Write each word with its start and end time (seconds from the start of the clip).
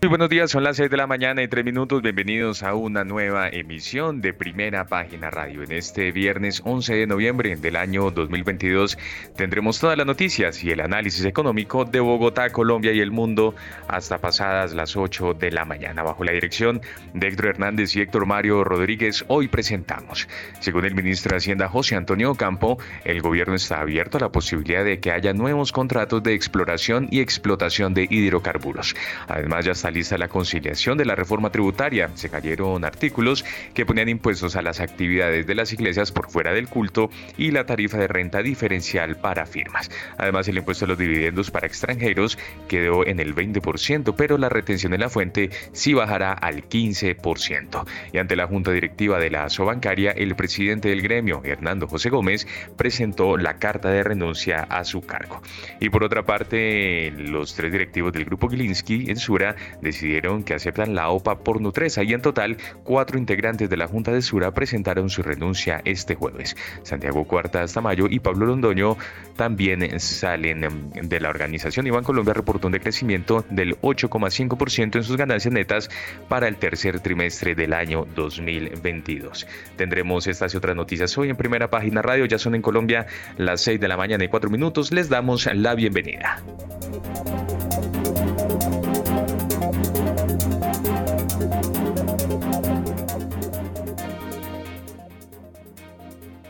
Muy 0.00 0.08
buenos 0.08 0.28
días, 0.28 0.50
son 0.50 0.64
las 0.64 0.76
6 0.78 0.90
de 0.90 0.96
la 0.96 1.06
mañana 1.06 1.40
y 1.40 1.46
3 1.46 1.64
minutos. 1.64 2.02
Bienvenidos 2.02 2.64
a 2.64 2.74
una 2.74 3.04
nueva 3.04 3.48
emisión 3.48 4.20
de 4.20 4.34
Primera 4.34 4.86
Página 4.86 5.30
Radio. 5.30 5.62
En 5.62 5.70
este 5.70 6.10
viernes 6.10 6.62
11 6.64 6.96
de 6.96 7.06
noviembre 7.06 7.54
del 7.54 7.76
año 7.76 8.10
2022 8.10 8.98
tendremos 9.36 9.78
todas 9.78 9.96
las 9.96 10.04
noticias 10.04 10.64
y 10.64 10.72
el 10.72 10.80
análisis 10.80 11.24
económico 11.24 11.84
de 11.84 12.00
Bogotá, 12.00 12.50
Colombia 12.50 12.90
y 12.90 12.98
el 12.98 13.12
mundo 13.12 13.54
hasta 13.86 14.18
pasadas 14.18 14.74
las 14.74 14.96
8 14.96 15.34
de 15.34 15.52
la 15.52 15.64
mañana. 15.64 16.02
Bajo 16.02 16.24
la 16.24 16.32
dirección 16.32 16.80
de 17.12 17.28
Héctor 17.28 17.46
Hernández 17.46 17.94
y 17.94 18.00
Héctor 18.00 18.26
Mario 18.26 18.64
Rodríguez, 18.64 19.24
hoy 19.28 19.46
presentamos. 19.46 20.26
Según 20.58 20.86
el 20.86 20.96
ministro 20.96 21.30
de 21.30 21.36
Hacienda 21.36 21.68
José 21.68 21.94
Antonio 21.94 22.34
Campo, 22.34 22.78
el 23.04 23.22
gobierno 23.22 23.54
está 23.54 23.80
abierto 23.80 24.18
a 24.18 24.22
la 24.22 24.32
posibilidad 24.32 24.84
de 24.84 24.98
que 24.98 25.12
haya 25.12 25.32
nuevos 25.32 25.70
contratos 25.70 26.20
de 26.24 26.34
exploración 26.34 27.06
y 27.12 27.20
explotación 27.20 27.94
de 27.94 28.08
hidrocarburos. 28.10 28.96
Además, 29.28 29.64
ya 29.64 29.70
está 29.70 29.83
lista 29.90 30.18
la 30.18 30.28
conciliación 30.28 30.98
de 30.98 31.04
la 31.04 31.14
reforma 31.14 31.50
tributaria. 31.50 32.10
Se 32.14 32.28
cayeron 32.28 32.84
artículos 32.84 33.44
que 33.74 33.86
ponían 33.86 34.08
impuestos 34.08 34.56
a 34.56 34.62
las 34.62 34.80
actividades 34.80 35.46
de 35.46 35.54
las 35.54 35.72
iglesias 35.72 36.12
por 36.12 36.30
fuera 36.30 36.52
del 36.52 36.68
culto 36.68 37.10
y 37.36 37.50
la 37.50 37.66
tarifa 37.66 37.98
de 37.98 38.08
renta 38.08 38.42
diferencial 38.42 39.16
para 39.16 39.46
firmas. 39.46 39.90
Además, 40.18 40.48
el 40.48 40.58
impuesto 40.58 40.84
a 40.84 40.88
los 40.88 40.98
dividendos 40.98 41.50
para 41.50 41.66
extranjeros 41.66 42.38
quedó 42.68 43.06
en 43.06 43.20
el 43.20 43.34
20%, 43.34 44.14
pero 44.16 44.38
la 44.38 44.48
retención 44.48 44.94
en 44.94 45.00
la 45.00 45.08
fuente 45.08 45.50
sí 45.72 45.94
bajará 45.94 46.32
al 46.32 46.68
15%. 46.68 47.86
Y 48.12 48.18
ante 48.18 48.36
la 48.36 48.46
junta 48.46 48.72
directiva 48.72 49.18
de 49.18 49.30
la 49.30 49.48
Bancaria, 49.64 50.10
el 50.10 50.34
presidente 50.34 50.88
del 50.88 51.02
gremio, 51.02 51.42
Hernando 51.44 51.86
José 51.86 52.10
Gómez, 52.10 52.46
presentó 52.76 53.36
la 53.36 53.58
carta 53.58 53.90
de 53.90 54.02
renuncia 54.02 54.62
a 54.62 54.84
su 54.84 55.02
cargo. 55.02 55.42
Y 55.80 55.90
por 55.90 56.02
otra 56.02 56.24
parte, 56.24 57.12
los 57.12 57.54
tres 57.54 57.72
directivos 57.72 58.12
del 58.12 58.24
grupo 58.24 58.48
Gilinski 58.48 59.10
en 59.10 59.16
Sura 59.16 59.54
decidieron 59.80 60.44
que 60.44 60.54
aceptan 60.54 60.94
la 60.94 61.10
OPA 61.10 61.40
por 61.40 61.60
Nutresa 61.60 62.02
y 62.02 62.12
en 62.12 62.22
total 62.22 62.56
cuatro 62.82 63.18
integrantes 63.18 63.70
de 63.70 63.76
la 63.76 63.86
Junta 63.86 64.12
de 64.12 64.22
Sura 64.22 64.52
presentaron 64.52 65.10
su 65.10 65.22
renuncia 65.22 65.80
este 65.84 66.14
jueves. 66.14 66.56
Santiago 66.82 67.24
Cuarta 67.24 67.66
Tamayo 67.66 68.06
y 68.08 68.20
Pablo 68.20 68.46
Londoño 68.46 68.96
también 69.36 70.00
salen 70.00 70.90
de 70.94 71.20
la 71.20 71.28
organización. 71.28 71.86
Iván 71.86 72.04
Colombia 72.04 72.34
reportó 72.34 72.68
un 72.68 72.72
decrecimiento 72.72 73.44
del 73.50 73.76
8,5% 73.80 74.96
en 74.96 75.02
sus 75.02 75.16
ganancias 75.16 75.52
netas 75.52 75.90
para 76.28 76.48
el 76.48 76.56
tercer 76.56 77.00
trimestre 77.00 77.54
del 77.54 77.72
año 77.72 78.06
2022. 78.14 79.46
Tendremos 79.76 80.26
estas 80.26 80.54
y 80.54 80.56
otras 80.56 80.76
noticias 80.76 81.16
hoy 81.18 81.30
en 81.30 81.36
primera 81.36 81.70
página 81.70 82.02
radio. 82.02 82.24
Ya 82.26 82.38
son 82.38 82.54
en 82.54 82.62
Colombia 82.62 83.06
las 83.36 83.60
6 83.62 83.80
de 83.80 83.88
la 83.88 83.96
mañana 83.96 84.24
y 84.24 84.28
4 84.28 84.50
minutos. 84.50 84.92
Les 84.92 85.08
damos 85.08 85.48
la 85.52 85.74
bienvenida. 85.74 86.42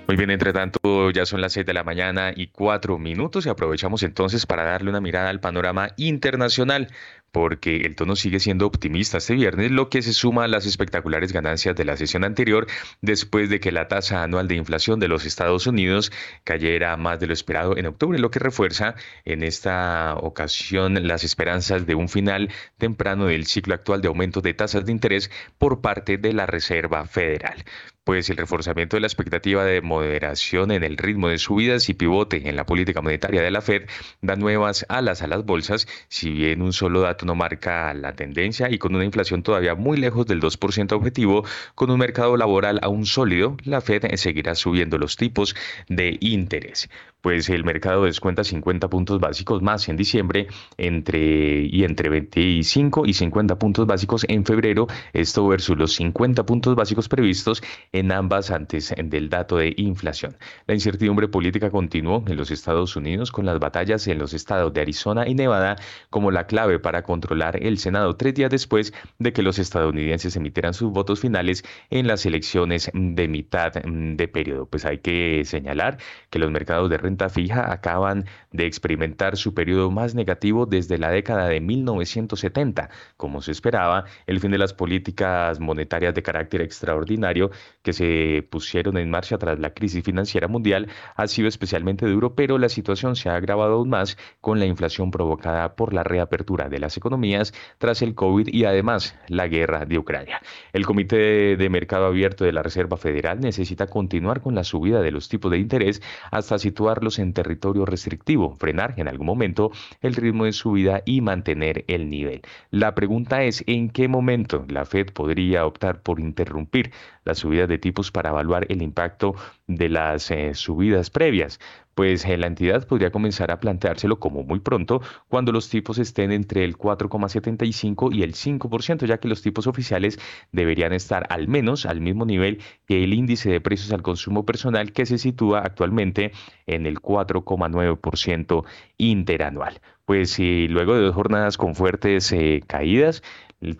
Muy 0.07 0.17
bien, 0.19 0.31
entre 0.31 0.53
tanto, 0.53 1.11
ya 1.13 1.25
son 1.25 1.41
las 1.41 1.55
6 1.55 1.65
de 1.65 1.73
la 1.73 1.83
mañana 1.83 2.31
y 2.37 2.49
4 2.49 2.99
minutos 2.99 3.47
y 3.47 3.49
aprovechamos 3.49 4.03
entonces 4.03 4.45
para 4.45 4.63
darle 4.63 4.91
una 4.91 5.01
mirada 5.01 5.31
al 5.31 5.41
panorama 5.41 5.93
internacional, 5.97 6.89
porque 7.33 7.77
el 7.79 7.97
tono 7.97 8.15
sigue 8.15 8.39
siendo 8.39 8.67
optimista 8.67 9.17
este 9.17 9.33
viernes, 9.33 9.71
lo 9.71 9.89
que 9.89 10.03
se 10.03 10.13
suma 10.13 10.45
a 10.45 10.49
las 10.49 10.67
espectaculares 10.67 11.33
ganancias 11.33 11.75
de 11.75 11.87
la 11.87 11.97
sesión 11.97 12.23
anterior, 12.23 12.67
después 13.01 13.49
de 13.49 13.61
que 13.61 13.73
la 13.73 13.89
tasa 13.89 14.23
anual 14.23 14.47
de 14.47 14.57
inflación 14.57 15.01
de 15.01 15.09
los 15.09 15.25
Estados 15.25 15.67
Unidos 15.67 16.13
cayera 16.45 16.99
más 16.99 17.19
de 17.19 17.27
lo 17.27 17.33
esperado 17.33 17.75
en 17.79 17.87
octubre, 17.87 18.19
lo 18.19 18.31
que 18.31 18.41
refuerza 18.41 18.97
en 19.25 19.43
esta 19.43 20.17
ocasión 20.17 21.09
las 21.09 21.25
esperanzas 21.25 21.87
de 21.87 21.95
un 21.95 22.11
final 22.11 22.51
temprano 22.77 23.25
del 23.25 23.47
ciclo 23.47 23.73
actual 23.73 24.03
de 24.03 24.09
aumento 24.09 24.43
de 24.43 24.53
tasas 24.53 24.85
de 24.85 24.93
interés 24.93 25.31
por 25.57 25.81
parte 25.81 26.19
de 26.19 26.35
la 26.35 26.45
Reserva 26.45 27.07
Federal 27.07 27.65
pues 28.05 28.29
el 28.29 28.37
reforzamiento 28.37 28.97
de 28.97 29.01
la 29.01 29.07
expectativa 29.07 29.65
de 29.65 29.81
moderación 29.81 30.71
en 30.71 30.85
el 30.85 30.99
ritmo 30.99 31.29
de 31.29 31.39
subidas 31.39 31.89
y 31.89 31.95
pivote 31.95 32.49
en 32.49 32.57
la 32.57 32.67
política 32.67 33.01
monetaria 33.01 33.43
de 33.43 33.51
la 33.51 33.63
Fed 33.63 33.89
da 34.21 34.37
nuevas 34.37 34.85
alas 34.89 35.23
a 35.23 35.27
las 35.27 35.45
bolsas, 35.45 35.89
si 36.09 36.31
bien 36.31 36.63
un 36.63 36.73
solo 36.73 37.01
dato 37.01 37.25
no 37.25 37.35
marca 37.35 37.93
la 37.95 38.15
tendencia 38.15 38.71
y 38.71 38.79
con 38.79 38.95
una 38.95 39.05
inflación 39.05 39.43
todavía 39.43 39.75
muy 39.75 39.97
lejos 39.97 40.27
del 40.27 40.41
2% 40.41 40.93
objetivo, 40.93 41.45
con 41.75 41.91
un 41.91 41.99
mercado 41.99 42.37
laboral 42.37 42.79
aún 42.83 43.07
sólido, 43.07 43.57
la 43.65 43.81
Fed 43.81 44.15
seguirá 44.17 44.55
subiendo 44.55 44.99
los 44.99 45.17
tipos 45.17 45.57
de 45.89 46.19
interés 46.21 46.89
pues 47.25 47.49
el 47.49 47.65
mercado 47.65 48.05
descuenta 48.05 48.45
50 48.45 48.91
puntos 48.91 49.19
básicos 49.19 49.63
más 49.63 49.89
en 49.89 49.97
diciembre 49.97 50.47
entre, 50.77 51.63
y 51.63 51.85
entre 51.85 52.11
25 52.11 53.07
y 53.07 53.15
50 53.15 53.59
puntos 53.59 53.87
básicos 53.87 54.27
en 54.29 54.45
febrero, 54.45 54.89
esto 55.15 55.49
versus 55.49 55.79
los 55.79 55.95
50 55.95 56.45
puntos 56.45 56.75
básicos 56.75 57.09
previstos 57.09 57.63
en 57.93 58.13
ambas 58.13 58.51
antes 58.51 58.95
del 59.03 59.31
dato 59.31 59.57
de 59.57 59.73
inflación. 59.79 60.37
La 60.67 60.75
incertidumbre 60.75 61.27
política 61.29 61.71
continuó 61.71 62.23
en 62.27 62.37
los 62.37 62.51
Estados 62.51 62.95
Unidos 62.95 63.33
con 63.33 63.47
las 63.47 63.59
batallas 63.59 64.07
en 64.07 64.19
los 64.19 64.35
estados 64.35 64.75
de 64.75 64.83
Arizona 64.83 65.27
y 65.27 65.35
Nevada 65.35 65.77
como 66.11 66.31
la 66.31 66.47
clave 66.47 66.79
para 66.79 67.05
controlar 67.05 67.57
el 67.57 67.79
Senado 67.79 68.17
tres 68.17 68.35
días 68.35 68.51
después 68.51 68.93
de 69.19 69.33
que 69.33 69.43
los 69.43 69.59
estadounidenses 69.59 70.37
emitieran 70.37 70.75
sus 70.75 70.93
votos 70.93 71.21
finales 71.21 71.65
en 71.89 72.07
las 72.07 72.27
elecciones 72.27 72.91
de 72.93 73.29
mitad 73.29 73.73
de 73.73 74.29
periodo. 74.29 74.67
Pues 74.67 74.85
hay 74.85 74.99
que 74.99 75.43
señalar 75.47 75.97
que 76.29 76.39
los 76.39 76.51
mercados 76.51 76.91
de 76.91 76.99
renta 76.99 77.14
fija 77.29 77.73
acaban 77.73 78.27
de 78.53 78.67
experimentar 78.67 79.37
su 79.37 79.55
periodo 79.55 79.91
más 79.91 80.15
negativo 80.15 80.67
desde 80.67 80.99
la 80.99 81.11
década 81.11 81.49
de 81.49 81.61
1970. 81.61 82.91
Como 83.17 83.41
se 83.41 83.53
esperaba, 83.53 84.05
el 84.27 84.41
fin 84.41 84.51
de 84.51 84.59
las 84.59 84.75
políticas 84.75 85.61
monetarias 85.61 86.15
de 86.15 86.23
carácter 86.23 86.61
extraordinario 86.63 87.51
que 87.83 87.93
se 87.93 88.47
pusieron 88.51 88.97
en 88.97 89.11
marcha 89.11 89.39
tras 89.39 89.59
la 89.59 89.71
crisis 89.71 90.05
financiera 90.05 90.49
mundial 90.49 90.89
ha 91.17 91.27
sido 91.27 91.49
especialmente 91.49 92.07
duro, 92.07 92.35
pero 92.35 92.59
la 92.59 92.69
situación 92.69 93.17
se 93.17 93.29
ha 93.29 93.37
agravado 93.37 93.75
aún 93.75 93.91
más 93.91 94.17
con 94.41 94.59
la 94.59 94.67
inflación 94.67 95.11
provocada 95.11 95.77
por 95.77 95.93
la 95.93 96.03
reapertura 96.03 96.69
de 96.69 96.79
las 96.79 96.97
economías 96.97 97.55
tras 97.79 98.03
el 98.03 98.15
COVID 98.15 98.49
y 98.49 98.65
además 98.65 99.17
la 99.29 99.47
guerra 99.49 99.85
de 99.85 99.99
Ucrania. 99.99 100.41
El 100.73 100.87
Comité 100.87 101.57
de 101.57 101.69
Mercado 101.69 102.07
Abierto 102.07 102.45
de 102.45 102.53
la 102.53 102.63
Reserva 102.63 102.97
Federal 102.97 103.41
necesita 103.41 103.87
continuar 103.87 104.41
con 104.41 104.55
la 104.55 104.65
subida 104.65 105.01
de 105.01 105.11
los 105.11 105.29
tipos 105.29 105.51
de 105.51 105.59
interés 105.59 106.03
hasta 106.31 106.59
situar 106.59 107.04
en 107.19 107.33
territorio 107.33 107.85
restrictivo, 107.85 108.55
frenar 108.57 108.95
en 108.97 109.09
algún 109.09 109.27
momento 109.27 109.71
el 110.01 110.15
ritmo 110.15 110.45
de 110.45 110.53
subida 110.53 111.03
y 111.05 111.21
mantener 111.21 111.85
el 111.89 112.09
nivel. 112.09 112.43
La 112.71 112.95
pregunta 112.95 113.45
es 113.45 113.63
en 113.67 113.91
qué 113.91 114.09
momento 114.09 114.65
la 114.69 114.85
Fed 114.85 115.13
podría 115.13 115.67
optar 115.67 116.03
por 116.03 116.21
interrumpir 116.21 116.93
la 117.25 117.35
subida 117.35 117.67
de 117.67 117.79
tipos 117.79 118.11
para 118.11 118.31
evaluar 118.31 118.67
el 118.69 118.83
impacto 118.83 119.35
de 119.67 119.89
las 119.89 120.31
eh, 120.31 120.55
subidas 120.55 121.11
previas 121.11 121.61
pues 121.95 122.25
eh, 122.25 122.37
la 122.37 122.47
entidad 122.47 122.87
podría 122.87 123.11
comenzar 123.11 123.51
a 123.51 123.61
planteárselo 123.61 124.19
como 124.19 124.43
muy 124.43 124.61
pronto 124.61 125.01
cuando 125.29 125.53
los 125.53 125.69
tipos 125.69 125.99
estén 125.99 126.33
entre 126.33 126.65
el 126.65 126.77
4,75 126.77 128.15
y 128.15 128.23
el 128.23 128.35
5%, 128.35 129.07
ya 129.07 129.19
que 129.19 129.29
los 129.29 129.43
tipos 129.43 129.67
oficiales 129.67 130.19
deberían 130.53 130.93
estar 130.93 131.27
al 131.31 131.49
menos 131.49 131.87
al 131.87 132.01
mismo 132.01 132.25
nivel 132.25 132.61
que 132.87 133.05
el 133.05 133.15
índice 133.15 133.51
de 133.51 133.61
precios 133.61 133.93
al 133.93 134.03
consumo 134.03 134.45
personal 134.45 134.93
que 134.93 135.07
se 135.07 135.19
sitúa 135.19 135.61
actualmente 135.61 136.33
en 136.67 136.87
el 136.87 137.01
4,9% 137.01 138.65
interanual. 138.99 139.81
Pues 140.05 140.31
si 140.31 140.69
luego 140.69 140.95
de 140.95 141.03
dos 141.03 141.15
jornadas 141.15 141.57
con 141.57 141.75
fuertes 141.75 142.31
eh, 142.33 142.63
caídas, 142.67 143.23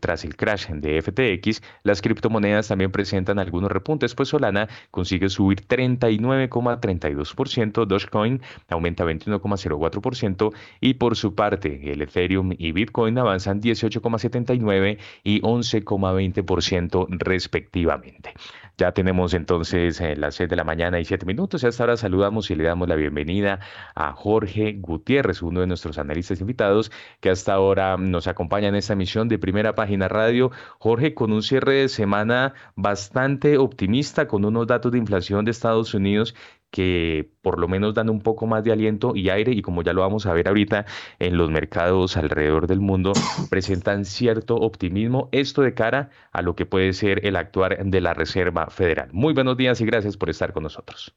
tras 0.01 0.25
el 0.25 0.37
crash 0.37 0.69
de 0.69 1.03
FTX, 1.03 1.63
las 1.83 2.01
criptomonedas 2.03 2.69
también 2.69 2.91
presentan 2.91 3.39
algunos 3.39 3.71
repuntes, 3.71 4.15
pues 4.15 4.31
Solana 4.31 4.69
consigue 4.91 5.29
subir 5.29 5.67
39,32%, 5.67 7.87
Dogecoin 7.87 8.41
aumenta 8.69 9.05
21,04% 9.05 10.55
y 10.81 10.95
por 10.95 11.17
su 11.17 11.35
parte 11.35 11.93
el 11.93 12.01
Ethereum 12.03 12.53
y 12.57 12.71
Bitcoin 12.73 13.19
avanzan 13.19 13.61
18,79 13.61 14.99
y 15.23 15.43
11,20% 15.43 17.07
respectivamente. 17.11 18.33
Ya 18.77 18.91
tenemos 18.93 19.35
entonces 19.35 20.01
eh, 20.01 20.17
las 20.17 20.35
6 20.35 20.49
de 20.49 20.57
la 20.57 20.65
mañana 20.65 20.99
y 20.99 21.05
7 21.05 21.27
minutos 21.27 21.63
y 21.63 21.67
hasta 21.69 21.85
ahora 21.85 21.97
saludamos 21.97 22.51
y 22.51 22.57
le 22.57 22.65
damos 22.65 22.89
la 22.89 22.97
bienvenida 22.97 23.61
a 23.95 24.13
Jorge 24.13 24.73
Gutiérrez, 24.81 25.43
uno 25.43 25.61
de 25.61 25.69
nuestros 25.69 25.97
analistas 25.99 26.41
invitados 26.41 26.91
que 27.21 27.31
hasta 27.31 27.55
ahora 27.55 27.97
nos 27.97 28.27
acompaña 28.27 28.69
en 28.69 28.75
esta 28.75 28.95
emisión 28.95 29.29
de 29.29 29.39
Primera 29.39 29.77
Página 29.77 30.09
Radio. 30.09 30.51
Jorge, 30.81 31.15
con 31.15 31.33
un 31.33 31.43
cierre 31.43 31.75
de 31.75 31.89
semana 31.89 32.55
bastante 32.75 33.59
optimista, 33.59 34.27
con 34.27 34.45
unos 34.45 34.67
datos 34.67 34.91
de 34.91 34.99
inflación 34.99 35.45
de 35.45 35.53
Estados 35.53 35.95
Unidos 35.95 36.35
que 36.75 37.31
por 37.41 37.61
lo 37.61 37.69
menos 37.69 37.95
dan 37.95 38.11
un 38.11 38.21
poco 38.21 38.49
más 38.49 38.65
de 38.65 38.73
aliento 38.73 39.15
y 39.15 39.29
aire 39.29 39.53
y 39.53 39.63
como 39.63 39.85
ya 39.85 39.93
lo 39.93 40.01
vamos 40.01 40.27
a 40.27 40.33
ver 40.33 40.49
ahorita 40.49 40.87
en 41.21 41.37
los 41.37 41.49
mercados 41.49 42.17
alrededor 42.17 42.67
del 42.67 42.81
mundo, 42.81 43.13
presentan 43.49 44.05
cierto 44.05 44.57
optimismo, 44.57 45.29
esto 45.31 45.63
de 45.63 45.73
cara 45.73 46.11
a 46.33 46.43
lo 46.43 46.57
que 46.57 46.67
puede 46.67 46.93
ser 46.93 47.25
el 47.25 47.37
actuar 47.37 47.79
de 47.85 48.01
la 48.01 48.13
Reserva 48.13 48.67
Federal. 48.71 49.09
Muy 49.13 49.35
buenos 49.35 49.57
días 49.57 49.81
y 49.81 49.85
gracias 49.85 50.17
por 50.17 50.31
estar 50.31 50.53
con 50.53 50.65
nosotros. 50.65 51.15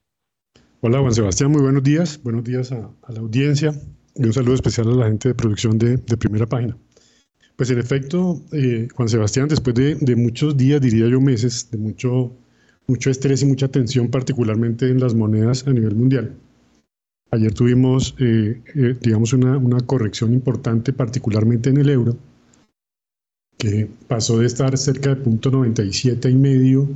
Hola 0.80 1.00
Juan 1.00 1.12
Sebastián, 1.12 1.50
muy 1.50 1.62
buenos 1.62 1.82
días, 1.82 2.22
buenos 2.22 2.44
días 2.44 2.70
a, 2.70 2.92
la 3.08 3.18
audiencia 3.18 3.74
y 4.14 4.26
un 4.26 4.32
saludo 4.32 4.54
especial 4.54 4.88
a 4.92 4.94
la 4.94 5.06
gente 5.06 5.30
de 5.30 5.34
producción 5.34 5.76
de, 5.76 5.98
primera 6.18 6.46
página. 6.46 6.76
Pues 7.56 7.68
en 7.70 7.80
efecto, 7.80 8.40
eh, 8.52 8.86
Juan 8.94 9.08
Sebastián, 9.08 9.48
después 9.48 9.74
de, 9.74 9.96
de 9.96 10.14
muchos 10.14 10.56
días, 10.56 10.80
diría 10.80 11.08
yo 11.08 11.20
meses, 11.20 11.68
de 11.72 11.78
mucho 11.78 12.32
mucho 12.88 13.10
estrés 13.10 13.42
y 13.42 13.46
mucha 13.46 13.68
tensión, 13.68 14.08
particularmente 14.08 14.88
en 14.90 14.98
las 14.98 15.14
monedas 15.14 15.66
a 15.66 15.72
nivel 15.72 15.94
mundial. 15.94 16.34
Ayer 17.30 17.52
tuvimos, 17.52 18.14
eh, 18.18 18.62
eh, 18.74 18.96
digamos, 19.00 19.34
una, 19.34 19.58
una, 19.58 19.80
corrección 19.80 20.32
importante, 20.32 20.94
particularmente 20.94 21.68
en 21.68 21.76
el 21.76 21.90
euro, 21.90 22.16
que 23.58 23.88
pasó 24.08 24.38
de 24.38 24.46
estar 24.46 24.76
cerca 24.78 25.14
de 25.14 25.22
0.97 25.22 26.30
y 26.30 26.34
medio 26.34 26.88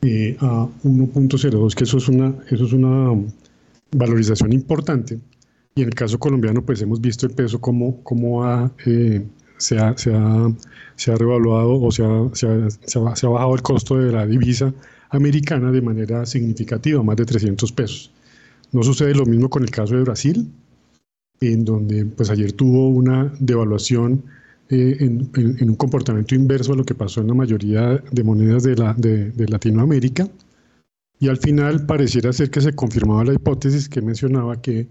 eh, 0.00 0.36
a 0.40 0.66
1.02, 0.84 1.74
que 1.74 1.84
eso 1.84 1.98
es, 1.98 2.08
una, 2.08 2.34
eso 2.48 2.64
es 2.64 2.72
una 2.72 3.12
valorización 3.92 4.54
importante. 4.54 5.18
Y 5.74 5.82
en 5.82 5.88
el 5.88 5.94
caso 5.94 6.18
colombiano, 6.18 6.62
pues 6.62 6.80
hemos 6.80 7.02
visto 7.02 7.26
el 7.26 7.34
peso 7.34 7.60
como, 7.60 8.02
como 8.02 8.44
ha, 8.44 8.72
se, 9.58 9.78
ha, 9.78 9.94
se, 9.98 10.14
ha, 10.14 10.50
se, 10.94 11.12
ha, 11.12 11.16
revaluado 11.16 11.82
o 11.82 11.92
se 11.92 12.02
ha, 12.02 12.30
se 12.32 12.46
ha, 12.46 12.70
se 12.70 13.26
ha 13.26 13.28
bajado 13.28 13.54
el 13.54 13.60
costo 13.60 13.98
de 13.98 14.10
la 14.10 14.26
divisa 14.26 14.72
americana 15.10 15.70
de 15.70 15.82
manera 15.82 16.26
significativa, 16.26 17.02
más 17.02 17.16
de 17.16 17.24
300 17.24 17.72
pesos. 17.72 18.10
No 18.72 18.82
sucede 18.82 19.14
lo 19.14 19.26
mismo 19.26 19.48
con 19.48 19.62
el 19.62 19.70
caso 19.70 19.94
de 19.94 20.02
Brasil, 20.02 20.50
en 21.40 21.64
donde 21.64 22.04
pues 22.06 22.30
ayer 22.30 22.52
tuvo 22.52 22.88
una 22.88 23.32
devaluación 23.38 24.24
eh, 24.68 24.96
en, 25.00 25.68
un 25.68 25.76
comportamiento 25.76 26.34
inverso 26.34 26.72
a 26.72 26.76
lo 26.76 26.84
que 26.84 26.94
pasó 26.94 27.20
en 27.20 27.28
la 27.28 27.34
mayoría 27.34 28.02
de 28.10 28.24
monedas 28.24 28.64
de, 28.64 28.74
la, 28.74 28.94
de, 28.94 29.32
Latinoamérica. 29.48 30.28
Y 31.18 31.28
al 31.28 31.36
final 31.36 31.86
pareciera 31.86 32.32
ser 32.32 32.50
que 32.50 32.60
se 32.60 32.74
confirmaba 32.74 33.24
la 33.24 33.34
hipótesis 33.34 33.88
que 33.88 34.02
mencionaba 34.02 34.60
que 34.60 34.88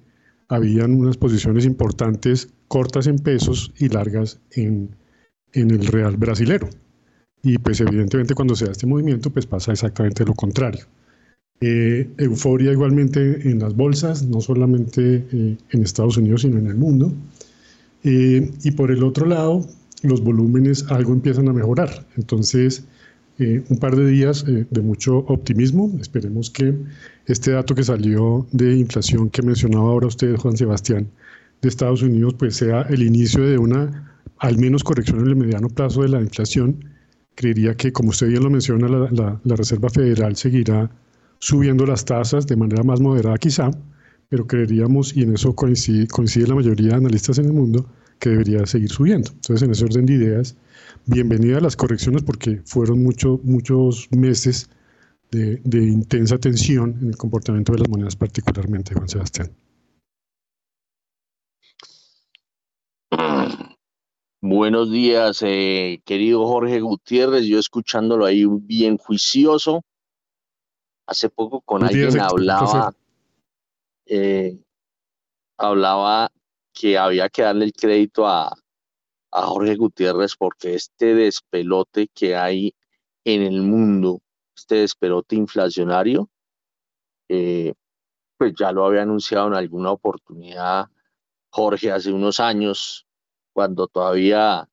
habían 0.47 0.93
unas 0.93 1.17
posiciones 1.17 1.65
importantes 1.65 2.49
cortas 2.67 3.07
en 3.07 3.19
pesos 3.19 3.73
y 3.77 3.89
largas 3.89 4.39
en, 4.51 4.95
en 5.53 5.71
el 5.71 5.85
real 5.87 6.17
brasilero. 6.17 6.69
Y 7.45 7.59
pues 7.59 7.79
evidentemente 7.79 8.33
cuando 8.33 8.55
se 8.55 8.65
da 8.65 8.71
este 8.71 8.87
movimiento, 8.87 9.29
pues 9.29 9.45
pasa 9.45 9.71
exactamente 9.71 10.25
lo 10.25 10.33
contrario. 10.33 10.85
Eh, 11.61 12.09
euforia 12.17 12.71
igualmente 12.71 13.47
en 13.47 13.59
las 13.59 13.75
bolsas, 13.75 14.23
no 14.23 14.41
solamente 14.41 15.23
eh, 15.31 15.55
en 15.69 15.83
Estados 15.83 16.17
Unidos, 16.17 16.41
sino 16.41 16.57
en 16.57 16.65
el 16.65 16.75
mundo. 16.75 17.13
Eh, 18.03 18.51
y 18.63 18.71
por 18.71 18.89
el 18.89 19.03
otro 19.03 19.27
lado, 19.27 19.63
los 20.01 20.23
volúmenes 20.23 20.87
algo 20.89 21.13
empiezan 21.13 21.47
a 21.47 21.53
mejorar. 21.53 22.07
Entonces, 22.17 22.83
un 23.37 23.77
par 23.79 23.95
de 23.97 24.07
días 24.07 24.45
de 24.45 24.81
mucho 24.81 25.17
optimismo. 25.27 25.91
Esperemos 25.99 26.49
que 26.49 26.73
este 27.27 27.51
dato 27.51 27.75
que 27.75 27.83
salió 27.83 28.47
de 28.53 28.77
inflación 28.77 29.29
que 29.29 29.41
mencionaba 29.41 29.89
ahora 29.89 30.07
usted, 30.07 30.37
Juan 30.37 30.55
Sebastián, 30.55 31.07
de 31.61 31.69
Estados 31.69 32.01
Unidos, 32.01 32.35
pues 32.39 32.55
sea 32.55 32.83
el 32.83 33.03
inicio 33.03 33.43
de 33.43 33.57
una, 33.57 34.15
al 34.37 34.57
menos 34.57 34.85
corrección 34.85 35.19
en 35.19 35.27
el 35.27 35.35
mediano 35.35 35.67
plazo 35.67 36.03
de 36.03 36.09
la 36.09 36.21
inflación 36.21 36.94
creería 37.35 37.75
que, 37.75 37.91
como 37.91 38.09
usted 38.09 38.27
bien 38.27 38.43
lo 38.43 38.49
menciona, 38.49 38.87
la, 38.87 39.39
Reserva 39.55 39.89
Federal 39.89 40.35
seguirá 40.35 40.89
subiendo 41.39 41.85
las 41.85 42.05
tasas 42.05 42.47
de 42.47 42.55
manera 42.55 42.83
más 42.83 42.99
moderada 43.01 43.37
quizá, 43.37 43.69
pero 44.29 44.47
creeríamos, 44.47 45.15
y 45.15 45.23
en 45.23 45.33
eso 45.33 45.53
coincide, 45.53 46.07
coincide 46.07 46.47
la 46.47 46.55
mayoría 46.55 46.89
de 46.89 46.95
analistas 46.95 47.37
en 47.37 47.45
el 47.45 47.53
mundo, 47.53 47.85
que 48.19 48.29
debería 48.29 48.65
seguir 48.65 48.89
subiendo. 48.89 49.29
Entonces, 49.31 49.61
en 49.61 49.71
ese 49.71 49.85
orden 49.85 50.05
de 50.05 50.13
ideas, 50.13 50.55
bienvenida 51.05 51.57
a 51.57 51.61
las 51.61 51.75
correcciones 51.75 52.23
porque 52.23 52.61
fueron 52.65 53.03
mucho, 53.03 53.39
muchos 53.43 54.07
meses 54.11 54.69
de, 55.31 55.61
de 55.63 55.83
intensa 55.83 56.37
tensión 56.37 56.97
en 57.01 57.09
el 57.09 57.17
comportamiento 57.17 57.73
de 57.73 57.79
las 57.79 57.89
monedas, 57.89 58.15
particularmente, 58.15 58.95
Juan 58.95 59.09
Sebastián. 59.09 59.51
Buenos 64.47 64.91
días, 64.91 65.41
eh, 65.41 66.03
querido 66.05 66.45
Jorge 66.45 66.79
Gutiérrez. 66.79 67.45
Yo 67.47 67.57
escuchándolo 67.57 68.25
ahí 68.25 68.45
bien 68.45 68.95
juicioso. 68.95 69.83
Hace 71.07 71.31
poco 71.31 71.61
con 71.61 71.83
alguien 71.83 72.19
hablaba, 72.19 72.93
eh, 74.05 74.63
hablaba 75.57 76.29
que 76.71 76.95
había 76.95 77.27
que 77.29 77.41
darle 77.41 77.65
el 77.65 77.73
crédito 77.73 78.27
a, 78.27 78.55
Jorge 79.31 79.77
Gutiérrez 79.77 80.35
porque 80.35 80.75
este 80.75 81.15
despelote 81.15 82.07
que 82.13 82.35
hay 82.35 82.75
en 83.23 83.41
el 83.41 83.63
mundo, 83.63 84.21
este 84.55 84.75
despelote 84.75 85.35
inflacionario, 85.35 86.29
eh, 87.29 87.73
pues 88.37 88.53
ya 88.55 88.71
lo 88.71 88.85
había 88.85 89.01
anunciado 89.01 89.47
en 89.47 89.55
alguna 89.55 89.89
oportunidad 89.89 90.85
Jorge 91.49 91.91
hace 91.91 92.13
unos 92.13 92.39
años 92.39 93.04
cuando 93.55 93.87
todavía 93.87 94.67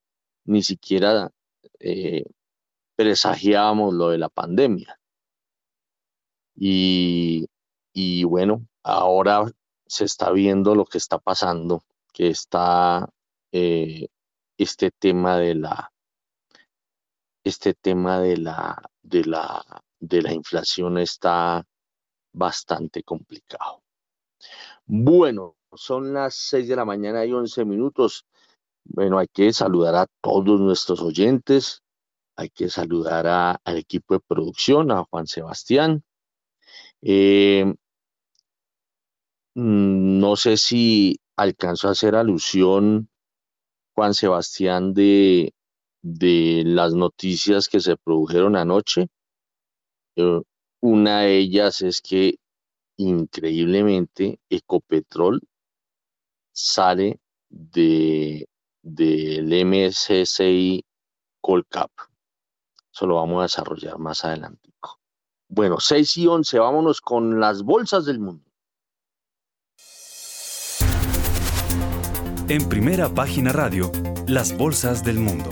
ni 0.44 0.64
siquiera 0.64 1.30
eh, 1.78 2.24
presagiábamos 2.96 3.94
lo 3.94 4.08
de 4.08 4.18
la 4.18 4.28
pandemia. 4.28 4.98
Y, 6.56 7.46
bueno, 8.24 8.66
ahora 8.82 9.44
se 9.86 10.04
está 10.04 10.32
viendo 10.32 10.74
lo 10.74 10.84
que 10.84 10.98
está 10.98 11.20
pasando, 11.20 11.84
que 12.12 12.26
está 12.26 13.08
eh, 13.52 14.08
este 14.58 14.90
tema 14.90 15.38
de 15.38 15.54
la 15.54 15.92
este 17.44 17.74
tema 17.74 18.20
de 18.20 18.36
la 18.36 18.82
de 19.00 19.24
la 19.24 19.64
de 20.00 20.22
la 20.22 20.32
inflación 20.32 20.98
está 20.98 21.64
bastante 22.32 23.04
complicado. 23.04 23.82
Bueno, 24.86 25.56
son 25.72 26.12
las 26.12 26.34
6 26.34 26.68
de 26.68 26.76
la 26.76 26.84
mañana 26.84 27.24
y 27.24 27.32
11 27.32 27.64
minutos. 27.64 28.26
Bueno, 28.84 29.18
hay 29.18 29.26
que 29.32 29.52
saludar 29.52 29.94
a 29.96 30.06
todos 30.20 30.60
nuestros 30.60 31.00
oyentes, 31.00 31.82
hay 32.36 32.50
que 32.50 32.68
saludar 32.68 33.26
al 33.64 33.76
equipo 33.78 34.14
de 34.14 34.20
producción, 34.26 34.90
a 34.92 35.04
Juan 35.04 35.26
Sebastián. 35.26 36.02
Eh, 37.02 37.74
mm, 39.54 40.18
no 40.20 40.36
sé 40.36 40.56
si 40.56 41.18
alcanzó 41.36 41.88
a 41.88 41.92
hacer 41.92 42.14
alusión, 42.14 43.08
Juan 43.94 44.14
Sebastián, 44.14 44.94
de, 44.94 45.54
de 46.02 46.62
las 46.66 46.94
noticias 46.94 47.68
que 47.68 47.80
se 47.80 47.96
produjeron 47.96 48.56
anoche. 48.56 49.08
Eh, 50.16 50.40
una 50.80 51.20
de 51.20 51.36
ellas 51.38 51.82
es 51.82 52.00
que 52.00 52.36
increíblemente 52.98 54.40
Ecopetrol 54.50 55.40
sale 56.52 57.18
de 57.50 58.46
del 58.82 59.48
MSCI 59.64 60.84
Colcap. 61.40 61.90
Eso 62.92 63.06
lo 63.06 63.16
vamos 63.16 63.40
a 63.40 63.42
desarrollar 63.42 63.98
más 63.98 64.24
adelante. 64.24 64.70
Bueno, 65.48 65.80
6 65.80 66.16
y 66.16 66.26
11, 66.26 66.58
vámonos 66.58 67.00
con 67.02 67.38
las 67.38 67.62
bolsas 67.62 68.06
del 68.06 68.18
mundo. 68.18 68.50
En 72.48 72.68
primera 72.68 73.08
página 73.08 73.52
radio, 73.52 73.92
las 74.26 74.56
bolsas 74.56 75.04
del 75.04 75.18
mundo. 75.18 75.50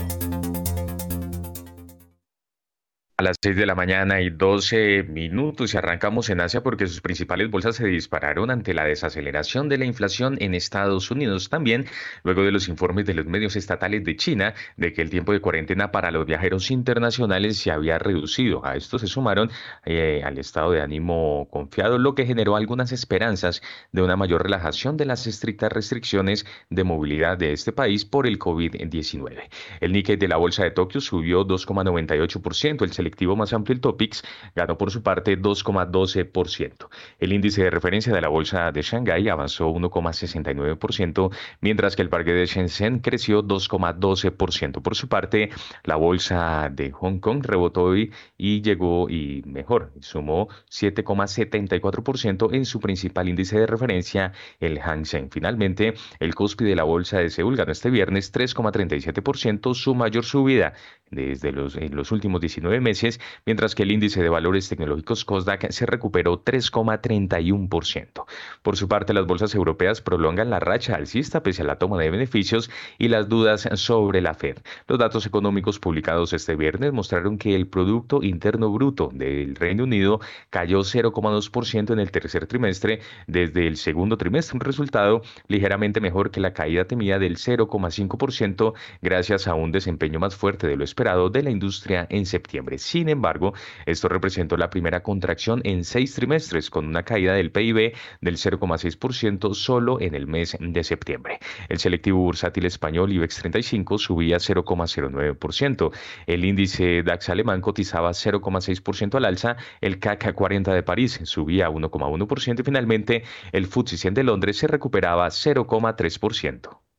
A 3.20 3.22
las 3.22 3.36
6 3.42 3.54
de 3.54 3.66
la 3.66 3.74
mañana 3.74 4.22
y 4.22 4.30
12 4.30 5.02
minutos 5.02 5.74
y 5.74 5.76
arrancamos 5.76 6.30
en 6.30 6.40
Asia 6.40 6.62
porque 6.62 6.86
sus 6.86 7.02
principales 7.02 7.50
bolsas 7.50 7.76
se 7.76 7.86
dispararon 7.86 8.50
ante 8.50 8.72
la 8.72 8.84
desaceleración 8.84 9.68
de 9.68 9.76
la 9.76 9.84
inflación 9.84 10.38
en 10.40 10.54
Estados 10.54 11.10
Unidos. 11.10 11.50
También 11.50 11.84
luego 12.24 12.44
de 12.44 12.50
los 12.50 12.66
informes 12.68 13.04
de 13.04 13.12
los 13.12 13.26
medios 13.26 13.56
estatales 13.56 14.04
de 14.04 14.16
China 14.16 14.54
de 14.78 14.94
que 14.94 15.02
el 15.02 15.10
tiempo 15.10 15.34
de 15.34 15.40
cuarentena 15.40 15.92
para 15.92 16.10
los 16.10 16.24
viajeros 16.24 16.70
internacionales 16.70 17.58
se 17.58 17.70
había 17.70 17.98
reducido. 17.98 18.64
A 18.64 18.76
esto 18.76 18.98
se 18.98 19.06
sumaron 19.06 19.50
eh, 19.84 20.22
al 20.24 20.38
estado 20.38 20.70
de 20.70 20.80
ánimo 20.80 21.46
confiado, 21.50 21.98
lo 21.98 22.14
que 22.14 22.24
generó 22.24 22.56
algunas 22.56 22.90
esperanzas 22.90 23.60
de 23.92 24.00
una 24.00 24.16
mayor 24.16 24.42
relajación 24.42 24.96
de 24.96 25.04
las 25.04 25.26
estrictas 25.26 25.70
restricciones 25.70 26.46
de 26.70 26.84
movilidad 26.84 27.36
de 27.36 27.52
este 27.52 27.72
país 27.72 28.06
por 28.06 28.26
el 28.26 28.38
COVID-19. 28.38 29.50
El 29.82 29.92
Nikkei 29.92 30.16
de 30.16 30.28
la 30.28 30.38
bolsa 30.38 30.64
de 30.64 30.70
Tokio 30.70 31.02
subió 31.02 31.46
2,98%, 31.46 32.82
el 32.82 32.92
selectivo 33.10 33.34
más 33.34 33.52
amplio, 33.52 33.74
el 33.74 33.80
Topix, 33.80 34.22
ganó 34.54 34.78
por 34.78 34.90
su 34.92 35.02
parte 35.02 35.36
2,12%. 35.36 36.88
El 37.18 37.32
índice 37.32 37.64
de 37.64 37.70
referencia 37.70 38.12
de 38.12 38.20
la 38.20 38.28
bolsa 38.28 38.70
de 38.70 38.82
Shanghái 38.82 39.28
avanzó 39.28 39.68
1,69%, 39.68 41.30
mientras 41.60 41.96
que 41.96 42.02
el 42.02 42.08
parque 42.08 42.32
de 42.32 42.46
Shenzhen 42.46 43.00
creció 43.00 43.42
2,12%. 43.42 44.80
Por 44.80 44.94
su 44.94 45.08
parte, 45.08 45.50
la 45.84 45.96
bolsa 45.96 46.68
de 46.70 46.92
Hong 46.92 47.18
Kong 47.18 47.44
rebotó 47.44 47.82
hoy 47.84 48.12
y 48.38 48.62
llegó 48.62 49.08
y 49.10 49.42
mejor, 49.44 49.92
sumó 50.00 50.48
7,74% 50.70 52.54
en 52.54 52.64
su 52.64 52.78
principal 52.78 53.28
índice 53.28 53.58
de 53.58 53.66
referencia, 53.66 54.32
el 54.60 54.78
Hang 54.78 55.04
Seng. 55.04 55.30
Finalmente, 55.32 55.94
el 56.20 56.34
Kospi 56.34 56.64
de 56.64 56.76
la 56.76 56.84
bolsa 56.84 57.18
de 57.18 57.30
Seúl 57.30 57.56
ganó 57.56 57.72
este 57.72 57.90
viernes 57.90 58.32
3,37%, 58.32 59.74
su 59.74 59.94
mayor 59.96 60.24
subida 60.24 60.74
desde 61.10 61.50
los, 61.50 61.76
en 61.76 61.96
los 61.96 62.12
últimos 62.12 62.40
19 62.40 62.80
meses, 62.80 62.99
mientras 63.46 63.74
que 63.74 63.82
el 63.82 63.92
índice 63.92 64.22
de 64.22 64.28
valores 64.28 64.68
tecnológicos 64.68 65.24
COSDAC 65.24 65.70
se 65.70 65.86
recuperó 65.86 66.44
3,31%. 66.44 68.24
Por 68.62 68.76
su 68.76 68.88
parte, 68.88 69.14
las 69.14 69.26
bolsas 69.26 69.54
europeas 69.54 70.00
prolongan 70.00 70.50
la 70.50 70.60
racha 70.60 70.94
alcista 70.94 71.42
pese 71.42 71.62
a 71.62 71.64
la 71.64 71.76
toma 71.76 71.98
de 71.98 72.10
beneficios 72.10 72.70
y 72.98 73.08
las 73.08 73.28
dudas 73.28 73.68
sobre 73.74 74.20
la 74.20 74.34
Fed. 74.34 74.58
Los 74.86 74.98
datos 74.98 75.26
económicos 75.26 75.78
publicados 75.78 76.32
este 76.32 76.56
viernes 76.56 76.92
mostraron 76.92 77.38
que 77.38 77.54
el 77.54 77.66
Producto 77.66 78.22
Interno 78.22 78.70
Bruto 78.70 79.10
del 79.12 79.56
Reino 79.56 79.84
Unido 79.84 80.20
cayó 80.50 80.80
0,2% 80.80 81.92
en 81.92 81.98
el 81.98 82.10
tercer 82.10 82.46
trimestre 82.46 83.00
desde 83.26 83.66
el 83.66 83.76
segundo 83.76 84.16
trimestre, 84.16 84.56
un 84.56 84.60
resultado 84.60 85.22
ligeramente 85.48 86.00
mejor 86.00 86.30
que 86.30 86.40
la 86.40 86.52
caída 86.52 86.84
temida 86.84 87.18
del 87.18 87.36
0,5% 87.36 88.74
gracias 89.02 89.46
a 89.48 89.54
un 89.54 89.72
desempeño 89.72 90.18
más 90.18 90.36
fuerte 90.36 90.66
de 90.66 90.76
lo 90.76 90.84
esperado 90.84 91.30
de 91.30 91.42
la 91.42 91.50
industria 91.50 92.06
en 92.10 92.26
septiembre. 92.26 92.78
Sin 92.90 93.08
embargo, 93.08 93.54
esto 93.86 94.08
representó 94.08 94.56
la 94.56 94.68
primera 94.68 95.04
contracción 95.04 95.60
en 95.62 95.84
seis 95.84 96.12
trimestres, 96.12 96.70
con 96.70 96.88
una 96.88 97.04
caída 97.04 97.34
del 97.34 97.52
PIB 97.52 97.94
del 98.20 98.36
0,6% 98.36 99.54
solo 99.54 100.00
en 100.00 100.16
el 100.16 100.26
mes 100.26 100.56
de 100.58 100.82
septiembre. 100.82 101.38
El 101.68 101.78
selectivo 101.78 102.18
bursátil 102.18 102.66
español 102.66 103.12
IBEX 103.12 103.36
35 103.36 103.96
subía 103.96 104.38
0,09%. 104.38 105.92
El 106.26 106.44
índice 106.44 107.04
DAX 107.04 107.28
alemán 107.28 107.60
cotizaba 107.60 108.10
0,6% 108.10 109.14
al 109.14 109.24
alza. 109.24 109.56
El 109.80 110.00
CAC 110.00 110.34
40 110.34 110.74
de 110.74 110.82
París 110.82 111.20
subía 111.22 111.70
1,1% 111.70 112.58
y 112.58 112.64
finalmente 112.64 113.22
el 113.52 113.66
FTSE 113.66 113.98
100 113.98 114.14
de 114.14 114.24
Londres 114.24 114.56
se 114.56 114.66
recuperaba 114.66 115.28
0,3%. 115.28 116.89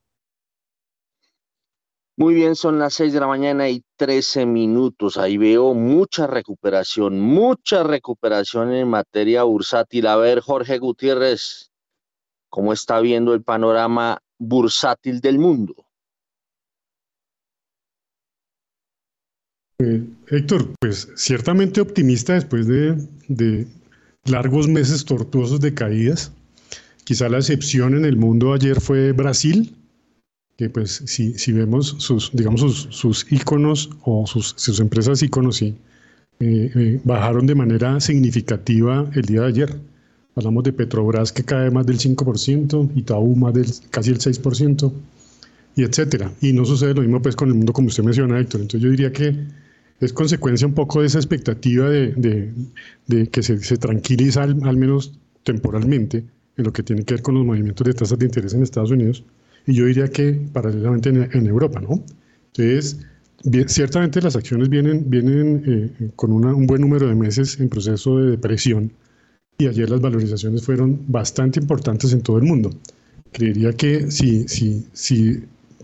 Muy 2.21 2.35
bien, 2.35 2.55
son 2.55 2.77
las 2.77 2.93
6 2.93 3.13
de 3.13 3.19
la 3.19 3.25
mañana 3.25 3.67
y 3.67 3.83
13 3.95 4.45
minutos. 4.45 5.17
Ahí 5.17 5.37
veo 5.37 5.73
mucha 5.73 6.27
recuperación, 6.27 7.19
mucha 7.19 7.81
recuperación 7.81 8.71
en 8.73 8.89
materia 8.89 9.41
bursátil. 9.41 10.05
A 10.05 10.17
ver, 10.17 10.39
Jorge 10.39 10.77
Gutiérrez, 10.77 11.71
¿cómo 12.47 12.73
está 12.73 12.99
viendo 12.99 13.33
el 13.33 13.41
panorama 13.41 14.21
bursátil 14.37 15.19
del 15.19 15.39
mundo? 15.39 15.73
Eh, 19.79 20.03
Héctor, 20.27 20.75
pues 20.79 21.11
ciertamente 21.15 21.81
optimista 21.81 22.33
después 22.33 22.67
de, 22.67 22.97
de 23.29 23.65
largos 24.25 24.67
meses 24.67 25.05
tortuosos 25.05 25.59
de 25.59 25.73
caídas. 25.73 26.31
Quizá 27.03 27.29
la 27.29 27.39
excepción 27.39 27.95
en 27.95 28.05
el 28.05 28.15
mundo 28.15 28.53
ayer 28.53 28.79
fue 28.79 29.11
Brasil, 29.11 29.75
que 30.61 30.69
pues 30.69 31.01
si, 31.07 31.33
si 31.39 31.51
vemos 31.53 31.95
sus, 31.97 32.29
digamos, 32.33 32.61
sus, 32.61 32.87
sus 32.91 33.31
íconos 33.31 33.89
o 34.03 34.27
sus, 34.27 34.53
sus 34.57 34.79
empresas 34.79 35.23
íconos, 35.23 35.55
sí, 35.55 35.73
eh, 36.39 36.71
eh, 36.75 37.01
bajaron 37.03 37.47
de 37.47 37.55
manera 37.55 37.99
significativa 37.99 39.09
el 39.15 39.23
día 39.23 39.41
de 39.41 39.47
ayer. 39.47 39.79
Hablamos 40.35 40.63
de 40.63 40.71
Petrobras 40.71 41.31
que 41.31 41.43
cae 41.43 41.71
más 41.71 41.87
del 41.87 41.97
5%, 41.97 42.91
Itaú 42.95 43.35
más 43.35 43.55
del 43.55 43.65
casi 43.89 44.11
el 44.11 44.19
6%, 44.19 44.93
y 45.77 45.81
etcétera. 45.81 46.31
Y 46.41 46.53
no 46.53 46.63
sucede 46.63 46.93
lo 46.93 47.01
mismo 47.01 47.23
pues 47.23 47.35
con 47.35 47.49
el 47.49 47.55
mundo 47.55 47.73
como 47.73 47.87
usted 47.87 48.03
menciona, 48.03 48.39
Héctor. 48.39 48.61
Entonces 48.61 48.83
yo 48.83 48.91
diría 48.91 49.11
que 49.11 49.35
es 49.99 50.13
consecuencia 50.13 50.67
un 50.67 50.75
poco 50.75 51.01
de 51.01 51.07
esa 51.07 51.17
expectativa 51.17 51.89
de, 51.89 52.11
de, 52.11 52.53
de 53.07 53.27
que 53.29 53.41
se, 53.41 53.57
se 53.63 53.77
tranquiliza 53.77 54.43
al, 54.43 54.59
al 54.61 54.77
menos 54.77 55.17
temporalmente 55.41 56.23
en 56.55 56.63
lo 56.63 56.71
que 56.71 56.83
tiene 56.83 57.03
que 57.03 57.15
ver 57.15 57.23
con 57.23 57.33
los 57.33 57.47
movimientos 57.47 57.83
de 57.87 57.95
tasas 57.95 58.19
de 58.19 58.25
interés 58.25 58.53
en 58.53 58.61
Estados 58.61 58.91
Unidos 58.91 59.23
y 59.67 59.73
yo 59.73 59.85
diría 59.85 60.07
que 60.07 60.33
paralelamente 60.51 61.09
en, 61.09 61.45
Europa, 61.45 61.79
¿no? 61.79 62.03
Entonces, 62.53 62.99
ciertamente 63.67 64.21
las 64.21 64.35
acciones 64.35 64.69
vienen, 64.69 65.09
vienen 65.09 65.63
eh, 65.65 66.09
con 66.15 66.31
un 66.31 66.67
buen 66.67 66.81
número 66.81 67.07
de 67.07 67.15
meses 67.15 67.59
en 67.59 67.69
proceso 67.69 68.17
de 68.19 68.31
depresión 68.31 68.91
y 69.57 69.67
ayer 69.67 69.89
las 69.89 70.01
valorizaciones 70.01 70.63
fueron 70.63 70.99
bastante 71.07 71.59
importantes 71.59 72.13
en 72.13 72.21
todo 72.21 72.37
el 72.37 72.43
mundo. 72.43 72.71
Creería 73.31 73.73
que 73.73 74.11
si, 74.11 74.47
si, 74.47 74.85
si 74.93 75.43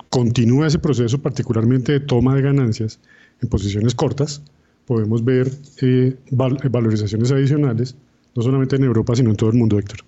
continúa 0.10 0.68
ese 0.68 0.80
proceso, 0.80 1.22
particularmente 1.22 1.94
de 1.94 2.00
toma 2.00 2.36
de 2.36 2.42
ganancias 2.42 3.00
en 3.42 3.50
posiciones 3.50 3.94
cortas, 3.94 4.42
podemos 4.86 5.24
ver 5.24 5.52
eh, 5.82 6.16
valorizaciones 6.32 7.32
adicionales, 7.32 7.96
no 8.36 8.42
solamente 8.42 8.78
en 8.78 8.84
Europa, 8.84 9.16
sino 9.16 9.30
en 9.30 9.36
todo 9.36 9.50
el 9.50 9.58
mundo, 9.58 9.78
Héctor. 9.78 10.00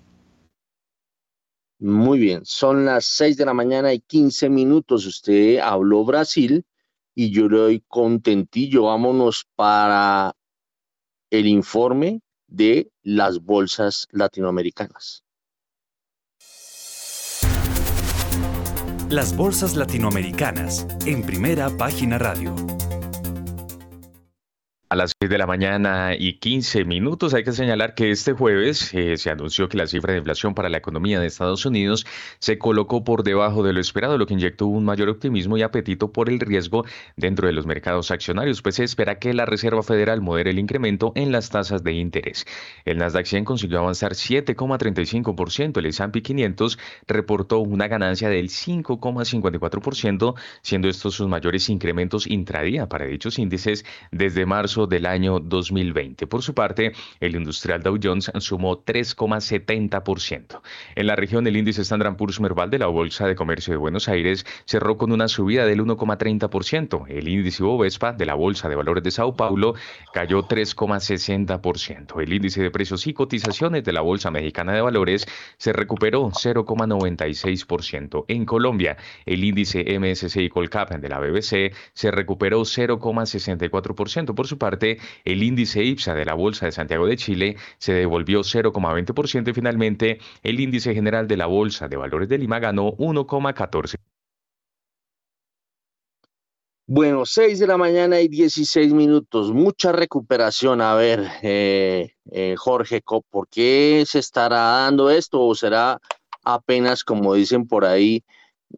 Muy 1.80 2.18
bien, 2.18 2.42
son 2.44 2.84
las 2.84 3.06
6 3.06 3.38
de 3.38 3.46
la 3.46 3.54
mañana 3.54 3.94
y 3.94 4.00
15 4.00 4.50
minutos. 4.50 5.06
Usted 5.06 5.58
habló 5.60 6.04
Brasil 6.04 6.66
y 7.14 7.30
yo 7.30 7.48
le 7.48 7.56
doy 7.56 7.84
contentillo. 7.88 8.84
Vámonos 8.84 9.46
para 9.56 10.36
el 11.30 11.46
informe 11.46 12.20
de 12.46 12.92
las 13.02 13.40
bolsas 13.40 14.08
latinoamericanas. 14.10 15.24
Las 19.08 19.34
bolsas 19.34 19.74
latinoamericanas 19.74 20.86
en 21.06 21.22
primera 21.22 21.70
página 21.78 22.18
radio. 22.18 22.54
A 24.92 24.96
las 24.96 25.12
6 25.20 25.30
de 25.30 25.38
la 25.38 25.46
mañana 25.46 26.16
y 26.18 26.40
15 26.40 26.84
minutos 26.84 27.32
hay 27.32 27.44
que 27.44 27.52
señalar 27.52 27.94
que 27.94 28.10
este 28.10 28.32
jueves 28.32 28.92
eh, 28.92 29.16
se 29.18 29.30
anunció 29.30 29.68
que 29.68 29.76
la 29.76 29.86
cifra 29.86 30.14
de 30.14 30.18
inflación 30.18 30.52
para 30.52 30.68
la 30.68 30.78
economía 30.78 31.20
de 31.20 31.28
Estados 31.28 31.64
Unidos 31.64 32.04
se 32.40 32.58
colocó 32.58 33.04
por 33.04 33.22
debajo 33.22 33.62
de 33.62 33.72
lo 33.72 33.78
esperado, 33.78 34.18
lo 34.18 34.26
que 34.26 34.34
inyectó 34.34 34.66
un 34.66 34.84
mayor 34.84 35.08
optimismo 35.08 35.56
y 35.56 35.62
apetito 35.62 36.12
por 36.12 36.28
el 36.28 36.40
riesgo 36.40 36.84
dentro 37.16 37.46
de 37.46 37.52
los 37.52 37.66
mercados 37.66 38.10
accionarios, 38.10 38.62
pues 38.62 38.74
se 38.74 38.82
espera 38.82 39.20
que 39.20 39.32
la 39.32 39.46
Reserva 39.46 39.84
Federal 39.84 40.22
modere 40.22 40.50
el 40.50 40.58
incremento 40.58 41.12
en 41.14 41.30
las 41.30 41.50
tasas 41.50 41.84
de 41.84 41.92
interés. 41.92 42.44
El 42.84 42.98
Nasdaq 42.98 43.26
100 43.26 43.44
consiguió 43.44 43.78
avanzar 43.78 44.14
7,35%, 44.14 45.78
el 45.78 45.86
S&P 45.86 46.20
500 46.20 46.80
reportó 47.06 47.60
una 47.60 47.86
ganancia 47.86 48.28
del 48.28 48.48
5,54%, 48.48 50.34
siendo 50.62 50.88
estos 50.88 51.14
sus 51.14 51.28
mayores 51.28 51.68
incrementos 51.68 52.26
intradía 52.26 52.88
para 52.88 53.06
dichos 53.06 53.38
índices 53.38 53.84
desde 54.10 54.46
marzo 54.46 54.79
del 54.86 55.06
año 55.06 55.40
2020. 55.40 56.26
Por 56.26 56.42
su 56.42 56.54
parte, 56.54 56.92
el 57.20 57.36
industrial 57.36 57.82
Dow 57.82 57.98
Jones 58.02 58.30
sumó 58.38 58.84
3,70%. 58.84 60.60
En 60.94 61.06
la 61.06 61.16
región, 61.16 61.46
el 61.46 61.56
índice 61.56 61.82
Standard 61.82 62.16
Poor's 62.16 62.40
Merval 62.40 62.70
de 62.70 62.78
la 62.78 62.86
Bolsa 62.86 63.26
de 63.26 63.34
Comercio 63.34 63.72
de 63.72 63.78
Buenos 63.78 64.08
Aires 64.08 64.44
cerró 64.64 64.96
con 64.96 65.12
una 65.12 65.28
subida 65.28 65.64
del 65.66 65.80
1,30%. 65.80 67.06
El 67.08 67.28
índice 67.28 67.62
Bovespa 67.62 68.12
de 68.12 68.26
la 68.26 68.34
Bolsa 68.34 68.68
de 68.68 68.76
Valores 68.76 69.04
de 69.04 69.10
Sao 69.10 69.36
Paulo 69.36 69.74
cayó 70.12 70.46
3,60%. 70.46 72.20
El 72.20 72.32
índice 72.32 72.62
de 72.62 72.70
precios 72.70 73.06
y 73.06 73.14
cotizaciones 73.14 73.84
de 73.84 73.92
la 73.92 74.00
Bolsa 74.00 74.30
Mexicana 74.30 74.72
de 74.72 74.80
Valores 74.80 75.26
se 75.56 75.72
recuperó 75.72 76.30
0,96%. 76.30 78.24
En 78.28 78.44
Colombia, 78.44 78.96
el 79.26 79.44
índice 79.44 79.84
MSCI 79.98 80.48
Colcap 80.48 80.90
de 80.90 81.08
la 81.08 81.20
BBC 81.20 81.74
se 81.92 82.10
recuperó 82.10 82.60
0,64%. 82.60 84.34
Por 84.34 84.46
su 84.46 84.58
parte, 84.58 84.69
el 85.24 85.42
índice 85.42 85.82
IPSA 85.82 86.14
de 86.14 86.24
la 86.24 86.34
Bolsa 86.34 86.66
de 86.66 86.72
Santiago 86.72 87.06
de 87.06 87.16
Chile 87.16 87.56
se 87.78 87.92
devolvió 87.92 88.40
0,20% 88.40 89.48
y 89.48 89.52
finalmente 89.52 90.18
el 90.42 90.60
índice 90.60 90.94
general 90.94 91.26
de 91.28 91.36
la 91.36 91.46
Bolsa 91.46 91.88
de 91.88 91.96
Valores 91.96 92.28
de 92.28 92.38
Lima 92.38 92.58
ganó 92.58 92.92
1,14%. 92.96 93.96
Bueno, 96.92 97.24
6 97.24 97.60
de 97.60 97.68
la 97.68 97.76
mañana 97.76 98.20
y 98.20 98.26
16 98.26 98.92
minutos, 98.92 99.52
mucha 99.52 99.92
recuperación. 99.92 100.80
A 100.80 100.96
ver, 100.96 101.24
eh, 101.40 102.14
eh, 102.32 102.56
Jorge, 102.58 103.00
¿por 103.30 103.46
qué 103.48 104.02
se 104.08 104.18
estará 104.18 104.58
dando 104.58 105.08
esto 105.08 105.40
o 105.40 105.54
será 105.54 106.00
apenas, 106.42 107.04
como 107.04 107.34
dicen 107.34 107.68
por 107.68 107.84
ahí, 107.84 108.24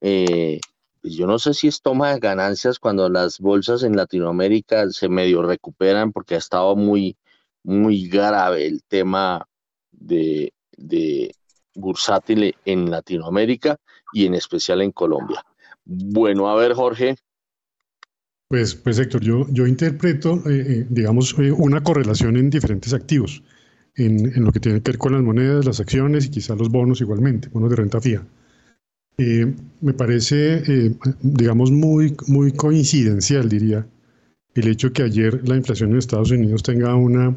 eh, 0.02 0.60
pues 1.02 1.14
yo 1.14 1.26
no 1.26 1.38
sé 1.40 1.52
si 1.52 1.66
es 1.66 1.82
toma 1.82 2.12
de 2.12 2.20
ganancias 2.20 2.78
cuando 2.78 3.08
las 3.08 3.40
bolsas 3.40 3.82
en 3.82 3.96
Latinoamérica 3.96 4.88
se 4.90 5.08
medio 5.08 5.42
recuperan 5.42 6.12
porque 6.12 6.36
ha 6.36 6.38
estado 6.38 6.76
muy, 6.76 7.16
muy 7.64 8.08
grave 8.08 8.66
el 8.66 8.84
tema 8.84 9.48
de, 9.90 10.52
de 10.76 11.34
bursátil 11.74 12.54
en 12.64 12.88
Latinoamérica 12.88 13.78
y 14.12 14.26
en 14.26 14.34
especial 14.34 14.80
en 14.80 14.92
Colombia. 14.92 15.44
Bueno, 15.84 16.48
a 16.48 16.54
ver, 16.54 16.74
Jorge. 16.74 17.16
Pues, 18.46 18.76
pues 18.76 18.98
Héctor, 19.00 19.22
yo, 19.22 19.46
yo 19.50 19.66
interpreto, 19.66 20.34
eh, 20.48 20.64
eh, 20.68 20.86
digamos, 20.88 21.34
eh, 21.38 21.50
una 21.50 21.82
correlación 21.82 22.36
en 22.36 22.48
diferentes 22.48 22.92
activos, 22.92 23.42
en, 23.96 24.26
en, 24.36 24.44
lo 24.44 24.52
que 24.52 24.60
tiene 24.60 24.80
que 24.82 24.92
ver 24.92 24.98
con 24.98 25.14
las 25.14 25.22
monedas, 25.22 25.64
las 25.64 25.80
acciones 25.80 26.26
y 26.26 26.30
quizás 26.30 26.56
los 26.58 26.68
bonos 26.68 27.00
igualmente, 27.00 27.48
bonos 27.48 27.70
de 27.70 27.76
renta 27.76 28.00
fija. 28.00 28.24
Me 29.80 29.92
parece, 29.92 30.94
digamos, 31.20 31.70
muy, 31.70 32.14
muy 32.26 32.52
coincidencial, 32.52 33.48
diría, 33.48 33.86
el 34.54 34.68
hecho 34.68 34.92
que 34.92 35.02
ayer 35.02 35.46
la 35.48 35.56
inflación 35.56 35.90
en 35.90 35.98
Estados 35.98 36.30
Unidos 36.30 36.62
tenga 36.62 36.94
una, 36.94 37.34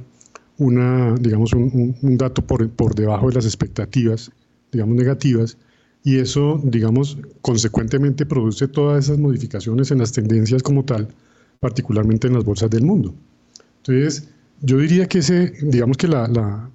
una 0.57 1.15
digamos, 1.15 1.53
un, 1.53 1.95
un 2.01 2.17
dato 2.17 2.41
por, 2.45 2.69
por 2.69 2.95
debajo 2.95 3.29
de 3.29 3.35
las 3.35 3.45
expectativas, 3.45 4.31
digamos, 4.71 4.95
negativas, 4.95 5.57
y 6.03 6.19
eso, 6.19 6.61
digamos, 6.63 7.17
consecuentemente 7.41 8.27
produce 8.27 8.67
todas 8.67 9.05
esas 9.05 9.17
modificaciones 9.17 9.89
en 9.89 9.97
las 9.97 10.11
tendencias 10.11 10.61
como 10.61 10.85
tal, 10.85 11.07
particularmente 11.59 12.27
en 12.27 12.33
las 12.33 12.43
bolsas 12.43 12.69
del 12.69 12.83
mundo. 12.83 13.15
Entonces, 13.77 14.29
yo 14.61 14.77
diría 14.77 15.07
que 15.07 15.19
ese, 15.19 15.53
digamos 15.61 15.97
que 15.97 16.07
la, 16.07 16.69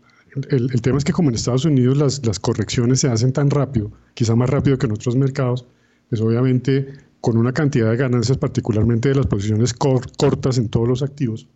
el, 0.50 0.82
tema 0.82 0.99
es 0.99 1.04
que 1.04 1.12
como 1.12 1.28
en 1.28 1.34
Estados 1.34 1.64
Unidos 1.64 2.20
las, 2.22 2.40
correcciones 2.40 3.00
se 3.00 3.08
hacen 3.08 3.32
tan 3.32 3.50
rápido, 3.50 3.90
quizá 4.14 4.37
más 4.37 4.50
rápido 4.50 4.78
que 4.78 4.87
en 4.87 4.92
otros 4.92 5.16
mercados, 5.16 5.66
pues 6.08 6.20
obviamente 6.20 6.92
con 7.20 7.37
una 7.37 7.52
cantidad 7.52 7.90
de 7.90 7.96
ganancias, 7.96 8.38
particularmente 8.38 9.10
de 9.10 9.16
las 9.16 9.26
posiciones 9.26 9.75
cortas 9.75 10.58
en 10.58 10.68
todos 10.68 10.88
los 10.88 11.02
activos, 11.02 11.49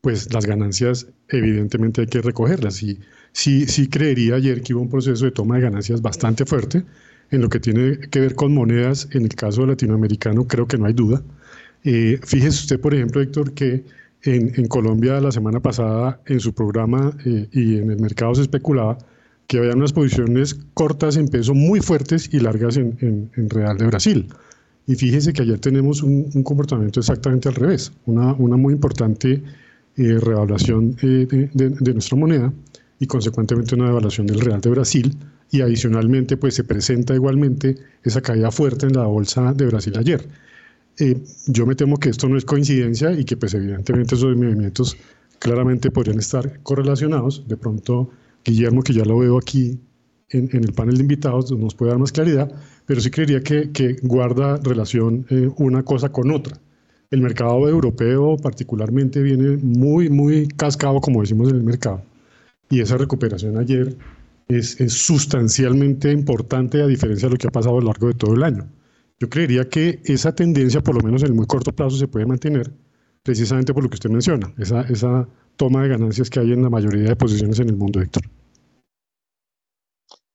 pues 0.00 0.32
las 0.32 0.46
ganancias 0.46 1.06
evidentemente 1.28 2.02
hay 2.02 2.06
que 2.06 2.20
recogerlas. 2.20 2.82
Y 2.82 3.00
sí, 3.32 3.66
sí 3.66 3.88
creería 3.88 4.34
ayer 4.34 4.62
que 4.62 4.74
hubo 4.74 4.82
un 4.82 4.90
proceso 4.90 5.24
de 5.24 5.30
toma 5.30 5.56
de 5.56 5.62
ganancias 5.62 6.02
bastante 6.02 6.44
fuerte 6.44 6.84
en 7.30 7.40
lo 7.40 7.48
que 7.48 7.58
tiene 7.58 7.98
que 7.98 8.20
ver 8.20 8.34
con 8.34 8.52
monedas. 8.52 9.08
En 9.12 9.22
el 9.22 9.34
caso 9.34 9.66
latinoamericano 9.66 10.46
creo 10.46 10.66
que 10.66 10.76
no 10.76 10.86
hay 10.86 10.92
duda. 10.92 11.22
Eh, 11.84 12.20
fíjese 12.22 12.60
usted, 12.60 12.80
por 12.80 12.94
ejemplo, 12.94 13.22
Héctor, 13.22 13.54
que 13.54 13.84
en, 14.24 14.66
Colombia 14.68 15.20
la 15.20 15.32
semana 15.32 15.60
pasada 15.60 16.20
en 16.26 16.40
su 16.40 16.54
programa 16.54 17.12
eh, 17.24 17.48
y 17.52 17.76
en 17.78 17.90
el 17.90 18.00
mercado 18.00 18.34
se 18.34 18.42
especulaba 18.42 18.98
que 19.46 19.58
había 19.58 19.74
unas 19.74 19.92
posiciones 19.92 20.58
cortas 20.72 21.16
en 21.16 21.28
peso 21.28 21.54
muy 21.54 21.80
fuertes 21.80 22.32
y 22.32 22.40
largas 22.40 22.76
en, 22.76 23.30
Real 23.34 23.76
de 23.76 23.86
Brasil. 23.86 24.28
Y 24.86 24.94
fíjese 24.94 25.32
que 25.32 25.42
ayer 25.42 25.58
tenemos 25.58 26.02
un, 26.02 26.42
comportamiento 26.42 27.00
exactamente 27.00 27.48
al 27.48 27.54
revés, 27.54 27.92
una, 28.06 28.34
muy 28.34 28.72
importante 28.72 29.42
eh, 29.96 30.18
revaluación 30.18 30.96
eh, 31.02 31.50
de, 31.52 31.92
nuestra 31.92 32.16
moneda 32.16 32.52
y 32.98 33.06
consecuentemente 33.06 33.74
una 33.74 33.86
devaluación 33.86 34.26
del 34.26 34.40
real 34.40 34.60
de 34.60 34.70
Brasil 34.70 35.16
y 35.50 35.60
adicionalmente 35.60 36.36
pues 36.36 36.54
se 36.54 36.64
presenta 36.64 37.14
igualmente 37.14 37.76
esa 38.02 38.20
caída 38.20 38.50
fuerte 38.50 38.86
en 38.86 38.94
la 38.94 39.06
bolsa 39.06 39.52
de 39.52 39.66
Brasil 39.66 39.94
ayer. 39.98 40.26
Eh, 40.98 41.20
yo 41.46 41.66
me 41.66 41.74
temo 41.74 41.96
que 41.98 42.10
esto 42.10 42.28
no 42.28 42.36
es 42.36 42.44
coincidencia 42.44 43.12
y 43.12 43.24
que 43.24 43.36
pues 43.36 43.54
evidentemente 43.54 44.14
esos 44.14 44.36
movimientos 44.36 44.96
claramente 45.38 45.90
podrían 45.90 46.18
estar 46.18 46.60
correlacionados. 46.62 47.46
De 47.48 47.56
pronto 47.56 48.10
Guillermo, 48.44 48.82
que 48.82 48.92
ya 48.92 49.04
lo 49.04 49.18
veo 49.18 49.38
aquí 49.38 49.80
en, 50.30 50.48
el 50.52 50.72
panel 50.72 50.96
de 50.96 51.02
invitados, 51.02 51.50
nos 51.52 51.74
puede 51.74 51.90
dar 51.90 51.98
más 51.98 52.12
claridad, 52.12 52.52
pero 52.86 53.00
sí 53.00 53.10
creería 53.10 53.42
que, 53.42 53.70
que 53.72 53.96
guarda 54.02 54.56
relación 54.58 55.26
una 55.56 55.82
cosa 55.82 56.10
con 56.10 56.30
otra 56.30 56.60
el 57.14 57.20
mercado 57.20 57.68
europeo 57.68 58.36
particularmente 58.36 59.22
viene 59.22 59.56
muy, 59.56 60.10
muy 60.10 60.48
cascado, 60.48 61.00
como 61.00 61.20
decimos 61.20 61.48
en 61.48 61.56
el 61.56 61.62
mercado. 61.62 62.02
Y 62.70 62.80
esa 62.80 62.96
recuperación 62.96 63.56
ayer 63.56 63.96
es, 64.48 64.76
sustancialmente 64.88 66.10
importante 66.10 66.82
a 66.82 66.86
diferencia 66.86 67.28
de 67.28 67.34
lo 67.34 67.38
que 67.38 67.46
ha 67.46 67.52
pasado 67.52 67.78
a 67.78 67.80
lo 67.80 67.86
largo 67.86 68.08
de 68.08 68.14
todo 68.14 68.34
el 68.34 68.42
año. 68.42 68.66
Yo 69.20 69.28
creería 69.28 69.68
que 69.68 70.00
esa 70.04 70.34
tendencia, 70.34 70.80
por 70.80 70.96
lo 70.96 71.02
menos 71.02 71.22
en 71.22 71.28
el 71.28 71.34
muy 71.34 71.46
corto 71.46 71.72
plazo, 71.72 71.96
se 71.96 72.08
puede 72.08 72.26
mantener 72.26 72.72
precisamente 73.22 73.72
por 73.72 73.82
lo 73.82 73.88
que 73.88 73.94
usted 73.94 74.10
menciona, 74.10 74.52
esa, 74.58 74.82
esa 74.82 75.26
toma 75.56 75.82
de 75.82 75.88
ganancias 75.88 76.28
que 76.28 76.40
hay 76.40 76.52
en 76.52 76.62
la 76.62 76.70
mayoría 76.70 77.08
de 77.08 77.16
posiciones 77.16 77.58
en 77.60 77.70
el 77.70 77.76
mundo, 77.76 78.00
Héctor. 78.00 78.24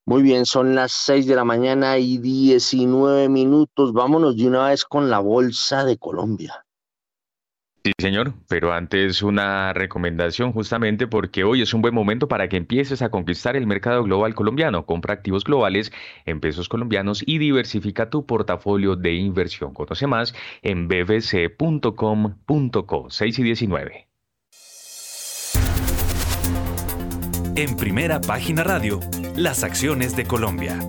Muy 0.05 0.23
bien, 0.23 0.45
son 0.45 0.73
las 0.73 0.91
6 0.93 1.27
de 1.27 1.35
la 1.35 1.43
mañana 1.43 1.99
y 1.99 2.17
19 2.17 3.29
minutos. 3.29 3.93
Vámonos 3.93 4.35
de 4.35 4.47
una 4.47 4.69
vez 4.69 4.83
con 4.83 5.07
la 5.07 5.19
Bolsa 5.19 5.85
de 5.85 5.97
Colombia. 5.99 6.65
Sí, 7.83 7.93
señor, 7.97 8.33
pero 8.49 8.73
antes 8.73 9.23
una 9.23 9.71
recomendación 9.71 10.51
justamente 10.51 11.07
porque 11.07 11.45
hoy 11.45 11.61
es 11.61 11.73
un 11.73 11.81
buen 11.81 11.93
momento 11.93 12.27
para 12.27 12.49
que 12.49 12.57
empieces 12.57 13.01
a 13.01 13.09
conquistar 13.09 13.55
el 13.55 13.67
mercado 13.67 14.03
global 14.03 14.35
colombiano. 14.35 14.85
Compra 14.85 15.13
activos 15.13 15.45
globales 15.45 15.93
en 16.25 16.41
pesos 16.41 16.67
colombianos 16.67 17.23
y 17.25 17.37
diversifica 17.37 18.09
tu 18.09 18.25
portafolio 18.25 18.97
de 18.97 19.13
inversión. 19.13 19.73
Conoce 19.73 20.07
más 20.07 20.35
en 20.61 20.89
bbc.com.co 20.89 21.89
6 23.09 23.39
y 23.39 23.43
19. 23.43 24.09
En 27.55 27.75
primera 27.77 28.19
página 28.19 28.63
radio, 28.63 28.99
las 29.35 29.63
acciones 29.63 30.15
de 30.15 30.25
Colombia. 30.25 30.79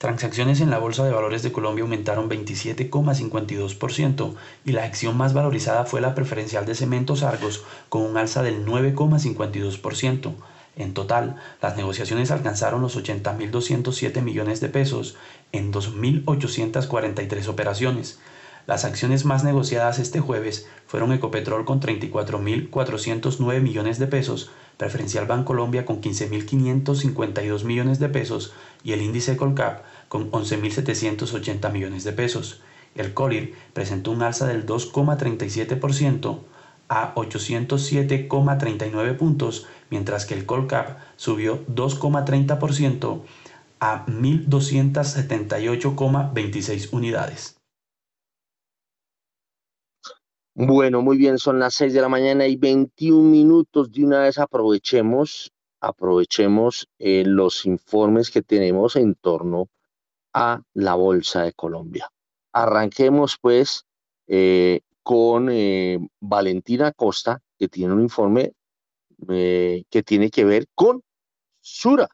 Transacciones 0.00 0.60
en 0.62 0.70
la 0.70 0.78
Bolsa 0.78 1.04
de 1.04 1.12
Valores 1.12 1.42
de 1.42 1.52
Colombia 1.52 1.84
aumentaron 1.84 2.30
27,52% 2.30 4.34
y 4.64 4.72
la 4.72 4.84
acción 4.84 5.14
más 5.14 5.34
valorizada 5.34 5.84
fue 5.84 6.00
la 6.00 6.14
preferencial 6.14 6.64
de 6.64 6.74
Cementos 6.74 7.22
Argos 7.22 7.64
con 7.90 8.00
un 8.00 8.16
alza 8.16 8.42
del 8.42 8.64
9,52%. 8.64 10.32
En 10.76 10.94
total, 10.94 11.36
las 11.60 11.76
negociaciones 11.76 12.30
alcanzaron 12.30 12.80
los 12.80 12.96
80.207 12.96 14.22
millones 14.22 14.60
de 14.60 14.70
pesos 14.70 15.16
en 15.52 15.70
2.843 15.70 17.48
operaciones. 17.48 18.18
Las 18.66 18.86
acciones 18.86 19.26
más 19.26 19.44
negociadas 19.44 19.98
este 19.98 20.20
jueves 20.20 20.66
fueron 20.86 21.12
Ecopetrol 21.12 21.66
con 21.66 21.82
34.409 21.82 23.60
millones 23.60 23.98
de 23.98 24.06
pesos, 24.06 24.50
Preferencial 24.78 25.26
Bancolombia 25.26 25.84
con 25.84 26.00
15.552 26.00 27.64
millones 27.64 27.98
de 27.98 28.08
pesos 28.08 28.54
y 28.82 28.92
el 28.92 29.02
índice 29.02 29.36
Colcap 29.36 29.89
con 30.10 30.30
11.780 30.32 31.72
millones 31.72 32.02
de 32.02 32.12
pesos. 32.12 32.60
El 32.96 33.14
COLIR 33.14 33.54
presentó 33.72 34.10
un 34.10 34.22
alza 34.22 34.48
del 34.48 34.66
2,37% 34.66 36.40
a 36.88 37.14
807,39 37.14 39.16
puntos, 39.16 39.68
mientras 39.88 40.26
que 40.26 40.34
el 40.34 40.46
Colcap 40.46 40.98
subió 41.14 41.64
2,30% 41.68 43.22
a 43.78 44.04
1.278,26 44.06 46.92
unidades. 46.92 47.56
Bueno, 50.56 51.02
muy 51.02 51.18
bien, 51.18 51.38
son 51.38 51.60
las 51.60 51.74
6 51.74 51.94
de 51.94 52.00
la 52.00 52.08
mañana 52.08 52.48
y 52.48 52.56
21 52.56 53.30
minutos. 53.30 53.92
De 53.92 54.04
una 54.04 54.22
vez 54.22 54.38
aprovechemos, 54.38 55.52
aprovechemos 55.80 56.88
eh, 56.98 57.22
los 57.24 57.64
informes 57.64 58.30
que 58.30 58.42
tenemos 58.42 58.96
en 58.96 59.14
torno 59.14 59.68
a 60.32 60.62
la 60.74 60.94
Bolsa 60.94 61.42
de 61.42 61.52
Colombia. 61.52 62.10
Arranquemos 62.52 63.36
pues 63.40 63.84
eh, 64.26 64.80
con 65.02 65.48
eh, 65.50 65.98
Valentina 66.20 66.92
Costa, 66.92 67.40
que 67.58 67.68
tiene 67.68 67.94
un 67.94 68.02
informe 68.02 68.52
que 69.26 70.02
tiene 70.02 70.30
que 70.30 70.46
ver 70.46 70.66
con 70.74 71.02
Sura. 71.60 72.08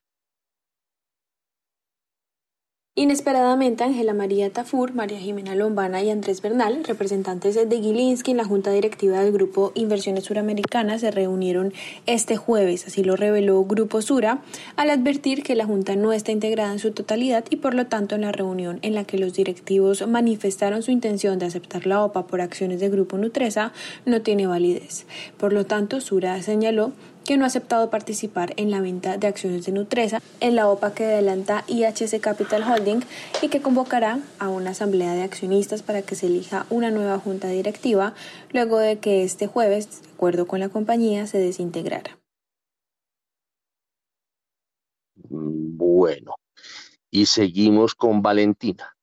Inesperadamente, 2.98 3.84
Ángela 3.84 4.14
María 4.14 4.48
Tafur, 4.48 4.94
María 4.94 5.18
Jimena 5.18 5.54
Lombana 5.54 6.02
y 6.02 6.08
Andrés 6.08 6.40
Bernal, 6.40 6.82
representantes 6.82 7.54
de 7.54 7.80
Gilinski 7.82 8.30
en 8.30 8.38
la 8.38 8.46
Junta 8.46 8.70
Directiva 8.70 9.20
del 9.20 9.34
Grupo 9.34 9.70
Inversiones 9.74 10.24
Suramericanas, 10.24 11.02
se 11.02 11.10
reunieron 11.10 11.74
este 12.06 12.38
jueves, 12.38 12.86
así 12.86 13.04
lo 13.04 13.14
reveló 13.14 13.62
Grupo 13.64 14.00
Sura, 14.00 14.40
al 14.76 14.88
advertir 14.88 15.42
que 15.42 15.54
la 15.54 15.66
Junta 15.66 15.94
no 15.94 16.14
está 16.14 16.32
integrada 16.32 16.72
en 16.72 16.78
su 16.78 16.92
totalidad 16.92 17.44
y 17.50 17.56
por 17.56 17.74
lo 17.74 17.84
tanto 17.84 18.14
en 18.14 18.22
la 18.22 18.32
reunión 18.32 18.78
en 18.80 18.94
la 18.94 19.04
que 19.04 19.18
los 19.18 19.34
directivos 19.34 20.08
manifestaron 20.08 20.82
su 20.82 20.90
intención 20.90 21.38
de 21.38 21.44
aceptar 21.44 21.86
la 21.86 22.02
OPA 22.02 22.26
por 22.26 22.40
acciones 22.40 22.80
de 22.80 22.88
Grupo 22.88 23.18
Nutresa 23.18 23.74
no 24.06 24.22
tiene 24.22 24.46
validez. 24.46 25.04
Por 25.36 25.52
lo 25.52 25.66
tanto, 25.66 26.00
Sura 26.00 26.40
señaló 26.40 26.92
que 27.26 27.36
no 27.36 27.44
ha 27.44 27.48
aceptado 27.48 27.90
participar 27.90 28.54
en 28.56 28.70
la 28.70 28.80
venta 28.80 29.18
de 29.18 29.26
acciones 29.26 29.66
de 29.66 29.72
Nutresa 29.72 30.22
en 30.40 30.54
la 30.54 30.68
OPA 30.68 30.94
que 30.94 31.04
adelanta 31.04 31.64
IHC 31.66 32.20
Capital 32.20 32.62
Holding 32.62 33.00
y 33.42 33.48
que 33.48 33.60
convocará 33.60 34.20
a 34.38 34.48
una 34.48 34.70
asamblea 34.70 35.14
de 35.14 35.22
accionistas 35.22 35.82
para 35.82 36.02
que 36.02 36.14
se 36.14 36.26
elija 36.26 36.66
una 36.70 36.90
nueva 36.90 37.18
junta 37.18 37.48
directiva 37.48 38.14
luego 38.52 38.78
de 38.78 38.98
que 38.98 39.24
este 39.24 39.46
jueves, 39.46 40.02
de 40.02 40.08
acuerdo 40.10 40.46
con 40.46 40.60
la 40.60 40.68
compañía, 40.68 41.26
se 41.26 41.38
desintegrara. 41.38 42.18
Bueno, 45.14 46.36
y 47.10 47.26
seguimos 47.26 47.94
con 47.94 48.22
Valentina. 48.22 48.95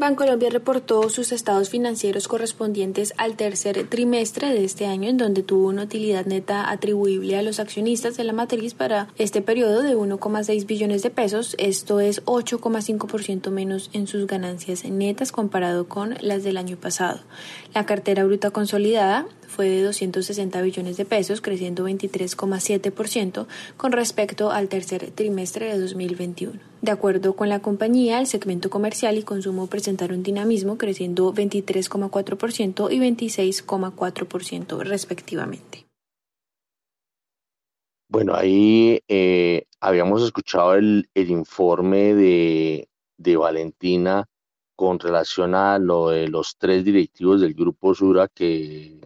Bancolombia 0.00 0.48
reportó 0.48 1.10
sus 1.10 1.30
estados 1.30 1.68
financieros 1.68 2.26
correspondientes 2.26 3.12
al 3.18 3.36
tercer 3.36 3.86
trimestre 3.86 4.48
de 4.48 4.64
este 4.64 4.86
año, 4.86 5.10
en 5.10 5.18
donde 5.18 5.42
tuvo 5.42 5.68
una 5.68 5.82
utilidad 5.82 6.24
neta 6.24 6.70
atribuible 6.70 7.36
a 7.36 7.42
los 7.42 7.60
accionistas 7.60 8.16
de 8.16 8.24
la 8.24 8.32
matriz 8.32 8.72
para 8.72 9.08
este 9.18 9.42
periodo 9.42 9.82
de 9.82 9.94
1,6 9.94 10.64
billones 10.64 11.02
de 11.02 11.10
pesos. 11.10 11.54
Esto 11.58 12.00
es 12.00 12.24
8,5% 12.24 13.50
menos 13.50 13.90
en 13.92 14.06
sus 14.06 14.26
ganancias 14.26 14.86
netas 14.86 15.32
comparado 15.32 15.86
con 15.86 16.16
las 16.22 16.44
del 16.44 16.56
año 16.56 16.78
pasado. 16.78 17.20
La 17.74 17.84
cartera 17.84 18.24
bruta 18.24 18.50
consolidada 18.52 19.26
fue 19.48 19.68
de 19.68 19.82
260 19.82 20.62
billones 20.62 20.96
de 20.96 21.04
pesos, 21.04 21.42
creciendo 21.42 21.86
23,7% 21.86 23.46
con 23.76 23.92
respecto 23.92 24.50
al 24.50 24.68
tercer 24.68 25.10
trimestre 25.10 25.70
de 25.70 25.78
2021. 25.78 26.69
De 26.82 26.90
acuerdo 26.90 27.36
con 27.36 27.48
la 27.48 27.60
compañía, 27.60 28.20
el 28.20 28.26
segmento 28.26 28.70
comercial 28.70 29.18
y 29.18 29.22
consumo 29.22 29.66
presentaron 29.66 30.22
dinamismo, 30.22 30.78
creciendo 30.78 31.32
23,4% 31.34 32.90
y 32.90 32.98
26,4% 32.98 34.82
respectivamente. 34.82 35.86
Bueno, 38.08 38.34
ahí 38.34 39.00
eh, 39.08 39.66
habíamos 39.80 40.22
escuchado 40.22 40.74
el, 40.74 41.08
informe 41.14 42.14
de, 42.14 42.88
de, 43.18 43.36
Valentina 43.36 44.26
con 44.74 44.98
relación 44.98 45.54
a 45.54 45.78
lo 45.78 46.08
de 46.08 46.28
los 46.28 46.56
tres 46.56 46.84
directivos 46.84 47.40
del 47.40 47.54
Grupo 47.54 47.94
Sura 47.94 48.26
que 48.26 49.00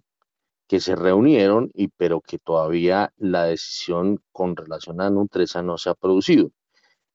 que 0.66 0.80
se 0.80 0.96
reunieron, 0.96 1.70
y, 1.74 1.88
pero 1.88 2.20
que 2.20 2.38
todavía 2.38 3.12
la 3.16 3.44
decisión 3.44 4.20
con 4.32 4.56
relación 4.56 5.00
a 5.00 5.10
Nutresa 5.10 5.62
no 5.62 5.78
se 5.78 5.90
ha 5.90 5.94
producido. 5.94 6.50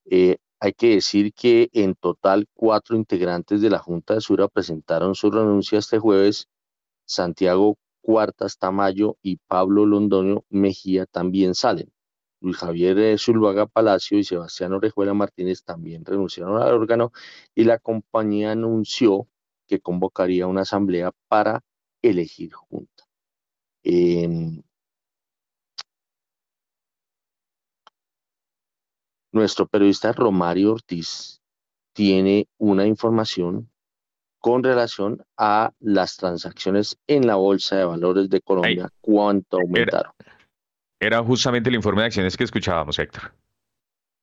Eh, 0.09 0.37
hay 0.59 0.73
que 0.73 0.95
decir 0.95 1.33
que 1.33 1.69
en 1.73 1.95
total 1.95 2.47
cuatro 2.53 2.95
integrantes 2.95 3.61
de 3.61 3.69
la 3.69 3.79
Junta 3.79 4.15
de 4.15 4.21
Sura 4.21 4.47
presentaron 4.47 5.15
su 5.15 5.31
renuncia 5.31 5.79
este 5.79 5.99
jueves. 5.99 6.47
Santiago 7.05 7.77
Cuartas 8.01 8.57
Tamayo 8.57 9.17
y 9.21 9.37
Pablo 9.47 9.85
Londoño 9.85 10.43
Mejía 10.49 11.05
también 11.05 11.55
salen. 11.55 11.91
Luis 12.41 12.57
Javier 12.57 12.97
eh, 12.99 13.17
Zuluaga 13.17 13.67
Palacio 13.67 14.17
y 14.17 14.23
Sebastián 14.23 14.73
Orejuela 14.73 15.13
Martínez 15.13 15.63
también 15.63 16.05
renunciaron 16.05 16.61
al 16.61 16.73
órgano 16.73 17.11
y 17.55 17.65
la 17.65 17.79
compañía 17.79 18.51
anunció 18.51 19.27
que 19.67 19.79
convocaría 19.81 20.47
una 20.47 20.61
asamblea 20.61 21.11
para 21.27 21.61
elegir 22.01 22.53
junta. 22.53 23.03
Em, 23.83 24.61
nuestro 29.31 29.67
periodista 29.67 30.11
Romario 30.11 30.73
Ortiz 30.73 31.41
tiene 31.93 32.47
una 32.57 32.85
información 32.85 33.69
con 34.39 34.63
relación 34.63 35.21
a 35.37 35.71
las 35.79 36.15
transacciones 36.15 36.97
en 37.07 37.27
la 37.27 37.35
Bolsa 37.35 37.75
de 37.75 37.85
Valores 37.85 38.29
de 38.29 38.41
Colombia, 38.41 38.89
cuánto 39.01 39.57
aumentaron. 39.57 40.13
Era, 40.99 41.23
justamente 41.23 41.69
el 41.69 41.75
informe 41.75 42.01
de 42.01 42.07
acciones 42.07 42.37
que 42.37 42.45
escuchábamos, 42.45 42.99
Héctor. 42.99 43.33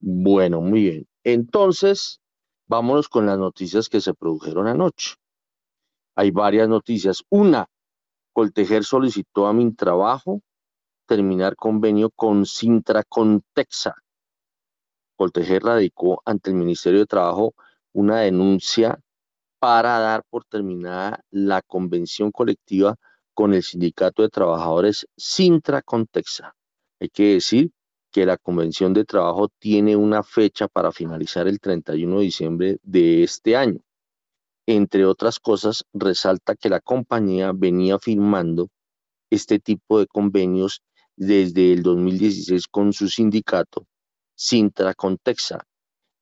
Bueno, 0.01 0.61
muy 0.61 0.83
bien. 0.83 1.07
Entonces, 1.25 2.21
vámonos 2.67 3.09
con 3.09 3.27
las 3.27 3.39
noticias 3.39 3.89
que 3.89 4.01
se 4.01 4.15
produjeron 4.15 4.67
anoche. 4.67 5.17
Hay 6.15 6.31
varias 6.31 6.69
noticias. 6.69 7.23
Una, 7.29 7.67
Coltejer 8.33 8.85
solicitó 8.85 9.47
a 9.47 9.55
mi 9.55 9.73
trabajo 9.73 10.43
terminar 11.07 11.57
convenio 11.57 12.11
con 12.11 12.45
Sintra 12.45 13.03
Contexa. 13.03 13.95
Coltejer 15.17 15.63
radicó 15.63 16.23
ante 16.25 16.51
el 16.51 16.57
Ministerio 16.57 17.01
de 17.01 17.07
Trabajo 17.07 17.55
una 17.93 18.21
denuncia 18.21 19.01
para 19.59 19.99
dar 19.99 20.23
por 20.29 20.45
terminada 20.45 21.25
la 21.31 21.63
convención 21.63 22.31
colectiva 22.31 22.97
con 23.35 23.55
el 23.55 23.63
Sindicato 23.63 24.23
de 24.23 24.29
Trabajadores 24.29 25.07
Sintra 25.17 25.83
Contexa. 25.83 26.55
Hay 27.01 27.09
que 27.09 27.35
decir 27.35 27.71
que 28.11 28.25
la 28.27 28.39
convención 28.39 28.95
de 28.95 29.05
trabajo 29.05 29.49
tiene 29.59 29.97
una 29.97 30.23
fecha 30.23 30.69
para 30.69 30.93
finalizar 30.93 31.47
el 31.49 31.61
31 31.61 32.19
de 32.19 32.23
diciembre 32.23 32.79
de 32.83 33.23
este 33.23 33.57
año. 33.57 33.81
Entre 34.67 35.05
otras 35.05 35.39
cosas, 35.39 35.85
resalta 35.93 36.57
que 36.57 36.69
la 36.69 36.81
compañía 36.81 37.53
venía 37.55 37.99
firmando 37.99 38.69
este 39.31 39.59
tipo 39.59 39.99
de 39.99 40.07
convenios 40.07 40.83
desde 41.17 41.73
el 41.73 41.83
2016 41.83 42.69
con 42.69 42.93
su 42.93 43.09
sindicato, 43.09 43.87
Sintra 44.37 44.95
Contexa, 44.95 45.67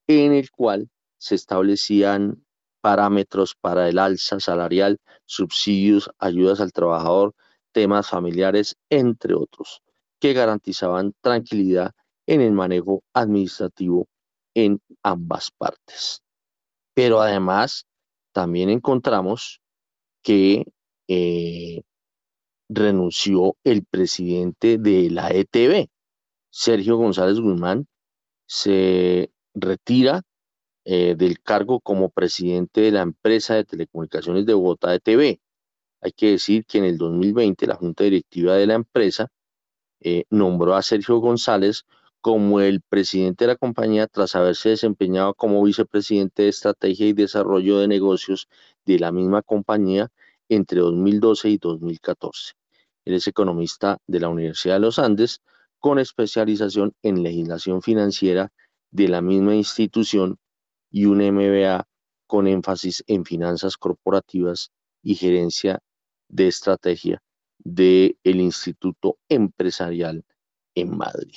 en 0.07 0.33
el 0.33 0.51
cual 0.51 0.89
se 1.19 1.35
establecían 1.35 2.45
parámetros 2.81 3.55
para 3.61 3.89
el 3.89 3.99
alza 3.99 4.41
salarial, 4.41 4.99
subsidios, 5.27 6.11
ayudas 6.19 6.61
al 6.61 6.73
trabajador, 6.73 7.35
temas 7.73 8.09
familiares, 8.09 8.77
entre 8.89 9.35
otros, 9.35 9.83
que 10.21 10.33
garantizaban 10.33 11.15
tranquilidad 11.21 11.93
en 12.27 12.41
el 12.41 12.53
manejo 12.53 13.03
administrativo 13.13 14.07
en 14.55 14.81
ambas 15.03 15.51
partes. 15.51 16.23
Pero 16.95 17.21
además, 17.21 17.87
también 18.33 18.71
encontramos 18.71 19.61
que 20.23 20.65
eh, 21.09 21.83
renunció 22.69 23.57
el 23.65 23.85
presidente 23.85 24.79
de 24.79 25.11
la 25.11 25.31
ETV, 25.31 25.89
Sergio 26.51 26.97
González 26.97 27.41
Guzmán, 27.41 27.87
se 28.47 29.31
retira 29.55 30.23
eh, 30.85 31.15
del 31.17 31.41
cargo 31.41 31.81
como 31.81 32.11
presidente 32.11 32.83
de 32.83 32.93
la 32.93 33.03
empresa 33.03 33.55
de 33.55 33.65
telecomunicaciones 33.65 34.47
de 34.47 34.55
Bogotá 34.55 34.95
ETV. 34.95 35.41
Hay 36.03 36.13
que 36.13 36.33
decir 36.33 36.67
que 36.67 36.79
en 36.79 36.85
el 36.85 36.99
2020 36.99 37.67
la 37.67 37.77
junta 37.77 38.05
directiva 38.05 38.55
de 38.57 38.67
la 38.67 38.75
empresa 38.75 39.29
eh, 40.01 40.25
nombró 40.31 40.75
a 40.75 40.83
Sergio 40.83 41.19
González 41.19 41.85
como 42.21 42.61
el 42.61 42.83
presidente 42.83 43.45
de 43.45 43.53
la 43.53 43.57
compañía 43.57 44.07
tras 44.07 44.35
haberse 44.35 44.71
desempeñado 44.71 45.35
como 45.35 45.63
vicepresidente 45.63 46.45
de 46.45 46.49
estrategia 46.51 47.07
y 47.07 47.13
desarrollo 47.13 47.79
de 47.79 47.89
negocios 47.89 48.49
de 48.85 48.99
la 48.99 49.13
misma 49.13 49.43
compañía 49.43 50.11
entre 50.49 50.81
2012 50.81 51.51
y 51.51 51.59
2014. 51.59 52.53
Él 53.05 53.15
es 53.15 53.27
economista 53.27 53.99
de 54.07 54.21
la 54.21 54.29
Universidad 54.29 54.75
de 54.75 54.81
los 54.81 54.99
Andes 54.99 55.41
con 55.85 55.99
especialización 55.99 56.95
en 57.03 57.23
legislación 57.23 57.83
financiera 57.83 58.51
de 58.91 59.07
la 59.07 59.21
misma 59.21 59.55
institución 59.55 60.39
y 60.91 61.05
un 61.05 61.19
MBA 61.19 61.87
con 62.27 62.47
énfasis 62.47 63.05
en 63.07 63.27
finanzas 63.27 63.77
corporativas 63.77 64.71
y 65.03 65.15
gerencia 65.15 65.81
de 66.31 66.49
estrategia 66.49 67.23
del 67.59 68.17
Instituto 68.25 69.19
Empresarial 69.29 70.25
en 70.75 70.97
Madrid. 70.97 71.37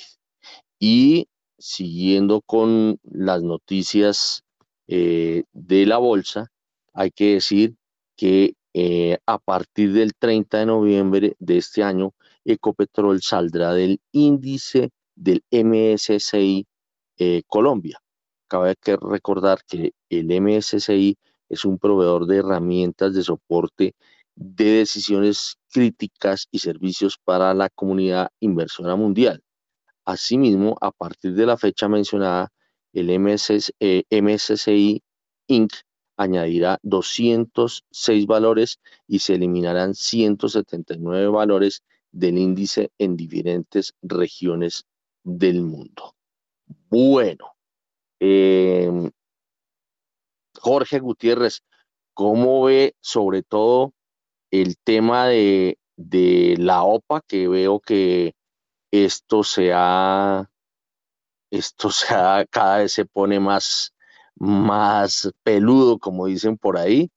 Y 0.78 1.28
siguiendo 1.58 2.40
con 2.40 2.98
las 3.02 3.42
noticias 3.42 4.44
eh, 4.86 5.44
de 5.52 5.84
la 5.84 5.98
bolsa, 5.98 6.50
hay 6.94 7.10
que 7.10 7.34
decir 7.34 7.76
que 8.16 8.54
eh, 8.72 9.18
a 9.26 9.38
partir 9.38 9.92
del 9.92 10.14
30 10.18 10.60
de 10.60 10.64
noviembre 10.64 11.36
de 11.38 11.58
este 11.58 11.82
año, 11.82 12.14
Ecopetrol 12.48 13.20
saldrá 13.20 13.74
del 13.74 14.00
índice 14.12 14.90
del 15.14 15.42
MSCI 15.50 16.66
eh, 17.18 17.42
Colombia. 17.46 17.98
Cabe 18.48 18.74
recordar 19.02 19.58
que 19.66 19.92
el 20.08 20.40
MSCI 20.40 21.18
es 21.50 21.64
un 21.66 21.78
proveedor 21.78 22.26
de 22.26 22.38
herramientas 22.38 23.14
de 23.14 23.22
soporte 23.22 23.94
de 24.34 24.64
decisiones 24.64 25.56
críticas 25.70 26.46
y 26.50 26.60
servicios 26.60 27.18
para 27.22 27.52
la 27.52 27.68
comunidad 27.68 28.30
inversora 28.40 28.96
mundial. 28.96 29.42
Asimismo, 30.06 30.78
a 30.80 30.90
partir 30.90 31.34
de 31.34 31.44
la 31.44 31.58
fecha 31.58 31.86
mencionada, 31.86 32.50
el 32.94 33.10
MSCI 33.18 33.74
eh, 33.80 35.00
Inc. 35.48 35.72
añadirá 36.16 36.78
206 36.82 38.26
valores 38.26 38.78
y 39.06 39.18
se 39.18 39.34
eliminarán 39.34 39.94
179 39.94 41.26
valores 41.26 41.82
del 42.18 42.38
índice 42.38 42.90
en 42.98 43.16
diferentes 43.16 43.94
regiones 44.02 44.84
del 45.22 45.62
mundo. 45.62 46.14
Bueno, 46.88 47.54
em, 48.20 49.10
Jorge 50.60 50.98
Gutiérrez, 50.98 51.62
¿cómo 52.14 52.64
ve 52.64 52.94
sobre 53.00 53.42
todo 53.42 53.92
el 54.50 54.76
tema 54.78 55.26
de, 55.28 55.78
de 55.96 56.56
la 56.58 56.82
OPA 56.82 57.20
que 57.26 57.48
veo 57.48 57.80
que 57.80 58.34
esto 58.90 59.44
se 59.44 59.72
ha, 59.74 60.50
esto 61.50 61.90
se 61.90 62.06
cada 62.50 62.78
vez 62.78 62.92
se 62.92 63.04
pone 63.04 63.40
más, 63.40 63.94
más 64.36 65.30
peludo, 65.42 65.98
como 65.98 66.26
dicen 66.26 66.56
por 66.56 66.78
ahí. 66.78 67.10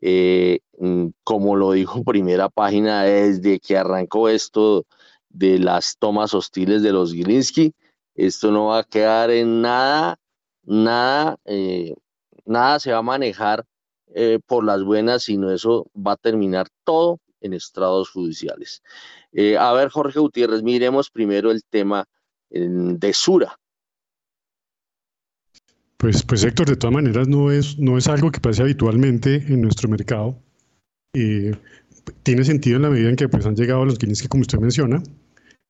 Eh, 0.00 0.60
mm, 0.78 1.08
como 1.24 1.56
lo 1.56 1.72
dijo 1.72 2.02
primera 2.04 2.48
página, 2.48 3.02
desde 3.02 3.60
que 3.60 3.76
arrancó 3.76 4.28
esto 4.28 4.86
de 5.28 5.58
las 5.58 5.96
tomas 5.98 6.34
hostiles 6.34 6.82
de 6.82 6.92
los 6.92 7.12
Gilinski, 7.12 7.74
esto 8.14 8.50
no 8.50 8.66
va 8.66 8.80
a 8.80 8.84
quedar 8.84 9.30
en 9.30 9.62
nada, 9.62 10.18
nada, 10.64 11.38
eh, 11.44 11.94
nada 12.44 12.80
se 12.80 12.92
va 12.92 12.98
a 12.98 13.02
manejar 13.02 13.64
eh, 14.14 14.38
por 14.46 14.64
las 14.64 14.82
buenas, 14.82 15.24
sino 15.24 15.52
eso 15.52 15.86
va 15.94 16.12
a 16.12 16.16
terminar 16.16 16.68
todo 16.84 17.20
en 17.40 17.52
estrados 17.52 18.10
judiciales. 18.10 18.82
A 19.58 19.72
ver, 19.74 19.90
Jorge 19.90 20.18
Gutiérrez, 20.18 20.62
miremos 20.62 21.10
primero 21.10 21.52
el 21.52 21.62
tema 21.64 22.06
de 22.50 23.12
Sura. 23.12 23.58
Pues, 25.98 26.22
pues 26.22 26.44
Héctor, 26.44 26.68
de 26.68 26.76
todas 26.76 26.94
maneras 26.94 27.26
no 27.26 27.50
es, 27.50 27.76
no 27.78 27.98
es 27.98 28.06
algo 28.06 28.30
que 28.30 28.38
pase 28.40 28.62
habitualmente 28.62 29.42
en 29.48 29.62
nuestro 29.62 29.88
mercado. 29.88 30.40
tiene 32.22 32.44
sentido 32.44 32.76
en 32.76 32.82
la 32.82 32.90
medida 32.90 33.10
en 33.10 33.16
que 33.16 33.28
pues, 33.28 33.44
han 33.46 33.56
llegado 33.56 33.84
los 33.84 33.98
guineas 33.98 34.22
que 34.22 34.28
como 34.28 34.42
usted 34.42 34.60
menciona, 34.60 35.02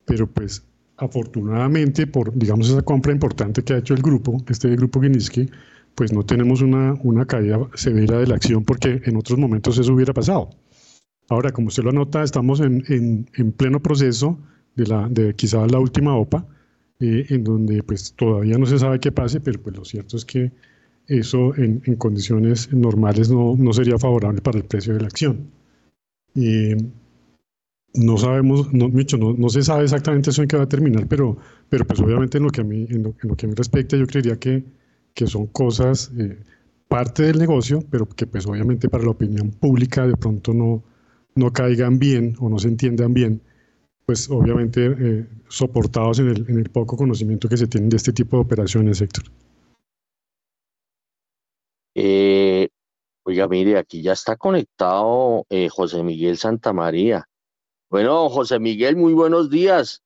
pero 0.04 0.26
pues 0.26 0.62
afortunadamente 0.98 2.06
por, 2.06 2.34
digamos, 2.34 2.68
esa 2.68 2.82
compra 2.82 3.12
importante 3.12 3.62
que 3.62 3.72
ha 3.72 3.78
hecho 3.78 3.94
el 3.94 4.02
grupo, 4.02 4.36
este 4.48 4.68
grupo 4.76 5.00
Guinisky, 5.00 5.48
pues 5.94 6.12
no 6.12 6.24
tenemos 6.24 6.60
una, 6.60 6.94
una 7.02 7.24
caída 7.24 7.58
severa 7.74 8.18
de 8.18 8.26
la 8.26 8.34
acción 8.34 8.64
porque 8.64 9.00
en 9.04 9.16
otros 9.16 9.38
momentos 9.38 9.78
eso 9.78 9.94
hubiera 9.94 10.12
pasado. 10.12 10.50
Ahora, 11.30 11.52
como 11.52 11.68
usted 11.68 11.84
lo 11.84 11.90
anota, 11.90 12.22
estamos 12.22 12.60
en, 12.60 12.84
en, 12.88 13.52
pleno 13.52 13.80
proceso 13.80 14.38
de, 14.76 14.86
la, 14.86 15.08
de 15.08 15.34
quizá 15.34 15.66
la 15.66 15.78
última 15.78 16.14
OPA, 16.14 16.46
eh, 17.00 17.26
en 17.28 17.44
donde 17.44 17.82
pues 17.82 18.12
todavía 18.14 18.58
no 18.58 18.66
se 18.66 18.78
sabe 18.78 19.00
qué 19.00 19.12
pase, 19.12 19.40
pero 19.40 19.60
pues 19.62 19.76
lo 19.76 19.84
cierto 19.84 20.16
es 20.16 20.24
que 20.24 20.52
eso 21.06 21.54
en, 21.56 21.82
en 21.86 21.96
condiciones 21.96 22.72
normales 22.72 23.30
no, 23.30 23.56
no, 23.56 23.72
sería 23.72 23.98
favorable 23.98 24.40
para 24.42 24.58
el 24.58 24.64
precio 24.64 24.94
de 24.94 25.00
la 25.00 25.06
acción. 25.06 25.50
Y 26.34 26.74
no 27.94 28.18
sabemos, 28.18 28.72
no, 28.72 28.88
no, 28.88 29.32
no, 29.34 29.48
se 29.48 29.62
sabe 29.62 29.84
exactamente 29.84 30.30
eso 30.30 30.42
en 30.42 30.48
qué 30.48 30.56
va 30.56 30.64
a 30.64 30.68
terminar, 30.68 31.06
pero, 31.08 31.38
pero 31.68 31.86
pues 31.86 32.00
obviamente 32.00 32.38
en 32.38 32.44
lo 32.44 32.50
que 32.50 32.60
a 32.60 32.64
mí, 32.64 32.86
en 32.90 33.02
lo, 33.02 33.36
que 33.36 33.46
a 33.46 33.48
mí 33.48 33.54
respecta, 33.54 33.96
yo 33.96 34.06
creería 34.06 34.36
que, 34.36 34.64
que 35.14 35.26
son 35.26 35.46
cosas, 35.46 36.12
eh, 36.18 36.38
parte 36.88 37.22
del 37.24 37.38
negocio, 37.38 37.84
pero 37.90 38.06
que 38.06 38.26
pues 38.26 38.46
obviamente 38.46 38.88
para 38.88 39.04
la 39.04 39.10
opinión 39.10 39.50
pública 39.50 40.06
de 40.06 40.16
pronto 40.16 40.52
no, 40.52 40.82
no 41.34 41.52
caigan 41.52 41.98
bien 41.98 42.34
o 42.40 42.48
no 42.48 42.58
se 42.58 42.68
entiendan 42.68 43.14
bien, 43.14 43.40
pues 44.08 44.30
obviamente 44.30 44.86
eh, 44.86 45.26
soportados 45.48 46.18
en 46.18 46.28
el, 46.28 46.46
en 46.48 46.58
el 46.58 46.70
poco 46.70 46.96
conocimiento 46.96 47.46
que 47.46 47.58
se 47.58 47.66
tiene 47.66 47.88
de 47.88 47.96
este 47.98 48.10
tipo 48.10 48.38
de 48.38 48.42
operaciones, 48.42 49.02
Héctor. 49.02 49.24
Eh, 51.94 52.70
oiga, 53.24 53.46
mire, 53.48 53.76
aquí 53.76 54.00
ya 54.00 54.12
está 54.12 54.36
conectado 54.36 55.44
José 55.70 56.02
Miguel 56.02 56.38
Santamaría. 56.38 57.28
Bueno, 57.90 58.30
José 58.30 58.58
Miguel, 58.58 58.96
muy 58.96 59.12
buenos 59.12 59.50
días. 59.50 60.02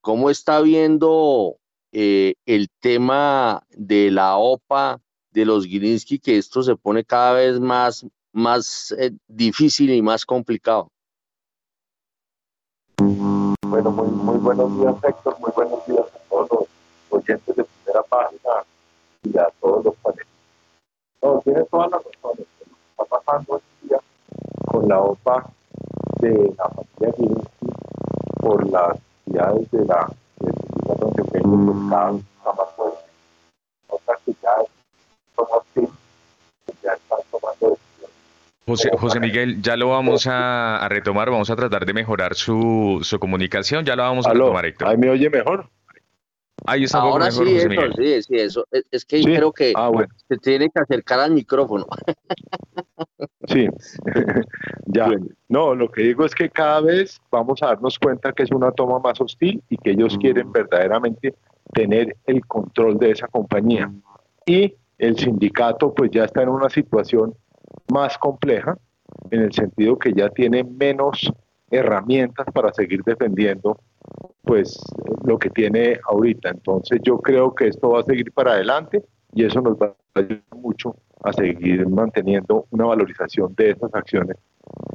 ¿Cómo 0.00 0.30
está 0.30 0.60
viendo 0.60 1.56
eh, 1.90 2.34
el 2.46 2.68
tema 2.78 3.64
de 3.70 4.12
la 4.12 4.36
OPA 4.36 5.00
de 5.32 5.44
los 5.44 5.66
Gilinski, 5.66 6.20
que 6.20 6.38
esto 6.38 6.62
se 6.62 6.76
pone 6.76 7.04
cada 7.04 7.32
vez 7.32 7.58
más, 7.58 8.06
más 8.32 8.94
eh, 8.96 9.10
difícil 9.26 9.90
y 9.90 10.02
más 10.02 10.24
complicado? 10.24 10.92
Bueno, 13.00 13.90
muy, 13.92 14.08
muy 14.08 14.36
buenos 14.36 14.78
días, 14.78 14.94
Héctor. 15.02 15.40
Muy 15.40 15.50
buenos 15.56 15.86
días 15.86 16.04
a 16.04 16.18
todos 16.28 16.50
los 16.50 16.68
oyentes 17.08 17.56
de 17.56 17.64
primera 17.64 18.02
página 18.02 18.50
y 19.22 19.38
a 19.38 19.48
todos 19.58 19.86
los 19.86 19.94
paneles. 19.96 20.26
No, 21.22 21.40
tiene 21.42 21.64
todas 21.64 21.90
las 21.92 22.02
razones. 22.04 22.46
Está 22.60 23.04
pasando 23.06 23.54
hoy 23.54 23.60
día 23.88 23.98
con 24.66 24.86
la 24.86 25.00
OPA 25.00 25.50
de 26.20 26.54
la 26.58 26.68
familia 26.68 27.16
Gilinski 27.16 27.66
por 28.38 28.70
las 28.70 28.98
ciudades 29.24 29.70
de 29.70 29.84
la 29.86 30.12
que 31.16 31.22
tengo 31.32 31.56
buscado 31.56 32.20
jamás 32.44 32.68
fue 32.76 32.92
otras 33.88 34.20
ya 34.42 34.56
son 35.34 35.46
así 35.58 35.88
que 36.66 36.74
ya 36.82 36.92
están 36.92 37.20
tomando 37.30 37.78
José, 38.70 38.90
José, 38.96 39.20
Miguel, 39.20 39.60
ya 39.60 39.76
lo 39.76 39.88
vamos 39.88 40.26
a, 40.26 40.78
a, 40.78 40.88
retomar, 40.88 41.28
vamos 41.30 41.50
a 41.50 41.56
tratar 41.56 41.84
de 41.84 41.92
mejorar 41.92 42.34
su, 42.34 43.00
su 43.02 43.18
comunicación, 43.18 43.84
ya 43.84 43.96
lo 43.96 44.02
vamos 44.02 44.26
a 44.26 44.32
retomar, 44.32 44.64
Héctor. 44.64 44.88
¿Ahí 44.88 44.96
me 44.96 45.10
oye 45.10 45.28
mejor? 45.28 45.68
Ahí 46.66 46.84
está 46.84 46.98
Ahora 46.98 47.26
mejor, 47.26 47.46
sí, 47.46 47.54
José 47.54 47.68
Miguel. 47.68 47.92
sí, 47.96 48.22
sí, 48.22 48.34
eso. 48.36 48.66
Es, 48.70 48.84
es 48.90 49.04
que 49.04 49.18
¿Sí? 49.18 49.24
creo 49.24 49.52
que 49.52 49.72
ah, 49.74 49.88
bueno. 49.88 50.08
se 50.28 50.36
tiene 50.36 50.68
que 50.70 50.80
acercar 50.80 51.20
al 51.20 51.32
micrófono. 51.32 51.86
Sí, 53.48 53.66
ya. 54.86 55.08
No, 55.48 55.74
lo 55.74 55.90
que 55.90 56.02
digo 56.02 56.24
es 56.24 56.34
que 56.34 56.48
cada 56.48 56.80
vez 56.80 57.20
vamos 57.30 57.62
a 57.62 57.66
darnos 57.66 57.98
cuenta 57.98 58.32
que 58.32 58.44
es 58.44 58.52
una 58.52 58.70
toma 58.70 58.98
más 58.98 59.20
hostil 59.20 59.62
y 59.68 59.76
que 59.78 59.90
ellos 59.90 60.16
quieren 60.18 60.48
mm. 60.48 60.52
verdaderamente 60.52 61.34
tener 61.72 62.16
el 62.26 62.46
control 62.46 62.98
de 62.98 63.12
esa 63.12 63.26
compañía. 63.26 63.90
Y 64.46 64.74
el 64.98 65.18
sindicato 65.18 65.92
pues 65.94 66.10
ya 66.10 66.24
está 66.24 66.42
en 66.42 66.50
una 66.50 66.68
situación 66.68 67.34
más 67.92 68.18
compleja, 68.18 68.76
en 69.30 69.42
el 69.42 69.52
sentido 69.52 69.98
que 69.98 70.12
ya 70.12 70.28
tiene 70.30 70.64
menos 70.64 71.32
herramientas 71.70 72.46
para 72.52 72.72
seguir 72.72 73.02
defendiendo 73.04 73.78
pues 74.42 74.78
lo 75.24 75.38
que 75.38 75.50
tiene 75.50 76.00
ahorita. 76.08 76.50
Entonces 76.50 77.00
yo 77.02 77.18
creo 77.18 77.54
que 77.54 77.68
esto 77.68 77.90
va 77.90 78.00
a 78.00 78.04
seguir 78.04 78.32
para 78.32 78.52
adelante 78.52 79.04
y 79.34 79.44
eso 79.44 79.60
nos 79.60 79.76
va 79.76 79.94
a 80.14 80.18
ayudar 80.18 80.42
mucho 80.56 80.96
a 81.22 81.32
seguir 81.32 81.86
manteniendo 81.88 82.66
una 82.70 82.86
valorización 82.86 83.54
de 83.54 83.70
esas 83.70 83.94
acciones 83.94 84.36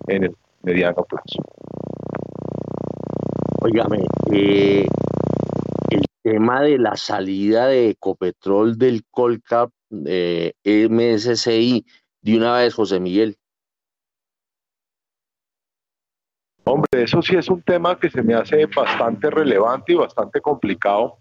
en 0.07 0.25
el 0.25 0.35
mediano 0.63 1.03
plazo. 1.03 1.43
Óigame, 3.61 3.99
eh, 4.31 4.85
el 5.89 6.01
tema 6.23 6.61
de 6.61 6.77
la 6.77 6.95
salida 6.97 7.67
de 7.67 7.89
Ecopetrol 7.89 8.77
del 8.77 9.03
Colcap 9.09 9.69
eh, 10.05 10.53
MSCI, 10.63 11.85
de 12.25 12.37
una 12.37 12.53
vez, 12.53 12.73
José 12.73 12.99
Miguel. 12.99 13.37
Hombre, 16.63 17.03
eso 17.03 17.21
sí 17.21 17.35
es 17.35 17.47
un 17.49 17.61
tema 17.61 17.99
que 17.99 18.09
se 18.09 18.23
me 18.23 18.33
hace 18.33 18.65
bastante 18.65 19.29
relevante 19.29 19.93
y 19.93 19.95
bastante 19.95 20.41
complicado 20.41 21.19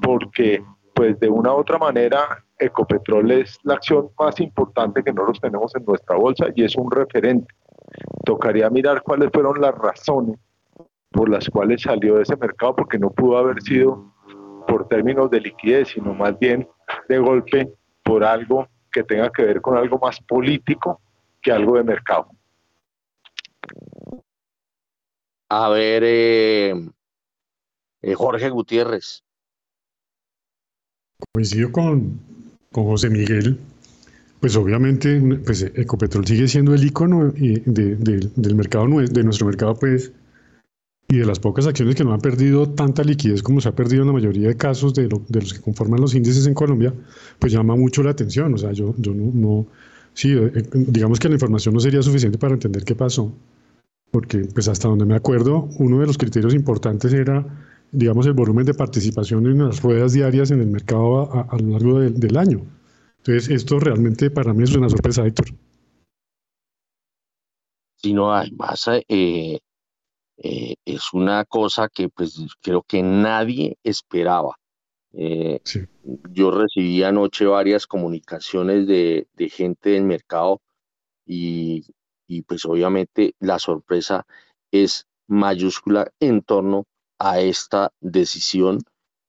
porque 0.00 0.62
pues 0.94 1.18
de 1.18 1.28
una 1.28 1.52
u 1.52 1.56
otra 1.56 1.78
manera 1.78 2.44
Ecopetrol 2.56 3.32
es 3.32 3.58
la 3.64 3.74
acción 3.74 4.10
más 4.16 4.38
importante 4.38 5.02
que 5.02 5.12
nosotros 5.12 5.40
tenemos 5.40 5.74
en 5.74 5.84
nuestra 5.84 6.16
bolsa 6.16 6.46
y 6.54 6.62
es 6.62 6.76
un 6.76 6.88
referente. 6.88 7.52
Tocaría 8.24 8.70
mirar 8.70 9.02
cuáles 9.02 9.30
fueron 9.32 9.60
las 9.60 9.74
razones 9.74 10.38
por 11.10 11.28
las 11.28 11.48
cuales 11.50 11.82
salió 11.82 12.16
de 12.16 12.22
ese 12.22 12.36
mercado, 12.36 12.76
porque 12.76 12.98
no 12.98 13.10
pudo 13.10 13.38
haber 13.38 13.60
sido 13.62 14.12
por 14.68 14.86
términos 14.86 15.28
de 15.30 15.40
liquidez, 15.40 15.88
sino 15.88 16.14
más 16.14 16.38
bien 16.38 16.68
de 17.08 17.18
golpe 17.18 17.72
por 18.04 18.22
algo 18.22 18.68
que 18.94 19.02
tenga 19.02 19.30
que 19.32 19.42
ver 19.42 19.60
con 19.60 19.76
algo 19.76 19.98
más 19.98 20.20
político 20.20 21.00
que 21.42 21.50
algo 21.50 21.76
de 21.76 21.82
mercado. 21.82 22.28
A 25.50 25.68
ver, 25.68 26.02
eh, 26.06 26.74
eh, 28.02 28.14
Jorge 28.14 28.48
Gutiérrez. 28.50 29.24
Coincido 31.32 31.72
con, 31.72 32.20
con 32.70 32.84
José 32.84 33.10
Miguel, 33.10 33.58
pues 34.40 34.54
obviamente 34.56 35.20
pues 35.44 35.62
Ecopetrol 35.62 36.26
sigue 36.26 36.46
siendo 36.46 36.74
el 36.74 36.84
icono 36.84 37.32
del 37.32 38.54
mercado, 38.54 38.86
de 39.00 39.24
nuestro 39.24 39.46
mercado, 39.46 39.74
pues, 39.74 40.12
y 41.14 41.18
de 41.18 41.26
las 41.26 41.38
pocas 41.38 41.66
acciones 41.66 41.94
que 41.94 42.04
no 42.04 42.12
han 42.12 42.20
perdido 42.20 42.68
tanta 42.68 43.04
liquidez 43.04 43.42
como 43.42 43.60
se 43.60 43.68
ha 43.68 43.72
perdido 43.74 44.02
en 44.02 44.08
la 44.08 44.12
mayoría 44.14 44.48
de 44.48 44.56
casos 44.56 44.94
de, 44.94 45.08
los 45.08 45.54
que 45.54 45.60
conforman 45.60 46.00
los 46.00 46.14
índices 46.14 46.46
en 46.46 46.54
Colombia, 46.54 46.92
pues 47.38 47.52
llama 47.52 47.76
mucho 47.76 48.02
la 48.02 48.10
atención. 48.10 48.52
O 48.54 48.58
sea, 48.58 48.72
yo, 48.72 48.94
yo 48.98 49.14
no, 49.14 49.30
no 49.32 49.66
sí, 50.12 50.32
eh, 50.32 50.50
eh, 50.54 50.62
digamos 50.72 51.20
que 51.20 51.28
la 51.28 51.34
información 51.34 51.74
no 51.74 51.80
sería 51.80 52.02
suficiente 52.02 52.38
para 52.38 52.54
entender 52.54 52.84
qué 52.84 52.94
pasó, 52.94 53.32
porque 54.10 54.38
pues 54.52 54.66
hasta 54.68 54.88
donde 54.88 55.04
me 55.04 55.14
acuerdo, 55.14 55.68
uno 55.78 56.00
de 56.00 56.06
los 56.06 56.18
criterios 56.18 56.54
importantes 56.54 57.12
era 57.12 57.46
digamos, 57.94 58.26
el 58.26 58.32
volumen 58.32 58.66
de 58.66 58.74
participación 58.74 59.46
en 59.46 59.64
las 59.64 59.80
ruedas 59.80 60.12
diarias 60.12 60.50
en 60.50 60.60
el 60.60 60.66
mercado 60.66 61.48
a, 61.48 61.56
lo 61.58 61.70
largo 61.70 62.00
del 62.00 62.36
año. 62.36 62.62
Entonces, 63.18 63.48
esto 63.50 63.78
realmente 63.78 64.30
para 64.30 64.52
mí 64.52 64.64
es 64.64 64.74
una 64.74 64.88
sorpresa, 64.88 65.24
Héctor. 65.24 65.46
Sí, 67.94 68.12
no, 68.12 68.34
además 68.34 68.84
eh, 69.08 69.60
eh, 70.36 70.74
es 70.84 71.12
una 71.12 71.44
cosa 71.44 71.88
que 71.88 72.08
pues 72.08 72.38
creo 72.60 72.82
que 72.82 73.02
nadie 73.02 73.78
esperaba. 73.84 74.56
Eh, 75.12 75.60
yo 76.32 76.50
recibí 76.50 77.02
anoche 77.04 77.46
varias 77.46 77.86
comunicaciones 77.86 78.86
de, 78.86 79.28
de 79.34 79.48
gente 79.48 79.90
del 79.90 80.04
mercado 80.04 80.60
y, 81.24 81.84
y, 82.26 82.42
pues 82.42 82.64
obviamente 82.64 83.34
la 83.38 83.60
sorpresa 83.60 84.26
es 84.72 85.06
mayúscula 85.28 86.10
en 86.18 86.42
torno 86.42 86.84
a 87.18 87.40
esta 87.40 87.92
decisión 88.00 88.80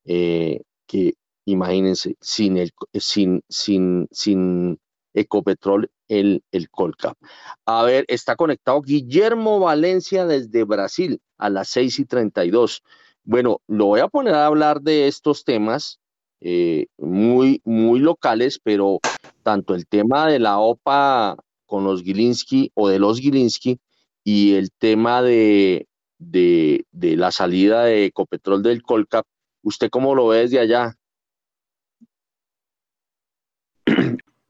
eh, 0.06 0.62
que 0.88 1.14
imagínense 1.46 2.16
sin 2.20 2.58
el 2.58 2.72
sin 2.94 3.42
sin 3.48 4.08
sin 4.12 4.80
Ecopetrol 5.14 5.90
el, 6.08 6.44
el 6.52 6.70
Colcap. 6.70 7.18
A 7.66 7.84
ver, 7.84 8.06
está 8.08 8.36
conectado 8.36 8.82
Guillermo 8.82 9.60
Valencia 9.60 10.26
desde 10.26 10.64
Brasil 10.64 11.20
a 11.38 11.50
las 11.50 11.70
6 11.70 12.00
y 12.00 12.06
32. 12.06 12.84
Bueno, 13.24 13.62
lo 13.68 13.86
voy 13.86 14.02
a 14.02 14.08
poner 14.08 14.36
a 14.36 14.46
hablar 14.46 14.82
de 14.82 15.08
estos 15.08 15.44
temas 15.44 16.00
eh, 16.42 16.88
muy, 16.98 17.62
muy 17.64 18.00
locales, 18.00 18.60
pero 18.62 19.00
tanto 19.44 19.74
el 19.74 19.88
tema 19.88 20.28
de 20.28 20.40
la 20.40 20.60
OPA 20.60 21.38
con 21.66 21.84
los 21.84 22.04
Gilinski 22.04 22.72
o 22.76 22.90
de 22.90 23.00
los 23.00 23.20
Gilinski 23.20 23.80
y 24.24 24.56
el 24.56 24.72
tema 24.72 25.22
de, 25.22 25.88
de, 26.20 26.86
de 26.92 27.16
la 27.16 27.32
salida 27.32 27.86
de 27.86 28.06
Ecopetrol 28.06 28.62
del 28.64 28.84
Colcap, 28.84 29.26
¿usted 29.64 29.90
cómo 29.90 30.16
lo 30.16 30.28
ve 30.28 30.40
desde 30.40 30.60
allá? 30.60 30.96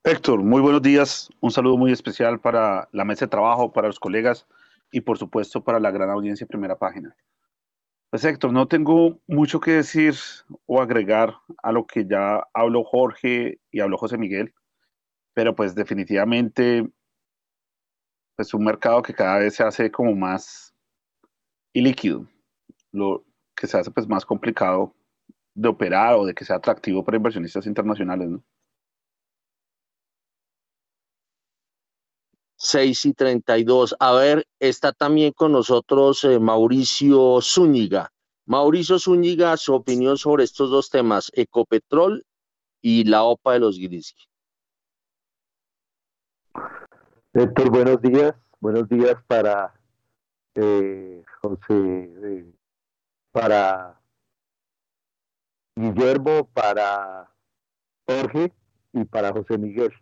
Héctor, 0.08 0.44
muy 0.44 0.62
buenos 0.62 0.84
días. 0.84 1.32
Un 1.42 1.50
saludo 1.50 1.78
muy 1.78 1.92
especial 1.92 2.40
para 2.40 2.88
la 2.92 3.04
mesa 3.04 3.26
de 3.26 3.32
trabajo, 3.32 3.74
para 3.74 3.88
los 3.88 4.00
colegas 4.00 4.46
y 4.92 5.02
por 5.02 5.18
supuesto 5.18 5.64
para 5.64 5.80
la 5.80 5.90
gran 5.90 6.12
audiencia 6.12 6.46
primera 6.46 6.78
página. 6.78 7.16
Pues 8.12 8.24
Héctor, 8.24 8.54
no 8.54 8.68
tengo 8.68 9.20
mucho 9.26 9.60
que 9.60 9.72
decir 9.72 10.14
o 10.68 10.80
agregar 10.80 11.34
a 11.64 11.72
lo 11.72 11.88
que 11.88 12.06
ya 12.06 12.48
habló 12.54 12.84
Jorge 12.84 13.60
y 13.72 13.80
habló 13.80 13.98
José 13.98 14.20
Miguel, 14.20 14.54
pero 15.34 15.56
pues 15.56 15.74
definitivamente 15.74 16.88
pues 18.36 18.54
un 18.54 18.64
mercado 18.64 19.02
que 19.02 19.16
cada 19.16 19.40
vez 19.40 19.56
se 19.56 19.64
hace 19.64 19.90
como 19.90 20.14
más 20.14 20.76
ilíquido, 21.74 22.28
lo 22.92 23.26
que 23.56 23.66
se 23.66 23.80
hace 23.80 23.90
pues 23.90 24.08
más 24.08 24.24
complicado 24.24 24.94
de 25.56 25.68
operar 25.68 26.14
o 26.14 26.28
de 26.28 26.36
que 26.36 26.46
sea 26.46 26.58
atractivo 26.58 27.04
para 27.04 27.18
inversionistas 27.18 27.66
internacionales, 27.66 28.30
¿no? 28.30 28.44
6 32.66 33.06
y 33.06 33.14
32. 33.14 33.96
A 34.00 34.14
ver, 34.14 34.48
está 34.60 34.92
también 34.92 35.34
con 35.34 35.52
nosotros 35.52 36.24
eh, 36.24 36.40
Mauricio 36.40 37.40
Zúñiga. 37.42 38.12
Mauricio 38.48 38.98
Zúñiga, 38.98 39.56
su 39.58 39.76
opinión 39.76 40.18
sobre 40.18 40.44
estos 40.44 40.72
dos 40.72 40.90
temas, 40.90 41.32
Ecopetrol 41.36 42.26
y 42.82 43.04
la 43.04 43.24
OPA 43.24 43.54
de 43.54 43.60
los 43.60 43.78
Gilinski. 43.78 44.26
Héctor, 47.34 47.70
buenos 47.70 48.02
días. 48.02 48.34
Buenos 48.60 48.90
días 48.90 49.16
para 49.28 49.74
eh, 50.56 51.24
José, 51.42 51.60
eh, 51.70 52.52
para 53.32 54.02
Guillermo, 55.76 56.50
para 56.52 57.30
Jorge 58.08 58.52
y 58.94 59.06
para 59.06 59.32
José 59.32 59.60
Miguel. 59.60 59.94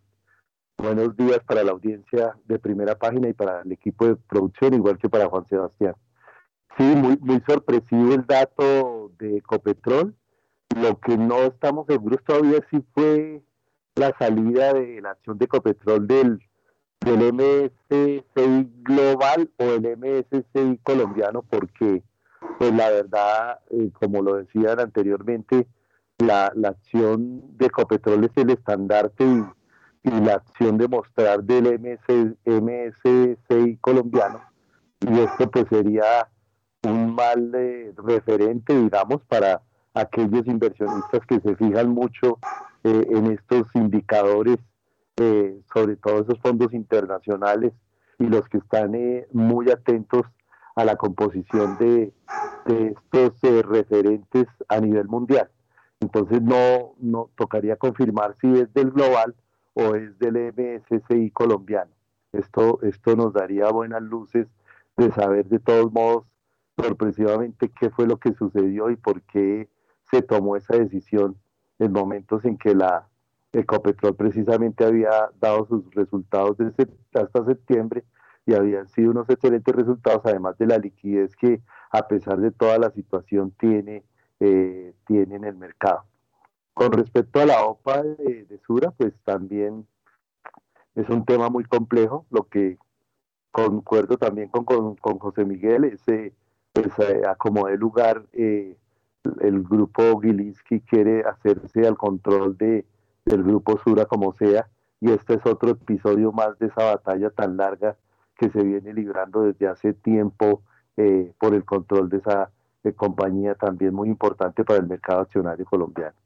Buenos 0.78 1.16
días 1.16 1.40
para 1.46 1.64
la 1.64 1.72
audiencia 1.72 2.36
de 2.46 2.60
primera 2.60 2.96
página 2.96 3.30
y 3.30 3.34
para 3.34 3.62
el 3.62 3.72
equipo 3.72 4.08
de 4.08 4.16
producción, 4.16 4.74
igual 4.74 4.98
que 4.98 5.08
para 5.08 5.30
Juan 5.30 5.48
Sebastián. 5.48 5.96
Sí, 6.78 6.84
muy, 6.84 7.18
muy 7.22 7.42
sorpresivo 7.48 8.14
el 8.14 8.26
dato 8.26 9.12
de 9.20 9.38
Ecopetrol. 9.38 10.16
Lo 10.76 11.00
que 11.00 11.18
no 11.18 11.44
estamos 11.44 11.86
seguros 11.88 12.20
todavía 12.26 12.60
si 12.72 12.84
fue 12.94 13.44
la 13.96 14.14
salida 14.18 14.74
de 14.74 15.00
la 15.02 15.12
acción 15.12 15.38
de 15.38 15.46
Ecopetrol 15.46 16.08
del, 16.08 16.40
del 17.02 17.34
MSCI 17.34 18.72
global 18.82 19.52
o 19.58 19.64
el 19.64 19.98
MSCI 19.98 20.80
colombiano, 20.82 21.44
porque 21.44 22.04
pues 22.58 22.74
la 22.74 22.90
verdad, 22.90 23.60
eh, 23.70 23.92
como 23.94 24.22
lo 24.24 24.36
decían 24.36 24.80
anteriormente, 24.80 25.68
la, 26.18 26.52
la 26.56 26.70
acción 26.70 27.58
de 27.58 27.68
Ecopetrol 27.68 28.24
es 28.26 28.32
el 28.36 28.50
estandarte 28.50 29.24
y 29.24 29.44
y 30.04 30.12
la 30.12 30.36
acción 30.36 30.78
de 30.78 30.88
mostrar 30.88 31.44
del 31.44 31.80
MS, 31.80 32.36
MSCI 32.46 33.78
colombiano. 33.78 34.42
Y 35.00 35.20
esto 35.20 35.50
pues 35.50 35.66
sería 35.70 36.30
un 36.84 37.16
mal 37.16 37.52
eh, 37.56 37.94
referente, 37.98 38.78
digamos, 38.78 39.22
para 39.24 39.62
aquellos 39.94 40.46
inversionistas 40.48 41.26
que 41.26 41.40
se 41.40 41.56
fijan 41.56 41.90
mucho 41.90 42.40
eh, 42.84 43.08
en 43.12 43.28
estos 43.32 43.68
indicadores, 43.76 44.58
eh, 45.18 45.58
sobre 45.74 45.96
todo 45.96 46.22
esos 46.24 46.40
fondos 46.40 46.74
internacionales 46.74 47.72
y 48.20 48.26
los 48.26 48.48
que 48.50 48.58
están 48.58 48.94
muy 49.32 49.70
atentos 49.72 50.24
a 50.76 50.84
la 50.84 50.96
composición 50.96 51.78
de, 51.78 52.14
de 52.66 52.96
estos 53.14 53.66
referentes 53.66 54.46
a 54.68 54.80
nivel 54.80 55.08
mundial. 55.08 55.50
Entonces 56.00 56.42
no, 56.42 56.96
no 57.00 57.30
tocaría 57.38 57.76
confirmar 57.78 58.36
si 58.42 58.48
es 58.60 58.74
del 58.74 58.92
global 58.92 59.36
o 59.74 59.96
es 59.96 60.18
del 60.20 60.54
MSCI 60.56 61.32
colombiano. 61.32 61.92
Esto, 62.32 62.80
esto 62.82 63.16
nos 63.16 63.34
daría 63.34 63.70
buenas 63.72 64.02
luces 64.02 64.48
de 64.98 65.12
saber 65.12 65.46
de 65.46 65.60
todos 65.60 65.92
modos 65.92 66.26
sorpresivamente 66.78 67.70
qué 67.70 67.90
fue 67.90 68.08
lo 68.08 68.18
que 68.18 68.34
sucedió 68.34 68.90
y 68.90 68.96
por 68.96 69.22
qué 69.24 69.70
se 70.10 70.22
tomó 70.22 70.56
esa 70.56 70.78
decisión 70.78 71.38
en 71.80 71.92
momentos 71.92 72.46
en 72.46 72.58
que 72.58 72.76
la 72.76 73.08
Ecopetrol 73.52 74.16
precisamente 74.16 74.84
había 74.84 75.30
dado 75.40 75.68
sus 75.68 75.94
resultados 75.94 76.58
desde 76.58 76.92
hasta 77.14 77.46
septiembre 77.46 78.04
y 78.46 78.56
habían 78.56 78.88
sido 78.90 79.12
unos 79.12 79.30
excelentes 79.30 79.76
resultados, 79.76 80.22
además 80.26 80.58
de 80.58 80.68
la 80.68 80.78
liquidez 80.78 81.36
que 81.36 81.62
a 81.92 82.08
pesar 82.08 82.40
de 82.40 82.52
toda 82.52 82.80
la 82.80 82.90
situación 82.92 83.52
tiene, 83.52 84.04
eh, 84.40 84.94
tiene 85.06 85.36
en 85.36 85.44
el 85.46 85.56
mercado. 85.56 86.04
Con 86.74 86.92
respecto 86.92 87.40
a 87.40 87.46
la 87.46 87.64
OPA 87.66 88.02
de, 88.02 88.60
Sura, 88.66 88.92
pues 88.92 89.14
también 89.24 89.86
es 90.96 91.08
un 91.10 91.24
tema 91.24 91.50
muy 91.50 91.66
complejo, 91.66 92.26
lo 92.32 92.48
que 92.48 92.78
concuerdo 93.52 94.18
también 94.18 94.50
con, 94.50 94.96
con, 94.96 95.20
José 95.20 95.46
Miguel, 95.46 96.00
pues, 96.74 97.00
eh, 97.00 97.22
como 97.38 97.68
de 97.68 97.78
lugar 97.78 98.26
eh, 98.34 98.76
el 99.42 99.64
grupo 99.64 100.20
Gilinski 100.20 100.82
quiere 100.82 101.24
hacerse 101.24 101.88
al 101.88 101.96
control 101.96 102.58
de, 102.58 102.86
del 103.26 103.44
grupo 103.44 103.78
Sura 103.78 104.06
como 104.06 104.34
sea, 104.34 104.68
y 105.00 105.12
este 105.12 105.36
es 105.36 105.46
otro 105.46 105.72
episodio 105.72 106.32
más 106.32 106.58
de 106.58 106.68
esa 106.68 106.86
batalla 106.86 107.30
tan 107.30 107.58
larga 107.58 107.96
que 108.36 108.50
se 108.50 108.64
viene 108.64 108.94
librando 108.94 109.44
desde 109.44 109.68
hace 109.68 109.94
tiempo 109.94 110.64
eh, 110.98 111.32
por 111.40 111.54
el 111.54 111.66
control 111.66 112.10
de 112.10 112.18
esa 112.18 112.50
compañía 112.96 113.56
también 113.56 113.94
muy 113.94 114.10
importante 114.10 114.66
para 114.66 114.80
el 114.80 114.88
mercado 114.88 115.22
accionario 115.22 115.66
colombiano. 115.66 116.23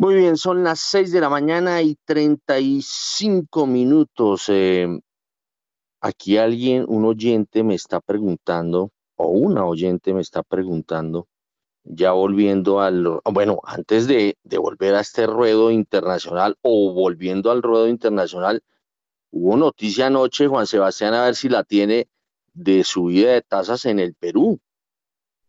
Muy 0.00 0.14
bien, 0.14 0.38
son 0.38 0.64
las 0.64 0.80
6 0.80 1.12
de 1.12 1.20
la 1.20 1.28
mañana 1.28 1.82
y 1.82 1.94
35 2.06 3.66
minutos. 3.66 4.46
Eh, 4.48 4.88
aquí 6.00 6.38
alguien, 6.38 6.86
un 6.88 7.04
oyente 7.04 7.62
me 7.62 7.74
está 7.74 8.00
preguntando, 8.00 8.92
o 9.16 9.26
una 9.26 9.66
oyente 9.66 10.14
me 10.14 10.22
está 10.22 10.42
preguntando, 10.42 11.28
ya 11.84 12.12
volviendo 12.12 12.80
al, 12.80 13.20
bueno, 13.30 13.60
antes 13.62 14.06
de, 14.06 14.38
de 14.42 14.56
volver 14.56 14.94
a 14.94 15.00
este 15.00 15.26
ruedo 15.26 15.70
internacional 15.70 16.56
o 16.62 16.94
volviendo 16.94 17.50
al 17.50 17.60
ruedo 17.60 17.86
internacional, 17.86 18.62
hubo 19.30 19.58
noticia 19.58 20.06
anoche, 20.06 20.46
Juan 20.46 20.66
Sebastián, 20.66 21.12
a 21.12 21.24
ver 21.24 21.34
si 21.34 21.50
la 21.50 21.62
tiene, 21.62 22.08
de 22.54 22.84
subida 22.84 23.32
de 23.32 23.42
tasas 23.42 23.84
en 23.84 23.98
el 23.98 24.14
Perú. 24.14 24.60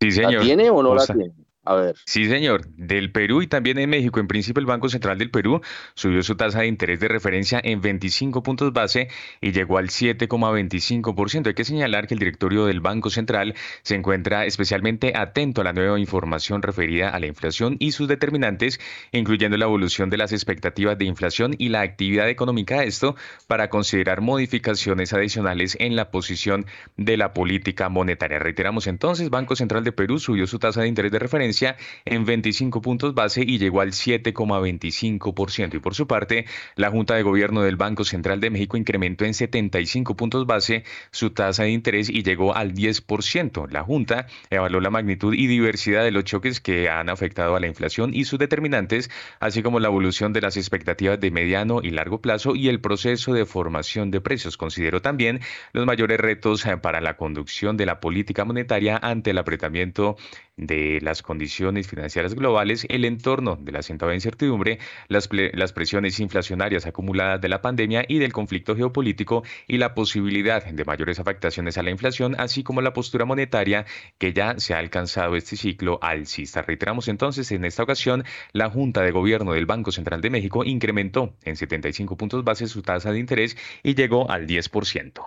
Sí, 0.01 0.11
señor. 0.11 0.33
¿La 0.33 0.41
tiene 0.41 0.69
o 0.69 0.83
no 0.83 0.93
la 0.93 1.05
tiene? 1.05 1.31
A 1.63 1.75
ver. 1.75 1.95
Sí, 2.05 2.27
señor. 2.27 2.65
Del 2.69 3.11
Perú 3.11 3.43
y 3.43 3.47
también 3.47 3.77
en 3.77 3.87
México. 3.87 4.19
En 4.19 4.27
principio, 4.27 4.59
el 4.59 4.65
Banco 4.65 4.89
Central 4.89 5.19
del 5.19 5.29
Perú 5.29 5.61
subió 5.93 6.23
su 6.23 6.35
tasa 6.35 6.61
de 6.61 6.67
interés 6.67 6.99
de 6.99 7.07
referencia 7.07 7.61
en 7.63 7.81
25 7.81 8.41
puntos 8.41 8.73
base 8.73 9.09
y 9.41 9.51
llegó 9.51 9.77
al 9.77 9.89
7,25%. 9.89 11.47
Hay 11.47 11.53
que 11.53 11.63
señalar 11.63 12.07
que 12.07 12.15
el 12.15 12.19
directorio 12.19 12.65
del 12.65 12.79
Banco 12.79 13.11
Central 13.11 13.53
se 13.83 13.93
encuentra 13.93 14.45
especialmente 14.45 15.13
atento 15.15 15.61
a 15.61 15.63
la 15.63 15.73
nueva 15.73 15.99
información 15.99 16.63
referida 16.63 17.09
a 17.09 17.19
la 17.19 17.27
inflación 17.27 17.75
y 17.77 17.91
sus 17.91 18.07
determinantes, 18.07 18.79
incluyendo 19.11 19.55
la 19.55 19.65
evolución 19.65 20.09
de 20.09 20.17
las 20.17 20.33
expectativas 20.33 20.97
de 20.97 21.05
inflación 21.05 21.53
y 21.59 21.69
la 21.69 21.81
actividad 21.81 22.27
económica. 22.27 22.83
Esto 22.83 23.15
para 23.45 23.69
considerar 23.69 24.21
modificaciones 24.21 25.13
adicionales 25.13 25.77
en 25.79 25.95
la 25.95 26.09
posición 26.09 26.65
de 26.97 27.17
la 27.17 27.33
política 27.33 27.87
monetaria. 27.89 28.39
Reiteramos 28.39 28.87
entonces, 28.87 29.29
Banco 29.29 29.55
Central 29.55 29.83
de 29.83 29.91
Perú 29.91 30.17
subió 30.17 30.47
su 30.47 30.57
tasa 30.57 30.81
de 30.81 30.87
interés 30.87 31.11
de 31.11 31.19
referencia 31.19 31.50
en 32.05 32.25
25 32.25 32.81
puntos 32.81 33.13
base 33.13 33.43
y 33.45 33.57
llegó 33.57 33.81
al 33.81 33.91
7,25%. 33.91 35.75
Y 35.75 35.79
por 35.79 35.95
su 35.95 36.07
parte, 36.07 36.45
la 36.75 36.89
Junta 36.89 37.15
de 37.15 37.23
Gobierno 37.23 37.61
del 37.61 37.75
Banco 37.75 38.03
Central 38.03 38.39
de 38.39 38.49
México 38.49 38.77
incrementó 38.77 39.25
en 39.25 39.33
75 39.33 40.15
puntos 40.15 40.45
base 40.45 40.83
su 41.11 41.31
tasa 41.31 41.63
de 41.63 41.71
interés 41.71 42.09
y 42.09 42.23
llegó 42.23 42.55
al 42.55 42.73
10%. 42.73 43.69
La 43.69 43.83
Junta 43.83 44.27
evaluó 44.49 44.81
la 44.81 44.89
magnitud 44.89 45.33
y 45.33 45.47
diversidad 45.47 46.03
de 46.03 46.11
los 46.11 46.23
choques 46.23 46.61
que 46.61 46.89
han 46.89 47.09
afectado 47.09 47.55
a 47.55 47.59
la 47.59 47.67
inflación 47.67 48.13
y 48.13 48.25
sus 48.25 48.39
determinantes, 48.39 49.09
así 49.39 49.61
como 49.61 49.79
la 49.79 49.87
evolución 49.87 50.33
de 50.33 50.41
las 50.41 50.57
expectativas 50.57 51.19
de 51.19 51.31
mediano 51.31 51.81
y 51.83 51.91
largo 51.91 52.21
plazo 52.21 52.55
y 52.55 52.69
el 52.69 52.81
proceso 52.81 53.33
de 53.33 53.45
formación 53.45 54.11
de 54.11 54.21
precios. 54.21 54.57
Consideró 54.57 55.01
también 55.01 55.39
los 55.73 55.85
mayores 55.85 56.19
retos 56.19 56.65
para 56.81 57.01
la 57.01 57.17
conducción 57.17 57.77
de 57.77 57.85
la 57.85 57.99
política 57.99 58.45
monetaria 58.45 58.97
ante 59.01 59.31
el 59.31 59.37
apretamiento 59.37 60.17
de 60.61 60.99
las 61.01 61.23
condiciones 61.23 61.87
financieras 61.87 62.35
globales, 62.35 62.85
el 62.87 63.03
entorno 63.03 63.57
de 63.59 63.71
la 63.71 63.79
acentuada 63.79 64.13
incertidumbre, 64.13 64.79
las, 65.09 65.27
las 65.31 65.73
presiones 65.73 66.19
inflacionarias 66.19 66.85
acumuladas 66.85 67.41
de 67.41 67.49
la 67.49 67.61
pandemia 67.61 68.05
y 68.07 68.19
del 68.19 68.31
conflicto 68.31 68.75
geopolítico 68.75 69.43
y 69.67 69.79
la 69.79 69.95
posibilidad 69.95 70.63
de 70.63 70.85
mayores 70.85 71.19
afectaciones 71.19 71.77
a 71.77 71.83
la 71.83 71.89
inflación, 71.89 72.35
así 72.37 72.63
como 72.63 72.81
la 72.81 72.93
postura 72.93 73.25
monetaria 73.25 73.85
que 74.19 74.33
ya 74.33 74.59
se 74.59 74.75
ha 74.75 74.77
alcanzado 74.77 75.35
este 75.35 75.57
ciclo 75.57 75.97
alcista. 76.01 76.61
Reiteramos 76.61 77.07
entonces, 77.07 77.51
en 77.51 77.65
esta 77.65 77.83
ocasión, 77.83 78.23
la 78.53 78.69
Junta 78.69 79.01
de 79.01 79.11
Gobierno 79.11 79.53
del 79.53 79.65
Banco 79.65 79.91
Central 79.91 80.21
de 80.21 80.29
México 80.29 80.63
incrementó 80.63 81.33
en 81.43 81.55
75 81.55 82.15
puntos 82.15 82.43
base 82.43 82.67
su 82.67 82.83
tasa 82.83 83.11
de 83.11 83.19
interés 83.19 83.57
y 83.81 83.95
llegó 83.95 84.29
al 84.29 84.45
10%. 84.45 85.23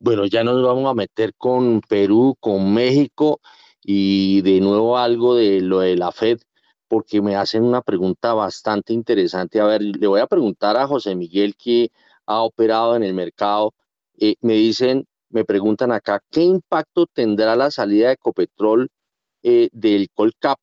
Bueno, 0.00 0.26
ya 0.26 0.42
nos 0.42 0.60
vamos 0.60 0.90
a 0.90 0.94
meter 0.94 1.32
con 1.38 1.80
Perú, 1.82 2.36
con 2.40 2.74
México 2.74 3.40
y 3.84 4.42
de 4.42 4.60
nuevo 4.60 4.98
algo 4.98 5.34
de 5.34 5.60
lo 5.60 5.80
de 5.80 5.96
la 5.96 6.12
Fed, 6.12 6.40
porque 6.88 7.22
me 7.22 7.36
hacen 7.36 7.64
una 7.64 7.82
pregunta 7.82 8.34
bastante 8.34 8.92
interesante. 8.92 9.60
A 9.60 9.66
ver, 9.66 9.82
le 9.82 10.06
voy 10.06 10.20
a 10.20 10.26
preguntar 10.26 10.76
a 10.76 10.86
José 10.86 11.14
Miguel 11.14 11.56
que 11.56 11.90
ha 12.26 12.42
operado 12.42 12.96
en 12.96 13.02
el 13.02 13.14
mercado. 13.14 13.74
Eh, 14.18 14.36
me 14.40 14.54
dicen, 14.54 15.06
me 15.30 15.44
preguntan 15.44 15.92
acá, 15.92 16.22
¿qué 16.30 16.42
impacto 16.42 17.06
tendrá 17.06 17.56
la 17.56 17.70
salida 17.70 18.10
de 18.10 18.16
Copetrol 18.18 18.88
eh, 19.42 19.68
del 19.72 20.08
Colcap? 20.14 20.58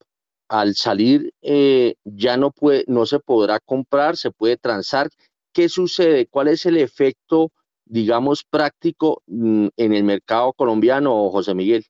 Al 0.49 0.75
salir 0.75 1.33
eh, 1.41 1.95
ya 2.03 2.37
no, 2.37 2.51
puede, 2.51 2.83
no 2.87 3.05
se 3.05 3.19
podrá 3.19 3.59
comprar, 3.59 4.17
se 4.17 4.31
puede 4.31 4.57
transar. 4.57 5.09
¿Qué 5.53 5.69
sucede? 5.69 6.27
¿Cuál 6.27 6.47
es 6.49 6.65
el 6.65 6.77
efecto? 6.77 7.51
digamos, 7.89 8.43
práctico 8.43 9.23
mm, 9.27 9.67
en 9.75 9.93
el 9.93 10.03
mercado 10.03 10.53
colombiano, 10.53 11.29
José 11.31 11.55
Miguel? 11.55 11.85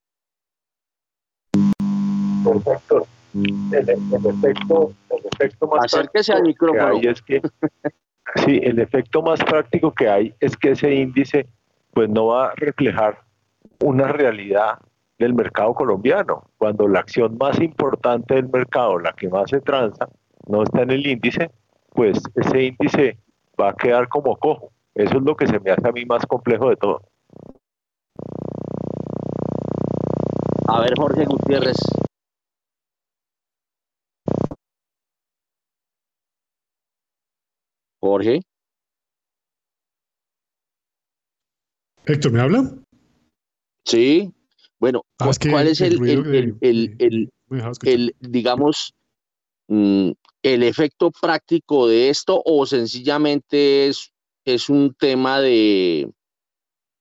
Perfecto. 2.43 3.07
El, 3.33 3.89
efecto, 3.89 4.93
el 5.09 5.25
efecto 5.33 5.67
más 5.67 5.85
Acérquese 5.85 6.33
al 6.33 6.41
micrófono. 6.43 6.99
es 7.01 7.21
que, 7.21 7.41
sí, 8.45 8.59
el 8.63 8.79
efecto 8.79 9.21
más 9.21 9.43
práctico 9.43 9.93
que 9.93 10.09
hay 10.09 10.33
es 10.39 10.57
que 10.57 10.71
ese 10.71 10.93
índice 10.93 11.47
pues 11.93 12.09
no 12.09 12.27
va 12.27 12.47
a 12.47 12.55
reflejar 12.55 13.19
una 13.81 14.07
realidad 14.07 14.79
del 15.19 15.33
mercado 15.33 15.73
colombiano. 15.73 16.45
Cuando 16.57 16.87
la 16.87 17.01
acción 17.01 17.37
más 17.39 17.59
importante 17.59 18.35
del 18.35 18.49
mercado, 18.49 18.99
la 18.99 19.13
que 19.13 19.29
más 19.29 19.49
se 19.49 19.61
transa, 19.61 20.07
no 20.47 20.63
está 20.63 20.81
en 20.81 20.91
el 20.91 21.05
índice, 21.05 21.51
pues 21.93 22.21
ese 22.35 22.63
índice 22.63 23.17
va 23.59 23.69
a 23.69 23.75
quedar 23.75 24.07
como 24.07 24.35
cojo. 24.37 24.71
Eso 24.95 25.17
es 25.17 25.23
lo 25.23 25.35
que 25.35 25.47
se 25.47 25.59
me 25.59 25.71
hace 25.71 25.87
a 25.87 25.91
mí 25.91 26.05
más 26.05 26.25
complejo 26.25 26.69
de 26.69 26.75
todo. 26.75 27.01
A 30.67 30.81
ver, 30.81 30.93
Jorge 30.97 31.25
Gutiérrez. 31.25 31.77
Jorge. 37.99 38.41
Héctor, 42.05 42.31
¿me 42.31 42.41
habla? 42.41 42.75
Sí. 43.85 44.33
Bueno, 44.79 45.03
ah, 45.19 45.31
¿cuál 45.49 45.67
es 45.67 45.81
el, 45.81 45.99
el, 46.61 48.15
digamos, 48.19 48.93
mm, 49.67 50.11
el 50.41 50.63
efecto 50.63 51.11
práctico 51.11 51.87
de 51.87 52.09
esto 52.09 52.41
o 52.45 52.65
sencillamente 52.65 53.87
es 53.87 54.13
es 54.53 54.69
un 54.69 54.93
tema 54.93 55.39
de, 55.39 56.11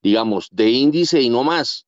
digamos, 0.02 0.48
de 0.52 0.70
índice 0.70 1.20
y 1.20 1.30
no 1.30 1.44
más. 1.44 1.86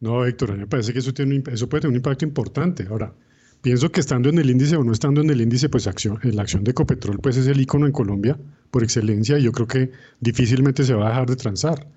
No, 0.00 0.24
Héctor, 0.24 0.50
a 0.50 0.54
mí 0.54 0.60
me 0.60 0.66
parece 0.66 0.92
que 0.92 1.00
eso, 1.00 1.12
tiene, 1.12 1.42
eso 1.50 1.68
puede 1.68 1.82
tener 1.82 1.90
un 1.92 1.96
impacto 1.96 2.24
importante. 2.24 2.86
Ahora, 2.88 3.14
pienso 3.60 3.90
que 3.90 4.00
estando 4.00 4.28
en 4.28 4.38
el 4.38 4.50
índice 4.50 4.76
o 4.76 4.84
no 4.84 4.92
estando 4.92 5.20
en 5.20 5.30
el 5.30 5.40
índice, 5.40 5.68
pues 5.68 5.86
acción, 5.86 6.18
la 6.22 6.42
acción 6.42 6.64
de 6.64 6.70
Ecopetrol 6.72 7.18
pues 7.18 7.36
es 7.36 7.46
el 7.46 7.60
icono 7.60 7.86
en 7.86 7.92
Colombia 7.92 8.38
por 8.70 8.82
excelencia 8.82 9.38
y 9.38 9.42
yo 9.42 9.52
creo 9.52 9.66
que 9.66 9.90
difícilmente 10.20 10.84
se 10.84 10.94
va 10.94 11.06
a 11.06 11.08
dejar 11.10 11.28
de 11.28 11.36
transar. 11.36 11.88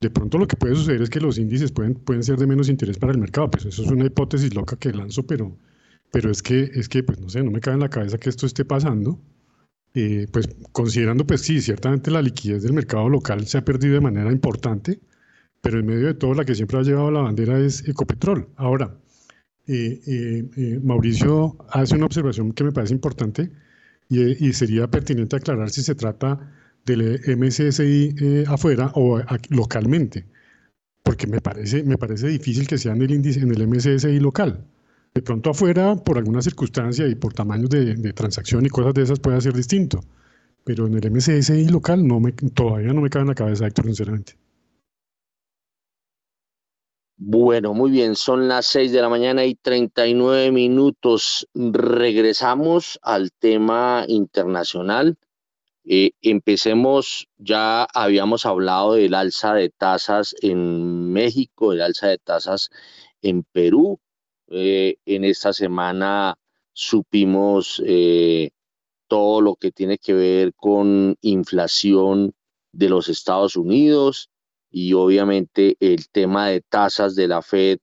De 0.00 0.10
pronto 0.10 0.38
lo 0.38 0.46
que 0.46 0.56
puede 0.56 0.76
suceder 0.76 1.02
es 1.02 1.10
que 1.10 1.20
los 1.20 1.38
índices 1.38 1.72
pueden, 1.72 1.94
pueden 1.94 2.22
ser 2.22 2.38
de 2.38 2.46
menos 2.46 2.68
interés 2.68 2.98
para 2.98 3.12
el 3.12 3.18
mercado, 3.18 3.50
pues 3.50 3.64
eso 3.66 3.82
es 3.82 3.90
una 3.90 4.06
hipótesis 4.06 4.54
loca 4.54 4.76
que 4.76 4.92
lanzo, 4.92 5.26
pero, 5.26 5.56
pero 6.12 6.30
es 6.30 6.42
que, 6.42 6.70
es 6.74 6.88
que, 6.88 7.02
pues 7.02 7.20
no 7.20 7.28
sé, 7.28 7.42
no 7.42 7.50
me 7.50 7.60
cabe 7.60 7.74
en 7.74 7.80
la 7.80 7.90
cabeza 7.90 8.18
que 8.18 8.28
esto 8.30 8.46
esté 8.46 8.64
pasando. 8.64 9.20
Eh, 9.94 10.26
pues 10.30 10.48
considerando, 10.72 11.26
pues 11.26 11.40
sí, 11.40 11.60
ciertamente 11.60 12.10
la 12.10 12.22
liquidez 12.22 12.62
del 12.62 12.74
mercado 12.74 13.08
local 13.08 13.46
se 13.46 13.58
ha 13.58 13.64
perdido 13.64 13.94
de 13.94 14.00
manera 14.00 14.30
importante, 14.30 15.00
pero 15.60 15.80
en 15.80 15.86
medio 15.86 16.06
de 16.06 16.14
todo 16.14 16.34
la 16.34 16.44
que 16.44 16.54
siempre 16.54 16.78
ha 16.78 16.82
llevado 16.82 17.10
la 17.10 17.22
bandera 17.22 17.58
es 17.58 17.88
Ecopetrol. 17.88 18.48
Ahora, 18.56 18.96
eh, 19.68 20.48
eh, 20.56 20.80
Mauricio 20.82 21.56
hace 21.70 21.96
una 21.96 22.06
observación 22.06 22.52
que 22.52 22.64
me 22.64 22.72
parece 22.72 22.94
importante 22.94 23.50
y, 24.08 24.52
sería 24.54 24.90
pertinente 24.90 25.36
aclarar 25.36 25.70
si 25.70 25.82
se 25.82 25.94
trata 25.94 26.50
del 26.86 27.20
MSSI 27.36 28.44
afuera 28.46 28.90
o 28.94 29.20
localmente, 29.50 30.24
porque 31.02 31.26
me 31.26 31.40
parece, 31.42 31.82
me 31.82 31.98
parece 31.98 32.28
difícil 32.28 32.66
que 32.66 32.78
sea 32.78 32.94
en 32.94 33.02
el 33.02 33.10
índice, 33.10 33.40
en 33.40 33.50
el 33.54 33.68
MSSI 33.68 34.18
local. 34.20 34.64
De 35.14 35.22
pronto 35.22 35.50
afuera, 35.50 35.96
por 35.96 36.16
alguna 36.16 36.40
circunstancia 36.40 37.06
y 37.06 37.14
por 37.14 37.34
tamaños 37.34 37.70
de, 37.70 38.12
transacción 38.14 38.64
y 38.64 38.70
cosas 38.70 38.94
de 38.94 39.02
esas 39.02 39.20
puede 39.20 39.40
ser 39.40 39.52
distinto. 39.52 40.00
Pero 40.64 40.86
en 40.86 40.94
el 40.94 41.10
MSSI 41.10 41.68
local 41.68 42.06
no 42.06 42.20
me, 42.20 42.32
todavía 42.32 42.92
no 42.92 43.00
me 43.02 43.10
cabe 43.10 43.22
en 43.22 43.28
la 43.28 43.34
cabeza, 43.34 43.66
Héctor, 43.66 43.86
sinceramente. 43.86 44.34
Bueno, 47.20 47.74
muy 47.74 47.90
bien, 47.90 48.14
son 48.14 48.46
las 48.46 48.66
6 48.66 48.92
de 48.92 49.02
la 49.02 49.08
mañana 49.08 49.44
y 49.44 49.56
39 49.56 50.52
minutos. 50.52 51.48
Regresamos 51.52 53.00
al 53.02 53.32
tema 53.32 54.04
internacional. 54.06 55.16
Eh, 55.84 56.12
empecemos, 56.22 57.26
ya 57.36 57.88
habíamos 57.92 58.46
hablado 58.46 58.92
del 58.94 59.14
alza 59.14 59.54
de 59.54 59.68
tasas 59.68 60.36
en 60.42 61.12
México, 61.12 61.72
el 61.72 61.82
alza 61.82 62.06
de 62.06 62.18
tasas 62.18 62.70
en 63.20 63.42
Perú, 63.42 63.98
eh, 64.48 64.98
en 65.04 65.24
esta 65.24 65.52
semana 65.52 66.38
supimos 66.72 67.82
eh, 67.84 68.50
todo 69.08 69.40
lo 69.40 69.56
que 69.56 69.72
tiene 69.72 69.98
que 69.98 70.14
ver 70.14 70.54
con 70.54 71.16
inflación 71.22 72.34
de 72.72 72.88
los 72.88 73.08
Estados 73.08 73.56
Unidos 73.56 74.30
y 74.70 74.92
obviamente 74.94 75.76
el 75.80 76.08
tema 76.10 76.48
de 76.48 76.60
tasas 76.62 77.14
de 77.14 77.28
la 77.28 77.42
Fed, 77.42 77.78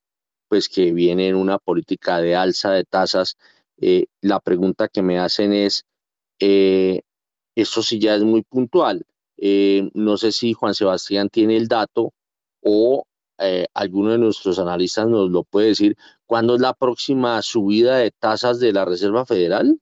pues 0.48 0.70
que 0.70 0.94
viene 0.94 1.30
en 1.30 1.36
una 1.36 1.58
política 1.60 2.20
de 2.22 2.36
alza 2.36 2.72
de 2.72 2.84
tasas. 2.86 3.38
Eh, 3.78 4.06
la 4.22 4.40
pregunta 4.40 4.88
que 4.88 5.02
me 5.02 5.20
hacen 5.20 5.54
es, 5.54 5.86
esto 6.40 7.82
sí 7.82 8.00
ya 8.00 8.16
es 8.16 8.24
muy 8.24 8.44
puntual. 8.44 9.06
no 9.94 10.18
sé 10.18 10.32
si 10.32 10.54
Juan 10.54 10.74
Sebastián 10.76 11.30
tiene 11.30 11.58
el 11.58 11.68
dato 11.68 12.14
o 12.62 13.06
eh, 13.38 13.68
alguno 13.74 14.12
de 14.12 14.18
nuestros 14.18 14.60
analistas 14.60 15.08
nos 15.08 15.30
lo 15.30 15.44
puede 15.44 15.68
decir, 15.68 15.98
¿cuándo 16.26 16.56
es 16.56 16.62
la 16.62 16.74
próxima 16.74 17.42
subida 17.42 17.98
de 17.98 18.12
tasas 18.12 18.60
de 18.60 18.72
la 18.72 18.86
Reserva 18.86 19.26
Federal? 19.26 19.78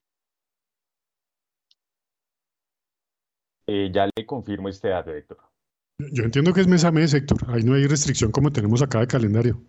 Eh, 3.67 3.91
ya 3.93 4.09
le 4.13 4.25
confirmo 4.25 4.69
este 4.69 4.89
dato, 4.89 5.11
Héctor. 5.11 5.52
Yo 5.97 6.23
entiendo 6.23 6.53
que 6.53 6.61
es 6.61 6.67
mes 6.67 6.83
a 6.83 6.91
mes, 6.91 7.13
Héctor. 7.13 7.39
Ahí 7.47 7.63
no 7.63 7.75
hay 7.75 7.87
restricción 7.87 8.31
como 8.31 8.51
tenemos 8.51 8.81
acá 8.81 8.99
de 8.99 9.07
calendario. 9.07 9.61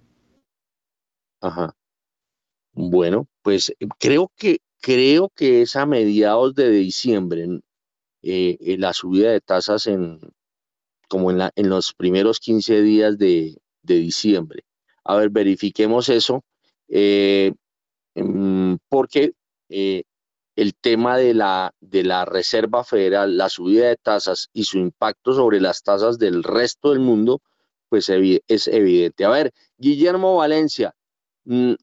Ajá. 1.40 1.74
Bueno, 2.72 3.28
pues 3.42 3.70
eh, 3.78 3.86
creo 3.98 4.32
que 4.36 4.58
creo 4.80 5.30
que 5.34 5.62
es 5.62 5.76
a 5.76 5.86
mediados 5.86 6.54
de 6.54 6.70
diciembre 6.70 7.60
la 8.22 8.92
subida 8.94 9.30
de 9.30 9.40
tasas 9.40 9.86
en 9.86 10.18
como 11.08 11.30
en, 11.30 11.38
la, 11.38 11.52
en 11.54 11.68
los 11.68 11.94
primeros 11.94 12.40
15 12.40 12.82
días 12.82 13.18
de, 13.18 13.56
de 13.82 13.94
diciembre. 13.96 14.64
A 15.04 15.16
ver, 15.16 15.30
verifiquemos 15.30 16.08
eso, 16.08 16.42
eh, 16.88 17.52
mm, 18.14 18.76
porque 18.88 19.32
eh, 19.68 20.02
el 20.56 20.74
tema 20.74 21.16
de 21.16 21.34
la, 21.34 21.74
de 21.80 22.04
la 22.04 22.24
Reserva 22.24 22.84
Federal, 22.84 23.36
la 23.36 23.48
subida 23.48 23.88
de 23.88 23.96
tasas 23.96 24.50
y 24.52 24.64
su 24.64 24.78
impacto 24.78 25.34
sobre 25.34 25.60
las 25.60 25.82
tasas 25.82 26.18
del 26.18 26.42
resto 26.42 26.90
del 26.90 27.00
mundo, 27.00 27.42
pues 27.88 28.08
es 28.08 28.68
evidente. 28.68 29.24
A 29.24 29.30
ver, 29.30 29.52
Guillermo 29.78 30.36
Valencia, 30.36 30.94
mm, 31.44 31.74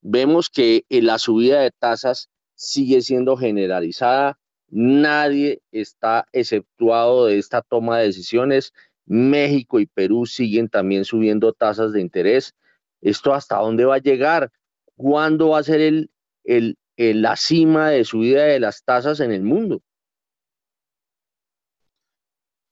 vemos 0.00 0.50
que 0.50 0.84
eh, 0.88 1.02
la 1.02 1.18
subida 1.18 1.60
de 1.60 1.70
tasas 1.70 2.28
sigue 2.54 3.02
siendo 3.02 3.36
generalizada, 3.36 4.38
nadie 4.68 5.62
está 5.72 6.26
exceptuado 6.32 7.26
de 7.26 7.38
esta 7.38 7.62
toma 7.62 7.98
de 7.98 8.06
decisiones, 8.06 8.72
México 9.04 9.78
y 9.78 9.86
Perú 9.86 10.26
siguen 10.26 10.68
también 10.68 11.04
subiendo 11.04 11.52
tasas 11.52 11.92
de 11.92 12.00
interés. 12.00 12.54
¿Esto 13.00 13.32
hasta 13.34 13.58
dónde 13.58 13.84
va 13.84 13.96
a 13.96 13.98
llegar? 13.98 14.50
¿Cuándo 14.96 15.50
va 15.50 15.60
a 15.60 15.62
ser 15.62 15.80
el, 15.80 16.10
el, 16.44 16.76
la 16.96 17.36
cima 17.36 17.90
de 17.90 18.04
subida 18.04 18.44
de 18.44 18.60
las 18.60 18.84
tasas 18.84 19.20
en 19.20 19.32
el 19.32 19.42
mundo? 19.42 19.82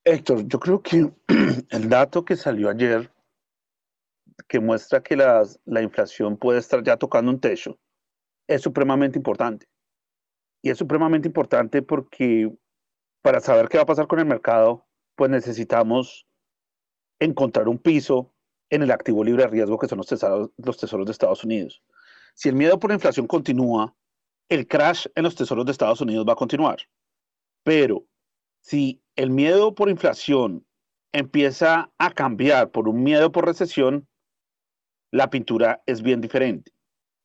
Héctor, 0.03 0.47
yo 0.47 0.59
creo 0.59 0.81
que 0.81 1.11
el 1.69 1.89
dato 1.89 2.25
que 2.25 2.35
salió 2.35 2.69
ayer 2.69 3.11
que 4.47 4.59
muestra 4.59 5.01
que 5.01 5.15
la 5.15 5.81
inflación 5.81 6.37
puede 6.37 6.59
estar 6.59 6.83
ya 6.83 6.97
tocando 6.97 7.31
un 7.31 7.39
techo 7.39 7.79
es 8.47 8.61
supremamente 8.61 9.17
importante. 9.17 9.67
Y 10.61 10.69
es 10.69 10.77
supremamente 10.77 11.27
importante 11.27 11.81
porque 11.81 12.51
para 13.21 13.39
saber 13.39 13.69
qué 13.69 13.77
va 13.77 13.83
a 13.83 13.87
pasar 13.87 14.07
con 14.07 14.19
el 14.19 14.25
mercado, 14.25 14.87
pues 15.15 15.31
necesitamos 15.31 16.27
encontrar 17.19 17.67
un 17.67 17.79
piso 17.79 18.33
en 18.69 18.83
el 18.83 18.91
activo 18.91 19.23
libre 19.23 19.43
de 19.43 19.49
riesgo 19.49 19.77
que 19.77 19.87
son 19.87 19.99
los 19.99 20.07
tesoros, 20.07 20.51
los 20.57 20.77
tesoros 20.77 21.05
de 21.05 21.11
Estados 21.11 21.43
Unidos. 21.43 21.83
Si 22.33 22.49
el 22.49 22.55
miedo 22.55 22.79
por 22.79 22.89
la 22.89 22.95
inflación 22.95 23.27
continúa, 23.27 23.95
el 24.49 24.67
crash 24.67 25.07
en 25.15 25.23
los 25.23 25.35
tesoros 25.35 25.65
de 25.65 25.71
Estados 25.71 26.01
Unidos 26.01 26.25
va 26.27 26.33
a 26.33 26.37
continuar. 26.37 26.77
Pero 27.63 28.05
si 28.61 29.01
el 29.15 29.29
miedo 29.29 29.73
por 29.73 29.89
inflación 29.89 30.65
empieza 31.11 31.91
a 31.97 32.11
cambiar 32.11 32.71
por 32.71 32.87
un 32.87 33.03
miedo 33.03 33.31
por 33.31 33.45
recesión, 33.45 34.07
la 35.11 35.29
pintura 35.29 35.81
es 35.85 36.01
bien 36.01 36.21
diferente. 36.21 36.71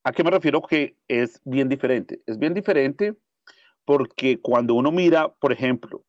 ¿A 0.05 0.13
qué 0.13 0.25
me 0.25 0.31
refiero 0.31 0.63
que 0.63 0.97
es 1.09 1.41
bien 1.45 1.69
diferente? 1.69 2.23
Es 2.27 2.39
bien 2.39 2.55
diferente 2.55 3.17
porque 3.85 4.41
cuando 4.41 4.75
uno 4.75 4.93
mira, 4.93 5.29
por 5.35 5.53
ejemplo, 5.53 6.05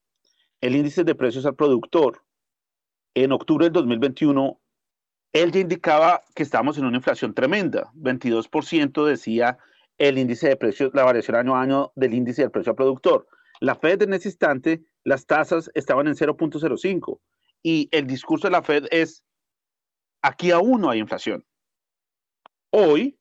el 0.62 0.76
índice 0.76 1.04
de 1.04 1.16
precios 1.16 1.46
al 1.46 1.56
productor, 1.56 2.24
en 3.16 3.32
octubre 3.32 3.66
del 3.66 3.74
2021, 3.74 4.62
él 5.34 5.52
ya 5.52 5.60
indicaba 5.60 6.22
que 6.36 6.44
estábamos 6.44 6.78
en 6.78 6.86
una 6.86 6.98
inflación 6.98 7.34
tremenda. 7.34 7.92
22% 7.96 9.06
decía 9.06 9.58
el 10.02 10.18
índice 10.18 10.50
de 10.50 10.58
precios, 10.58 10.92
la 10.96 11.04
variación 11.04 11.38
año 11.38 11.56
a 11.56 11.62
año 11.62 11.92
del 11.96 12.16
índice 12.16 12.42
del 12.42 12.50
precio 12.50 12.72
al 12.72 12.76
productor. 12.76 13.28
La 13.60 13.76
Fed 13.76 14.02
en 14.02 14.16
ese 14.16 14.30
instante, 14.30 14.84
las 15.04 15.28
tasas 15.28 15.70
estaban 15.76 16.08
en 16.08 16.16
0.05 16.16 17.20
y 17.62 17.88
el 17.92 18.08
discurso 18.08 18.48
de 18.48 18.52
la 18.52 18.64
Fed 18.64 18.88
es, 18.90 19.24
aquí 20.24 20.50
aún 20.50 20.82
no 20.82 20.90
hay 20.90 21.00
inflación. 21.00 21.46
Hoy 22.72 23.20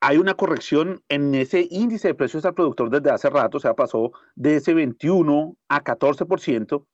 hay 0.00 0.18
una 0.18 0.34
corrección 0.34 1.02
en 1.08 1.34
ese 1.34 1.66
índice 1.70 2.08
de 2.08 2.14
precios 2.14 2.44
al 2.44 2.52
productor 2.52 2.90
desde 2.90 3.10
hace 3.10 3.30
rato, 3.30 3.56
o 3.56 3.60
sea, 3.60 3.72
pasó 3.72 4.12
de 4.34 4.56
ese 4.56 4.74
21 4.74 5.56
a 5.68 5.82
14% 5.82 6.86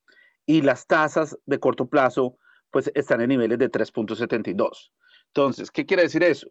y 0.46 0.62
las 0.62 0.86
tasas 0.86 1.36
de 1.46 1.58
corto 1.58 1.88
plazo 1.88 2.38
pues 2.70 2.92
están 2.94 3.22
en 3.22 3.30
niveles 3.30 3.58
de 3.58 3.72
3.72. 3.72 4.92
Entonces, 5.26 5.72
¿qué 5.72 5.84
quiere 5.84 6.04
decir 6.04 6.22
eso? 6.22 6.48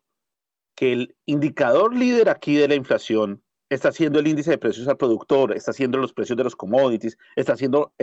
Que 0.75 0.93
el 0.93 1.15
indicador 1.25 1.95
líder 1.95 2.29
aquí 2.29 2.55
de 2.55 2.67
la 2.67 2.75
inflación 2.75 3.43
está 3.69 3.91
siendo 3.91 4.19
el 4.19 4.27
índice 4.27 4.51
de 4.51 4.57
precios 4.57 4.87
al 4.87 4.97
productor, 4.97 5.55
está 5.55 5.73
siendo 5.73 5.97
los 5.97 6.13
precios 6.13 6.37
de 6.37 6.43
los 6.43 6.55
commodities, 6.55 7.17
está 7.35 7.55
siendo 7.55 7.93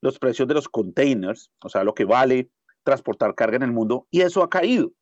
los 0.00 0.18
precios 0.18 0.46
de 0.48 0.54
los 0.54 0.68
containers, 0.68 1.50
o 1.62 1.68
sea, 1.68 1.84
lo 1.84 1.94
que 1.94 2.04
vale 2.04 2.50
transportar 2.82 3.34
carga 3.34 3.56
en 3.56 3.62
el 3.62 3.72
mundo, 3.72 4.06
y 4.10 4.20
eso 4.20 4.42
ha 4.42 4.50
caído. 4.50 4.92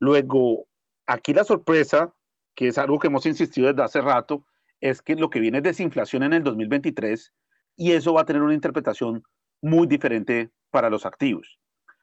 Luego, 0.00 0.66
aquí 1.06 1.32
la 1.32 1.44
sorpresa, 1.44 2.14
que 2.54 2.68
es 2.68 2.78
algo 2.78 2.98
que 2.98 3.08
hemos 3.08 3.26
insistido 3.26 3.68
desde 3.68 3.82
hace 3.82 4.00
rato, 4.00 4.44
es 4.80 5.00
que 5.02 5.14
lo 5.14 5.30
que 5.30 5.40
viene 5.40 5.58
es 5.58 5.64
desinflación 5.64 6.22
en 6.24 6.32
el 6.32 6.42
2023 6.42 7.32
y 7.76 7.92
eso 7.92 8.12
va 8.12 8.22
a 8.22 8.24
tener 8.26 8.42
una 8.42 8.54
interpretación 8.54 9.24
muy 9.62 9.86
diferente 9.86 10.50
para 10.70 10.90
los 10.90 11.06
activos. 11.06 11.58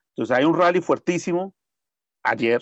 Entonces 0.09 0.35
hay 0.35 0.45
un 0.45 0.57
rally 0.57 0.81
fuertísimo 0.81 1.53
ayer. 2.23 2.61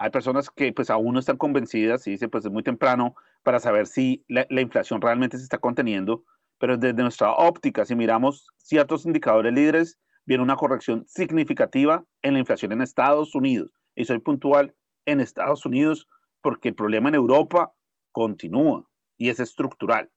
Hay 0.00 0.08
personas 0.08 0.48
que 0.48 0.72
pues 0.72 0.88
aún 0.88 1.12
no 1.12 1.20
están 1.20 1.36
convencidas 1.36 2.06
y 2.06 2.12
dicen 2.12 2.30
pues 2.30 2.46
es 2.46 2.50
muy 2.50 2.62
temprano 2.62 3.14
para 3.42 3.60
saber 3.60 3.86
si 3.86 4.24
la, 4.28 4.46
inflación 4.48 4.98
realmente 5.02 5.36
se 5.36 5.42
está 5.44 5.58
conteniendo, 5.58 6.24
pero 6.58 6.78
desde 6.78 7.02
nuestra 7.02 7.34
óptica, 7.34 7.84
si 7.84 7.94
miramos 7.94 8.48
ciertos 8.56 9.04
indicadores 9.04 9.52
líderes, 9.52 9.98
viene 10.24 10.42
una 10.42 10.56
corrección 10.56 11.04
significativa 11.06 12.02
en 12.22 12.32
la 12.32 12.38
inflación 12.38 12.72
en 12.72 12.80
Estados 12.80 13.34
Unidos. 13.34 13.72
Y 13.94 14.06
soy 14.06 14.20
puntual 14.20 14.74
en 15.04 15.20
Estados 15.20 15.66
Unidos 15.66 16.08
porque 16.40 16.70
el 16.70 16.74
problema 16.74 17.10
en 17.10 17.16
Europa 17.16 17.74
continúa 18.10 18.88
y 19.18 19.28
es 19.28 19.38
estructural. 19.38 20.10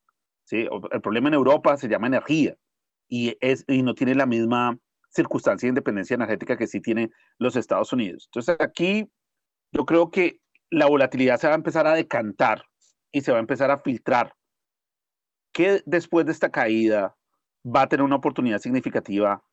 ¿sí? 0.46 0.66
El 0.94 1.02
problema 1.02 1.28
en 1.28 1.34
Europa 1.34 1.76
se 1.76 1.90
llama 1.90 2.08
energía 2.08 2.56
y, 3.10 3.36
es, 3.42 3.66
y 3.68 3.84
no 3.84 3.96
tiene 3.96 4.16
la 4.16 4.28
misma 4.28 4.80
circunstancia 5.10 5.68
de 5.68 5.72
independencia 5.72 6.16
energética 6.16 6.56
que 6.56 6.68
sí 6.68 6.80
tienen 6.80 7.12
los 7.38 7.58
Estados 7.58 7.92
Unidos. 7.92 8.30
Entonces 8.30 8.56
aquí 8.62 9.10
yo 9.74 9.86
creo 9.86 10.12
que 10.12 10.40
la 10.70 10.86
volatilidad 10.86 11.40
se 11.40 11.48
va 11.48 11.54
a 11.54 11.58
empezar 11.58 11.88
a 11.88 11.96
decantar 11.96 12.66
y 13.12 13.22
se 13.22 13.32
va 13.32 13.38
a 13.38 13.42
empezar 13.42 13.72
a 13.72 13.80
filtrar. 13.80 14.36
¿Qué 15.52 15.82
después 15.86 16.26
de 16.26 16.32
esta 16.32 16.52
caída 16.52 17.16
va 17.66 17.82
a 17.82 17.90
tener 17.90 18.04
una 18.04 18.16
oportunidad 18.16 18.60
significativa 18.60 19.44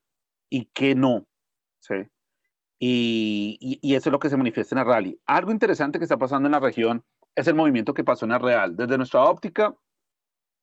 y 0.51 0.67
qué 0.67 0.95
no? 0.95 1.27
¿Sí? 1.81 1.95
Y, 2.79 3.79
y, 3.83 3.95
eso 3.95 4.09
es 4.09 4.13
lo 4.13 4.19
que 4.19 4.31
se 4.31 4.37
manifiesta 4.39 4.75
en 4.75 4.81
el 4.81 4.87
rally. 4.87 5.21
Algo 5.27 5.53
interesante 5.53 5.99
que 5.99 6.05
está 6.05 6.17
pasando 6.17 6.47
en 6.47 6.53
la 6.53 6.61
región 6.61 7.05
es 7.35 7.47
el 7.47 7.55
movimiento 7.55 7.93
que 7.93 8.05
pasó 8.05 8.25
en 8.25 8.33
el 8.33 8.41
real. 8.41 8.75
Desde 8.75 8.97
nuestra 8.97 9.25
óptica, 9.25 9.75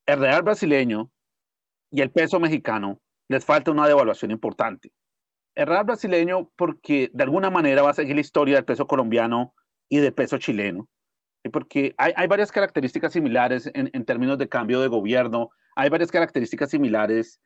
el 0.07 0.19
real 0.19 0.41
brasileño 0.41 1.11
y 1.91 2.01
el 2.01 2.11
peso 2.11 2.39
mexicano 2.39 2.99
les 3.27 3.45
falta 3.45 3.69
una 3.69 3.87
devaluación 3.87 4.31
importante. 4.31 4.91
El 5.57 5.65
real 5.65 5.85
brasileño 5.85 6.51
porque 6.55 7.09
de 7.11 7.23
alguna 7.23 7.49
manera 7.49 7.81
va 7.81 7.89
a 7.89 7.95
seguir 7.95 8.13
la 8.13 8.21
historia 8.21 8.55
del 8.57 8.65
peso 8.65 8.85
colombiano 8.85 9.55
y 9.89 9.97
del 9.97 10.13
peso 10.13 10.37
chileno, 10.37 10.87
porque 11.51 11.95
hay, 11.97 12.13
hay 12.15 12.27
varias 12.27 12.51
características 12.51 13.13
similares 13.13 13.67
en, 13.73 13.89
en, 13.91 14.05
términos 14.05 14.37
de 14.37 14.47
cambio 14.47 14.81
de 14.81 14.87
gobierno, 14.87 15.49
hay 15.75 15.89
varias 15.89 16.11
características 16.11 16.69
similares 16.69 17.41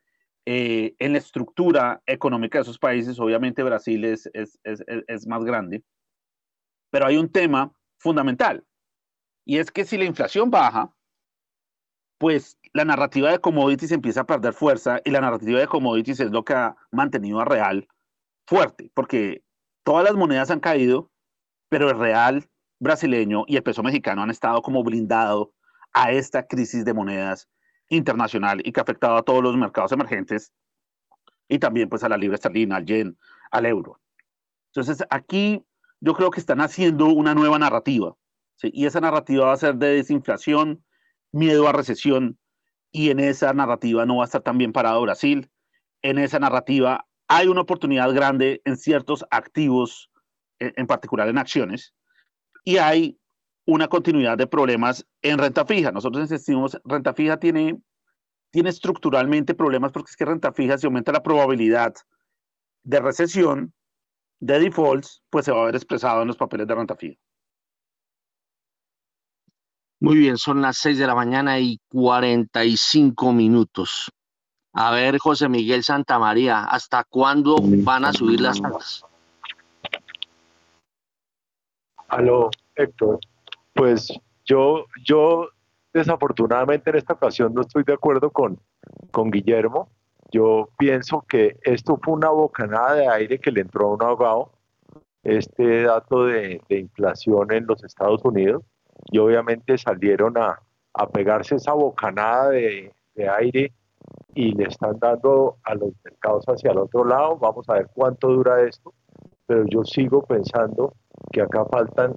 eh, 0.45 0.93
en 0.99 1.13
la 1.13 1.19
estructura 1.19 2.01
económica 2.05 2.57
de 2.57 2.63
esos 2.63 2.77
países, 2.77 3.17
obviamente 3.17 3.63
Brasil 3.63 4.03
es, 4.03 4.29
es, 4.33 4.59
es, 4.65 4.83
es 5.07 5.25
más 5.25 5.45
grande, 5.45 5.81
pero 6.89 7.05
hay 7.05 7.15
un 7.15 7.31
tema 7.31 7.71
fundamental, 7.97 8.65
y 9.45 9.59
es 9.59 9.71
que 9.71 9.85
si 9.85 9.97
la 9.97 10.03
inflación 10.03 10.51
baja, 10.51 10.93
pues 12.17 12.57
la 12.73 12.83
narrativa 12.83 13.31
de 13.31 13.39
commodities 13.39 13.93
empieza 13.93 14.21
a 14.21 14.27
perder 14.27 14.51
fuerza 14.51 14.99
y 15.05 15.11
la 15.11 15.21
narrativa 15.21 15.61
de 15.61 15.67
commodities 15.67 16.19
es 16.19 16.31
lo 16.31 16.43
que 16.43 16.55
ha 16.55 16.75
mantenido 16.91 17.39
a 17.39 17.45
real 17.45 17.87
fuerte, 18.51 18.91
porque 18.93 19.45
todas 19.85 20.03
las 20.03 20.13
monedas 20.13 20.51
han 20.51 20.59
caído, 20.59 21.09
pero 21.69 21.89
el 21.89 21.97
real 21.97 22.49
brasileño 22.81 23.45
y 23.47 23.55
el 23.55 23.63
peso 23.63 23.81
mexicano 23.81 24.23
han 24.23 24.29
estado 24.29 24.61
como 24.61 24.83
blindado 24.83 25.53
a 25.93 26.11
esta 26.11 26.45
crisis 26.45 26.83
de 26.83 26.93
monedas 26.93 27.47
internacional 27.87 28.61
y 28.65 28.73
que 28.73 28.81
ha 28.81 28.83
afectado 28.83 29.15
a 29.15 29.23
todos 29.23 29.41
los 29.41 29.55
mercados 29.55 29.93
emergentes 29.93 30.51
y 31.47 31.59
también 31.59 31.87
pues 31.87 32.03
a 32.03 32.09
la 32.09 32.17
libra 32.17 32.35
esterlina, 32.35 32.75
al 32.75 32.85
yen, 32.85 33.17
al 33.51 33.67
euro. 33.67 34.01
Entonces 34.73 35.01
aquí 35.09 35.63
yo 36.01 36.13
creo 36.13 36.29
que 36.29 36.41
están 36.41 36.59
haciendo 36.59 37.05
una 37.05 37.33
nueva 37.33 37.57
narrativa 37.57 38.17
y 38.61 38.85
esa 38.85 38.99
narrativa 38.99 39.45
va 39.45 39.53
a 39.53 39.57
ser 39.57 39.75
de 39.75 39.95
desinflación, 39.95 40.83
miedo 41.31 41.69
a 41.69 41.71
recesión, 41.71 42.37
y 42.91 43.11
en 43.11 43.21
esa 43.21 43.53
narrativa 43.53 44.05
no 44.05 44.17
va 44.17 44.23
a 44.23 44.25
estar 44.25 44.41
tan 44.41 44.57
bien 44.57 44.73
parado 44.73 45.01
Brasil. 45.03 45.49
En 46.01 46.17
esa 46.17 46.37
narrativa 46.37 47.07
hay 47.33 47.47
una 47.47 47.61
oportunidad 47.61 48.13
grande 48.13 48.61
en 48.65 48.75
ciertos 48.75 49.23
activos, 49.31 50.11
en 50.59 50.85
particular 50.85 51.29
en 51.29 51.37
acciones, 51.37 51.93
y 52.65 52.75
hay 52.75 53.17
una 53.65 53.87
continuidad 53.87 54.37
de 54.37 54.47
problemas 54.47 55.07
en 55.21 55.37
renta 55.37 55.65
fija. 55.65 55.93
Nosotros 55.93 56.23
insistimos, 56.23 56.77
renta 56.83 57.13
fija 57.13 57.37
tiene, 57.39 57.81
tiene 58.51 58.69
estructuralmente 58.69 59.53
problemas 59.53 59.93
porque 59.93 60.09
es 60.09 60.17
que 60.17 60.25
renta 60.25 60.51
fija, 60.51 60.77
si 60.77 60.87
aumenta 60.87 61.13
la 61.13 61.23
probabilidad 61.23 61.93
de 62.83 62.99
recesión, 62.99 63.73
de 64.41 64.59
defaults, 64.59 65.23
pues 65.29 65.45
se 65.45 65.53
va 65.53 65.61
a 65.61 65.65
ver 65.67 65.75
expresado 65.75 66.23
en 66.23 66.27
los 66.27 66.37
papeles 66.37 66.67
de 66.67 66.75
renta 66.75 66.97
fija. 66.97 67.17
Muy 70.01 70.17
bien, 70.17 70.35
son 70.37 70.61
las 70.61 70.77
6 70.79 70.97
de 70.97 71.07
la 71.07 71.15
mañana 71.15 71.61
y 71.61 71.79
45 71.87 73.31
minutos. 73.31 74.11
A 74.73 74.91
ver, 74.91 75.17
José 75.17 75.49
Miguel 75.49 75.83
Santamaría, 75.83 76.63
¿hasta 76.63 77.03
cuándo 77.03 77.57
van 77.61 78.05
a 78.05 78.13
subir 78.13 78.39
las 78.39 78.61
tasas? 78.61 79.05
Aló, 82.07 82.49
Héctor. 82.75 83.19
Pues 83.73 84.07
yo, 84.45 84.85
yo 85.03 85.49
desafortunadamente 85.93 86.89
en 86.89 86.97
esta 86.97 87.13
ocasión 87.13 87.53
no 87.53 87.61
estoy 87.61 87.83
de 87.83 87.93
acuerdo 87.93 88.31
con, 88.31 88.59
con 89.11 89.29
Guillermo. 89.29 89.89
Yo 90.31 90.69
pienso 90.77 91.25
que 91.27 91.57
esto 91.63 91.99
fue 92.01 92.13
una 92.13 92.29
bocanada 92.29 92.93
de 92.95 93.07
aire 93.07 93.39
que 93.39 93.51
le 93.51 93.61
entró 93.61 93.87
a 93.87 93.93
un 93.95 94.03
ahogado, 94.03 94.51
este 95.23 95.83
dato 95.83 96.25
de, 96.25 96.61
de 96.69 96.79
inflación 96.79 97.51
en 97.51 97.67
los 97.67 97.83
Estados 97.83 98.21
Unidos 98.23 98.63
y 99.05 99.17
obviamente 99.17 99.77
salieron 99.77 100.37
a, 100.37 100.59
pegarse 101.13 101.55
esa 101.55 101.73
bocanada 101.73 102.49
de, 102.49 102.93
aire 103.37 103.71
y 104.33 104.53
le 104.53 104.65
están 104.65 104.97
dando 104.99 105.57
a 105.63 105.75
los 105.75 105.91
mercados 106.03 106.45
hacia 106.45 106.71
el 106.71 106.77
otro 106.79 107.05
lado. 107.05 107.37
Vamos 107.37 107.67
a 107.69 107.73
ver 107.73 107.89
cuánto 107.93 108.29
dura 108.29 108.61
esto, 108.61 108.93
pero 109.45 109.65
yo 109.67 109.83
sigo 109.83 110.21
pensando 110.23 110.93
que 111.31 111.41
acá 111.41 111.65
faltan 111.65 112.15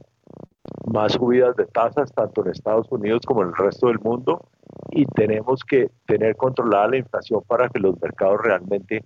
más 0.86 1.12
subidas 1.12 1.56
de 1.56 1.66
tasas, 1.66 2.12
tanto 2.12 2.42
en 2.42 2.52
Estados 2.52 2.86
Unidos 2.90 3.20
como 3.26 3.42
en 3.42 3.48
el 3.48 3.56
resto 3.56 3.88
del 3.88 3.98
mundo, 4.00 4.48
y 4.90 5.06
tenemos 5.06 5.62
que 5.64 5.90
tener 6.06 6.36
controlada 6.36 6.88
la 6.88 6.98
inflación 6.98 7.42
para 7.46 7.68
que 7.68 7.80
los 7.80 8.00
mercados 8.00 8.40
realmente 8.42 9.04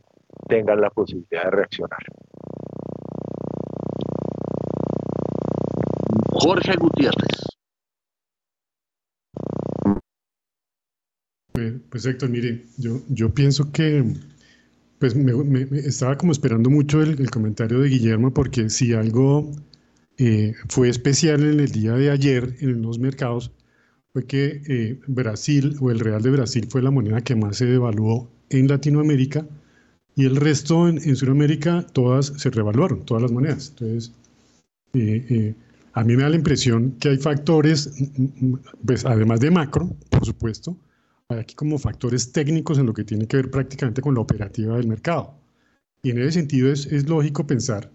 tengan 0.48 0.80
la 0.80 0.90
posibilidad 0.90 1.44
de 1.44 1.50
reaccionar. 1.50 2.00
Jorge 6.32 6.74
Gutiérrez. 6.78 7.57
Pues 11.90 12.04
Héctor, 12.04 12.28
mire, 12.30 12.64
yo, 12.76 13.02
yo 13.08 13.32
pienso 13.32 13.72
que 13.72 14.04
pues 14.98 15.14
me, 15.14 15.32
estaba 15.78 16.18
como 16.18 16.32
esperando 16.32 16.70
mucho 16.70 17.02
el, 17.02 17.30
comentario 17.30 17.80
de 17.80 17.88
Guillermo 17.88 18.34
porque 18.34 18.68
si 18.68 18.92
algo 18.92 19.52
eh, 20.18 20.54
fue 20.68 20.88
especial 20.88 21.44
en 21.44 21.60
el 21.60 21.70
día 21.70 21.92
de 21.92 22.10
ayer 22.10 22.56
en 22.60 22.82
los 22.82 22.98
mercados 22.98 23.52
fue 24.12 24.26
que 24.26 24.62
eh, 24.68 25.00
Brasil 25.06 25.76
o 25.80 25.90
el 25.90 26.00
real 26.00 26.22
de 26.22 26.30
Brasil 26.30 26.66
fue 26.68 26.82
la 26.82 26.90
moneda 26.90 27.20
que 27.20 27.36
más 27.36 27.56
se 27.56 27.66
devaluó 27.66 28.28
en 28.50 28.66
Latinoamérica 28.68 29.46
y 30.16 30.24
el 30.24 30.36
resto 30.36 30.88
en, 30.88 31.14
Sudamérica 31.14 31.86
todas 31.92 32.32
se 32.36 32.50
revaluaron, 32.50 33.04
todas 33.04 33.22
las 33.22 33.30
monedas. 33.30 33.68
Entonces, 33.70 34.12
eh, 34.94 35.54
a 35.92 36.02
mí 36.02 36.16
me 36.16 36.24
da 36.24 36.30
la 36.30 36.36
impresión 36.36 36.96
que 36.98 37.10
hay 37.10 37.18
factores, 37.18 37.92
pues 38.84 39.04
además 39.04 39.38
de 39.38 39.52
macro, 39.52 39.96
por 40.10 40.26
supuesto, 40.26 40.76
aquí 41.36 41.54
como 41.54 41.78
factores 41.78 42.32
técnicos 42.32 42.78
en 42.78 42.86
lo 42.86 42.94
que 42.94 43.04
tiene 43.04 43.26
que 43.26 43.36
ver 43.36 43.50
prácticamente 43.50 44.00
con 44.00 44.14
la 44.14 44.20
operativa 44.20 44.76
del 44.76 44.88
mercado. 44.88 45.34
Y 46.02 46.10
en 46.10 46.18
ese 46.20 46.32
sentido 46.32 46.72
es, 46.72 46.86
es 46.86 47.06
lógico 47.08 47.46
pensar, 47.46 47.90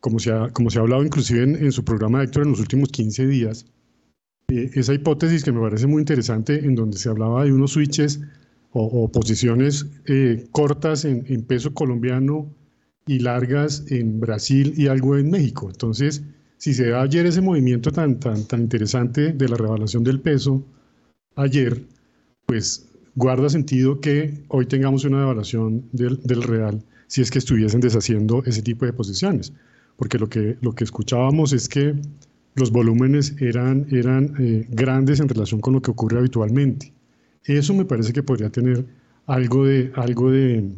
como 0.00 0.18
se, 0.18 0.32
ha, 0.32 0.48
como 0.50 0.70
se 0.70 0.78
ha 0.78 0.82
hablado 0.82 1.04
inclusive 1.04 1.42
en, 1.42 1.72
su 1.72 1.84
programa 1.84 2.22
Héctor 2.22 2.44
en 2.44 2.50
los 2.50 2.60
últimos 2.60 2.88
15 2.88 3.26
días, 3.26 3.66
eh, 4.48 4.70
esa 4.74 4.94
hipótesis 4.94 5.44
que 5.44 5.52
me 5.52 5.60
parece 5.60 5.86
muy 5.86 6.00
interesante 6.00 6.64
en 6.64 6.74
donde 6.74 6.96
se 6.96 7.10
hablaba 7.10 7.44
de 7.44 7.52
unos 7.52 7.72
switches 7.72 8.20
o, 8.72 9.10
posiciones 9.10 9.86
eh, 10.06 10.46
cortas 10.52 11.04
en, 11.04 11.24
en, 11.28 11.42
peso 11.42 11.74
colombiano 11.74 12.54
y 13.06 13.18
largas 13.18 13.84
en 13.90 14.20
Brasil 14.20 14.72
y 14.76 14.86
algo 14.86 15.18
en 15.18 15.28
México. 15.28 15.68
Entonces, 15.68 16.22
si 16.56 16.72
se 16.72 16.88
da 16.90 17.02
ayer 17.02 17.26
ese 17.26 17.40
movimiento 17.40 17.90
tan, 17.90 18.20
tan, 18.20 18.44
tan 18.44 18.60
interesante 18.60 19.32
de 19.32 19.48
la 19.48 19.56
revaluación 19.56 20.04
del 20.04 20.20
peso 20.20 20.64
ayer, 21.34 21.82
pues 22.50 22.84
guarda 23.14 23.48
sentido 23.48 24.00
que 24.00 24.42
hoy 24.48 24.66
tengamos 24.66 25.04
una 25.04 25.20
devaluación 25.20 25.84
del, 25.92 26.20
del, 26.24 26.42
real 26.42 26.84
si 27.06 27.20
es 27.20 27.30
que 27.30 27.38
estuviesen 27.38 27.80
deshaciendo 27.80 28.42
ese 28.44 28.60
tipo 28.60 28.84
de 28.84 28.92
posiciones. 28.92 29.52
Porque 29.96 30.18
lo 30.18 30.28
que, 30.28 30.56
lo 30.60 30.72
que 30.72 30.82
escuchábamos 30.82 31.52
es 31.52 31.68
que 31.68 31.94
los 32.56 32.72
volúmenes 32.72 33.36
eran, 33.40 33.86
eran 33.92 34.34
eh, 34.40 34.66
grandes 34.68 35.20
en 35.20 35.28
relación 35.28 35.60
con 35.60 35.74
lo 35.74 35.80
que 35.80 35.92
ocurre 35.92 36.18
habitualmente. 36.18 36.92
Eso 37.44 37.72
me 37.72 37.84
parece 37.84 38.12
que 38.12 38.24
podría 38.24 38.50
tener 38.50 38.84
algo 39.26 39.66
de, 39.66 39.92
algo 39.94 40.32
de, 40.32 40.72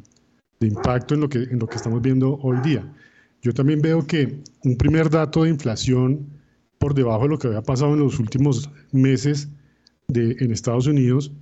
impacto 0.61 1.14
en 1.14 1.23
lo, 1.23 1.31
que, 1.31 1.39
en 1.39 1.59
lo 1.59 1.66
que 1.66 1.77
estamos 1.77 2.03
viendo 2.03 2.39
hoy 2.43 2.59
día. 2.62 2.87
Yo 3.41 3.55
también 3.55 3.81
veo 3.81 4.07
que 4.07 4.43
un 4.64 4.77
primer 4.77 5.09
dato 5.09 5.45
de 5.45 5.49
inflación 5.49 6.27
por 6.79 6.93
debajo 6.93 7.23
de 7.23 7.29
lo 7.31 7.39
que 7.39 7.47
había 7.47 7.62
pasado 7.62 7.95
en 7.95 8.01
los 8.01 8.18
últimos 8.18 8.68
meses 8.93 9.49
de, 10.09 10.37
en 10.39 10.53
Estados 10.53 10.87
Unidos 10.87 11.33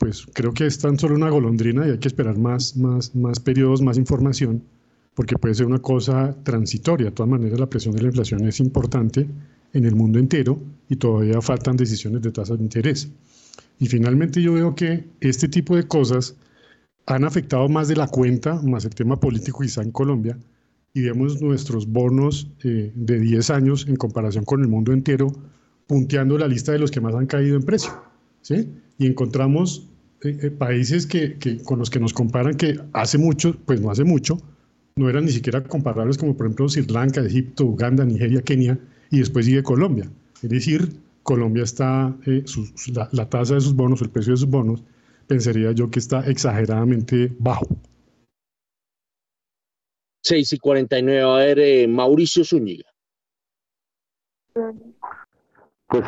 pues 0.00 0.26
creo 0.32 0.54
que 0.54 0.64
es 0.64 0.78
tan 0.78 0.98
solo 0.98 1.14
una 1.14 1.28
golondrina 1.28 1.86
y 1.86 1.90
hay 1.90 1.98
que 1.98 2.08
esperar 2.08 2.38
más, 2.38 2.74
más, 2.74 3.14
más 3.14 3.38
periodos, 3.38 3.82
más 3.82 3.98
información, 3.98 4.62
porque 5.14 5.36
puede 5.36 5.54
ser 5.54 5.66
una 5.66 5.80
cosa 5.80 6.34
transitoria. 6.42 7.08
De 7.08 7.12
todas 7.12 7.28
maneras, 7.28 7.60
la 7.60 7.68
presión 7.68 7.94
de 7.94 8.00
la 8.00 8.08
inflación 8.08 8.46
es 8.48 8.60
importante 8.60 9.28
en 9.74 9.84
el 9.84 9.94
mundo 9.94 10.18
entero 10.18 10.58
y 10.88 10.96
todavía 10.96 11.42
faltan 11.42 11.76
decisiones 11.76 12.22
de 12.22 12.32
tasas 12.32 12.56
de 12.56 12.64
interés. 12.64 13.10
Y 13.78 13.88
finalmente 13.88 14.40
yo 14.40 14.54
veo 14.54 14.74
que 14.74 15.04
este 15.20 15.48
tipo 15.48 15.76
de 15.76 15.86
cosas 15.86 16.34
han 17.04 17.24
afectado 17.24 17.68
más 17.68 17.86
de 17.88 17.96
la 17.96 18.08
cuenta, 18.08 18.54
más 18.62 18.86
el 18.86 18.94
tema 18.94 19.20
político 19.20 19.60
quizá 19.60 19.82
en 19.82 19.90
Colombia, 19.90 20.38
y 20.94 21.02
vemos 21.02 21.42
nuestros 21.42 21.86
bonos 21.86 22.50
eh, 22.64 22.90
de 22.94 23.20
10 23.20 23.50
años 23.50 23.86
en 23.86 23.96
comparación 23.96 24.46
con 24.46 24.62
el 24.62 24.68
mundo 24.68 24.94
entero, 24.94 25.30
punteando 25.86 26.38
la 26.38 26.48
lista 26.48 26.72
de 26.72 26.78
los 26.78 26.90
que 26.90 27.02
más 27.02 27.14
han 27.14 27.26
caído 27.26 27.56
en 27.56 27.64
precio. 27.64 27.92
¿sí? 28.40 28.66
Y 28.96 29.06
encontramos 29.06 29.89
eh, 30.22 30.38
eh, 30.42 30.50
países 30.50 31.06
que, 31.06 31.38
con 31.64 31.78
los 31.78 31.88
que 31.88 31.98
nos 31.98 32.12
comparan 32.12 32.54
que 32.54 32.78
hace 32.92 33.16
mucho, 33.16 33.56
pues 33.64 33.80
no 33.80 33.90
hace 33.90 34.04
mucho, 34.04 34.36
no 34.96 35.08
eran 35.08 35.24
ni 35.24 35.32
siquiera 35.32 35.62
comparables 35.64 36.18
como 36.18 36.36
por 36.36 36.44
ejemplo 36.44 36.68
Sri 36.68 36.84
Lanka, 36.86 37.22
Egipto, 37.22 37.64
Uganda, 37.64 38.04
Nigeria, 38.04 38.42
Kenia 38.42 38.78
y 39.10 39.20
después 39.20 39.46
sigue 39.46 39.62
Colombia. 39.62 40.10
Es 40.42 40.50
decir, 40.50 40.90
Colombia 41.22 41.62
está, 41.62 42.14
eh, 42.26 42.44
la, 43.12 43.30
tasa 43.30 43.54
de 43.54 43.62
sus 43.62 43.74
bonos, 43.74 44.02
el 44.02 44.10
precio 44.10 44.32
de 44.32 44.36
sus 44.36 44.48
bonos, 44.48 44.84
pensaría 45.26 45.72
yo 45.72 45.90
que 45.90 46.00
está 46.00 46.20
exageradamente 46.26 47.32
bajo. 47.38 47.66
6 50.22 50.52
y 50.52 50.58
49, 50.58 51.22
a 51.22 51.54
ver, 51.54 51.88
Mauricio 51.88 52.44
Zúñiga. 52.44 52.84
Pues 55.86 56.04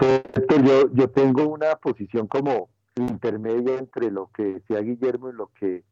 yo, 0.64 0.92
yo 0.92 1.08
tengo 1.08 1.48
una 1.48 1.76
posición 1.76 2.26
como 2.26 2.71
intermedia 2.96 3.78
entre 3.78 4.10
lo 4.10 4.30
que 4.34 4.44
decía 4.44 4.80
Guillermo 4.80 5.30
y 5.30 5.34
lo 5.34 5.48
que 5.58 5.84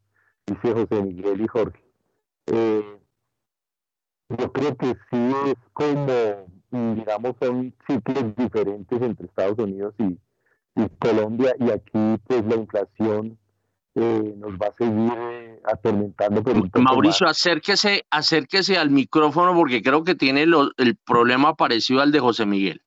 dice 0.46 0.72
José 0.72 1.02
Miguel 1.02 1.40
y 1.40 1.46
Jorge. 1.46 1.84
Eh, 2.46 2.98
yo 4.30 4.52
creo 4.52 4.76
que 4.76 4.94
sí 5.10 5.32
es 5.46 5.54
como, 5.72 6.46
digamos, 6.70 7.34
son 7.40 7.74
ciclos 7.86 8.36
diferentes 8.36 9.02
entre 9.02 9.26
Estados 9.26 9.58
Unidos 9.58 9.94
y, 9.98 10.18
Colombia 10.98 11.54
y 11.58 11.70
aquí 11.70 12.22
pues 12.26 12.42
la 12.46 12.54
inflación 12.54 13.36
eh, 13.96 14.34
nos 14.38 14.52
va 14.52 14.68
a 14.68 14.74
seguir 14.78 15.12
eh, 15.14 15.60
atormentando. 15.64 16.42
Mauricio, 16.80 17.26
acérquese, 17.26 18.06
acérquese 18.08 18.78
al 18.78 18.88
micrófono 18.88 19.54
porque 19.54 19.82
creo 19.82 20.04
que 20.04 20.14
tiene 20.14 20.44
el 20.44 20.96
problema 21.04 21.54
parecido 21.54 22.00
al 22.00 22.12
de 22.12 22.20
José 22.20 22.46
Miguel. 22.46 22.80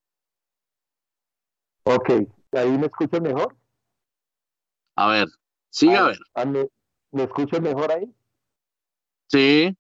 Ok, 1.84 2.10
¿ahí 2.54 2.78
me 2.78 2.88
escucha 2.88 3.20
mejor? 3.20 3.56
A 4.96 5.08
ver, 5.08 5.28
sigue 5.70 5.96
a, 5.96 6.04
ver. 6.04 6.20
¿me, 6.48 6.70
¿Me 7.12 7.24
escuchas 7.24 7.62
mejor 7.62 7.92
ahí? 7.92 8.14
Sí. 9.28 9.76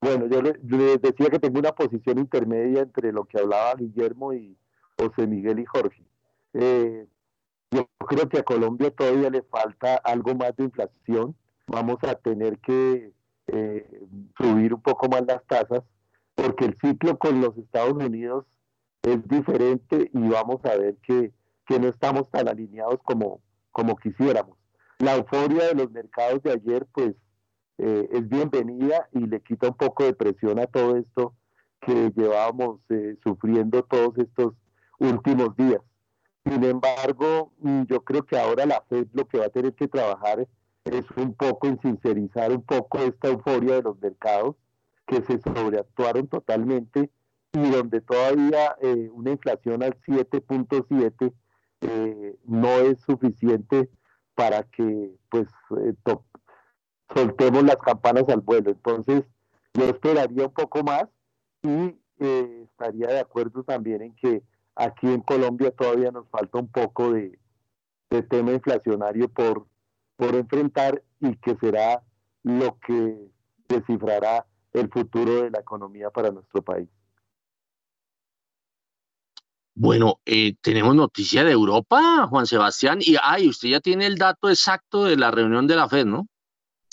Bueno, 0.00 0.26
yo 0.26 0.42
les 0.42 1.00
decía 1.00 1.30
que 1.30 1.38
tengo 1.38 1.58
una 1.58 1.72
posición 1.72 2.18
intermedia 2.18 2.82
entre 2.82 3.10
lo 3.10 3.24
que 3.24 3.38
hablaba 3.38 3.74
Guillermo 3.74 4.34
y 4.34 4.56
José 4.98 5.26
Miguel 5.26 5.60
y 5.60 5.64
Jorge. 5.64 6.04
Eh, 6.52 7.06
yo 7.70 7.88
creo 8.06 8.28
que 8.28 8.38
a 8.38 8.42
Colombia 8.42 8.90
todavía 8.90 9.30
le 9.30 9.42
falta 9.42 9.96
algo 9.96 10.34
más 10.34 10.54
de 10.56 10.64
inflación. 10.64 11.34
Vamos 11.66 11.96
a 12.02 12.14
tener 12.14 12.58
que 12.58 13.12
eh, 13.46 14.06
subir 14.36 14.74
un 14.74 14.82
poco 14.82 15.08
más 15.08 15.24
las 15.26 15.44
tasas 15.46 15.82
porque 16.34 16.66
el 16.66 16.76
ciclo 16.80 17.18
con 17.18 17.40
los 17.40 17.56
Estados 17.56 17.94
Unidos 17.94 18.46
es 19.02 19.26
diferente 19.28 20.10
y 20.12 20.28
vamos 20.28 20.64
a 20.64 20.76
ver 20.76 20.96
que, 20.98 21.32
que 21.66 21.78
no 21.78 21.88
estamos 21.88 22.30
tan 22.30 22.48
alineados 22.48 23.00
como, 23.04 23.40
como 23.74 23.96
quisiéramos. 23.96 24.56
La 25.00 25.16
euforia 25.16 25.66
de 25.66 25.74
los 25.74 25.90
mercados 25.90 26.42
de 26.44 26.52
ayer, 26.52 26.86
pues, 26.92 27.14
eh, 27.78 28.08
es 28.12 28.28
bienvenida 28.28 29.08
y 29.12 29.26
le 29.26 29.40
quita 29.40 29.68
un 29.68 29.76
poco 29.76 30.04
de 30.04 30.14
presión 30.14 30.60
a 30.60 30.66
todo 30.66 30.96
esto 30.96 31.34
que 31.80 32.12
llevábamos 32.16 32.80
eh, 32.88 33.16
sufriendo 33.22 33.82
todos 33.82 34.16
estos 34.16 34.54
últimos 35.00 35.56
días. 35.56 35.80
Sin 36.44 36.62
embargo, 36.62 37.52
mm, 37.58 37.82
yo 37.88 38.04
creo 38.04 38.22
que 38.22 38.38
ahora 38.38 38.64
la 38.64 38.80
Fed 38.88 39.08
lo 39.12 39.26
que 39.26 39.38
va 39.38 39.46
a 39.46 39.50
tener 39.50 39.74
que 39.74 39.88
trabajar 39.88 40.46
es 40.84 41.04
un 41.16 41.34
poco 41.34 41.66
en 41.66 41.80
sincerizar 41.80 42.52
un 42.52 42.62
poco 42.62 42.98
esta 42.98 43.28
euforia 43.28 43.74
de 43.74 43.82
los 43.82 44.00
mercados 44.00 44.54
que 45.06 45.20
se 45.22 45.40
sobreactuaron 45.40 46.28
totalmente 46.28 47.10
y 47.52 47.70
donde 47.70 48.00
todavía 48.02 48.76
eh, 48.80 49.10
una 49.12 49.32
inflación 49.32 49.82
al 49.82 49.98
7.7 50.02 51.32
eh, 51.84 52.38
no 52.44 52.68
es 52.80 53.00
suficiente 53.00 53.90
para 54.34 54.62
que 54.62 55.14
pues 55.28 55.46
eh, 55.84 55.94
soltemos 57.14 57.62
las 57.62 57.76
campanas 57.76 58.24
al 58.28 58.40
vuelo. 58.40 58.70
Entonces 58.70 59.24
yo 59.74 59.84
esperaría 59.84 60.46
un 60.46 60.52
poco 60.52 60.82
más 60.82 61.04
y 61.62 61.98
eh, 62.20 62.66
estaría 62.70 63.08
de 63.08 63.20
acuerdo 63.20 63.64
también 63.64 64.02
en 64.02 64.14
que 64.14 64.42
aquí 64.74 65.06
en 65.06 65.20
Colombia 65.20 65.70
todavía 65.70 66.10
nos 66.10 66.28
falta 66.28 66.58
un 66.58 66.68
poco 66.68 67.12
de, 67.12 67.38
de 68.10 68.22
tema 68.22 68.52
inflacionario 68.52 69.28
por, 69.28 69.66
por 70.16 70.34
enfrentar 70.34 71.02
y 71.20 71.36
que 71.36 71.56
será 71.56 72.02
lo 72.42 72.78
que 72.78 73.30
descifrará 73.68 74.46
el 74.72 74.90
futuro 74.90 75.42
de 75.42 75.50
la 75.50 75.60
economía 75.60 76.10
para 76.10 76.30
nuestro 76.30 76.62
país. 76.62 76.88
Bueno, 79.76 80.20
eh, 80.24 80.54
tenemos 80.60 80.94
noticia 80.94 81.44
de 81.44 81.50
Europa, 81.52 82.26
Juan 82.28 82.46
Sebastián, 82.46 82.98
y 83.00 83.16
ay, 83.22 83.48
usted 83.48 83.68
ya 83.70 83.80
tiene 83.80 84.06
el 84.06 84.16
dato 84.16 84.48
exacto 84.48 85.04
de 85.04 85.16
la 85.16 85.30
reunión 85.32 85.66
de 85.66 85.76
la 85.76 85.88
FED, 85.88 86.06
¿no? 86.06 86.28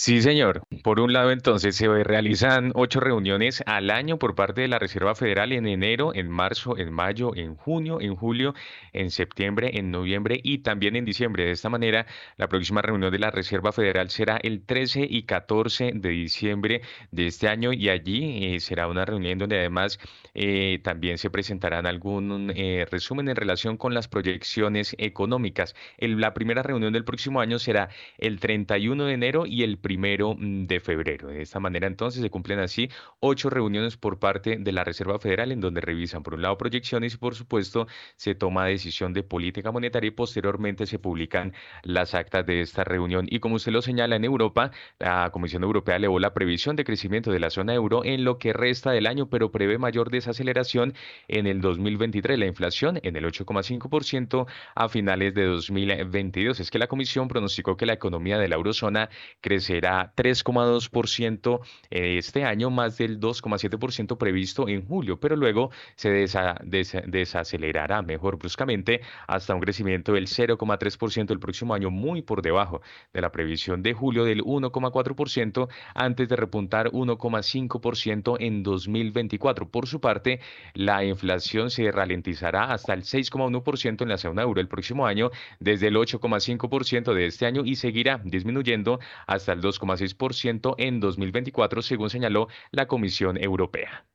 Sí, 0.04 0.20
señor. 0.20 0.64
Por 0.82 0.98
un 0.98 1.12
lado, 1.12 1.30
entonces, 1.30 1.76
se 1.76 1.86
realizan 1.86 2.72
ocho 2.74 2.98
reuniones 2.98 3.62
al 3.66 3.88
año 3.88 4.18
por 4.18 4.34
parte 4.34 4.62
de 4.62 4.66
la 4.66 4.80
Reserva 4.80 5.14
Federal 5.14 5.52
en 5.52 5.68
enero, 5.68 6.12
en 6.12 6.28
marzo, 6.28 6.76
en 6.76 6.92
mayo, 6.92 7.36
en 7.36 7.54
junio, 7.54 8.00
en 8.00 8.16
julio, 8.16 8.52
en 8.92 9.12
septiembre, 9.12 9.78
en 9.78 9.92
noviembre 9.92 10.40
y 10.42 10.58
también 10.58 10.96
en 10.96 11.04
diciembre. 11.04 11.44
De 11.44 11.52
esta 11.52 11.68
manera, 11.68 12.06
la 12.36 12.48
próxima 12.48 12.82
reunión 12.82 13.12
de 13.12 13.20
la 13.20 13.30
Reserva 13.30 13.70
Federal 13.70 14.10
será 14.10 14.38
el 14.42 14.66
13 14.66 15.06
y 15.08 15.22
14 15.22 15.92
de 15.94 16.08
diciembre 16.08 16.82
de 17.12 17.28
este 17.28 17.46
año 17.46 17.72
y 17.72 17.88
allí 17.88 18.56
eh, 18.56 18.58
será 18.58 18.88
una 18.88 19.04
reunión 19.04 19.38
donde 19.38 19.60
además 19.60 20.00
eh, 20.34 20.80
también 20.82 21.16
se 21.16 21.30
presentarán 21.30 21.86
algún 21.86 22.52
eh, 22.56 22.86
resumen 22.90 23.28
en 23.28 23.36
relación 23.36 23.76
con 23.76 23.94
las 23.94 24.08
proyecciones 24.08 24.96
económicas. 24.98 25.76
la 25.98 26.34
primera 26.34 26.64
reunión 26.64 26.92
del 26.92 27.04
próximo 27.04 27.40
año 27.40 27.60
será 27.60 27.88
el 28.18 28.40
31 28.40 29.04
de 29.04 29.14
enero 29.14 29.46
y 29.46 29.62
el 29.62 29.78
primero 29.92 30.34
mm, 30.34 30.66
de 30.66 30.80
febrero. 30.80 31.28
De 31.28 31.42
esta 31.42 31.60
manera 31.60 31.86
entonces 31.86 32.22
se 32.22 32.30
cumplen 32.30 32.60
así 32.60 32.88
ocho 33.20 33.50
reuniones 33.50 33.98
por 33.98 34.18
parte 34.18 34.56
de 34.58 34.72
la 34.72 34.84
Reserva 34.84 35.18
Federal 35.18 35.52
en 35.52 35.60
donde 35.60 35.82
revisan 35.82 36.22
por 36.22 36.34
un 36.34 36.40
lado 36.40 36.56
proyecciones 36.56 37.14
y 37.14 37.16
por 37.18 37.34
supuesto 37.34 37.86
se 38.16 38.34
toma 38.34 38.64
decisión 38.64 39.12
de 39.12 39.22
política 39.22 39.70
monetaria 39.70 40.08
y 40.08 40.12
posteriormente 40.12 40.86
se 40.86 40.98
publican 40.98 41.52
las 41.82 42.14
actas 42.14 42.46
de 42.46 42.62
esta 42.62 42.84
reunión. 42.84 43.26
Y 43.28 43.40
como 43.40 43.56
usted 43.56 43.70
lo 43.70 43.82
señala 43.82 44.16
en 44.16 44.24
Europa, 44.24 44.70
la 44.98 45.28
Comisión 45.30 45.62
Europea 45.62 45.96
elevó 45.96 46.18
la 46.18 46.32
previsión 46.32 46.74
de 46.74 46.84
crecimiento 46.84 47.30
de 47.30 47.40
la 47.40 47.50
zona 47.50 47.74
euro 47.74 48.02
en 48.04 48.24
lo 48.24 48.38
que 48.38 48.54
resta 48.54 48.92
del 48.92 49.06
año, 49.06 49.28
pero 49.28 49.50
prevé 49.50 49.76
mayor 49.76 50.10
desaceleración 50.10 50.94
en 51.28 51.46
el 51.46 51.60
2023. 51.60 52.38
La 52.38 52.46
inflación 52.46 52.98
en 53.02 53.16
el 53.16 53.26
8,5% 53.26 54.46
a 54.74 54.88
finales 54.88 55.34
de 55.34 55.44
2022. 55.44 56.60
Es 56.60 56.70
que 56.70 56.78
la 56.78 56.86
Comisión 56.86 57.28
pronosticó 57.28 57.76
que 57.76 57.84
la 57.84 57.92
economía 57.92 58.38
de 58.38 58.48
la 58.48 58.56
eurozona 58.56 59.10
crecerá 59.42 59.81
será 59.82 60.12
3,2% 60.14 61.60
este 61.90 62.44
año, 62.44 62.70
más 62.70 62.98
del 62.98 63.18
2,7% 63.18 64.16
previsto 64.16 64.68
en 64.68 64.86
julio, 64.86 65.18
pero 65.18 65.34
luego 65.34 65.70
se 65.96 66.10
desacelerará 66.10 68.02
mejor 68.02 68.38
bruscamente 68.38 69.00
hasta 69.26 69.54
un 69.54 69.60
crecimiento 69.60 70.12
del 70.12 70.28
0,3% 70.28 71.32
el 71.32 71.40
próximo 71.40 71.74
año, 71.74 71.90
muy 71.90 72.22
por 72.22 72.42
debajo 72.42 72.80
de 73.12 73.20
la 73.20 73.32
previsión 73.32 73.82
de 73.82 73.92
julio 73.92 74.24
del 74.24 74.42
1,4% 74.44 75.68
antes 75.94 76.28
de 76.28 76.36
repuntar 76.36 76.90
1,5% 76.90 78.36
en 78.38 78.62
2024. 78.62 79.68
Por 79.68 79.88
su 79.88 80.00
parte, 80.00 80.38
la 80.74 81.04
inflación 81.04 81.70
se 81.70 81.90
ralentizará 81.90 82.72
hasta 82.72 82.94
el 82.94 83.02
6,1% 83.02 84.02
en 84.02 84.08
la 84.08 84.18
zona 84.18 84.42
euro 84.42 84.60
el 84.60 84.68
próximo 84.68 85.06
año, 85.06 85.30
desde 85.58 85.88
el 85.88 85.96
8,5% 85.96 87.14
de 87.14 87.26
este 87.26 87.46
año 87.46 87.62
y 87.64 87.74
seguirá 87.74 88.20
disminuyendo 88.24 89.00
hasta 89.26 89.52
el 89.52 89.60
2,6% 89.72 90.74
en 90.78 91.00
2024, 91.00 91.82
según 91.82 92.10
señaló 92.10 92.48
la 92.70 92.86
Comisión 92.86 93.36
Europea. 93.36 94.06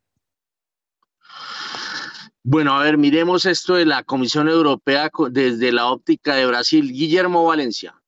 Bueno, 2.43 2.73
a 2.73 2.83
ver, 2.83 2.97
miremos 2.97 3.45
esto 3.45 3.75
de 3.75 3.85
la 3.85 4.03
Comisión 4.03 4.47
Europea 4.47 5.09
desde 5.31 5.71
la 5.73 5.87
óptica 5.87 6.35
de 6.35 6.45
Brasil. 6.45 6.93
Guillermo 6.93 7.43
Valencia. 7.45 8.01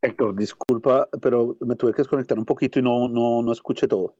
Héctor, 0.00 0.34
disculpa, 0.34 1.08
pero 1.20 1.56
me 1.60 1.76
tuve 1.76 1.92
que 1.92 1.98
desconectar 1.98 2.38
un 2.38 2.44
poquito 2.44 2.78
y 2.78 2.82
no, 2.82 3.08
no, 3.08 3.42
no 3.42 3.52
escuché 3.52 3.86
todo. 3.86 4.16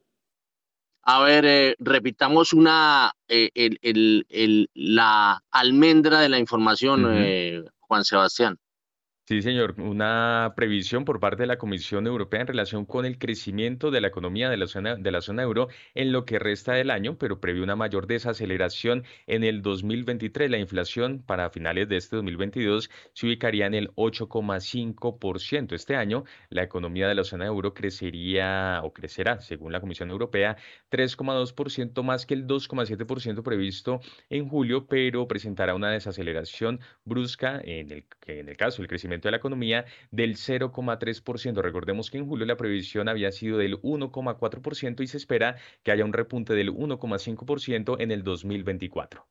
A 1.05 1.21
ver, 1.23 1.45
eh, 1.45 1.75
repitamos 1.79 2.53
una, 2.53 3.11
eh, 3.27 3.49
el, 3.53 4.69
la 4.73 5.43
almendra 5.51 6.21
de 6.21 6.29
la 6.29 6.39
información, 6.39 7.05
eh, 7.09 7.65
Juan 7.79 8.05
Sebastián. 8.05 8.57
Sí, 9.25 9.41
señor. 9.41 9.79
Una 9.79 10.51
previsión 10.53 11.05
por 11.05 11.21
parte 11.21 11.43
de 11.43 11.47
la 11.47 11.57
Comisión 11.57 12.07
Europea 12.07 12.41
en 12.41 12.47
relación 12.47 12.85
con 12.85 13.05
el 13.05 13.17
crecimiento 13.17 13.89
de 13.89 14.01
la 14.01 14.09
economía 14.09 14.49
de 14.49 14.57
la 14.57 14.67
zona, 14.67 14.97
de 14.97 15.11
la 15.11 15.21
zona 15.21 15.43
euro 15.43 15.69
en 15.95 16.11
lo 16.11 16.25
que 16.25 16.39
resta 16.39 16.73
del 16.73 16.91
año, 16.91 17.17
pero 17.17 17.39
prevé 17.39 17.61
una 17.63 17.77
mayor 17.77 18.05
desaceleración 18.05 19.05
en 19.25 19.45
el 19.45 19.61
2023. 19.61 20.51
La 20.51 20.57
inflación 20.57 21.23
para 21.25 21.49
finales 21.51 21.87
de 21.87 21.95
este 21.95 22.17
2022 22.17 22.89
se 23.13 23.27
ubicaría 23.27 23.65
en 23.65 23.75
el 23.75 23.91
8,5%. 23.95 25.73
Este 25.73 25.95
año, 25.95 26.25
la 26.49 26.63
economía 26.63 27.07
de 27.07 27.15
la 27.15 27.23
zona 27.23 27.45
euro 27.45 27.73
crecería 27.73 28.81
o 28.83 28.91
crecerá, 28.91 29.39
según 29.39 29.71
la 29.71 29.79
Comisión 29.79 30.11
Europea, 30.11 30.57
3,2% 30.91 32.03
más 32.03 32.25
que 32.25 32.33
el 32.33 32.45
2,7% 32.45 33.41
previsto 33.41 34.01
en 34.29 34.49
julio, 34.49 34.85
pero 34.85 35.29
presentará 35.29 35.75
una 35.75 35.91
desaceleración 35.91 36.81
brusca 37.05 37.61
en 37.63 37.89
el, 37.89 38.05
en 38.27 38.49
el 38.49 38.57
caso 38.57 38.81
del 38.81 38.89
crecimiento 38.89 39.13
de 39.27 39.31
la 39.31 39.37
economía 39.37 39.85
del 40.11 40.35
0,3%. 40.35 41.61
Recordemos 41.61 42.09
que 42.09 42.17
en 42.17 42.27
julio 42.27 42.45
la 42.45 42.57
previsión 42.57 43.09
había 43.09 43.31
sido 43.31 43.57
del 43.57 43.81
1,4% 43.81 45.01
y 45.01 45.07
se 45.07 45.17
espera 45.17 45.57
que 45.83 45.91
haya 45.91 46.05
un 46.05 46.13
repunte 46.13 46.53
del 46.53 46.71
1,5% 46.71 47.97
en 47.99 48.11
el 48.11 48.23
2024. 48.23 49.25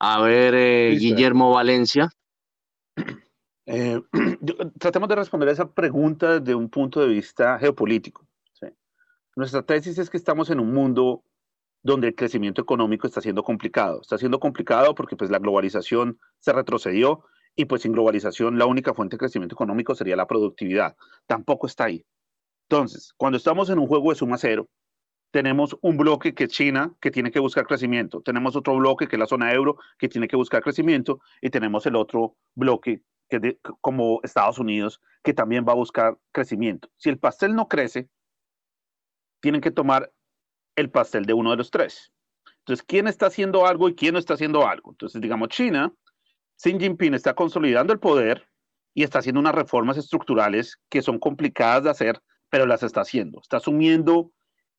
A 0.00 0.20
ver, 0.22 0.54
eh, 0.54 0.96
Guillermo 0.98 1.52
Valencia. 1.52 2.10
Eh, 3.64 4.00
tratemos 4.80 5.08
de 5.08 5.14
responder 5.14 5.48
a 5.48 5.52
esa 5.52 5.72
pregunta 5.72 6.40
desde 6.40 6.52
un 6.52 6.68
punto 6.68 7.00
de 7.00 7.06
vista 7.06 7.60
geopolítico. 7.60 8.26
Nuestra 9.36 9.62
tesis 9.62 9.98
es 9.98 10.10
que 10.10 10.16
estamos 10.16 10.50
en 10.50 10.58
un 10.58 10.74
mundo 10.74 11.24
donde 11.82 12.08
el 12.08 12.14
crecimiento 12.14 12.60
económico 12.60 13.06
está 13.06 13.20
siendo 13.20 13.42
complicado. 13.42 14.00
Está 14.00 14.18
siendo 14.18 14.38
complicado 14.38 14.94
porque 14.94 15.16
pues, 15.16 15.30
la 15.30 15.38
globalización 15.38 16.18
se 16.38 16.52
retrocedió 16.52 17.24
y 17.56 17.66
pues 17.66 17.82
sin 17.82 17.92
globalización 17.92 18.58
la 18.58 18.66
única 18.66 18.94
fuente 18.94 19.16
de 19.16 19.18
crecimiento 19.18 19.54
económico 19.54 19.94
sería 19.94 20.16
la 20.16 20.26
productividad. 20.26 20.96
Tampoco 21.26 21.66
está 21.66 21.84
ahí. 21.84 22.04
Entonces, 22.68 23.12
cuando 23.16 23.36
estamos 23.36 23.68
en 23.70 23.78
un 23.78 23.86
juego 23.86 24.10
de 24.10 24.16
suma 24.16 24.38
cero, 24.38 24.68
tenemos 25.30 25.76
un 25.80 25.96
bloque 25.96 26.34
que 26.34 26.44
es 26.44 26.50
China, 26.50 26.94
que 27.00 27.10
tiene 27.10 27.30
que 27.30 27.40
buscar 27.40 27.66
crecimiento, 27.66 28.20
tenemos 28.20 28.54
otro 28.54 28.76
bloque 28.76 29.08
que 29.08 29.16
es 29.16 29.20
la 29.20 29.26
zona 29.26 29.52
euro, 29.52 29.76
que 29.98 30.08
tiene 30.08 30.28
que 30.28 30.36
buscar 30.36 30.62
crecimiento, 30.62 31.20
y 31.40 31.50
tenemos 31.50 31.86
el 31.86 31.96
otro 31.96 32.36
bloque 32.54 33.02
que 33.28 33.58
como 33.80 34.20
Estados 34.22 34.58
Unidos, 34.58 35.00
que 35.22 35.32
también 35.32 35.64
va 35.66 35.72
a 35.72 35.76
buscar 35.76 36.18
crecimiento. 36.32 36.90
Si 36.98 37.08
el 37.08 37.18
pastel 37.18 37.54
no 37.54 37.66
crece, 37.66 38.10
tienen 39.40 39.62
que 39.62 39.70
tomar 39.70 40.12
el 40.76 40.90
pastel 40.90 41.24
de 41.24 41.32
uno 41.32 41.50
de 41.50 41.56
los 41.56 41.70
tres. 41.70 42.12
Entonces, 42.58 42.84
¿quién 42.86 43.08
está 43.08 43.26
haciendo 43.26 43.66
algo 43.66 43.88
y 43.88 43.94
quién 43.94 44.12
no 44.12 44.18
está 44.18 44.34
haciendo 44.34 44.68
algo? 44.68 44.92
Entonces, 44.92 45.20
digamos, 45.20 45.48
China 45.48 45.92
Xi 46.62 46.78
Jinping 46.78 47.14
está 47.14 47.34
consolidando 47.34 47.92
el 47.92 47.98
poder 47.98 48.46
y 48.94 49.02
está 49.02 49.18
haciendo 49.18 49.40
unas 49.40 49.54
reformas 49.54 49.96
estructurales 49.96 50.78
que 50.88 51.02
son 51.02 51.18
complicadas 51.18 51.82
de 51.82 51.90
hacer, 51.90 52.22
pero 52.50 52.66
las 52.66 52.84
está 52.84 53.00
haciendo. 53.00 53.40
Está 53.40 53.56
asumiendo 53.56 54.30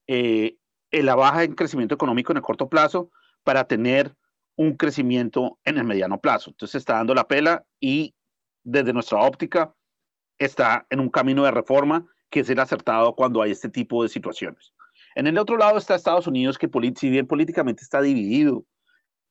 eh, 0.08 0.56
la 0.92 1.16
baja 1.16 1.44
en 1.44 1.56
crecimiento 1.56 1.96
económico 1.96 2.32
en 2.32 2.38
el 2.38 2.44
corto 2.44 2.70
plazo 2.70 3.12
para 3.44 3.66
tener 3.66 4.16
un 4.56 4.78
crecimiento 4.78 5.60
en 5.66 5.78
el 5.78 5.84
mediano 5.84 6.22
plazo. 6.22 6.52
Entonces 6.52 6.76
está 6.76 6.94
dando 6.94 7.14
la 7.16 7.28
pela 7.28 7.66
y 7.80 8.16
desde 8.64 8.94
nuestra 8.94 9.20
óptica 9.20 9.74
está 10.38 10.86
en 10.90 11.02
un 11.02 11.10
camino 11.10 11.44
de 11.44 11.52
reforma 11.52 12.06
que 12.30 12.42
es 12.42 12.50
el 12.50 12.60
acertado 12.60 13.14
cuando 13.14 13.42
hay 13.42 13.52
este 13.52 13.70
tipo 13.70 14.04
de 14.04 14.10
situaciones. 14.10 14.74
En 15.16 15.28
el 15.28 15.38
otro 15.38 15.58
lado 15.58 15.78
está 15.78 15.96
Estados 15.96 16.28
Unidos, 16.28 16.58
que 16.58 16.70
si 16.96 17.10
bien 17.10 17.28
políticamente 17.28 17.84
está 17.84 18.02
dividido, 18.02 18.66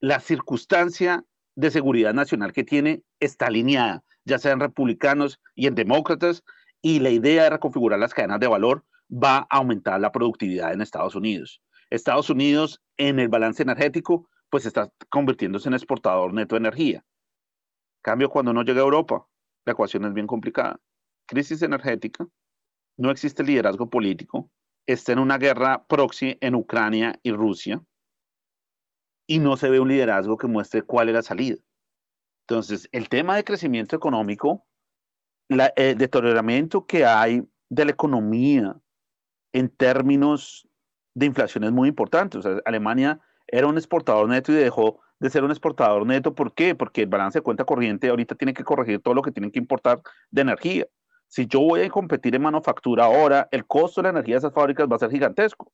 la 0.00 0.20
circunstancia 0.20 1.24
de 1.54 1.70
seguridad 1.70 2.14
nacional 2.14 2.52
que 2.52 2.64
tiene 2.64 3.02
está 3.20 3.46
alineada, 3.46 4.04
ya 4.24 4.38
sean 4.38 4.60
republicanos 4.60 5.40
y 5.54 5.66
en 5.66 5.74
demócratas, 5.74 6.42
y 6.80 7.00
la 7.00 7.10
idea 7.10 7.44
de 7.44 7.50
reconfigurar 7.50 7.98
las 7.98 8.14
cadenas 8.14 8.40
de 8.40 8.48
valor 8.48 8.84
va 9.12 9.46
a 9.50 9.58
aumentar 9.58 10.00
la 10.00 10.12
productividad 10.12 10.72
en 10.72 10.80
Estados 10.80 11.14
Unidos. 11.14 11.62
Estados 11.90 12.30
Unidos 12.30 12.80
en 12.96 13.18
el 13.18 13.28
balance 13.28 13.62
energético 13.62 14.28
pues 14.50 14.66
está 14.66 14.92
convirtiéndose 15.08 15.68
en 15.68 15.74
exportador 15.74 16.34
neto 16.34 16.56
de 16.56 16.60
energía. 16.60 17.04
Cambio 18.02 18.28
cuando 18.28 18.52
no 18.52 18.62
llega 18.62 18.80
a 18.80 18.84
Europa, 18.84 19.26
la 19.64 19.72
ecuación 19.72 20.04
es 20.04 20.12
bien 20.12 20.26
complicada. 20.26 20.78
Crisis 21.26 21.62
energética, 21.62 22.26
no 22.98 23.10
existe 23.10 23.44
liderazgo 23.44 23.88
político, 23.88 24.50
está 24.86 25.12
en 25.12 25.20
una 25.20 25.38
guerra 25.38 25.86
proxy 25.86 26.36
en 26.40 26.54
Ucrania 26.54 27.18
y 27.22 27.32
Rusia, 27.32 27.82
y 29.26 29.38
no 29.38 29.56
se 29.56 29.70
ve 29.70 29.80
un 29.80 29.88
liderazgo 29.88 30.36
que 30.36 30.46
muestre 30.46 30.82
cuál 30.82 31.08
es 31.08 31.14
la 31.14 31.22
salida. 31.22 31.56
Entonces, 32.46 32.88
el 32.92 33.08
tema 33.08 33.36
de 33.36 33.44
crecimiento 33.44 33.96
económico, 33.96 34.66
el 35.48 35.98
deterioramiento 35.98 36.86
que 36.86 37.04
hay 37.04 37.42
de 37.68 37.84
la 37.84 37.92
economía 37.92 38.76
en 39.52 39.68
términos 39.68 40.68
de 41.14 41.26
inflación 41.26 41.64
es 41.64 41.72
muy 41.72 41.88
importante. 41.88 42.38
O 42.38 42.42
sea, 42.42 42.58
Alemania 42.64 43.20
era 43.46 43.66
un 43.66 43.76
exportador 43.76 44.28
neto 44.28 44.52
y 44.52 44.56
dejó 44.56 45.00
de 45.18 45.30
ser 45.30 45.44
un 45.44 45.50
exportador 45.50 46.04
neto. 46.06 46.34
¿Por 46.34 46.52
qué? 46.54 46.74
Porque 46.74 47.02
el 47.02 47.08
balance 47.08 47.38
de 47.38 47.42
cuenta 47.42 47.64
corriente 47.64 48.08
ahorita 48.08 48.34
tiene 48.34 48.54
que 48.54 48.64
corregir 48.64 49.00
todo 49.00 49.14
lo 49.14 49.22
que 49.22 49.30
tienen 49.30 49.50
que 49.50 49.58
importar 49.58 50.02
de 50.30 50.42
energía. 50.42 50.86
Si 51.28 51.46
yo 51.46 51.60
voy 51.60 51.82
a 51.82 51.88
competir 51.88 52.34
en 52.34 52.42
manufactura 52.42 53.04
ahora, 53.04 53.48
el 53.52 53.66
costo 53.66 54.00
de 54.00 54.04
la 54.04 54.10
energía 54.10 54.34
de 54.34 54.38
esas 54.38 54.52
fábricas 54.52 54.86
va 54.90 54.96
a 54.96 54.98
ser 54.98 55.10
gigantesco. 55.10 55.72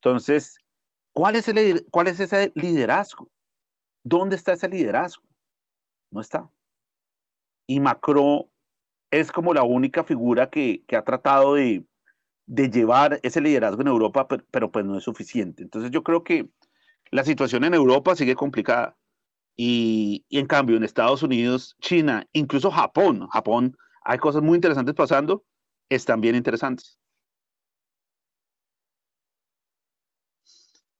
Entonces, 0.00 0.58
¿Cuál 1.16 1.34
es, 1.36 1.48
el, 1.48 1.86
¿Cuál 1.90 2.08
es 2.08 2.20
ese 2.20 2.52
liderazgo? 2.54 3.30
¿Dónde 4.04 4.36
está 4.36 4.52
ese 4.52 4.68
liderazgo? 4.68 5.22
No 6.10 6.20
está. 6.20 6.50
y 7.66 7.80
Macron 7.80 8.44
es 9.10 9.32
como 9.32 9.54
la 9.54 9.62
única 9.62 10.04
figura 10.04 10.50
que, 10.50 10.84
ha 10.94 11.02
tratado 11.04 11.54
de, 11.54 11.86
llevar 12.46 13.18
ese 13.22 13.40
liderazgo 13.40 13.80
en 13.80 13.88
Europa, 13.88 14.28
pero, 14.28 14.70
pues 14.70 14.84
no 14.84 14.98
es 14.98 15.04
suficiente. 15.04 15.62
Entonces 15.62 15.90
yo 15.90 16.02
creo 16.02 16.22
que 16.22 16.50
la 17.10 17.24
situación 17.24 17.64
en 17.64 17.72
Europa 17.72 18.14
sigue 18.14 18.34
complicada. 18.34 18.94
Y, 19.56 20.26
y, 20.28 20.38
en 20.38 20.46
cambio 20.46 20.76
en 20.76 20.84
Estados 20.84 21.22
Unidos, 21.22 21.76
China, 21.80 22.28
incluso 22.34 22.70
Japón, 22.70 23.26
Japón, 23.28 23.74
hay 24.02 24.18
cosas 24.18 24.42
muy 24.42 24.56
interesantes 24.56 24.94
pasando, 24.94 25.46
están 25.88 26.20
bien 26.20 26.34
interesantes. 26.34 26.98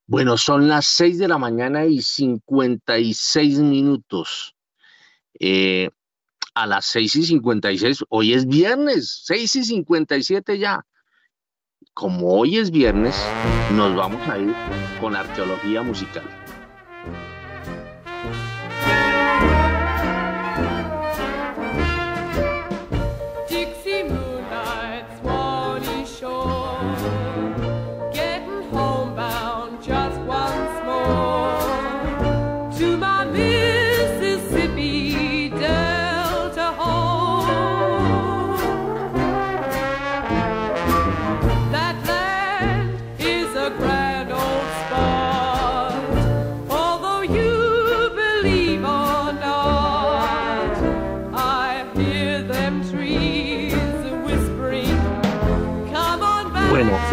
Bueno, 0.09 0.37
son 0.37 0.69
las 0.69 0.87
6 0.87 1.19
de 1.19 1.29
la 1.29 1.37
mañana 1.37 1.85
y 1.85 2.01
56 2.01 3.59
minutos. 3.59 4.55
Eh, 5.41 5.91
a 6.55 6.67
las 6.67 6.87
6 6.87 7.17
y 7.17 7.23
56, 7.25 8.05
hoy 8.09 8.33
es 8.33 8.47
viernes, 8.47 9.23
6 9.25 9.57
y 9.57 9.65
57 9.65 10.59
ya. 10.59 10.87
Como 11.93 12.35
hoy 12.35 12.59
es 12.59 12.71
viernes, 12.71 13.17
nos 13.73 13.95
vamos 13.97 14.27
a 14.29 14.39
ir 14.39 14.55
con 15.01 15.17
arqueología 15.17 15.83
musical. 15.83 16.46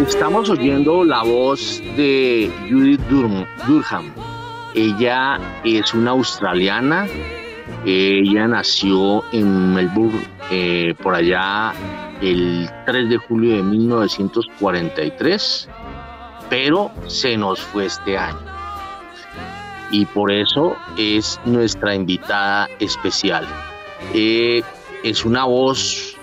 Estamos 0.06 0.50
oyendo 0.50 1.02
la 1.02 1.22
voz 1.22 1.82
de 1.96 2.52
Judith 2.68 3.00
Durham. 3.08 4.12
Ella 4.74 5.40
es 5.64 5.94
una 5.94 6.10
australiana. 6.10 7.06
Ella 7.86 8.46
nació 8.46 9.24
en 9.32 9.72
Melbourne 9.72 10.20
eh, 10.50 10.94
por 11.02 11.14
allá 11.14 11.72
el 12.20 12.68
3 12.84 13.08
de 13.08 13.16
julio 13.16 13.56
de 13.56 13.62
1943, 13.62 15.70
pero 16.50 16.90
se 17.06 17.38
nos 17.38 17.60
fue 17.60 17.86
este 17.86 18.18
año. 18.18 18.44
Y 19.90 20.04
por 20.04 20.30
eso 20.30 20.76
es 20.98 21.40
nuestra 21.46 21.94
invitada 21.94 22.68
especial. 22.78 23.46
Eh, 24.12 24.62
es 25.02 25.24
una 25.24 25.46
voz, 25.46 26.14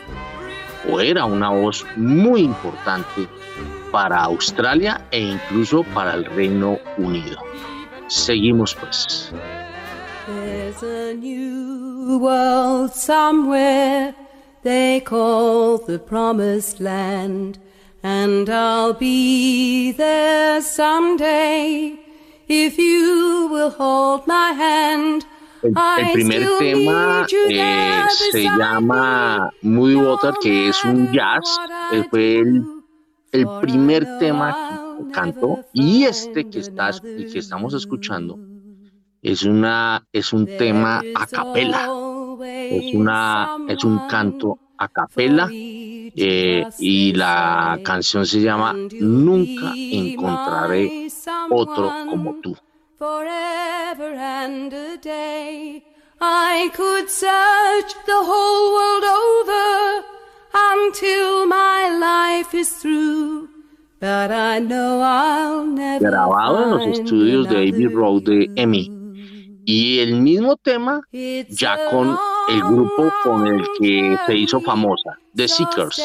o 0.88 0.99
era 0.99 1.25
una 1.25 1.49
voz 1.49 1.84
muy 1.95 2.41
importante 2.41 3.27
para 3.91 4.23
Australia 4.23 5.01
e 5.11 5.19
incluso 5.19 5.83
para 5.93 6.13
el 6.13 6.25
Reino 6.25 6.79
Unido. 6.97 7.37
Seguimos 8.07 8.75
pues. 8.75 9.31
There's 10.27 10.83
a 10.83 11.13
new 11.13 12.19
world 12.19 12.93
somewhere 12.93 14.13
they 14.63 15.01
call 15.01 15.77
the 15.77 15.99
promised 15.99 16.79
land 16.79 17.57
and 18.03 18.49
I'll 18.49 18.93
be 18.93 19.91
there 19.91 20.61
someday 20.61 21.97
if 22.47 22.77
you 22.77 23.47
will 23.51 23.71
hold 23.71 24.27
my 24.27 24.51
hand. 24.51 25.25
El, 25.63 25.73
el, 25.99 26.11
primer 26.11 26.47
tema 26.57 27.27
eh, 27.29 28.03
se 28.31 28.43
llama 28.43 29.51
Muy 29.61 29.95
Water, 29.95 30.33
que 30.41 30.69
es 30.69 30.83
un 30.83 31.13
jazz. 31.13 31.55
Eh, 31.93 32.03
fue 32.09 32.39
el 32.39 32.63
el 33.32 33.47
primer 33.61 34.19
tema 34.19 34.97
que 34.97 35.11
canto 35.11 35.65
y 35.73 36.03
este 36.03 36.49
que, 36.49 36.59
estás, 36.59 37.01
que 37.01 37.39
estamos 37.39 37.73
escuchando 37.73 38.38
es, 39.21 39.43
una, 39.43 40.05
es 40.11 40.34
un 40.34 40.45
tema 40.45 41.01
a 41.15 41.27
capela, 41.27 41.89
es, 42.41 42.93
una, 42.93 43.57
es 43.67 43.84
un 43.84 44.07
canto 44.07 44.57
a 44.77 44.88
capela 44.88 45.47
eh, 45.51 46.65
y 46.79 47.13
la 47.13 47.79
canción 47.84 48.25
se 48.25 48.41
llama 48.41 48.73
Nunca 48.99 49.73
encontraré 49.75 51.07
otro 51.49 51.91
como 52.09 52.36
tú. 52.41 52.55
Forever 52.97 54.13
and 54.15 54.71
a 54.73 54.97
day, 54.97 55.84
I 56.19 56.69
could 56.75 57.09
search 57.09 57.95
the 58.05 58.13
whole 58.13 58.73
world 58.73 59.03
over 59.03 60.20
until 60.53 61.47
my 61.47 61.89
life 61.99 62.53
is 62.53 62.69
through. 62.69 63.49
But 63.99 64.31
I 64.31 64.59
know 64.59 65.01
I'll 65.01 65.65
never 65.65 66.09
Grabado 66.09 66.63
en 66.63 66.69
los 66.71 66.99
estudios 66.99 67.47
de 67.47 67.69
Abbey 67.69 67.87
Road 67.87 68.23
de 68.23 68.49
Emmy. 68.55 68.91
Y 69.63 69.99
el 69.99 70.21
mismo 70.21 70.57
tema 70.57 71.01
ya 71.49 71.77
con 71.91 72.17
el 72.49 72.61
grupo 72.61 73.11
con 73.23 73.45
el 73.45 73.63
que 73.79 74.17
se 74.25 74.35
hizo 74.35 74.59
famosa, 74.59 75.19
The 75.35 75.47
Seekers. 75.47 76.01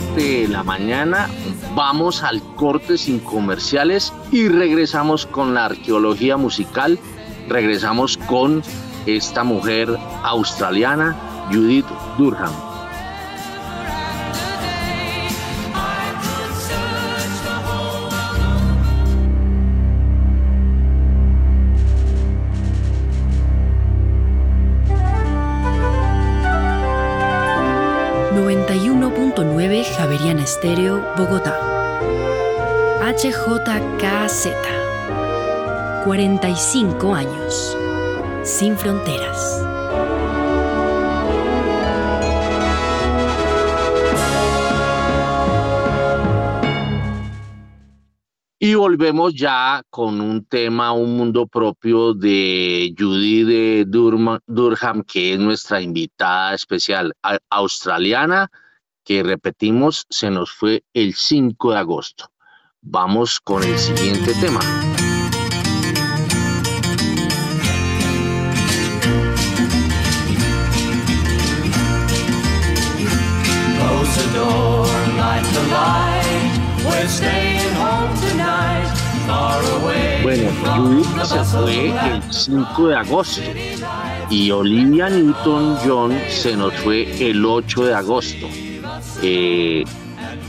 7 0.00 0.40
de 0.40 0.48
la 0.48 0.64
mañana. 0.64 1.28
Vamos 1.76 2.24
al 2.24 2.42
corte 2.56 2.98
sin 2.98 3.20
comerciales 3.20 4.12
y 4.32 4.48
regresamos 4.48 5.24
con 5.24 5.54
la 5.54 5.66
arqueología 5.66 6.36
musical. 6.36 6.98
Regresamos 7.48 8.16
con 8.16 8.64
esta 9.06 9.44
mujer 9.44 9.96
australiana, 10.24 11.14
Judith 11.52 11.86
Durham. 12.18 12.73
Estéreo, 30.64 31.04
Bogotá. 31.18 31.60
HJKZ. 33.02 34.48
45 36.06 37.14
años. 37.14 37.76
Sin 38.44 38.74
fronteras. 38.74 39.62
Y 48.58 48.74
volvemos 48.74 49.34
ya 49.34 49.82
con 49.90 50.18
un 50.22 50.46
tema, 50.46 50.92
un 50.92 51.14
mundo 51.18 51.46
propio 51.46 52.14
de 52.14 52.94
Judy 52.98 53.44
de 53.44 53.84
Durham, 53.86 55.02
que 55.06 55.34
es 55.34 55.38
nuestra 55.38 55.82
invitada 55.82 56.54
especial 56.54 57.12
australiana 57.50 58.50
que 59.04 59.22
repetimos, 59.22 60.06
se 60.08 60.30
nos 60.30 60.50
fue 60.50 60.84
el 60.94 61.14
5 61.14 61.72
de 61.72 61.78
agosto. 61.78 62.30
Vamos 62.80 63.40
con 63.40 63.62
el 63.62 63.78
siguiente 63.78 64.34
tema. 64.40 64.60
Close 73.78 74.16
the 74.16 74.38
door, 74.38 74.86
light 75.16 75.44
the 75.52 75.62
light. 75.70 76.84
We're 76.84 77.08
staying 77.08 77.74
home 77.76 78.14
tonight. 78.20 78.86
Far 79.26 79.62
away 79.80 80.04
bueno, 80.24 80.50
Judith 80.76 81.22
se 81.22 81.44
fue 81.44 81.88
el 81.88 82.32
5 82.32 82.88
de 82.88 82.96
agosto 82.96 83.42
y 84.30 84.50
Olivia 84.50 85.10
Newton-John 85.10 86.18
se 86.30 86.56
nos 86.56 86.72
fue 86.76 87.06
el 87.20 87.44
8 87.44 87.84
de 87.84 87.94
agosto. 87.94 88.48
Eh, 89.22 89.84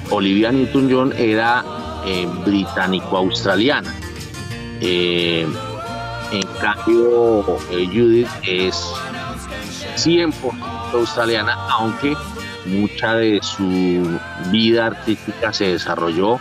Olivia 0.09 0.51
Newton-John 0.51 1.13
era 1.17 1.63
eh, 2.05 2.27
británico-australiana. 2.45 3.93
Eh, 4.81 5.47
en 6.31 6.47
cambio, 6.59 7.43
Judith 7.69 8.27
es 8.43 8.91
100% 9.97 10.33
australiana, 10.93 11.53
aunque 11.69 12.15
mucha 12.65 13.15
de 13.15 13.39
su 13.41 14.19
vida 14.51 14.87
artística 14.87 15.53
se 15.53 15.67
desarrolló 15.67 16.39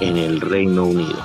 en 0.00 0.16
el 0.16 0.40
Reino 0.40 0.84
Unido. 0.84 1.22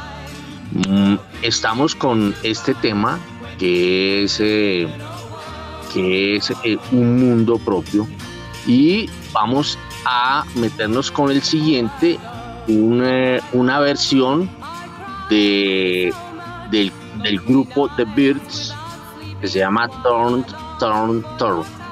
Mm, 0.88 1.16
estamos 1.42 1.96
con 1.96 2.36
este 2.44 2.74
tema 2.76 3.20
que 3.58 4.24
es, 4.24 4.38
que 4.38 4.88
es 6.36 6.52
un 6.92 7.20
mundo 7.20 7.58
propio 7.58 8.08
y 8.66 9.10
vamos 9.32 9.78
a 10.06 10.44
meternos 10.56 11.12
con 11.12 11.32
el 11.32 11.42
siguiente, 11.42 12.20
una, 12.68 13.80
versión 13.80 14.50
de, 15.30 16.14
del, 16.72 16.92
del, 17.22 17.40
grupo 17.42 17.90
The 17.96 18.06
Birds 18.06 18.74
que 19.42 19.48
se 19.48 19.60
llama 19.60 19.90
Turn, 20.04 20.46
Turn, 20.80 21.26
Turn. 21.38 21.83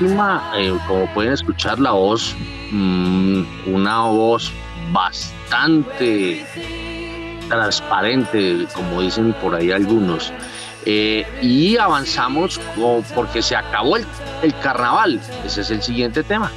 Respetadísima, 0.00 0.52
eh, 0.56 0.76
como 0.86 1.06
pueden 1.14 1.32
escuchar 1.32 1.78
la 1.78 1.92
voz, 1.92 2.36
mm, 2.70 3.42
una 3.66 4.02
voz 4.02 4.52
bastante 4.92 6.44
transparente, 7.48 8.66
como 8.74 9.02
dicen 9.02 9.32
por 9.34 9.54
ahí 9.54 9.70
algunos. 9.70 10.32
Eh, 10.88 11.26
y 11.42 11.76
avanzamos 11.78 12.60
porque 13.14 13.42
se 13.42 13.56
acabó 13.56 13.96
el, 13.96 14.06
carnaval. 14.62 15.20
Ese 15.44 15.62
es 15.62 15.70
el 15.70 15.82
siguiente 15.82 16.22
tema. 16.22 16.52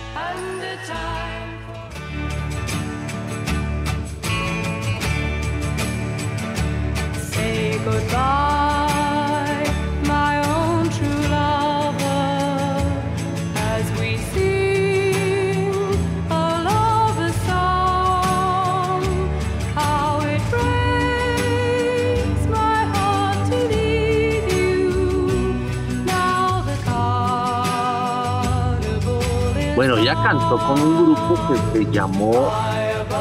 Con 30.70 30.82
un 30.82 31.04
grupo 31.04 31.38
que 31.48 31.58
se 31.74 31.86
llamó 31.92 32.50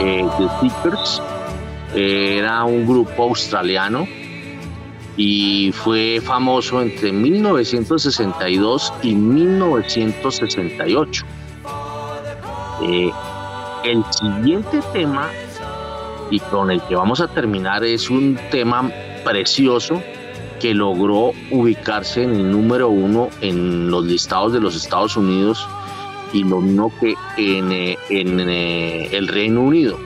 eh, 0.01 0.27
The 0.37 0.49
Seekers. 0.61 1.23
Era 1.95 2.65
un 2.65 2.87
grupo 2.87 3.23
australiano 3.23 4.07
y 5.17 5.73
fue 5.73 6.21
famoso 6.23 6.83
entre 6.83 7.11
1962 7.11 8.93
y 9.03 9.15
1968. 9.15 11.25
Eh, 12.83 13.11
el 13.85 14.05
siguiente 14.11 14.83
tema 14.93 15.31
y 16.31 16.41
con 16.41 16.71
el 16.71 16.83
que 16.83 16.97
vamos 16.97 17.23
a 17.23 17.29
terminar 17.29 17.83
es 17.83 18.11
un 18.11 18.39
tema 18.51 18.91
precioso 19.25 20.03
que 20.61 20.75
logró 20.75 21.33
ubicarse 21.51 22.25
en 22.25 22.35
el 22.35 22.51
número 22.51 22.91
uno 22.91 23.31
en 23.41 23.91
los 23.91 24.05
listados 24.05 24.53
de 24.53 24.61
los 24.61 24.77
Estados 24.77 25.17
Unidos 25.17 25.67
lo 26.33 26.61
mismo 26.61 26.93
que 27.01 27.14
en, 27.37 27.72
eh, 27.72 27.99
en 28.11 28.41
eh, 28.41 29.09
el 29.12 29.29
Reino 29.29 29.62
Unido. 29.62 29.99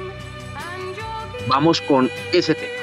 Vamos 1.49 1.81
con 1.81 2.11
ese 2.33 2.55
tema. 2.55 2.82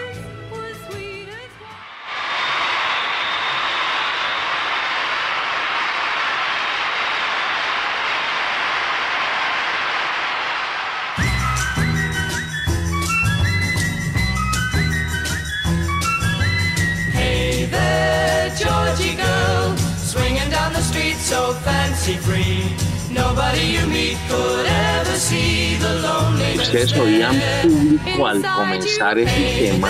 Comenzar 28.90 29.20
este 29.20 29.70
tema 29.70 29.90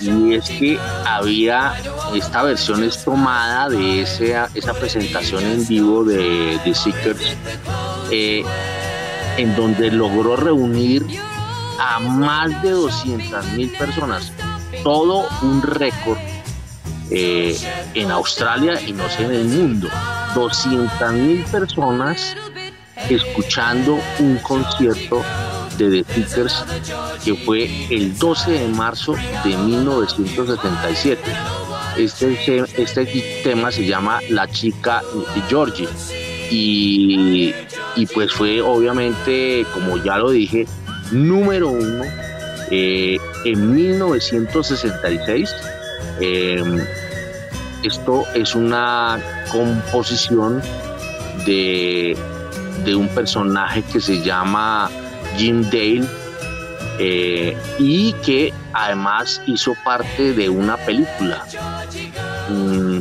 y 0.00 0.34
es 0.34 0.48
que 0.48 0.78
había 1.06 1.74
esta 2.14 2.42
versión 2.42 2.84
es 2.84 3.02
tomada 3.04 3.68
de 3.68 4.02
esa, 4.02 4.48
esa 4.54 4.74
presentación 4.74 5.44
en 5.44 5.66
vivo 5.66 6.04
de 6.04 6.58
The 6.64 6.74
Seekers 6.74 7.36
eh, 8.10 8.44
en 9.36 9.56
donde 9.56 9.90
logró 9.90 10.36
reunir 10.36 11.06
a 11.78 11.98
más 11.98 12.62
de 12.62 12.70
200 12.70 13.52
mil 13.52 13.70
personas. 13.70 14.32
Todo 14.82 15.26
un 15.42 15.62
récord 15.62 16.18
eh, 17.10 17.56
en 17.94 18.10
Australia 18.10 18.80
y 18.86 18.92
no 18.92 19.08
sé 19.08 19.24
en 19.24 19.32
el 19.32 19.44
mundo. 19.44 19.88
200 20.34 21.12
mil 21.12 21.44
personas 21.44 22.36
escuchando 23.08 23.98
un 24.18 24.36
concierto 24.38 25.22
de 25.88 26.02
The 26.02 26.14
Seekers 26.14 26.64
que 27.24 27.34
fue 27.34 27.70
el 27.90 28.16
12 28.18 28.50
de 28.50 28.68
marzo 28.68 29.14
de 29.44 29.56
1977. 29.56 31.22
Este, 31.96 32.64
este 32.76 33.06
tema 33.42 33.72
se 33.72 33.84
llama 33.84 34.20
La 34.28 34.46
chica 34.48 35.02
de 35.34 35.40
Georgie 35.48 35.88
y, 36.50 37.54
pues 38.12 38.32
fue 38.32 38.60
obviamente, 38.60 39.64
como 39.72 39.96
ya 40.02 40.18
lo 40.18 40.30
dije, 40.30 40.66
número 41.12 41.68
uno 41.68 42.04
eh, 42.70 43.18
en 43.44 43.74
1966. 43.74 45.54
Em, 46.20 46.80
esto 47.82 48.24
es 48.34 48.54
una 48.54 49.18
composición 49.50 50.60
de, 51.46 52.16
un 52.94 53.08
personaje 53.08 53.82
que 53.92 54.00
se 54.00 54.20
llama 54.22 54.90
Jim 55.40 55.62
Dale 55.62 56.06
eh, 56.98 57.56
y 57.78 58.12
que 58.24 58.52
además 58.74 59.40
hizo 59.46 59.74
parte 59.82 60.34
de 60.34 60.50
una 60.50 60.76
película. 60.76 61.46
Mm, 62.50 62.98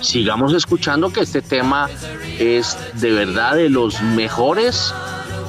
sigamos 0.00 0.54
escuchando 0.54 1.12
que 1.12 1.22
este 1.22 1.42
tema 1.42 1.90
es 2.38 2.78
de 2.94 3.10
verdad 3.10 3.56
de 3.56 3.68
los 3.68 4.00
mejores 4.00 4.94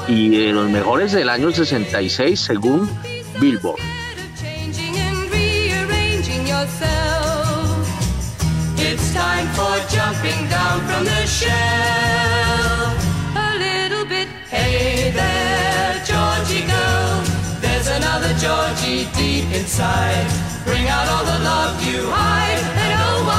y 0.07 0.29
de 0.29 0.53
los 0.53 0.71
mejores 0.71 1.11
del 1.11 1.29
año 1.29 1.51
66 1.51 2.39
según 2.39 2.89
Billboard. 3.39 3.79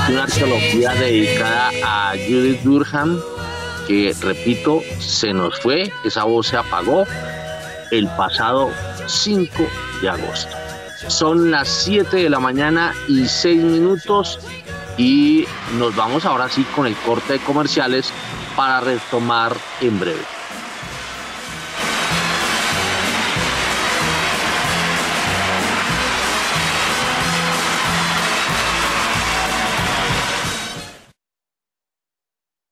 Una 0.08 0.22
arqueología 0.22 0.94
dedicada 0.94 1.70
a 1.84 2.12
Judith 2.12 2.60
Durham, 2.62 3.20
que 3.86 4.14
repito, 4.20 4.82
se 5.00 5.32
nos 5.32 5.58
fue, 5.60 5.92
esa 6.04 6.24
voz 6.24 6.48
se 6.48 6.56
apagó 6.56 7.04
el 7.90 8.06
pasado 8.08 8.70
5 9.06 9.66
de 10.00 10.08
agosto. 10.08 10.56
Son 11.08 11.50
las 11.50 11.68
7 11.68 12.16
de 12.16 12.30
la 12.30 12.38
mañana 12.38 12.94
y 13.08 13.26
6 13.26 13.62
minutos 13.62 14.38
y 14.96 15.46
nos 15.78 15.94
vamos 15.96 16.24
ahora 16.24 16.48
sí 16.48 16.64
con 16.74 16.86
el 16.86 16.94
corte 16.96 17.34
de 17.34 17.38
comerciales 17.40 18.12
para 18.56 18.80
retomar 18.80 19.56
en 19.80 19.98
breve. 19.98 20.37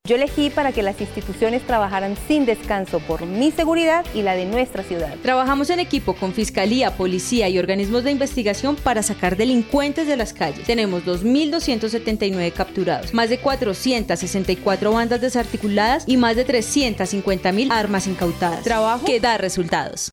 Yo 0.07 0.15
elegí 0.15 0.51
para 0.51 0.71
que 0.71 0.83
las 0.83 1.01
instituciones 1.01 1.67
trabajaran 1.67 2.17
sin 2.29 2.47
descanso 2.47 3.01
por 3.01 3.27
mi 3.27 3.51
seguridad 3.51 4.07
y 4.15 4.23
la 4.23 4.37
de 4.37 4.45
nuestra 4.45 4.85
ciudad. 4.85 5.17
Trabajamos 5.21 5.69
en 5.71 5.81
equipo 5.81 6.15
con 6.15 6.33
Fiscalía, 6.33 6.97
Policía 6.97 7.49
y 7.49 7.59
organismos 7.59 8.05
de 8.05 8.13
investigación 8.13 8.77
para 8.77 9.03
sacar 9.03 9.37
delincuentes 9.37 10.07
de 10.07 10.17
las 10.17 10.33
calles. 10.33 10.65
Tenemos 10.65 11.05
2.279 11.05 12.53
capturados, 12.53 13.15
más 13.15 13.29
de 13.31 13.39
464 13.39 14.93
bandas 14.93 15.21
desarticuladas 15.21 16.05
y 16.07 16.17
más 16.17 16.37
de 16.37 16.47
350.000 16.47 17.73
armas 17.73 18.07
incautadas. 18.07 18.63
Trabajo 18.63 19.05
que 19.05 19.19
da 19.19 19.39
resultados. 19.39 20.13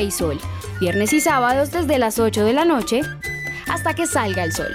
Y 0.00 0.10
Sol, 0.10 0.38
viernes 0.80 1.12
y 1.12 1.20
sábados 1.20 1.70
desde 1.70 1.98
las 1.98 2.18
8 2.18 2.44
de 2.44 2.52
la 2.54 2.64
noche 2.64 3.02
hasta 3.68 3.94
que 3.94 4.06
salga 4.06 4.44
el 4.44 4.52
sol. 4.52 4.74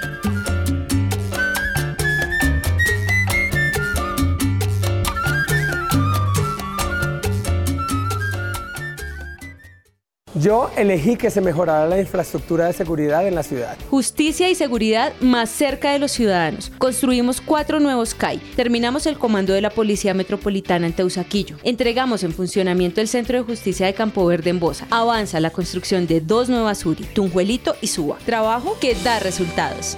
Yo 10.40 10.70
elegí 10.78 11.16
que 11.16 11.32
se 11.32 11.42
mejorara 11.42 11.88
la 11.88 12.00
infraestructura 12.00 12.68
de 12.68 12.74
seguridad 12.74 13.28
en 13.28 13.34
la 13.34 13.42
ciudad. 13.42 13.76
Justicia 13.90 14.50
y 14.50 14.56
seguridad 14.56 15.14
más 15.20 15.50
cerca 15.50 15.92
de 15.92 16.00
los 16.00 16.12
ciudadanos. 16.12 16.72
Construimos 16.78 17.42
cuatro 17.42 17.80
nuevos 17.80 18.14
CAI. 18.14 18.40
Terminamos 18.56 19.08
el 19.08 19.18
comando 19.18 19.54
de 19.54 19.62
la 19.62 19.72
Policía 19.72 20.14
Metropolitana 20.14 20.86
en 20.86 20.94
Teusaquillo. 20.94 21.58
Entregamos 21.64 22.24
en 22.24 22.34
funcionamiento 22.34 23.02
el 23.02 23.08
Centro 23.08 23.38
de 23.38 23.46
Justicia 23.46 23.88
de 23.88 23.96
Campo 23.96 24.26
Verde 24.28 24.52
en 24.52 24.60
Bosa. 24.60 24.86
Avanza 24.92 25.40
la 25.40 25.50
construcción 25.50 26.06
de 26.06 26.22
dos 26.22 26.50
nuevas 26.50 26.86
URI, 26.86 27.06
Tunjuelito 27.06 27.76
y 27.82 27.88
Suba. 27.88 28.18
Trabajo 28.26 28.78
que 28.80 28.94
da 28.96 29.20
resultados. 29.20 29.98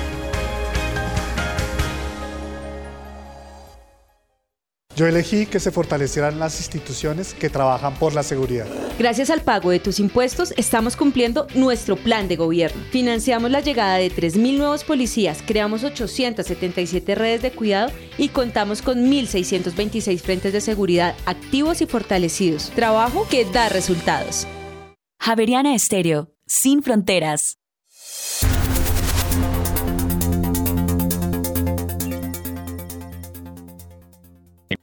Yo 5.01 5.07
elegí 5.07 5.47
que 5.47 5.59
se 5.59 5.71
fortalecieran 5.71 6.37
las 6.37 6.59
instituciones 6.59 7.33
que 7.33 7.49
trabajan 7.49 7.95
por 7.95 8.13
la 8.13 8.21
seguridad. 8.21 8.67
Gracias 8.99 9.31
al 9.31 9.41
pago 9.41 9.71
de 9.71 9.79
tus 9.79 9.99
impuestos, 9.99 10.53
estamos 10.57 10.95
cumpliendo 10.95 11.47
nuestro 11.55 11.95
plan 11.95 12.27
de 12.27 12.35
gobierno. 12.35 12.79
Financiamos 12.91 13.49
la 13.49 13.61
llegada 13.61 13.95
de 13.95 14.11
3.000 14.11 14.59
nuevos 14.59 14.83
policías, 14.83 15.41
creamos 15.43 15.83
877 15.83 17.15
redes 17.15 17.41
de 17.41 17.49
cuidado 17.49 17.91
y 18.19 18.29
contamos 18.29 18.83
con 18.83 19.11
1.626 19.11 20.19
frentes 20.19 20.53
de 20.53 20.61
seguridad 20.61 21.15
activos 21.25 21.81
y 21.81 21.87
fortalecidos. 21.87 22.69
Trabajo 22.75 23.25
que 23.27 23.45
da 23.45 23.69
resultados. 23.69 24.45
Javeriana 25.19 25.73
Estéreo, 25.73 26.31
sin 26.45 26.83
fronteras. 26.83 27.57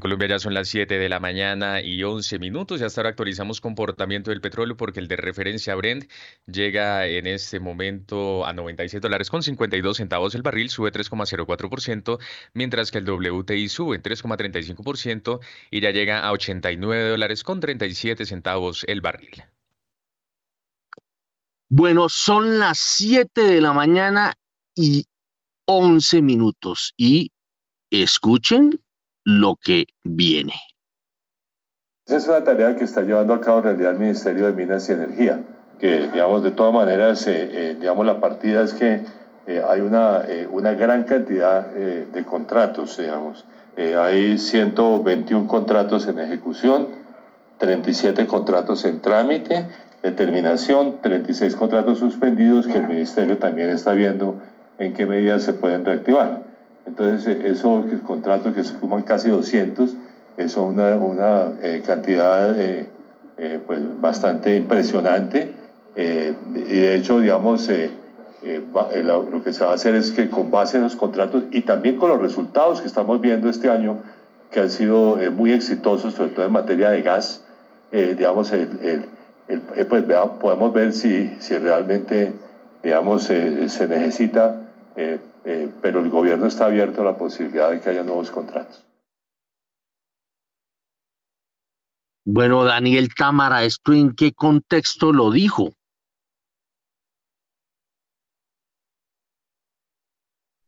Colombia 0.09 0.28
ya 0.28 0.39
son 0.39 0.55
las 0.55 0.68
7 0.68 0.98
de 0.98 1.10
la 1.10 1.20
mañana 1.20 1.82
y 1.82 2.02
11 2.02 2.39
minutos 2.39 2.80
y 2.80 2.85
hasta 2.85 3.02
ahora 3.02 3.10
actualizamos 3.10 3.60
comportamiento 3.60 4.30
del 4.30 4.40
petróleo 4.40 4.74
porque 4.74 5.01
el 5.01 5.06
de 5.06 5.16
referencia 5.16 5.74
Brent 5.74 6.10
llega 6.47 7.06
en 7.06 7.26
este 7.26 7.60
momento 7.60 8.47
a 8.47 8.55
97 8.55 9.02
dólares 9.02 9.28
con 9.28 9.43
52 9.43 9.98
centavos 9.98 10.35
el 10.35 10.40
barril, 10.40 10.70
sube 10.70 10.90
3,04%, 10.90 12.18
mientras 12.55 12.90
que 12.90 12.97
el 12.97 13.05
WTI 13.05 13.68
sube 13.68 13.97
en 13.97 14.02
3,35% 14.02 15.40
y 15.70 15.80
ya 15.82 15.90
llega 15.90 16.20
a 16.20 16.32
89 16.32 17.10
dólares 17.10 17.44
con 17.44 17.60
37 17.60 18.24
centavos 18.24 18.85
el 18.89 19.02
barril. 19.02 19.44
Bueno, 21.68 22.09
son 22.09 22.59
las 22.59 22.78
7 22.78 23.43
de 23.43 23.60
la 23.60 23.74
mañana 23.74 24.32
y 24.74 25.05
11 25.66 26.22
minutos 26.22 26.94
y 26.97 27.30
escuchen 27.90 28.80
lo 29.28 29.56
que 29.62 29.84
viene. 30.05 30.55
Es 32.06 32.26
una 32.28 32.42
tarea 32.42 32.74
que 32.76 32.84
está 32.84 33.02
llevando 33.02 33.34
a 33.34 33.42
cabo 33.42 33.59
en 33.59 33.64
realidad 33.64 33.92
el 33.92 33.98
Ministerio 33.98 34.46
de 34.46 34.55
Minas 34.55 34.88
y 34.88 34.92
Energía, 34.92 35.42
que 35.78 36.09
digamos 36.09 36.42
de 36.42 36.52
todas 36.52 36.72
maneras, 36.72 37.26
eh, 37.26 37.50
eh, 37.52 37.76
digamos 37.78 38.06
la 38.06 38.20
partida 38.20 38.62
es 38.62 38.72
que 38.72 39.02
eh, 39.46 39.62
hay 39.68 39.82
una, 39.82 40.22
una 40.50 40.72
gran 40.72 41.05
cantidad 41.05 41.66
de 41.66 42.24
contratos, 42.24 42.96
digamos. 42.96 43.44
hay 43.76 44.38
121 44.38 45.46
contratos 45.46 46.09
en 46.09 46.20
ejecución, 46.20 46.88
37 47.59 48.26
contratos 48.26 48.86
en 48.86 49.00
trámite, 49.00 49.66
determinación, 50.02 51.02
36 51.02 51.55
contratos 51.55 51.98
suspendidos 51.98 52.66
que 52.66 52.78
el 52.78 52.88
Ministerio 52.88 53.36
también 53.36 53.68
está 53.68 53.92
viendo 53.92 54.40
en 54.78 54.94
qué 54.94 55.05
medida 55.05 55.38
se 55.38 55.52
pueden 55.52 55.84
reactivar. 55.84 56.48
Entonces, 56.89 57.27
eh, 57.27 57.51
esos 57.51 57.85
contratos 58.06 58.55
que 58.55 58.65
se 58.65 58.78
suman 58.78 59.02
casi 59.02 59.28
200, 59.28 59.94
eso 60.39 60.70
es 60.70 61.01
una, 61.01 61.52
eh, 61.62 61.82
cantidad 61.85 62.59
eh, 62.59 62.89
pues 63.66 63.81
bastante 64.01 64.56
impresionante. 64.56 65.52
y 65.94 66.81
de 66.81 66.94
hecho, 66.94 67.20
digamos, 67.20 67.69
lo 67.69 69.43
que 69.44 69.52
se 69.52 69.65
va 69.65 69.73
a 69.73 69.74
hacer 69.74 69.94
es 69.97 70.12
que 70.12 70.31
con 70.31 70.51
base 70.51 70.77
en 70.77 70.85
los 70.85 70.97
contratos 70.97 71.44
y 71.51 71.62
también 71.62 71.97
con 71.97 72.09
los 72.09 72.20
resultados 72.20 72.81
que 72.81 72.86
estamos 72.86 73.20
viendo 73.20 73.48
este 73.48 73.69
año, 73.69 73.98
que 74.51 74.60
han 74.60 74.70
sido 74.70 75.19
muy 75.32 75.52
exitosos, 75.52 76.15
sobre 76.15 76.31
todo 76.31 76.47
en 76.47 76.52
materia 76.52 76.90
de 76.90 77.02
gas, 77.02 77.44
digamos, 77.93 78.52
pues, 79.89 80.05
podemos 80.40 80.73
ver 80.73 80.93
si, 80.93 81.36
si 81.40 81.59
realmente 81.59 82.32
digamos, 82.82 83.24
se 83.24 83.89
necesita 83.89 84.69
eh, 85.51 85.73
pero 85.81 86.01
el 86.01 86.11
gobierno 86.11 86.45
está 86.45 86.66
abierto 86.66 87.01
a 87.01 87.07
la 87.07 87.16
posibilidad 87.16 87.70
de 87.70 87.81
que 87.81 87.89
haya 87.89 88.03
nuevos 88.03 88.31
contratos. 88.31 88.85
Bueno, 92.27 92.65
Daniel 92.65 93.09
Támara, 93.15 93.65
¿esto 93.65 93.95
en 93.95 94.15
qué 94.15 94.33
contexto 94.35 95.11
lo 95.11 95.31
dijo? 95.31 95.73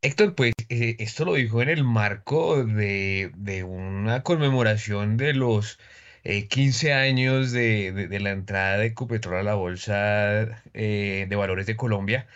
Héctor, 0.00 0.34
pues 0.34 0.54
eh, 0.70 0.96
esto 0.98 1.26
lo 1.26 1.34
dijo 1.34 1.60
en 1.60 1.68
el 1.68 1.84
marco 1.84 2.64
de, 2.64 3.30
una 3.68 4.22
conmemoración 4.22 5.18
de 5.18 5.34
los 5.34 5.78
15 6.24 6.88
eh, 6.88 6.94
años 6.94 7.52
de, 7.52 8.08
la 8.18 8.30
entrada 8.30 8.78
de 8.78 8.86
Ecopetrol 8.86 9.36
a 9.36 9.42
la 9.42 9.54
Bolsa 9.56 10.46
de 10.72 11.36
Valores 11.36 11.66
de 11.66 11.76
Colombia. 11.76 12.26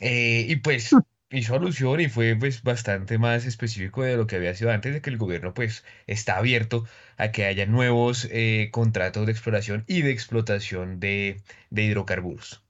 y 0.00 0.56
pues 0.56 0.94
hizo 1.34 1.54
alusión 1.54 2.00
y 2.00 2.08
fue 2.08 2.36
pues 2.36 2.62
bastante 2.62 3.18
más 3.18 3.44
específico 3.46 4.02
de 4.02 4.16
lo 4.16 4.26
que 4.26 4.36
había 4.36 4.54
sido 4.54 4.70
antes 4.70 4.94
de 4.94 5.00
que 5.02 5.10
el 5.10 5.18
gobierno 5.18 5.52
pues 5.54 5.84
está 6.06 6.36
abierto 6.38 6.86
a 7.16 7.30
que 7.32 7.44
haya 7.44 7.66
nuevos 7.66 8.28
eh, 8.30 8.68
contratos 8.72 9.26
de 9.26 9.32
exploración 9.32 9.84
y 9.86 10.02
de 10.02 10.10
explotación 10.12 11.00
de, 11.00 11.42
hidrocarburos. 11.70 12.62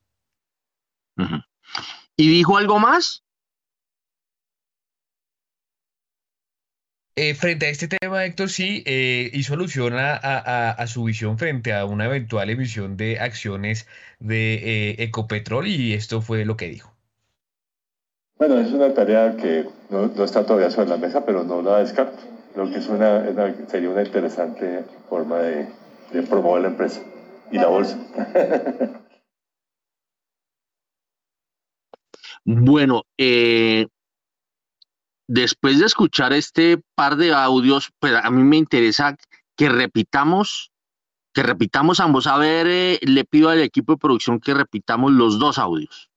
¿Y 2.17 2.29
dijo 2.29 2.57
algo 2.57 2.79
más? 2.79 3.23
Eh, 7.17 7.33
frente 7.33 7.67
a 7.67 7.69
este 7.69 7.87
tema, 7.87 8.25
Héctor, 8.25 8.49
sí, 8.49 8.83
eh, 8.85 9.29
hizo 9.33 9.53
alusión 9.53 9.93
a, 9.97 10.85
su 10.87 11.05
visión 11.05 11.37
frente 11.37 11.73
a 11.73 11.85
una 11.85 12.05
eventual 12.05 12.49
emisión 12.49 12.97
de 12.97 13.19
acciones 13.19 13.87
de 14.19 14.95
Ecopetrol 14.99 15.67
y 15.67 15.93
esto 15.93 16.21
fue 16.21 16.43
lo 16.43 16.57
que 16.57 16.67
dijo. 16.67 16.94
Bueno, 18.37 18.59
es 18.59 18.71
una 18.73 18.93
tarea 18.93 19.37
que 19.37 19.65
no, 19.89 20.11
está 20.23 20.45
todavía 20.45 20.69
sobre 20.69 20.89
la 20.89 20.97
mesa, 20.97 21.25
pero 21.25 21.45
no 21.45 21.61
la 21.61 21.79
descarto. 21.79 22.21
Creo 22.53 22.69
que 22.69 22.79
es 22.79 22.87
una, 22.87 23.23
sería 23.67 23.89
una 23.89 24.03
interesante 24.03 24.83
forma 25.09 25.37
de, 25.37 25.67
promover 26.29 26.63
la 26.63 26.67
empresa 26.69 27.01
y 27.49 27.57
la 27.57 27.67
bolsa. 27.67 27.97
bueno, 32.45 33.03
eh, 33.17 33.87
después 35.27 35.79
de 35.79 35.85
escuchar 35.85 36.33
este 36.33 36.81
par 36.93 37.15
de 37.15 37.33
audios, 37.33 37.91
pues 37.99 38.13
a 38.21 38.29
mí 38.31 38.43
me 38.43 38.57
interesa 38.57 39.15
que 39.55 39.69
repitamos, 39.69 40.71
que 41.33 41.41
repitamos 41.41 42.01
ambos. 42.01 42.27
A 42.27 42.37
ver, 42.37 42.67
eh, 42.67 42.99
le 43.01 43.23
pido 43.23 43.47
al 43.47 43.61
equipo 43.61 43.93
de 43.93 43.99
producción 43.99 44.41
que 44.41 44.53
repitamos 44.53 45.13
los 45.13 45.39
dos 45.39 45.57
audios. 45.57 46.09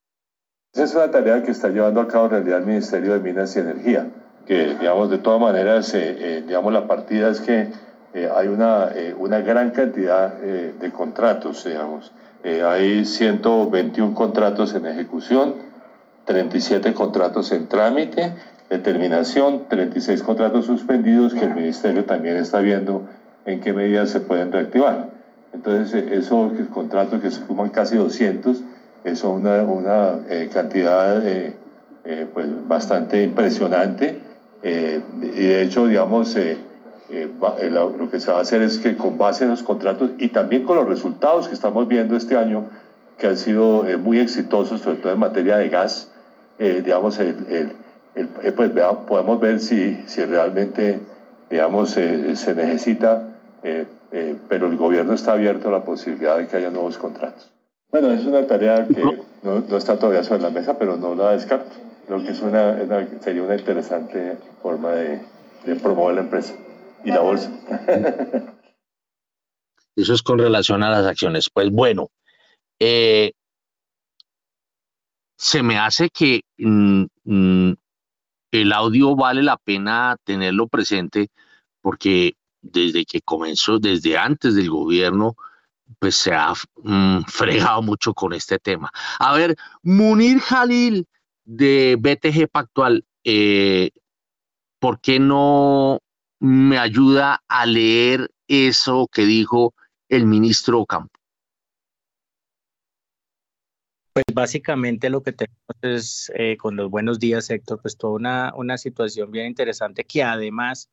Es 0.74 0.94
una 0.94 1.10
tarea 1.10 1.42
que 1.42 1.50
está 1.50 1.70
llevando 1.70 2.00
a 2.00 2.06
cabo 2.06 2.26
en 2.26 2.30
realidad 2.30 2.58
el 2.58 2.66
Ministerio 2.66 3.14
de 3.14 3.20
Minas 3.20 3.56
y 3.56 3.58
Energía, 3.58 4.06
que 4.46 4.76
digamos 4.78 5.08
de 5.10 5.16
todas 5.16 5.40
maneras, 5.40 5.94
eh, 5.94 6.16
eh, 6.18 6.44
digamos 6.46 6.74
la 6.74 6.86
partida 6.86 7.30
es 7.30 7.40
que 7.40 7.68
eh, 8.12 8.28
hay 8.32 8.48
una, 8.48 8.90
una 9.18 9.40
gran 9.40 9.70
cantidad 9.70 10.30
de 10.30 10.92
contratos, 10.92 11.64
digamos. 11.64 12.12
hay 12.44 13.06
121 13.06 14.14
contratos 14.14 14.74
en 14.74 14.86
ejecución, 14.86 15.54
37 16.26 16.92
contratos 16.92 17.50
en 17.52 17.66
trámite, 17.66 18.34
determinación, 18.68 19.68
36 19.68 20.22
contratos 20.22 20.66
suspendidos 20.66 21.32
que 21.32 21.46
el 21.46 21.54
Ministerio 21.54 22.04
también 22.04 22.36
está 22.36 22.60
viendo 22.60 23.04
en 23.46 23.60
qué 23.60 23.72
medida 23.72 24.06
se 24.06 24.20
pueden 24.20 24.52
reactivar. 24.52 25.08
Entonces, 25.54 26.04
esos 26.12 26.52
contratos 26.68 27.22
que 27.22 27.30
suman 27.30 27.70
casi 27.70 27.96
200, 27.96 28.62
es 29.08 29.24
una, 29.24 30.20
eh, 30.28 30.48
cantidad 30.52 31.26
eh, 31.26 31.54
eh, 32.04 32.26
pues 32.32 32.46
bastante 32.66 33.22
impresionante 33.22 34.20
y 34.62 35.46
de 35.46 35.62
hecho, 35.62 35.86
digamos, 35.86 36.36
lo 36.36 38.10
que 38.10 38.18
se 38.18 38.32
va 38.32 38.38
a 38.38 38.40
hacer 38.40 38.60
es 38.62 38.78
que 38.78 38.96
con 38.96 39.16
base 39.16 39.44
en 39.44 39.50
los 39.50 39.62
contratos 39.62 40.10
y 40.18 40.28
también 40.28 40.64
con 40.64 40.76
los 40.76 40.88
resultados 40.88 41.46
que 41.46 41.54
estamos 41.54 41.86
viendo 41.86 42.16
este 42.16 42.36
año, 42.36 42.64
que 43.18 43.28
han 43.28 43.36
sido 43.36 43.84
muy 44.00 44.18
exitosos, 44.18 44.80
sobre 44.80 44.96
todo 44.96 45.12
en 45.12 45.20
materia 45.20 45.58
de 45.58 45.68
gas, 45.68 46.10
digamos, 46.58 47.20
pues 48.56 48.70
podemos 49.06 49.40
ver 49.40 49.60
si, 49.60 50.02
si 50.06 50.24
realmente, 50.24 50.98
digamos, 51.48 51.90
se 51.90 52.54
necesita, 52.56 53.28
pero 54.48 54.66
el 54.66 54.76
gobierno 54.76 55.14
está 55.14 55.34
abierto 55.34 55.68
a 55.68 55.70
la 55.70 55.84
posibilidad 55.84 56.36
de 56.36 56.48
que 56.48 56.56
haya 56.56 56.70
nuevos 56.70 56.98
contratos. 56.98 57.57
Bueno, 57.90 58.12
es 58.12 58.24
una 58.26 58.46
tarea 58.46 58.86
que 58.86 59.02
no, 59.42 59.76
está 59.76 59.98
todavía 59.98 60.22
sobre 60.22 60.42
la 60.42 60.50
mesa, 60.50 60.78
pero 60.78 60.96
no 60.96 61.14
la 61.14 61.32
descarto. 61.32 61.74
Creo 62.06 62.22
que 62.22 62.30
es 62.30 62.40
una, 62.40 62.76
sería 63.20 63.42
una 63.42 63.56
interesante 63.56 64.36
forma 64.62 64.92
de, 64.92 65.20
promover 65.82 66.16
la 66.16 66.20
empresa 66.22 66.54
y 67.04 67.10
la 67.10 67.20
bolsa. 67.20 67.50
Eso 69.96 70.14
es 70.14 70.22
con 70.22 70.38
relación 70.38 70.82
a 70.82 70.90
las 70.90 71.06
acciones. 71.06 71.50
Pues 71.52 71.70
bueno, 71.70 72.10
eh, 72.78 73.32
se 75.36 75.62
me 75.62 75.78
hace 75.78 76.10
que 76.10 76.42
mm, 76.58 77.04
mm, 77.24 77.72
el 78.52 78.72
audio 78.72 79.16
vale 79.16 79.42
la 79.42 79.56
pena 79.56 80.16
tenerlo 80.24 80.68
presente 80.68 81.28
porque 81.80 82.34
desde 82.60 83.04
que 83.04 83.20
comenzó, 83.20 83.78
desde 83.78 84.18
antes 84.18 84.54
del 84.54 84.70
gobierno, 84.70 85.36
pues 85.98 86.16
se 86.16 86.32
ha 86.32 86.52
mm, 86.82 87.22
fregado 87.28 87.82
mucho 87.82 88.14
con 88.14 88.32
este 88.32 88.58
tema. 88.58 88.90
A 89.18 89.36
ver, 89.36 89.56
Munir 89.82 90.40
Jalil 90.40 91.06
de 91.44 91.96
BTG 91.98 92.48
Pactual, 92.48 93.04
eh, 93.24 93.90
¿por 94.78 95.00
qué 95.00 95.18
no 95.18 96.00
me 96.40 96.78
ayuda 96.78 97.42
a 97.48 97.66
leer 97.66 98.30
eso 98.46 99.08
que 99.10 99.24
dijo 99.24 99.74
el 100.08 100.26
ministro 100.26 100.84
Campo? 100.86 101.18
Pues 104.12 104.24
básicamente 104.34 105.10
lo 105.10 105.22
que 105.22 105.32
tenemos 105.32 105.76
es, 105.82 106.32
eh, 106.34 106.56
con 106.56 106.74
los 106.74 106.90
buenos 106.90 107.20
días, 107.20 107.50
Héctor, 107.50 107.80
pues 107.80 107.96
toda 107.96 108.14
una, 108.14 108.52
una 108.56 108.76
situación 108.76 109.30
bien 109.30 109.46
interesante 109.46 110.04
que 110.04 110.24
además, 110.24 110.90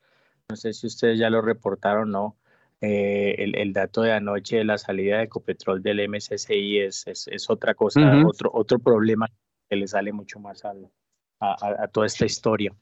no 0.48 0.56
sé 0.56 0.74
si 0.74 0.86
ustedes 0.86 1.18
ya 1.18 1.30
lo 1.32 1.42
reportaron 1.42 2.14
o 2.14 2.20
no, 2.20 2.38
eh, 2.86 3.36
el, 3.38 3.74
dato 3.74 4.02
de 4.02 4.14
anoche 4.14 4.58
de 4.58 4.66
la 4.66 4.78
salida 4.78 5.18
de 5.18 5.24
Ecopetrol 5.24 5.82
del 5.82 6.08
MSCI 6.08 6.80
es, 6.80 7.06
es, 7.08 7.50
otra 7.50 7.74
cosa, 7.74 8.00
otro, 8.26 8.52
otro 8.54 8.80
problema 8.80 9.28
que 9.70 9.76
le 9.76 9.88
sale 9.88 10.14
mucho 10.14 10.40
más 10.40 10.64
a, 10.66 10.74
a, 11.40 11.88
toda 11.88 12.06
esta 12.06 12.26
historia. 12.26 12.74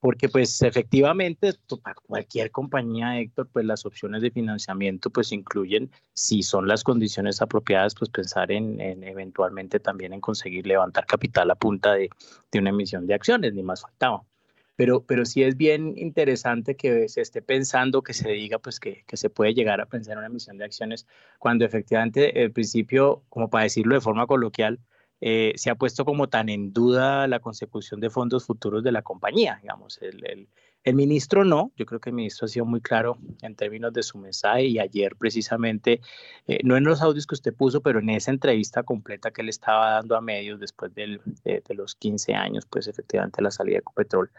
porque 0.00 0.30
pues 0.30 0.62
efectivamente 0.62 1.52
para 1.82 1.94
cualquier 1.94 2.50
compañía, 2.50 3.18
Héctor, 3.20 3.48
pues 3.52 3.66
las 3.66 3.84
opciones 3.84 4.22
de 4.22 4.30
financiamiento 4.30 5.10
pues 5.10 5.30
incluyen, 5.32 5.90
si 6.14 6.42
son 6.42 6.66
las 6.66 6.82
condiciones 6.82 7.42
apropiadas, 7.42 7.94
pues 7.94 8.10
pensar 8.10 8.50
en, 8.50 8.80
eventualmente 8.80 9.78
también 9.78 10.14
en 10.14 10.20
conseguir 10.20 10.66
levantar 10.66 11.04
capital 11.04 11.50
a 11.50 11.54
punta 11.54 11.94
de, 11.94 12.08
de, 12.50 12.58
una 12.58 12.70
emisión 12.70 13.06
de 13.06 13.14
acciones, 13.14 13.52
ni 13.52 13.62
más 13.62 13.82
faltaba. 13.82 14.22
Pero, 14.80 15.04
pero 15.04 15.26
sí 15.26 15.42
es 15.42 15.58
bien 15.58 15.92
interesante 15.98 16.74
que 16.74 17.06
se 17.10 17.20
esté 17.20 17.42
pensando, 17.42 18.00
que 18.00 18.14
se 18.14 18.30
diga 18.30 18.58
pues 18.58 18.80
que, 18.80 19.04
que 19.06 19.18
se 19.18 19.28
puede 19.28 19.52
llegar 19.52 19.78
a 19.82 19.84
pensar 19.84 20.12
en 20.12 20.20
una 20.20 20.28
emisión 20.28 20.56
de 20.56 20.64
acciones 20.64 21.06
cuando 21.38 21.66
efectivamente 21.66 22.42
el 22.42 22.50
principio, 22.50 23.22
como 23.28 23.50
para 23.50 23.64
decirlo 23.64 23.94
de 23.94 24.00
forma 24.00 24.26
coloquial, 24.26 24.80
eh, 25.20 25.52
se 25.56 25.68
ha 25.68 25.74
puesto 25.74 26.06
como 26.06 26.30
tan 26.30 26.48
en 26.48 26.72
duda 26.72 27.26
la 27.28 27.40
consecución 27.40 28.00
de 28.00 28.08
fondos 28.08 28.46
futuros 28.46 28.82
de 28.82 28.90
la 28.90 29.02
compañía. 29.02 29.58
Digamos, 29.60 29.98
el, 30.00 30.48
el, 30.82 30.94
ministro 30.94 31.44
no, 31.44 31.72
yo 31.76 31.84
creo 31.84 32.00
que 32.00 32.08
el 32.08 32.16
ministro 32.16 32.46
ha 32.46 32.48
sido 32.48 32.64
muy 32.64 32.80
claro 32.80 33.18
en 33.42 33.54
términos 33.54 33.92
de 33.92 34.02
su 34.02 34.16
mensaje 34.16 34.64
y 34.64 34.78
ayer 34.78 35.14
precisamente, 35.16 36.00
eh, 36.46 36.60
no 36.64 36.78
en 36.78 36.84
los 36.84 37.02
audios 37.02 37.26
que 37.26 37.34
usted 37.34 37.52
puso, 37.52 37.82
pero 37.82 37.98
en 37.98 38.08
esa 38.08 38.30
entrevista 38.30 38.82
completa 38.82 39.30
que 39.30 39.42
le 39.42 39.50
estaba 39.50 39.90
dando 39.90 40.16
a 40.16 40.22
medios 40.22 40.58
después 40.58 40.94
de, 40.94 41.20
de, 41.44 41.74
los 41.74 41.94
15 41.96 42.32
años, 42.32 42.64
pues 42.64 42.88
efectivamente 42.88 43.42
la 43.42 43.50
salida 43.50 43.74
de 43.74 43.80
Ecopetrol, 43.80 44.30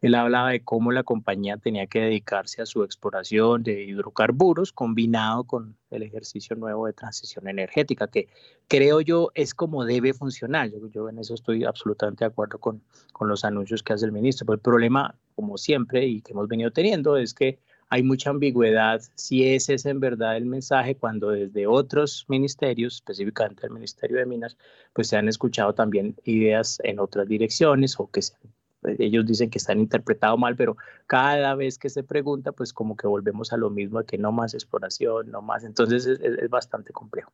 él 0.00 0.14
hablaba 0.14 0.50
de 0.50 0.62
cómo 0.64 0.92
la 0.92 1.02
compañía 1.02 1.58
tenía 1.58 1.86
que 1.86 2.00
dedicarse 2.00 2.62
a 2.62 2.66
su 2.66 2.84
exploración 2.84 3.62
de 3.62 3.84
hidrocarburos 3.84 4.72
combinado 4.72 5.44
con 5.44 5.76
el 5.90 6.02
ejercicio 6.02 6.56
nuevo 6.56 6.86
de 6.86 6.94
transición 6.94 7.48
energética, 7.48 8.06
que 8.06 8.28
creo 8.66 9.02
yo 9.02 9.30
es 9.34 9.54
como 9.54 9.84
debe 9.84 10.14
funcionar. 10.14 10.70
Yo, 10.92 11.08
en 11.08 11.18
eso 11.18 11.34
estoy 11.34 11.64
absolutamente 11.64 12.24
de 12.24 12.28
acuerdo 12.30 12.58
con, 12.58 12.82
con 13.12 13.28
los 13.28 13.44
anuncios 13.44 13.82
que 13.82 13.92
hace 13.92 14.06
el 14.06 14.12
ministro. 14.12 14.46
Pero 14.46 14.54
el 14.54 14.60
problema, 14.60 15.14
como 15.36 15.58
siempre 15.58 16.06
y 16.06 16.22
que 16.22 16.32
hemos 16.32 16.48
venido 16.48 16.70
teniendo, 16.70 17.16
es 17.18 17.34
que 17.34 17.58
hay 17.90 18.02
mucha 18.02 18.30
ambigüedad 18.30 19.02
si 19.16 19.52
ese 19.52 19.74
es 19.74 19.84
en 19.84 20.00
verdad 20.00 20.36
el 20.36 20.46
mensaje 20.46 20.94
cuando 20.94 21.30
desde 21.30 21.66
otros 21.66 22.24
ministerios, 22.28 22.94
específicamente 22.94 23.66
el 23.66 23.72
Ministerio 23.72 24.18
de 24.18 24.26
Minas, 24.26 24.56
pues 24.92 25.08
se 25.08 25.16
han 25.16 25.28
escuchado 25.28 25.74
también 25.74 26.14
ideas 26.24 26.78
en 26.84 27.00
otras 27.00 27.26
direcciones 27.26 27.98
o 27.98 28.08
que 28.08 28.22
se 28.22 28.34
han 28.34 28.59
ellos 28.98 29.26
dicen 29.26 29.50
que 29.50 29.58
están 29.58 29.78
interpretados 29.78 30.38
mal, 30.38 30.56
pero 30.56 30.76
cada 31.06 31.54
vez 31.54 31.78
que 31.78 31.90
se 31.90 32.02
pregunta, 32.02 32.52
pues 32.52 32.72
como 32.72 32.96
que 32.96 33.06
volvemos 33.06 33.52
a 33.52 33.56
lo 33.56 33.70
mismo, 33.70 34.02
que 34.04 34.18
no 34.18 34.32
más 34.32 34.54
exploración, 34.54 35.30
no 35.30 35.42
más. 35.42 35.64
Entonces 35.64 36.06
es, 36.06 36.48
bastante 36.48 36.92
complejo. 36.92 37.32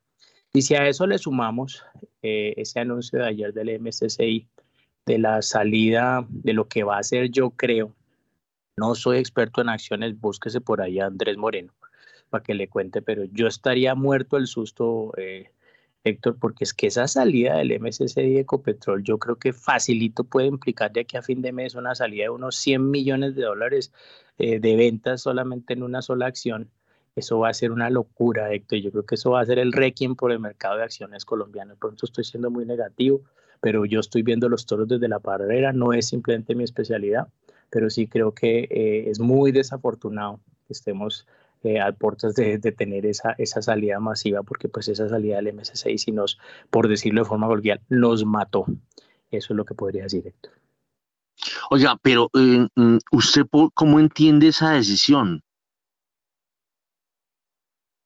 Y 0.52 0.62
si 0.62 0.74
a 0.74 0.88
eso 0.88 1.06
le 1.06 1.18
sumamos 1.18 1.84
eh, 2.22 2.54
ese 2.56 2.80
anuncio 2.80 3.18
de 3.18 3.26
ayer 3.26 3.52
del 3.52 3.80
MSCI, 3.80 4.48
de 5.06 5.18
la 5.18 5.42
salida 5.42 6.26
de 6.28 6.52
lo 6.52 6.66
que 6.66 6.82
va 6.82 6.98
a 6.98 7.02
ser, 7.02 7.30
yo 7.30 7.50
creo, 7.50 7.94
no 8.76 8.94
soy 8.94 9.18
experto 9.18 9.60
en 9.60 9.68
acciones, 9.68 10.20
búsquese 10.20 10.60
por 10.60 10.80
ahí 10.80 10.98
a 10.98 11.06
Andrés 11.06 11.36
Moreno 11.36 11.72
para 12.30 12.42
que 12.42 12.54
le 12.54 12.68
cuente, 12.68 13.02
pero 13.02 13.24
yo 13.24 13.46
estaría 13.46 13.94
muerto 13.94 14.36
el 14.36 14.46
susto. 14.46 15.12
Eh, 15.16 15.50
Héctor, 16.06 16.38
porque 16.38 16.64
es 16.64 16.72
que 16.72 16.86
esa 16.86 17.08
salida 17.08 17.56
del 17.56 17.80
MSC 17.80 18.14
de 18.14 18.40
Ecopetrol 18.40 19.02
yo 19.02 19.18
creo 19.18 19.36
que 19.36 19.52
facilito 19.52 20.22
puede 20.24 20.46
implicar 20.46 20.92
de 20.92 21.00
aquí 21.00 21.16
a 21.16 21.22
fin 21.22 21.42
de 21.42 21.52
mes 21.52 21.74
una 21.74 21.94
salida 21.94 22.24
de 22.24 22.30
unos 22.30 22.56
100 22.56 22.90
millones 22.90 23.34
de 23.34 23.42
dólares 23.42 23.92
eh, 24.38 24.60
de 24.60 24.76
ventas 24.76 25.22
solamente 25.22 25.72
en 25.72 25.82
una 25.82 26.02
sola 26.02 26.26
acción. 26.26 26.70
Eso 27.16 27.38
va 27.38 27.48
a 27.48 27.54
ser 27.54 27.72
una 27.72 27.90
locura, 27.90 28.52
Héctor. 28.52 28.78
Yo 28.78 28.92
creo 28.92 29.06
que 29.06 29.16
eso 29.16 29.30
va 29.30 29.40
a 29.40 29.46
ser 29.46 29.58
el 29.58 29.72
requiem 29.72 30.14
por 30.14 30.30
el 30.30 30.38
mercado 30.38 30.76
de 30.76 30.84
acciones 30.84 31.24
colombiano. 31.24 31.74
Pronto 31.76 32.06
estoy 32.06 32.24
siendo 32.24 32.50
muy 32.50 32.66
negativo, 32.66 33.22
pero 33.60 33.84
yo 33.84 34.00
estoy 34.00 34.22
viendo 34.22 34.48
los 34.48 34.66
toros 34.66 34.86
desde 34.86 35.08
la 35.08 35.18
barrera. 35.18 35.72
No 35.72 35.92
es 35.92 36.08
simplemente 36.08 36.54
mi 36.54 36.62
especialidad, 36.62 37.28
pero 37.70 37.90
sí 37.90 38.06
creo 38.06 38.32
que 38.32 38.68
eh, 38.70 39.10
es 39.10 39.18
muy 39.18 39.50
desafortunado 39.50 40.40
que 40.66 40.74
estemos 40.74 41.26
eh, 41.66 41.80
a 41.80 41.92
puertas 41.92 42.34
de, 42.34 42.58
tener 42.58 43.06
esa, 43.06 43.34
esa 43.38 43.60
salida 43.60 43.98
masiva, 43.98 44.42
porque 44.42 44.68
pues 44.68 44.88
esa 44.88 45.08
salida 45.08 45.36
del 45.36 45.54
MS6, 45.54 45.96
si 45.98 46.12
nos, 46.12 46.38
por 46.70 46.88
decirlo 46.88 47.22
de 47.22 47.28
forma 47.28 47.46
coloquial, 47.46 47.80
nos 47.88 48.24
mató. 48.24 48.66
Eso 49.30 49.52
es 49.52 49.56
lo 49.56 49.64
que 49.64 49.74
podría 49.74 50.04
decir 50.04 50.26
Héctor. 50.26 50.52
Oiga, 51.70 51.98
pero 52.00 52.30
eh, 52.34 52.68
mm, 52.74 52.98
¿usted 53.12 53.42
cómo 53.74 54.00
entiende 54.00 54.48
esa 54.48 54.72
decisión? 54.72 55.42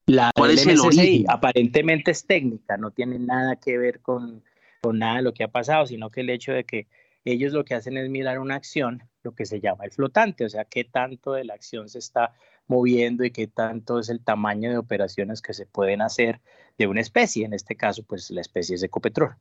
La 0.07 0.32
¿Cuál 0.35 0.53
es 0.53 0.66
el 0.66 0.81
origen? 0.81 1.27
Aparentemente 1.28 2.11
es 2.11 2.27
técnica, 2.27 2.77
no 2.77 2.91
tiene 2.91 3.19
nada 3.19 3.57
que 3.57 3.78
ver 3.78 4.01
con, 4.01 4.43
con 4.81 4.99
nada 4.99 5.16
de 5.16 5.23
lo 5.23 5.35
que 5.35 5.45
ha 5.45 5.49
pasado, 5.49 5.87
sino 5.87 6.11
que 6.11 6.23
el 6.23 6.31
hecho 6.31 6.53
de 6.53 6.65
que 6.65 6.89
ellos 7.24 7.53
lo 7.53 7.65
que 7.65 7.74
hacen 7.74 7.97
es 7.97 8.09
mirar 8.09 8.39
una 8.39 8.55
acción, 8.55 9.03
lo 9.23 9.35
que 9.35 9.45
se 9.45 9.61
llama 9.61 9.85
el 9.85 9.93
flotante, 9.93 10.45
o 10.45 10.49
sea, 10.49 10.65
qué 10.65 10.85
tanto 10.85 11.32
de 11.32 11.45
la 11.45 11.55
acción 11.55 11.89
se 11.89 11.99
está 11.99 12.32
moviendo 12.70 13.24
y 13.24 13.32
qué 13.32 13.48
tanto 13.48 13.98
es 13.98 14.09
el 14.09 14.20
tamaño 14.20 14.70
de 14.70 14.78
operaciones 14.78 15.42
que 15.42 15.52
se 15.52 15.66
pueden 15.66 16.01
hacer 16.01 16.40
de 16.78 16.86
una 16.86 17.01
especie, 17.01 17.44
en 17.44 17.52
este 17.52 17.76
caso, 17.76 18.05
pues 18.05 18.30
la 18.30 18.40
especie 18.40 18.76
es 18.76 18.82
Ecopetrol. 18.82 19.34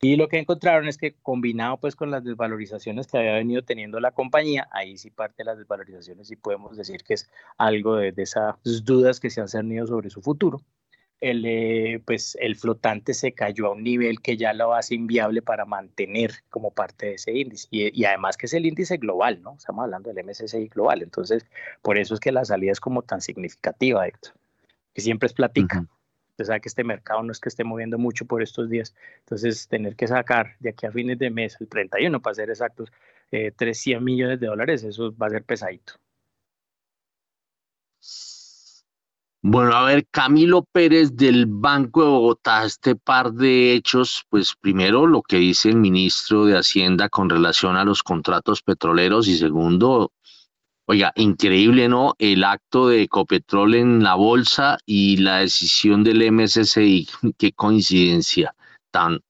Y 0.00 0.16
lo 0.16 0.26
que 0.28 0.38
encontraron 0.38 0.88
es 0.88 0.98
que 0.98 1.14
combinado 1.22 1.76
pues 1.76 1.94
con 1.94 2.10
las 2.10 2.24
desvalorizaciones 2.24 3.06
que 3.06 3.18
había 3.18 3.34
venido 3.34 3.62
teniendo 3.62 4.00
la 4.00 4.10
compañía, 4.10 4.66
ahí 4.72 4.96
sí 4.96 5.10
parte 5.10 5.36
de 5.38 5.44
las 5.44 5.58
desvalorizaciones 5.58 6.30
y 6.32 6.36
podemos 6.36 6.76
decir 6.76 7.04
que 7.04 7.14
es 7.14 7.30
algo 7.58 7.96
de, 7.96 8.10
de 8.10 8.22
esas 8.22 8.56
dudas 8.84 9.20
que 9.20 9.30
se 9.30 9.40
han 9.42 9.48
cernido 9.48 9.86
sobre 9.86 10.10
su 10.10 10.22
futuro 10.22 10.62
el, 11.22 11.44
eh, 11.46 12.02
pues 12.04 12.36
el 12.40 12.56
flotante 12.56 13.14
se 13.14 13.32
cayó 13.32 13.68
a 13.68 13.72
un 13.72 13.84
nivel 13.84 14.20
que 14.20 14.36
ya 14.36 14.52
lo 14.52 14.74
hace 14.74 14.96
inviable 14.96 15.40
para 15.40 15.64
mantener 15.64 16.32
como 16.50 16.72
parte 16.72 17.06
de 17.06 17.14
ese 17.14 17.32
índice. 17.32 17.68
Y, 17.70 18.04
además 18.04 18.36
que 18.36 18.46
es 18.46 18.54
el 18.54 18.66
índice 18.66 18.96
global, 18.96 19.40
¿no? 19.40 19.54
Estamos 19.56 19.84
hablando 19.84 20.12
del 20.12 20.26
MSCI 20.26 20.68
global. 20.68 21.02
Entonces, 21.02 21.46
por 21.80 21.96
eso 21.96 22.14
es 22.14 22.20
que 22.20 22.32
la 22.32 22.44
salida 22.44 22.72
es 22.72 22.80
como 22.80 23.02
tan 23.02 23.20
significativa, 23.20 24.06
Héctor, 24.06 24.34
que 24.92 25.00
siempre 25.00 25.28
es 25.28 25.32
platica. 25.32 25.80
Uh 25.80 26.02
sabe 26.44 26.60
que 26.60 26.68
este 26.68 26.82
mercado 26.84 27.22
no 27.22 27.32
es 27.32 27.40
que 27.40 27.48
esté 27.48 27.64
moviendo 27.64 27.98
mucho 27.98 28.26
por 28.26 28.42
estos 28.42 28.68
días. 28.68 28.94
Entonces, 29.20 29.68
tener 29.68 29.96
que 29.96 30.08
sacar 30.08 30.56
de 30.60 30.70
aquí 30.70 30.86
a 30.86 30.92
fines 30.92 31.18
de 31.18 31.30
mes, 31.30 31.56
el 31.60 31.68
31 31.68 32.20
para 32.20 32.34
ser 32.34 32.50
exactos, 32.50 32.90
eh, 33.30 33.52
300 33.52 34.02
millones 34.02 34.40
de 34.40 34.46
dólares, 34.48 34.82
eso 34.82 35.14
va 35.16 35.26
a 35.28 35.30
ser 35.30 35.44
pesadito. 35.44 35.94
Bueno, 39.44 39.72
a 39.74 39.84
ver, 39.86 40.06
Camilo 40.08 40.62
Pérez 40.70 41.16
del 41.16 41.46
Banco 41.46 42.04
de 42.04 42.08
Bogotá, 42.10 42.64
este 42.64 42.94
par 42.94 43.32
de 43.32 43.74
hechos, 43.74 44.24
pues 44.28 44.54
primero 44.54 45.08
lo 45.08 45.20
que 45.22 45.38
dice 45.38 45.68
el 45.68 45.78
ministro 45.78 46.44
de 46.44 46.56
Hacienda 46.56 47.08
con 47.08 47.28
relación 47.28 47.74
a 47.74 47.84
los 47.84 48.04
contratos 48.04 48.62
petroleros 48.62 49.26
y 49.26 49.36
segundo, 49.36 50.12
oiga, 50.86 51.12
increíble, 51.16 51.88
¿no? 51.88 52.14
El 52.20 52.44
acto 52.44 52.86
de 52.86 53.02
Ecopetrol 53.02 53.74
en 53.74 54.04
la 54.04 54.14
bolsa 54.14 54.78
y 54.86 55.16
la 55.16 55.38
decisión 55.38 56.04
del 56.04 56.22
MSCI, 56.30 57.08
qué 57.36 57.52
coincidencia 57.52 58.54
tan, 58.92 59.22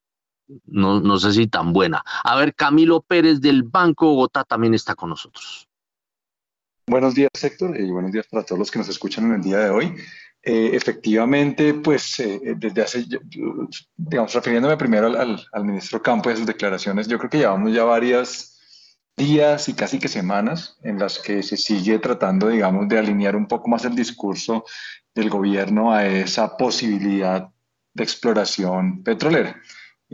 no, 0.66 1.00
no 1.00 1.16
sé 1.16 1.32
si 1.32 1.46
tan 1.46 1.72
buena. 1.72 2.02
A 2.22 2.36
ver, 2.36 2.54
Camilo 2.54 3.00
Pérez 3.00 3.40
del 3.40 3.62
Banco 3.62 4.04
de 4.04 4.10
Bogotá 4.12 4.44
también 4.44 4.74
está 4.74 4.94
con 4.94 5.08
nosotros. 5.08 5.68
Buenos 6.86 7.14
días, 7.14 7.30
Héctor, 7.40 7.78
y 7.78 7.90
buenos 7.90 8.10
días 8.10 8.26
para 8.26 8.44
todos 8.44 8.58
los 8.58 8.70
que 8.70 8.78
nos 8.78 8.88
escuchan 8.88 9.26
en 9.26 9.34
el 9.34 9.42
día 9.42 9.58
de 9.58 9.70
hoy. 9.70 9.94
Eh, 10.42 10.70
efectivamente, 10.74 11.74
pues 11.74 12.18
eh, 12.18 12.40
eh, 12.44 12.54
desde 12.56 12.82
hace, 12.82 13.04
digamos, 13.96 14.32
refiriéndome 14.34 14.76
primero 14.76 15.06
al, 15.06 15.40
al, 15.52 15.64
ministro 15.64 16.02
Campo 16.02 16.28
y 16.28 16.32
a 16.32 16.36
sus 16.36 16.46
declaraciones, 16.46 17.06
yo 17.06 17.18
creo 17.18 17.30
que 17.30 17.38
llevamos 17.38 17.72
ya 17.72 17.84
varios 17.84 18.58
días 19.16 19.68
y 19.68 19.74
casi 19.74 20.00
que 20.00 20.08
semanas 20.08 20.78
en 20.82 20.98
las 20.98 21.20
que 21.20 21.44
se 21.44 21.56
sigue 21.56 22.00
tratando, 22.00 22.48
digamos, 22.48 22.88
de 22.88 22.98
alinear 22.98 23.36
un 23.36 23.46
poco 23.46 23.68
más 23.68 23.84
el 23.84 23.94
discurso 23.94 24.64
del 25.14 25.30
gobierno 25.30 25.92
a 25.92 26.04
esa 26.06 26.56
posibilidad 26.56 27.48
de 27.94 28.02
exploración 28.02 29.04
petrolera. 29.04 29.60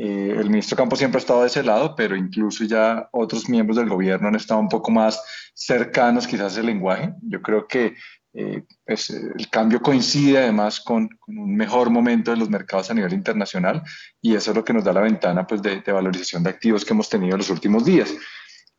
Eh, 0.01 0.33
el 0.39 0.49
ministro 0.49 0.77
Campos 0.77 1.01
siempre 1.01 1.19
ha 1.19 1.23
estado 1.23 1.41
de 1.41 1.49
ese 1.49 1.65
lado, 1.65 1.97
pero 1.97 2.15
incluso 2.15 2.63
ya 2.63 3.09
otros 3.11 3.49
miembros 3.49 3.77
del 3.79 3.89
gobierno 3.89 4.29
han 4.29 4.37
estado 4.37 4.61
un 4.61 4.69
poco 4.69 4.93
más 4.93 5.21
cercanos 5.55 6.29
quizás 6.29 6.57
al 6.57 6.67
lenguaje. 6.67 7.15
Yo 7.23 7.43
creo 7.43 7.67
que 7.67 7.97
eh, 8.33 8.63
pues, 8.87 9.11
el 9.11 9.51
cambio 9.51 9.83
coincide 9.83 10.39
además 10.39 10.81
con, 10.81 11.09
un 11.27 11.57
mejor 11.57 11.91
momento 11.91 12.31
de 12.31 12.37
los 12.37 12.49
mercados 12.49 12.91
a 12.91 12.95
nivel 12.95 13.13
internacional 13.13 13.83
y 14.23 14.37
eso 14.37 14.53
es 14.53 14.57
lo 14.57 14.65
que 14.65 14.73
nos 14.73 14.85
da 14.85 14.93
la 14.93 15.01
ventana 15.01 15.45
pues, 15.45 15.63
de, 15.63 15.81
valorización 15.81 16.45
de 16.45 16.51
activos 16.51 16.85
que 16.85 16.93
hemos 16.93 17.09
tenido 17.09 17.33
en 17.33 17.39
los 17.39 17.51
últimos 17.51 17.85
días. 17.85 18.15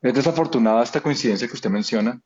Es 0.01 0.13
desafortunada 0.13 0.83
esta 0.83 1.01
coincidencia 1.01 1.49
que 1.49 1.53
usted 1.53 1.69
menciona 1.69 2.17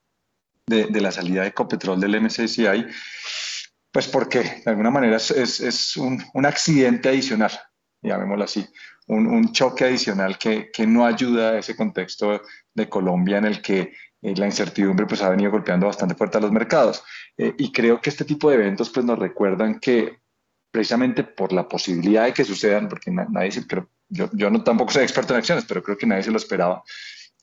de, 0.67 1.01
la 1.01 1.11
salida 1.11 1.41
de 1.41 1.47
Ecopetrol 1.47 1.99
del 1.99 2.21
MSCI, 2.21 2.85
pues 3.91 4.07
porque 4.07 4.61
de 4.63 4.69
alguna 4.71 4.91
manera 4.91 5.17
es, 5.17 5.31
es 5.31 5.97
un, 5.97 6.23
un 6.35 6.45
accidente 6.45 7.09
adicional 7.09 7.51
llamémoslo 8.03 8.43
así, 8.43 8.65
un, 9.07 9.27
un 9.27 9.51
choque 9.51 9.85
adicional 9.85 10.37
que, 10.37 10.69
que, 10.71 10.85
no 10.85 11.05
ayuda 11.05 11.51
a 11.51 11.59
ese 11.59 11.75
contexto 11.75 12.41
de 12.73 12.89
Colombia 12.89 13.37
en 13.37 13.45
el 13.45 13.61
que 13.61 13.93
eh, 14.21 14.35
la 14.35 14.45
incertidumbre 14.45 15.05
pues 15.05 15.21
ha 15.21 15.29
venido 15.29 15.51
golpeando 15.51 15.87
bastante 15.87 16.15
fuerte 16.15 16.37
a 16.37 16.41
los 16.41 16.51
mercados. 16.51 17.03
Eh, 17.37 17.53
y 17.57 17.71
creo 17.71 17.99
que 17.99 18.09
este 18.09 18.25
tipo 18.25 18.49
de 18.49 18.55
eventos 18.55 18.89
pues 18.89 19.05
nos 19.05 19.19
recuerdan 19.19 19.79
que 19.79 20.19
precisamente 20.71 21.23
por 21.23 21.53
la 21.53 21.67
posibilidad 21.67 22.25
de 22.25 22.33
que 22.33 22.43
sucedan, 22.43 22.87
porque 22.87 23.11
nadie 23.11 23.51
yo, 24.09 24.29
yo 24.33 24.49
no 24.49 24.63
tampoco 24.63 24.91
soy 24.91 25.03
experto 25.03 25.33
en 25.33 25.39
acciones, 25.39 25.65
pero 25.65 25.83
creo 25.83 25.97
que 25.97 26.07
nadie 26.07 26.23
se 26.23 26.31
lo 26.31 26.37
esperaba, 26.37 26.83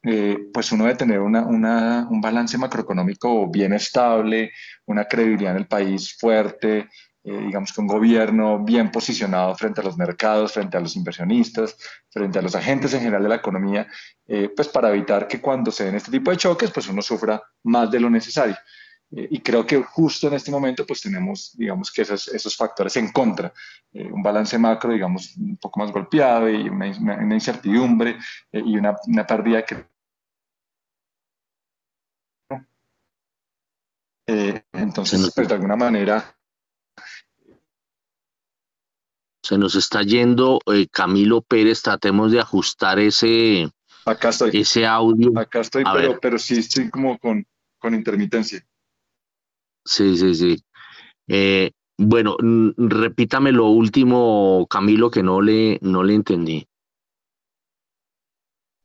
eh, 0.02 0.48
pues 0.52 0.72
uno 0.72 0.84
debe 0.84 0.96
tener 0.96 1.20
una, 1.20 2.08
un 2.10 2.20
balance 2.20 2.56
macroeconómico 2.56 3.48
bien 3.50 3.72
estable, 3.72 4.50
una 4.86 5.04
credibilidad 5.04 5.52
en 5.52 5.58
el 5.58 5.68
país 5.68 6.16
fuerte, 6.18 6.88
eh, 7.22 7.38
digamos 7.38 7.72
que 7.72 7.82
un 7.82 7.86
gobierno 7.86 8.64
bien 8.64 8.90
posicionado 8.90 9.54
frente 9.54 9.82
a 9.82 9.84
los 9.84 9.98
mercados, 9.98 10.52
frente 10.52 10.78
a 10.78 10.80
los 10.80 10.96
inversionistas, 10.96 11.76
frente 12.08 12.38
a 12.38 12.42
los 12.42 12.54
agentes 12.54 12.94
en 12.94 13.00
general 13.00 13.22
de 13.22 13.28
la 13.28 13.34
economía, 13.34 13.86
eh, 14.26 14.50
pues 14.56 14.68
para 14.68 14.88
evitar 14.90 15.28
que 15.28 15.40
cuando 15.40 15.70
se 15.70 15.84
den 15.84 15.96
este 15.96 16.10
tipo 16.10 16.30
de 16.30 16.38
choques, 16.38 16.70
pues 16.70 16.88
uno 16.88 17.02
sufra 17.02 17.42
más 17.64 17.90
de 17.90 18.00
lo 18.00 18.08
necesario. 18.08 18.56
Eh, 19.10 19.28
y 19.32 19.40
creo 19.40 19.66
que 19.66 19.82
justo 19.82 20.28
en 20.28 20.34
este 20.34 20.50
momento, 20.50 20.86
pues 20.86 21.02
tenemos, 21.02 21.54
digamos 21.56 21.92
que 21.92 22.02
esos, 22.02 22.28
esos 22.28 22.56
factores 22.56 22.96
en 22.96 23.12
contra. 23.12 23.52
un 23.92 24.22
balance 24.22 24.56
macro, 24.58 24.92
digamos, 24.92 25.36
un 25.36 25.56
poco 25.58 25.80
más 25.80 25.92
golpeado 25.92 26.48
y 26.48 26.68
una, 26.68 26.86
una, 26.98 27.34
incertidumbre 27.34 28.16
y 28.52 28.78
una, 28.78 28.96
una 29.06 29.26
pérdida 29.26 29.64
que 29.64 29.84
entonces, 34.72 35.32
pues 35.34 35.48
de 35.48 35.54
alguna 35.54 35.74
manera, 35.74 36.36
se 39.50 39.58
nos 39.58 39.74
está 39.74 40.02
yendo 40.02 40.60
eh, 40.72 40.86
Camilo 40.92 41.42
Pérez, 41.42 41.82
tratemos 41.82 42.30
de 42.30 42.38
ajustar 42.38 43.00
ese, 43.00 43.68
Acá 44.04 44.28
estoy. 44.28 44.50
ese 44.52 44.86
audio. 44.86 45.36
Acá 45.36 45.58
estoy, 45.58 45.82
pero, 45.92 46.20
pero, 46.20 46.38
sí 46.38 46.60
estoy 46.60 46.88
como 46.88 47.18
con, 47.18 47.44
con 47.80 47.92
intermitencia. 47.92 48.64
Sí, 49.84 50.16
sí, 50.16 50.36
sí. 50.36 50.62
Eh, 51.26 51.72
bueno, 51.98 52.36
repítame 52.76 53.50
lo 53.50 53.66
último, 53.66 54.68
Camilo, 54.70 55.10
que 55.10 55.24
no 55.24 55.40
le, 55.40 55.80
no 55.82 56.04
le 56.04 56.14
entendí. 56.14 56.68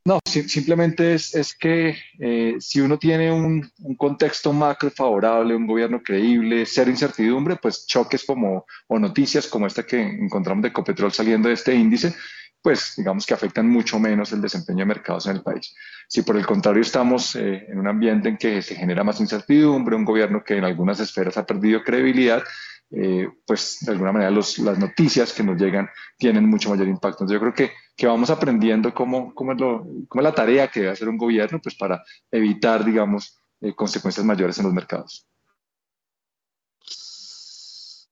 No, 0.06 0.20
simplemente 0.24 1.14
es, 1.14 1.34
es 1.34 1.52
que 1.58 1.96
eh, 2.20 2.54
si 2.60 2.80
uno 2.80 2.96
tiene 2.96 3.32
un, 3.32 3.68
un, 3.80 3.96
contexto 3.96 4.52
macro 4.52 4.88
favorable, 4.88 5.56
un 5.56 5.66
gobierno 5.66 6.00
creíble, 6.00 6.64
cero 6.64 6.92
incertidumbre, 6.92 7.56
pues 7.56 7.88
choques 7.88 8.22
como 8.24 8.66
o 8.86 9.00
noticias 9.00 9.48
como 9.48 9.66
esta 9.66 9.84
que 9.84 10.00
encontramos 10.00 10.62
de 10.62 10.68
Ecopetrol 10.68 11.10
saliendo 11.10 11.48
de 11.48 11.54
este 11.54 11.74
índice, 11.74 12.14
pues 12.62 12.94
digamos 12.96 13.26
que 13.26 13.34
afectan 13.34 13.68
mucho 13.68 13.98
menos 13.98 14.30
el 14.30 14.40
desempeño 14.40 14.80
de 14.80 14.86
mercados 14.86 15.26
en 15.26 15.38
el 15.38 15.42
país. 15.42 15.74
Si 16.06 16.22
por 16.22 16.36
el 16.36 16.46
contrario 16.46 16.82
estamos 16.82 17.34
eh, 17.34 17.66
en 17.68 17.76
un 17.76 17.88
ambiente 17.88 18.28
en 18.28 18.36
que 18.36 18.62
se 18.62 18.76
genera 18.76 19.02
más 19.02 19.18
incertidumbre, 19.18 19.96
un 19.96 20.04
gobierno 20.04 20.44
que 20.44 20.56
en 20.56 20.62
algunas 20.62 21.00
esferas 21.00 21.36
ha 21.36 21.44
perdido 21.44 21.82
credibilidad, 21.82 22.44
eh, 22.90 23.28
pues 23.44 23.78
de 23.80 23.92
alguna 23.92 24.12
manera 24.12 24.30
las 24.30 24.78
noticias 24.78 25.32
que 25.32 25.42
nos 25.42 25.60
llegan 25.60 25.88
tienen 26.16 26.48
mucho 26.48 26.70
mayor 26.70 26.88
impacto. 26.88 27.24
Entonces 27.24 27.34
yo 27.34 27.40
creo 27.40 27.54
que, 27.54 27.72
que 27.96 28.06
vamos 28.06 28.30
aprendiendo 28.30 28.94
cómo, 28.94 29.34
cómo, 29.34 29.52
es 29.52 29.60
lo, 29.60 29.86
cómo 30.08 30.20
es 30.20 30.24
la 30.24 30.34
tarea 30.34 30.68
que 30.68 30.80
debe 30.80 30.92
hacer 30.92 31.08
un 31.08 31.18
gobierno 31.18 31.60
pues 31.62 31.74
para 31.74 32.02
evitar, 32.30 32.84
digamos, 32.84 33.38
eh, 33.60 33.74
consecuencias 33.74 34.24
mayores 34.24 34.58
en 34.58 34.64
los 34.64 34.74
mercados. 34.74 35.26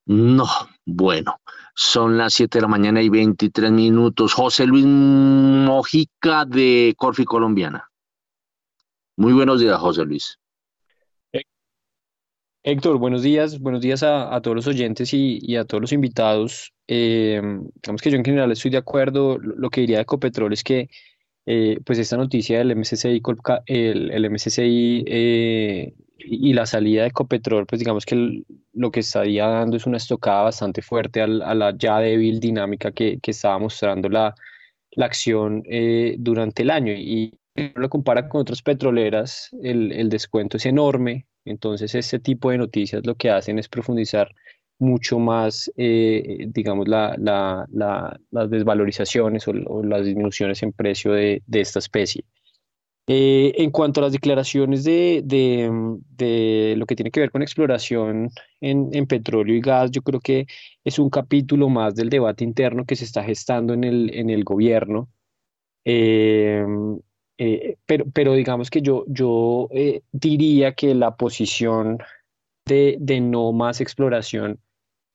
No, 0.06 0.46
bueno, 0.84 1.40
son 1.74 2.18
las 2.18 2.34
7 2.34 2.58
de 2.58 2.62
la 2.62 2.68
mañana 2.68 3.00
y 3.00 3.08
23 3.08 3.70
minutos. 3.70 4.34
José 4.34 4.66
Luis 4.66 4.84
Mojica 4.84 6.44
de 6.44 6.94
Corfi 6.98 7.24
Colombiana. 7.24 7.90
Muy 9.16 9.32
buenos 9.32 9.60
días, 9.60 9.78
José 9.78 10.04
Luis. 10.04 10.38
Héctor, 12.66 12.96
buenos 12.96 13.22
días, 13.22 13.60
buenos 13.60 13.82
días 13.82 14.02
a, 14.02 14.40
todos 14.40 14.54
los 14.54 14.66
oyentes 14.66 15.12
y, 15.12 15.54
a 15.56 15.66
todos 15.66 15.82
los 15.82 15.92
invitados. 15.92 16.72
Eh, 16.88 17.38
digamos 17.82 18.00
que 18.00 18.10
yo 18.10 18.16
en 18.16 18.24
general 18.24 18.50
estoy 18.52 18.70
de 18.70 18.78
acuerdo. 18.78 19.36
Lo, 19.38 19.68
que 19.68 19.82
diría 19.82 19.98
de 19.98 20.04
Ecopetrol 20.04 20.50
es 20.54 20.64
que 20.64 20.88
eh, 21.44 21.78
pues 21.84 21.98
esta 21.98 22.16
noticia 22.16 22.56
del 22.56 22.74
MSCI, 22.74 23.20
el, 23.66 24.10
el 24.10 24.30
MSCI 24.30 25.04
eh, 25.06 25.94
y 26.16 26.54
la 26.54 26.64
salida 26.64 27.02
de 27.02 27.08
Ecopetrol, 27.08 27.66
pues 27.66 27.80
digamos 27.80 28.06
que 28.06 28.44
lo 28.72 28.90
que 28.90 29.00
estaría 29.00 29.46
dando 29.46 29.76
es 29.76 29.84
una 29.84 29.98
estocada 29.98 30.44
bastante 30.44 30.80
fuerte 30.80 31.20
a 31.20 31.26
la 31.26 31.76
ya 31.76 31.98
débil 31.98 32.40
dinámica 32.40 32.92
que, 32.92 33.18
que 33.20 33.32
estaba 33.32 33.58
mostrando 33.58 34.08
la, 34.08 34.34
la 34.92 35.04
acción 35.04 35.62
durante 36.16 36.62
el 36.62 36.70
año. 36.70 36.94
Y 36.94 37.34
lo 37.74 37.90
compara 37.90 38.26
con 38.26 38.40
otras 38.40 38.62
petroleras, 38.62 39.50
el, 39.62 39.92
el 39.92 40.08
descuento 40.08 40.56
es 40.56 40.64
enorme, 40.64 41.26
entonces, 41.44 41.94
este 41.94 42.18
tipo 42.18 42.50
de 42.50 42.58
noticias 42.58 43.04
lo 43.04 43.14
que 43.14 43.30
hacen 43.30 43.58
es 43.58 43.68
profundizar 43.68 44.34
mucho 44.78 45.18
más, 45.18 45.70
eh, 45.76 46.46
digamos, 46.48 46.88
la, 46.88 47.16
las 47.18 48.50
desvalorizaciones 48.50 49.46
o, 49.48 49.82
las 49.82 50.04
disminuciones 50.04 50.62
en 50.62 50.72
precio 50.72 51.12
de, 51.12 51.42
esta 51.52 51.78
especie. 51.78 52.24
Eh, 53.06 53.52
en 53.58 53.70
cuanto 53.70 54.00
a 54.00 54.04
las 54.04 54.12
declaraciones 54.12 54.82
de, 54.84 55.22
lo 56.76 56.86
que 56.86 56.96
tiene 56.96 57.10
que 57.10 57.20
ver 57.20 57.30
con 57.30 57.42
exploración 57.42 58.30
en, 58.60 59.06
petróleo 59.06 59.54
y 59.54 59.60
gas, 59.60 59.90
yo 59.90 60.02
creo 60.02 60.20
que 60.20 60.46
es 60.84 60.98
un 60.98 61.10
capítulo 61.10 61.68
más 61.68 61.94
del 61.94 62.10
debate 62.10 62.44
interno 62.44 62.84
que 62.86 62.96
se 62.96 63.04
está 63.04 63.22
gestando 63.22 63.74
en 63.74 63.84
el, 63.84 64.10
en 64.14 64.30
el 64.30 64.44
gobierno. 64.44 65.08
Eh, 65.84 66.64
eh, 67.38 67.76
pero, 67.86 68.04
pero 68.12 68.34
digamos 68.34 68.70
que 68.70 68.80
yo, 68.80 69.04
yo 69.08 69.68
eh, 69.72 70.02
diría 70.12 70.72
que 70.74 70.94
la 70.94 71.16
posición 71.16 71.98
de, 72.64 72.96
de 73.00 73.20
no 73.20 73.52
más 73.52 73.80
exploración 73.80 74.60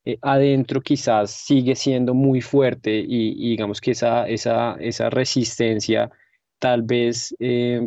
eh, 0.06 0.18
adentro 0.22 0.82
quizás 0.82 1.32
sigue 1.32 1.76
siendo 1.76 2.14
muy 2.14 2.42
fuerte 2.42 3.04
y, 3.08 3.50
digamos 3.52 3.80
que 3.80 3.92
esa, 3.92 4.28
esa, 4.28 4.76
esa 4.80 5.10
resistencia 5.10 6.12
tal 6.60 6.82
vez 6.82 7.34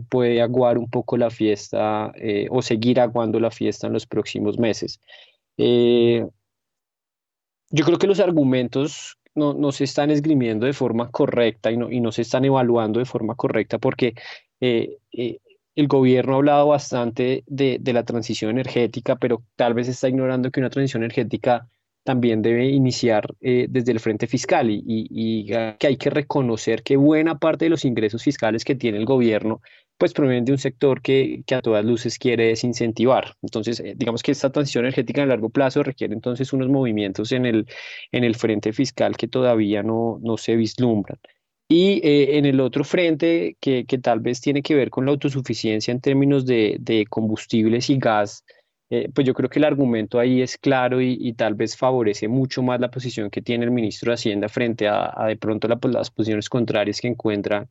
puede 0.09 0.40
aguar 0.40 0.78
un 0.78 0.88
poco 0.88 1.18
la 1.18 1.28
fiesta 1.28 2.10
o 2.48 2.62
seguir 2.62 3.00
aguando 3.00 3.38
la 3.38 3.50
fiesta 3.50 3.86
en 3.86 3.92
los 3.92 4.06
próximos 4.06 4.59
meses. 4.59 4.98
yo 5.59 6.24
creo 7.84 7.98
que 7.98 8.06
los 8.06 8.18
argumentos 8.18 9.18
no, 9.34 9.54
no 9.54 9.72
se 9.72 9.84
están 9.84 10.10
esgrimiendo 10.10 10.66
de 10.66 10.72
forma 10.72 11.10
correcta 11.10 11.70
y 11.70 11.76
no, 11.76 11.90
y 11.90 12.00
no 12.00 12.12
se 12.12 12.22
están 12.22 12.44
evaluando 12.44 12.98
de 12.98 13.06
forma 13.06 13.34
correcta 13.34 13.78
porque 13.78 14.14
eh, 14.60 14.98
eh, 15.12 15.38
el 15.74 15.88
gobierno 15.88 16.34
ha 16.34 16.36
hablado 16.36 16.68
bastante 16.68 17.44
de, 17.46 17.78
de, 17.80 17.92
la 17.92 18.04
transición 18.04 18.50
energética, 18.50 19.16
pero 19.16 19.42
tal 19.56 19.74
vez 19.74 19.88
está 19.88 20.09
ignorando 20.09 20.50
que 20.50 20.60
una 20.60 20.70
transición 20.70 21.02
energética 21.02 21.68
también 22.04 22.42
debe 22.42 22.66
iniciar 22.66 23.26
eh, 23.40 23.66
desde 23.68 23.92
el 23.92 24.00
frente 24.00 24.26
fiscal 24.26 24.70
y, 24.70 24.82
y, 24.86 25.46
que 25.46 25.86
hay 25.86 25.96
que 25.96 26.10
reconocer 26.10 26.82
que 26.82 26.96
buena 26.96 27.38
parte 27.38 27.66
de 27.66 27.70
los 27.70 27.84
ingresos 27.84 28.22
fiscales 28.22 28.64
que 28.64 28.74
tiene 28.74 28.98
el 28.98 29.04
gobierno 29.04 29.60
pues 29.98 30.14
provienen 30.14 30.44
de 30.44 30.52
un 30.52 30.58
sector 30.58 31.00
que, 31.00 31.44
que 31.46 31.54
a 31.54 31.62
todas 31.62 31.84
luces 31.84 32.18
quiere 32.18 32.48
desincentivar. 32.48 33.36
Entonces, 33.40 33.78
eh, 33.78 33.94
digamos 33.96 34.22
que 34.22 34.32
esta 34.32 34.50
transición 34.50 34.84
energética 34.84 35.22
a 35.22 35.26
largo 35.26 35.48
plazo 35.48 35.84
requiere 35.84 36.12
entonces 36.12 36.52
unos 36.52 36.68
movimientos 36.68 37.30
en 37.30 37.46
el, 37.46 37.68
en 38.10 38.24
el 38.24 38.34
frente 38.34 38.72
fiscal 38.72 39.16
que 39.16 39.28
todavía 39.28 39.84
no, 39.84 40.18
no 40.20 40.36
se 40.38 40.56
vislumbran. 40.56 41.20
Y 41.68 42.00
eh, 42.06 42.36
en 42.36 42.46
el 42.46 42.60
otro 42.60 42.82
frente, 42.82 43.56
que, 43.60 43.86
que, 43.86 43.98
tal 43.98 44.18
vez 44.20 44.40
tiene 44.40 44.62
que 44.62 44.74
ver 44.74 44.90
con 44.90 45.06
la 45.06 45.12
autosuficiencia 45.12 45.92
en 45.92 46.00
términos 46.00 46.44
de, 46.46 46.76
de 46.80 47.06
combustibles 47.06 47.88
y 47.88 47.96
gas, 47.96 48.44
eh, 48.94 49.09
pues 49.14 49.27
yo 49.27 49.32
creo 49.32 49.48
que 49.48 49.59
el 49.59 49.64
argumento 49.64 50.19
ahí 50.19 50.43
es 50.43 50.59
claro 50.59 51.01
y, 51.01 51.32
tal 51.32 51.55
vez 51.55 51.78
favorece 51.78 52.28
mucho 52.28 52.62
más 52.62 52.78
la 52.78 52.90
posición 52.90 53.31
que 53.31 53.40
tiene 53.40 53.64
el 53.64 53.70
ministro 53.70 54.10
de 54.10 54.16
Hacienda 54.16 54.51
frente 54.51 54.86
a, 54.86 55.14
de 55.28 55.36
pronto 55.36 55.66
las 55.66 56.10
posiciones 56.10 56.51
contrarias 56.51 57.01
que 57.01 57.09
encuentra 57.09 57.66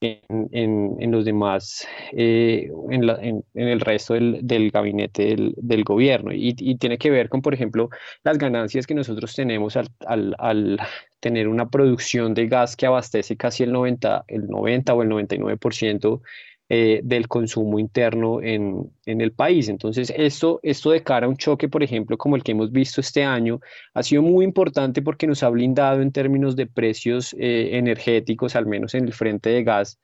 en, 0.00 0.96
en, 1.00 1.10
los 1.10 1.24
demás, 1.24 1.84
eh, 2.12 2.70
en, 2.90 3.10
en, 3.10 3.68
el 3.68 3.80
resto 3.80 4.14
del, 4.14 4.38
del 4.42 4.70
gabinete 4.70 5.24
del, 5.24 5.52
del 5.56 5.82
gobierno. 5.82 6.32
Y, 6.32 6.54
y, 6.56 6.76
tiene 6.76 6.96
que 6.96 7.10
ver 7.10 7.28
con, 7.28 7.42
por 7.42 7.54
ejemplo, 7.54 7.90
las 8.22 8.38
ganancias 8.38 8.86
que 8.86 8.94
nosotros 8.94 9.34
tenemos 9.34 9.76
al, 9.76 9.88
al, 10.06 10.36
al 10.38 10.78
tener 11.18 11.48
una 11.48 11.70
producción 11.70 12.34
de 12.34 12.46
gas 12.46 12.76
que 12.76 12.86
abastece 12.86 13.36
casi 13.36 13.64
el 13.64 13.72
90, 13.72 14.26
el 14.28 14.46
90 14.46 14.94
o 14.94 15.02
el 15.02 15.08
99% 15.08 16.20
eh, 16.68 17.00
del 17.04 17.28
consumo 17.28 17.78
interno 17.78 18.40
en, 18.40 18.90
en, 19.04 19.20
el 19.20 19.32
país. 19.32 19.68
Entonces, 19.68 20.12
esto, 20.16 20.58
esto 20.62 20.90
de 20.92 21.02
cara 21.02 21.26
a 21.26 21.28
un 21.28 21.36
choque, 21.36 21.68
por 21.68 21.82
ejemplo, 21.82 22.16
como 22.16 22.34
el 22.34 22.42
que 22.42 22.52
hemos 22.52 22.72
visto 22.72 23.00
este 23.02 23.24
año, 23.24 23.60
ha 23.92 24.02
sido 24.02 24.22
muy 24.22 24.44
importante 24.44 25.02
porque 25.02 25.26
nos 25.26 25.42
ha 25.42 25.50
blindado 25.50 26.00
en 26.00 26.12
términos 26.12 26.56
de 26.56 26.66
precios 26.66 27.34
eh, 27.38 27.76
energéticos, 27.76 28.56
al 28.56 28.66
menos 28.66 28.94
en 28.94 29.04
el 29.04 29.12
frente 29.12 29.50
de 29.50 29.64
gas, 29.64 29.98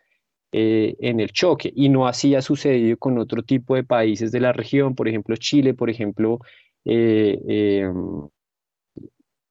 eh, 0.52 0.94
en 1.00 1.20
el 1.20 1.30
choque. 1.32 1.72
Y 1.74 1.88
no 1.88 2.06
así 2.06 2.34
ha 2.34 2.42
sucedido 2.42 2.98
con 2.98 3.16
otro 3.18 3.42
tipo 3.42 3.74
de 3.74 3.84
países 3.84 4.30
de 4.30 4.40
la 4.40 4.52
región, 4.52 4.94
por 4.94 5.08
ejemplo, 5.08 5.36
Chile, 5.36 5.72
por 5.74 5.88
ejemplo, 5.88 6.38
em, 6.84 8.28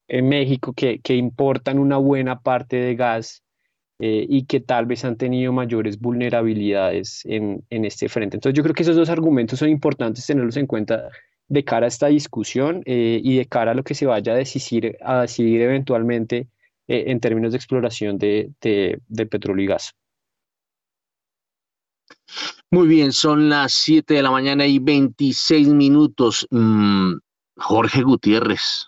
en 0.08 0.30
México, 0.30 0.74
que, 0.74 1.00
que 1.00 1.16
importan 1.16 1.80
una 1.80 1.98
buena 1.98 2.42
parte 2.42 2.76
de 2.78 2.96
gas 2.96 3.44
eh, 4.00 4.28
y 4.30 4.46
que 4.46 4.60
tal 4.60 4.86
vez 4.86 5.04
han 5.06 5.18
tenido 5.18 5.52
mayores 5.52 6.00
vulnerabilidades 6.00 7.24
en, 7.26 7.64
este 7.70 8.08
frente. 8.10 8.38
Entonces 8.38 8.56
yo 8.56 8.62
creo 8.62 8.76
que 8.76 8.84
esos 8.84 8.96
dos 8.96 9.10
argumentos 9.10 9.58
son 9.58 9.70
importantes 9.70 10.26
tenerlos 10.26 10.56
en 10.58 10.68
cuenta 10.68 11.10
de 11.48 11.64
cara 11.64 11.86
a 11.86 11.88
esta 11.88 12.08
discusión 12.08 12.84
eh, 12.86 13.20
y 13.24 13.38
de 13.38 13.48
cara 13.48 13.72
a 13.72 13.74
lo 13.74 13.84
que 13.84 13.96
se 13.96 14.06
vaya 14.06 14.34
a 14.34 14.36
decidir, 14.36 14.98
a 15.02 15.22
decidir 15.22 15.62
eventualmente 15.62 16.48
eh, 16.88 17.06
en 17.08 17.20
términos 17.20 17.54
de 17.54 17.58
exploración 17.58 18.20
de, 18.20 18.52
petróleo 19.32 19.64
y 19.64 19.68
gas. 19.68 19.96
Muy 22.70 22.88
bien, 22.88 23.12
son 23.14 23.50
las 23.50 23.74
7 23.74 24.14
de 24.14 24.22
la 24.22 24.30
mañana 24.30 24.68
y 24.68 24.78
26 24.78 25.70
minutos. 25.70 26.46
Mm, 26.52 27.14
Jorge 27.56 28.04
Gutiérrez. 28.04 28.86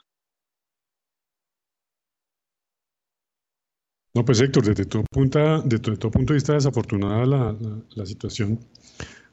No, 4.14 4.26
pues 4.26 4.41
Héctor, 4.41 4.65
desde 4.65 4.86
tu, 4.86 5.03
punta, 5.11 5.61
de 5.61 5.80
tu, 5.80 5.95
punto 6.11 6.34
de 6.34 6.38
vista 6.38 6.53
desafortunada 6.53 7.26
la, 7.26 7.56
la, 7.95 8.06
situación. 8.06 8.60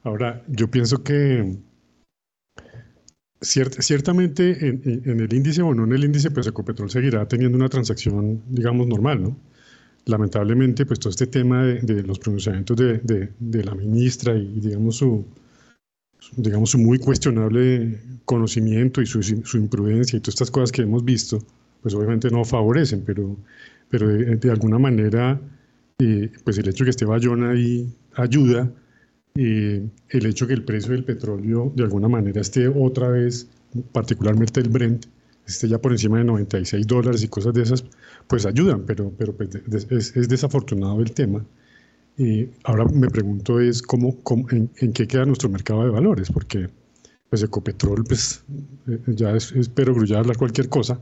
Ahora, 0.03 0.45
yo 0.49 0.71
pienso 0.71 1.03
que 1.03 1.57
ciertamente 3.41 4.69
en, 4.69 4.83
en, 4.85 5.21
el 5.21 5.33
índice 5.33 5.63
o 5.63 5.75
no 5.75 5.85
en 5.85 5.93
el 5.93 6.05
índice, 6.05 6.31
pues 6.31 6.47
Ecopetrol 6.47 6.91
seguirá 6.91 7.27
teniendo 7.27 7.57
una 7.57 7.69
transacción, 7.69 8.43
digamos, 8.49 8.87
normal, 8.87 9.23
¿no? 9.23 9.37
lamentablemente, 10.07 10.87
pues 10.87 11.01
todo 11.01 11.11
este 11.11 11.27
tema 11.27 11.65
de, 11.65 12.03
los 12.03 12.19
pronunciamientos 12.19 12.77
de, 12.77 13.33
de, 13.39 13.65
la 13.65 13.75
ministra 13.75 14.37
y, 14.37 14.61
digamos, 14.61 14.97
su, 14.97 15.25
digamos, 16.37 16.71
su 16.71 16.79
muy 16.79 16.99
cuestionable 16.99 18.01
conocimiento 18.25 19.03
y 19.03 19.07
su, 19.07 19.23
su, 19.23 19.57
imprudencia 19.57 20.17
y 20.17 20.21
todas 20.21 20.35
estas 20.35 20.51
cosas 20.51 20.73
que 20.73 20.83
hemos 20.83 21.05
visto, 21.05 21.45
pues 21.83 21.93
obviamente 21.95 22.31
no 22.31 22.45
favorecen, 22.45 23.03
pero, 23.05 23.37
pero 23.89 24.09
de, 24.09 24.51
alguna 24.51 24.79
manera, 24.79 25.41
eh, 25.99 26.31
pues 26.45 26.59
el 26.59 26.69
hecho 26.69 26.85
de 26.85 26.87
que 26.87 26.91
esté 26.91 27.05
Bayona 27.05 27.51
ahí 27.51 27.89
ayuda, 28.15 28.73
eh, 29.37 29.87
el 30.11 30.27
hecho 30.27 30.47
de 30.47 30.55
que 30.55 30.61
el 30.61 30.65
precio 30.65 30.93
del 30.93 31.05
petróleo 31.05 31.73
de 31.77 31.85
alguna 31.85 32.09
manera 32.09 32.41
esté 32.41 32.69
otra 32.69 33.09
vez, 33.09 33.49
particularmente 33.93 34.61
el 34.61 34.69
Brent, 34.69 35.07
esté 35.47 35.69
ya 35.69 35.79
por 35.79 35.93
encima 35.93 36.19
de 36.19 36.25
96 36.25 36.87
dólares 36.87 37.23
y 37.23 37.29
cosas 37.29 37.55
de 37.55 37.63
esas, 37.63 37.85
pues 38.27 38.47
ayudan, 38.47 38.85
pero, 38.87 39.13
pero 39.17 39.37
pues 39.37 39.51
es, 39.91 40.29
desafortunado 40.29 41.01
el 41.01 41.13
tema. 41.13 41.45
Y 42.19 42.49
ahora 42.65 42.87
me 42.87 43.09
pregunto 43.09 43.61
es 43.61 43.83
cómo, 43.83 44.17
en, 44.51 44.93
qué 44.93 45.07
queda 45.07 45.27
nuestro 45.27 45.49
mercado 45.51 45.85
de 45.85 45.91
valores, 45.91 46.31
porque 46.31 46.69
pues 47.29 47.43
Ecopetrol, 47.43 48.05
pues 48.05 48.45
eh, 48.89 48.99
ya 49.09 49.37
es, 49.37 49.53
espero 49.53 49.95
grullar 49.95 50.21
hablar 50.21 50.37
cualquier 50.37 50.69
cosa, 50.69 50.99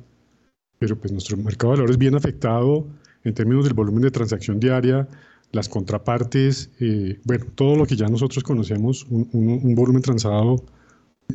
pero 0.78 0.98
pues 0.98 1.12
nuestro 1.12 1.36
mercado 1.36 1.72
de 1.72 1.78
valores 1.78 1.98
bien 1.98 2.14
afectado 2.14 2.86
en 3.24 3.34
términos 3.34 3.64
del 3.64 3.74
volumen 3.74 4.02
de 4.02 4.10
transacción 4.10 4.60
diaria, 4.60 5.08
las 5.52 5.68
contrapartes, 5.68 6.70
eh, 6.80 7.18
bueno, 7.24 7.46
todo 7.54 7.76
lo 7.76 7.86
que 7.86 7.96
ya 7.96 8.08
nosotros 8.08 8.42
conocemos, 8.42 9.06
un, 9.08 9.74
volumen 9.74 10.02
transado 10.02 10.64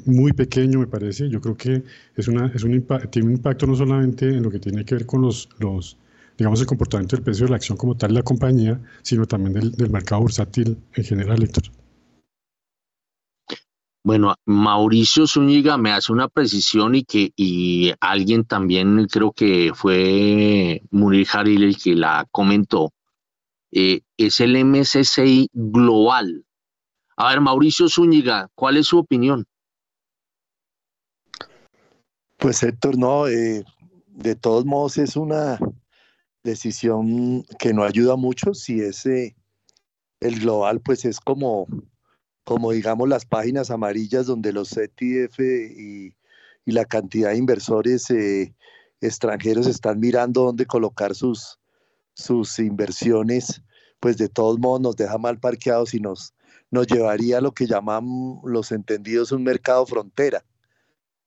muy 0.05 0.33
pequeño, 0.33 0.79
me 0.79 0.87
parece. 0.87 1.29
Yo 1.29 1.41
creo 1.41 1.55
que 1.55 1.83
es 2.15 2.27
una, 2.27 2.47
es 2.47 2.63
un 2.63 2.85
tiene 3.09 3.27
un 3.27 3.33
impacto 3.35 3.65
no 3.65 3.75
solamente 3.75 4.27
en 4.27 4.43
lo 4.43 4.51
que 4.51 4.59
tiene 4.59 4.85
que 4.85 4.95
ver 4.95 5.05
con 5.05 5.21
los, 5.21 5.49
los, 5.59 5.97
digamos, 6.37 6.59
el 6.59 6.67
comportamiento 6.67 7.15
del 7.15 7.23
precio 7.23 7.45
de 7.45 7.51
la 7.51 7.55
acción 7.55 7.77
como 7.77 7.95
tal 7.95 8.09
de 8.09 8.15
la 8.15 8.23
compañía, 8.23 8.79
sino 9.01 9.25
también 9.25 9.53
del, 9.53 9.71
del 9.71 9.89
mercado 9.89 10.21
bursátil 10.21 10.77
en 10.93 11.03
general, 11.03 11.41
Héctor. 11.41 11.63
Bueno, 14.09 14.33
Mauricio 14.43 15.27
Zúñiga 15.27 15.77
me 15.77 15.91
hace 15.91 16.11
una 16.11 16.27
precisión 16.29 16.95
y 16.95 17.03
que 17.03 17.31
y 17.35 17.93
alguien 17.99 18.43
también 18.43 19.05
creo 19.05 19.31
que 19.31 19.71
fue 19.75 20.81
Munir 20.89 21.27
Haril 21.31 21.61
el 21.61 21.77
que 21.77 21.93
la 21.93 22.25
comentó. 22.31 22.91
Eh, 23.71 24.01
es 24.17 24.39
el 24.39 24.65
MSCI 24.65 25.51
global. 25.53 26.43
A 27.17 27.29
ver, 27.29 27.41
Mauricio 27.41 27.87
Zúñiga, 27.87 28.49
¿cuál 28.55 28.77
es 28.77 28.87
su 28.87 28.97
opinión? 28.97 29.45
Pues 32.37 32.63
Héctor, 32.63 32.97
no, 32.97 33.27
eh, 33.27 33.63
de 34.07 34.35
todos 34.35 34.65
modos 34.65 34.97
es 34.97 35.17
una 35.17 35.59
decisión 36.41 37.43
que 37.59 37.75
no 37.75 37.83
ayuda 37.83 38.15
mucho 38.15 38.55
si 38.55 38.79
ese, 38.79 39.35
el 40.19 40.39
global 40.39 40.81
pues 40.81 41.05
es 41.05 41.19
como, 41.19 41.67
como 42.49 42.71
digamos 42.71 43.07
las 43.07 43.25
páginas 43.25 43.69
amarillas 43.69 44.25
donde 44.25 44.51
los 44.51 44.75
ETF 44.75 45.39
y, 45.39 46.15
y 46.65 46.71
la 46.71 46.83
cantidad 46.83 47.29
de 47.29 47.37
inversores 47.37 48.09
eh, 48.09 48.55
extranjeros 49.01 49.67
están 49.67 49.99
mirando 49.99 50.45
dónde 50.45 50.65
colocar 50.65 51.13
sus, 51.13 51.59
sus 52.15 52.57
inversiones, 52.57 53.61
pues 53.99 54.17
de 54.17 54.29
todos 54.29 54.57
modos 54.57 54.81
nos 54.81 54.95
deja 54.95 55.19
mal 55.19 55.39
parqueados 55.39 55.93
y 55.93 55.99
nos, 55.99 56.33
nos 56.71 56.87
llevaría 56.87 57.37
a 57.37 57.41
lo 57.41 57.51
que 57.51 57.67
llaman 57.67 58.39
los 58.43 58.71
entendidos 58.71 59.31
un 59.31 59.43
mercado 59.43 59.85
frontera 59.85 60.43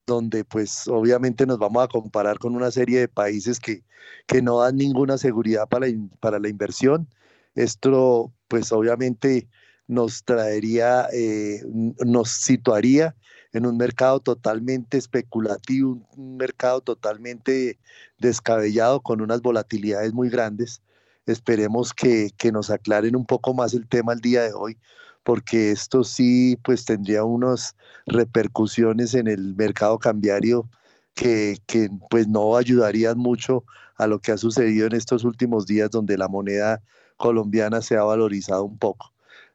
donde 0.09 0.45
pues 0.45 0.89
obviamente 0.89 1.47
nos 1.47 1.59
vamos 1.59 1.85
a 1.85 1.89
comparar 1.89 2.41
con 2.41 2.57
una 2.57 2.73
serie 2.73 2.99
de 2.99 3.07
países 3.07 3.61
que, 3.61 3.85
que 4.27 4.43
no 4.43 4.59
dan 4.59 4.75
ninguna 4.75 5.17
seguridad 5.19 5.69
para, 5.69 5.87
para 6.19 6.41
la 6.41 6.49
inversión. 6.49 7.07
Esto 7.55 8.33
pues 8.49 8.73
obviamente 8.73 9.47
nos 9.87 10.25
traería, 10.25 11.09
eh, 11.13 11.63
nos 12.05 12.31
situaría 12.31 13.15
en 13.53 13.67
un 13.67 13.77
mercado 13.77 14.21
totalmente 14.21 14.97
especulativo, 14.97 16.01
un 16.17 16.37
mercado 16.37 16.81
totalmente 16.81 17.79
descabellado 18.19 19.01
con 19.01 19.21
unas 19.21 19.43
volatilidades 19.43 20.13
muy 20.13 20.31
grandes. 20.31 20.83
Esperemos 21.27 21.93
que, 21.93 22.31
que 22.39 22.51
nos 22.51 22.71
aclaren 22.71 23.15
un 23.15 23.27
poco 23.27 23.55
más 23.55 23.75
el 23.75 23.87
tema 23.89 24.15
el 24.15 24.21
día 24.21 24.43
de 24.43 24.55
hoy, 24.55 24.79
porque 25.23 25.71
esto 25.71 26.03
sí 26.03 26.59
pues 26.65 26.85
tendría 26.85 27.25
unas 27.25 27.77
repercusiones 28.07 29.15
en 29.15 29.29
el 29.29 29.55
mercado 29.55 29.99
cambiario 29.99 30.69
que, 31.15 31.59
que 31.67 31.91
pues 32.11 32.27
no 32.27 32.57
ayudarían 32.57 33.19
mucho 33.19 33.65
a 33.97 34.07
lo 34.07 34.19
que 34.19 34.33
ha 34.33 34.39
sucedido 34.39 34.87
en 34.87 34.95
estos 34.95 35.25
últimos 35.25 35.67
días 35.67 35.91
donde 35.91 36.17
la 36.17 36.29
moneda 36.29 36.83
colombiana 37.17 37.83
se 37.83 37.97
ha 37.97 38.03
valorizado 38.03 38.65
un 38.65 38.79
poco. 38.79 39.12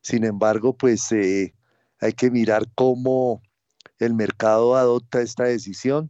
Sin 0.08 0.24
embargo, 0.24 0.72
pues 0.72 1.12
eh, 1.12 1.54
hay 2.00 2.14
que 2.14 2.32
mirar 2.32 2.64
cómo 2.76 3.42
el 4.00 4.14
mercado 4.14 4.78
adopta 4.78 5.20
esta 5.22 5.44
decisión, 5.44 6.10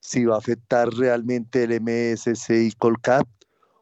si 0.00 0.24
va 0.24 0.34
a 0.34 0.38
afectar 0.38 0.88
realmente 0.88 1.62
el 1.62 1.80
MSCI 1.80 2.72
Colcat 2.72 3.24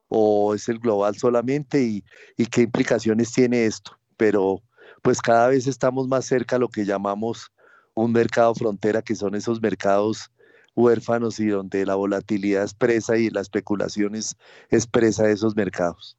o 0.09 0.55
es 0.55 0.69
el 0.69 0.81
global 0.81 1.17
solamente 1.17 1.81
y, 1.81 2.05
qué 2.51 2.61
implicaciones 2.61 3.33
tiene 3.33 3.65
esto. 3.65 3.99
Pero 4.19 4.63
pues 5.01 5.23
cada 5.23 5.49
vez 5.49 5.67
estamos 5.67 6.09
más 6.09 6.27
cerca 6.27 6.57
a 6.57 6.59
lo 6.59 6.69
que 6.69 6.85
llamamos 6.85 7.51
un 7.95 8.13
mercado 8.13 8.55
frontera, 8.55 9.01
que 9.01 9.15
son 9.15 9.35
esos 9.35 9.63
mercados 9.63 10.31
huérfanos 10.75 11.41
y 11.41 11.47
donde 11.47 11.87
la 11.87 11.95
volatilidad 11.95 12.65
expresa 12.65 13.17
y 13.17 13.31
la 13.31 13.41
especulación 13.41 14.15
es 14.15 14.37
expresa 14.69 15.31
esos 15.31 15.57
mercados. 15.57 16.19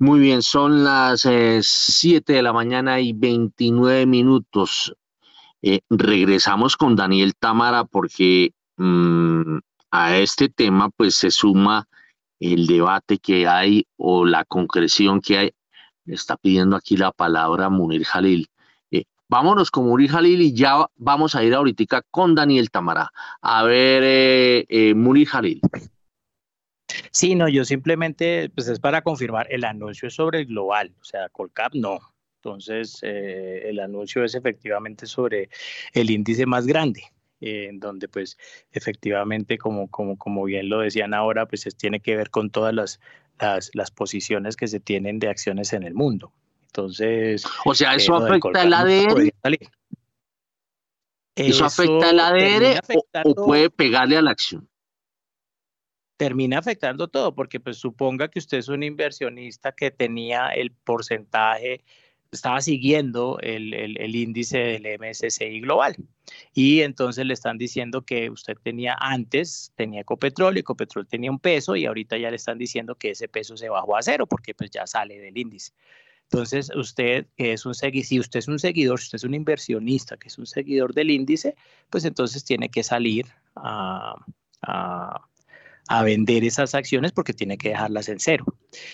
Muy 0.00 0.20
bien, 0.20 0.42
son 0.42 0.84
las 0.84 1.22
7 1.22 2.32
eh, 2.32 2.36
de 2.36 2.42
la 2.42 2.52
mañana 2.52 3.00
y 3.00 3.12
29 3.14 4.06
minutos. 4.06 4.94
Eh, 5.60 5.80
regresamos 5.90 6.76
con 6.76 6.94
Daniel 6.94 7.34
Támara 7.34 7.82
porque 7.84 8.52
mm, 8.76 9.58
a 9.90 10.16
este 10.18 10.50
tema 10.50 10.90
pues 10.90 11.16
se 11.16 11.32
suma 11.32 11.88
el 12.38 12.68
debate 12.68 13.18
que 13.18 13.48
hay 13.48 13.88
o 13.96 14.24
la 14.24 14.44
concreción 14.44 15.20
que 15.20 15.38
hay 15.38 15.52
está 16.06 16.36
pidiendo 16.36 16.76
aquí 16.76 16.96
la 16.96 17.10
palabra 17.10 17.68
Munir 17.68 18.04
Jalil. 18.04 18.46
Eh, 18.92 19.02
vámonos 19.28 19.72
con 19.72 19.86
Munir 19.86 20.12
Jalil 20.12 20.42
y 20.42 20.54
ya 20.54 20.86
vamos 20.94 21.34
a 21.34 21.42
ir 21.42 21.54
ahorita 21.54 22.02
con 22.12 22.36
Daniel 22.36 22.70
Tamara. 22.70 23.10
A 23.42 23.64
ver, 23.64 24.64
Munir 24.94 25.26
Jalil. 25.26 25.60
Sí, 27.18 27.34
no, 27.34 27.48
yo 27.48 27.64
simplemente, 27.64 28.48
pues 28.54 28.68
es 28.68 28.78
para 28.78 29.02
confirmar, 29.02 29.48
el 29.50 29.64
anuncio 29.64 30.06
es 30.06 30.14
sobre 30.14 30.38
el 30.38 30.46
global, 30.46 30.94
o 31.00 31.04
sea, 31.04 31.28
Colcap 31.30 31.74
no. 31.74 31.98
Entonces, 32.36 33.00
el 33.02 33.80
anuncio 33.80 34.22
es 34.22 34.36
efectivamente 34.36 35.04
sobre 35.04 35.50
el 35.94 36.10
índice 36.10 36.46
más 36.46 36.64
grande, 36.64 37.02
en 37.40 37.80
donde 37.80 38.06
pues 38.06 38.38
efectivamente, 38.70 39.58
como, 39.58 39.90
como, 39.90 40.16
como 40.16 40.44
bien 40.44 40.68
lo 40.68 40.78
decían 40.78 41.12
ahora, 41.12 41.46
pues 41.46 41.66
tiene 41.76 41.98
que 41.98 42.14
ver 42.14 42.30
con 42.30 42.50
todas 42.50 42.72
las 42.72 43.00
las, 43.72 43.90
posiciones 43.90 44.54
que 44.54 44.68
se 44.68 44.78
tienen 44.78 45.18
de 45.18 45.28
acciones 45.28 45.72
en 45.72 45.82
el 45.82 45.94
mundo. 45.94 46.32
Entonces. 46.66 47.44
O 47.64 47.74
sea, 47.74 47.96
eso 47.96 48.14
afecta 48.14 48.62
al 48.62 48.72
ADR. 48.72 49.32
¿Eso, 51.34 51.64
afecta 51.64 52.10
al 52.10 52.20
ADR 52.20 52.80
o, 53.24 53.34
puede 53.34 53.70
pegarle 53.70 54.16
a 54.16 54.22
la 54.22 54.30
acción? 54.30 54.68
Termina 56.18 56.58
afectando 56.58 57.08
todo, 57.08 57.34
porque 57.34 57.60
pues 57.60 57.78
suponga 57.78 58.28
que 58.28 58.38
usted 58.38 58.58
es 58.58 58.68
un 58.68 58.82
inversionista 58.82 59.72
que 59.72 59.90
tenía 59.90 60.48
el 60.48 60.72
porcentaje 60.72 61.82
estaba 62.30 62.60
siguiendo 62.60 63.38
el, 63.40 63.72
el, 63.72 64.16
índice 64.16 64.58
del 64.58 64.98
MSCI 64.98 65.60
global. 65.60 65.96
Y 66.52 66.80
entonces 66.80 67.24
le 67.24 67.34
están 67.34 67.56
diciendo 67.56 68.02
que 68.02 68.30
usted 68.30 68.56
tenía 68.62 68.96
antes, 69.00 69.72
tenía 69.76 70.02
Ecopetrol, 70.02 70.56
y 70.56 70.60
Ecopetrol 70.60 71.06
tenía 71.06 71.30
un 71.30 71.38
peso, 71.38 71.76
y 71.76 71.86
ahorita 71.86 72.18
ya 72.18 72.30
le 72.30 72.36
están 72.36 72.58
diciendo 72.58 72.96
que 72.96 73.10
ese 73.10 73.28
peso 73.28 73.56
se 73.56 73.68
bajó 73.68 73.96
a 73.96 74.02
cero, 74.02 74.26
porque 74.26 74.54
pues 74.54 74.70
ya 74.70 74.86
sale 74.86 75.18
del 75.18 75.36
índice. 75.36 75.72
Entonces, 76.24 76.70
usted 76.74 77.26
que 77.36 77.54
es 77.54 77.64
un 77.64 77.74
seguidor, 77.74 78.06
si 78.06 78.20
usted 78.20 78.38
es 78.40 78.48
un 78.48 78.58
seguidor, 78.58 79.00
si 79.00 79.04
usted 79.04 79.16
es 79.16 79.24
un 79.24 79.34
inversionista 79.34 80.18
que 80.18 80.28
es 80.28 80.36
un 80.36 80.46
seguidor 80.46 80.92
del 80.92 81.10
índice, 81.10 81.56
pues 81.88 82.04
entonces 82.04 82.44
tiene 82.44 82.68
que 82.68 82.82
salir 82.82 83.24
a, 83.56 84.14
a 84.60 85.26
vender 86.04 86.44
esas 86.44 86.74
acciones 86.74 87.12
porque 87.12 87.32
tiene 87.32 87.58
que 87.58 87.70
dejarlas 87.70 88.08
en 88.08 88.20
cero. 88.20 88.44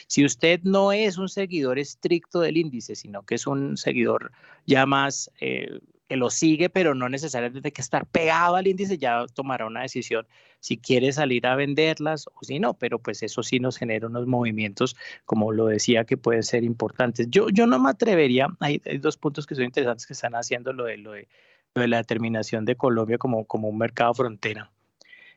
Si 0.06 0.24
usted 0.24 0.60
no 0.62 0.92
es 0.92 1.18
un 1.18 1.28
seguidor 1.28 1.78
estricto 1.78 2.40
del 2.40 2.56
índice, 2.56 2.94
sino 2.94 3.22
que 3.22 3.34
es 3.34 3.46
un 3.46 3.76
seguidor 3.76 4.32
ya 4.66 4.86
más 4.86 5.30
eh, 5.40 5.80
que 6.08 6.16
lo 6.16 6.30
sigue, 6.30 6.68
pero 6.70 6.94
no 6.94 7.08
necesariamente 7.08 7.60
tiene 7.60 7.72
que 7.72 7.80
estar 7.80 8.06
pegado 8.06 8.56
al 8.56 8.66
índice, 8.66 8.98
ya 8.98 9.24
tomará 9.34 9.66
una 9.66 9.82
decisión 9.82 10.26
si 10.60 10.78
quiere 10.78 11.12
salir 11.12 11.46
a 11.46 11.56
venderlas 11.56 12.26
o 12.26 12.42
si 12.42 12.58
no, 12.58 12.74
pero 12.74 12.98
pues 12.98 13.22
eso 13.22 13.42
sí 13.42 13.58
nos 13.58 13.76
genera 13.76 14.06
unos 14.06 14.26
movimientos, 14.26 14.96
como 15.24 15.52
lo 15.52 15.66
decía, 15.66 16.04
que 16.04 16.16
pueden 16.16 16.42
ser 16.42 16.64
importantes. 16.64 17.26
Yo, 17.30 17.48
yo 17.50 17.66
no 17.66 17.78
me 17.78 17.90
atrevería, 17.90 18.48
hay, 18.60 18.80
dos 18.98 19.16
puntos 19.16 19.46
que 19.46 19.54
son 19.54 19.64
interesantes 19.64 20.06
que 20.06 20.14
están 20.14 20.34
haciendo 20.34 20.72
lo 20.72 20.84
de, 20.84 20.96
lo 20.98 21.12
de, 21.12 21.28
la 21.74 21.98
determinación 21.98 22.64
de 22.64 22.76
Colombia 22.76 23.18
como, 23.18 23.44
como 23.46 23.68
un 23.68 23.78
mercado 23.78 24.14
frontera. 24.14 24.73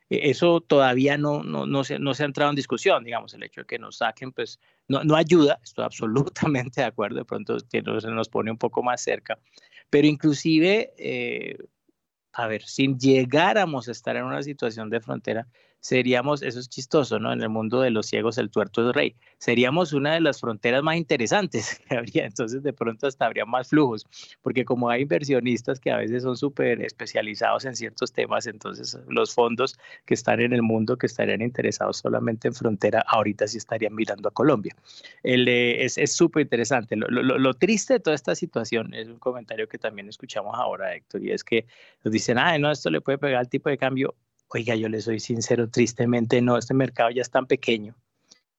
E, 0.09 0.29
eso 0.29 0.61
todavía 0.61 1.17
no, 1.17 1.43
no, 1.43 1.65
no, 1.65 1.83
se, 1.83 1.99
no 1.99 2.13
se 2.13 2.23
ha 2.23 2.25
entrado 2.25 2.49
en 2.49 2.55
discusión, 2.55 3.03
digamos, 3.03 3.33
el 3.33 3.43
hecho 3.43 3.61
de 3.61 3.67
que 3.67 3.79
nos 3.79 3.97
saquen, 3.97 4.31
pues 4.31 4.59
no, 4.87 5.03
no 5.03 5.15
ayuda, 5.15 5.59
estoy 5.63 5.85
absolutamente 5.85 6.81
de 6.81 6.87
acuerdo, 6.87 7.17
de 7.17 7.25
pronto 7.25 7.57
se 7.59 7.81
nos 7.81 8.29
pone 8.29 8.51
un 8.51 8.57
poco 8.57 8.83
más 8.83 9.01
cerca, 9.01 9.39
pero 9.89 10.07
inclusive, 10.07 10.93
eh, 10.97 11.57
a 12.33 12.47
ver, 12.47 12.63
si 12.63 12.95
llegáramos 12.95 13.87
a 13.87 13.91
estar 13.91 14.15
en 14.15 14.25
una 14.25 14.43
situación 14.43 14.89
de 14.89 15.01
frontera, 15.01 15.47
seríamos, 15.79 16.41
eso 16.41 16.59
es 16.59 16.69
chistoso, 16.69 17.19
¿no? 17.19 17.31
En 17.31 17.41
el 17.41 17.49
mundo 17.49 17.81
de 17.81 17.91
los 17.91 18.07
ciegos 18.07 18.37
el 18.37 18.49
tuerto 18.49 18.89
es 18.89 18.95
rey. 18.95 19.15
Seríamos 19.37 19.93
una 19.93 20.13
de 20.13 20.21
las 20.21 20.39
fronteras 20.39 20.83
más 20.83 20.97
interesantes 20.97 21.79
que 21.87 21.95
habría, 21.95 22.25
entonces 22.25 22.63
de 22.63 22.73
pronto 22.73 23.07
hasta 23.07 23.25
habría 23.25 23.45
más 23.45 23.69
flujos, 23.69 24.05
porque 24.41 24.65
como 24.65 24.89
hay 24.89 25.03
inversionistas 25.03 25.79
que 25.79 25.91
a 25.91 25.97
veces 25.97 26.23
son 26.23 26.37
súper 26.37 26.81
especializados 26.81 27.65
en 27.65 27.75
ciertos 27.75 28.11
temas, 28.11 28.47
entonces 28.47 28.97
los 29.07 29.33
fondos 29.33 29.77
que 30.05 30.13
están 30.13 30.41
en 30.41 30.53
el 30.53 30.61
mundo, 30.61 30.97
que 30.97 31.05
estarían 31.05 31.41
interesados 31.41 31.97
solamente 31.97 32.47
en 32.47 32.53
frontera, 32.53 33.03
ahorita 33.07 33.47
sí 33.47 33.57
estarían 33.57 33.95
mirando 33.95 34.29
a 34.29 34.31
Colombia. 34.31 34.75
El, 35.23 35.47
es 35.47 36.15
súper 36.15 36.43
interesante. 36.43 36.95
Lo, 36.95 37.07
lo, 37.09 37.53
triste 37.53 37.93
de 37.93 37.99
toda 37.99 38.15
esta 38.15 38.35
situación 38.35 38.93
es 38.93 39.07
un 39.07 39.19
comentario 39.19 39.67
que 39.67 39.77
también 39.77 40.09
escuchamos 40.09 40.53
ahora, 40.55 40.95
Héctor, 40.95 41.23
y 41.23 41.31
es 41.31 41.43
que 41.43 41.65
nos 42.03 42.11
dicen, 42.11 42.37
ah, 42.37 42.57
no, 42.57 42.71
esto 42.71 42.89
le 42.89 43.01
puede 43.01 43.17
pegar 43.17 43.39
al 43.39 43.49
tipo 43.49 43.69
de 43.69 43.77
cambio 43.77 44.15
Oiga, 44.49 44.75
yo 44.75 44.89
le 44.89 45.01
soy 45.01 45.19
sincero, 45.19 45.69
tristemente 45.69 46.41
no, 46.41 46.57
este 46.57 46.73
mercado 46.73 47.09
ya 47.09 47.21
es 47.21 47.29
tan 47.29 47.47
pequeño 47.47 47.95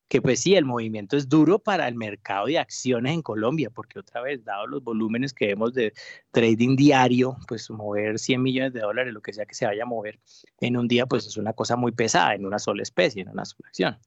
que 0.09 0.23
pues 0.23 0.41
sí, 0.41 0.57
el 0.57 0.65
movimiento 0.65 1.17
es 1.17 1.29
duro 1.29 1.59
para 1.59 1.87
el 1.87 1.95
mercado 1.95 2.47
de 2.47 2.59
acciones 2.59 3.13
en 3.13 3.23
Colombia, 3.23 3.71
porque 3.71 3.99
otra 3.99 4.23
vez, 4.23 4.43
dado 4.43 4.67
los 4.67 4.83
volúmenes 4.83 5.35
que 5.35 5.49
vemos 5.49 5.75
de 5.75 5.93
trading 6.31 6.77
diario, 6.77 7.37
pues 7.47 7.71
mover 7.71 8.19
100 8.19 8.43
millones 8.43 8.73
de 8.73 8.81
dólares, 8.81 9.13
lo 9.13 9.21
que 9.21 9.35
sea 9.35 9.45
que 9.45 9.55
se 9.55 9.67
vaya 9.67 9.83
a 9.83 9.87
mover 9.87 10.19
en 10.61 10.79
un 10.79 10.89
día, 10.89 11.07
pues 11.07 11.27
es 11.27 11.37
una 11.37 11.53
cosa 11.53 11.77
muy 11.77 11.93
pesada 11.93 12.35
en 12.35 12.47
una 12.47 12.59
sola 12.59 12.83
especie, 12.83 13.23
en 13.23 13.29
una 13.29 13.45
sola 13.45 13.69
acción. 13.69 13.99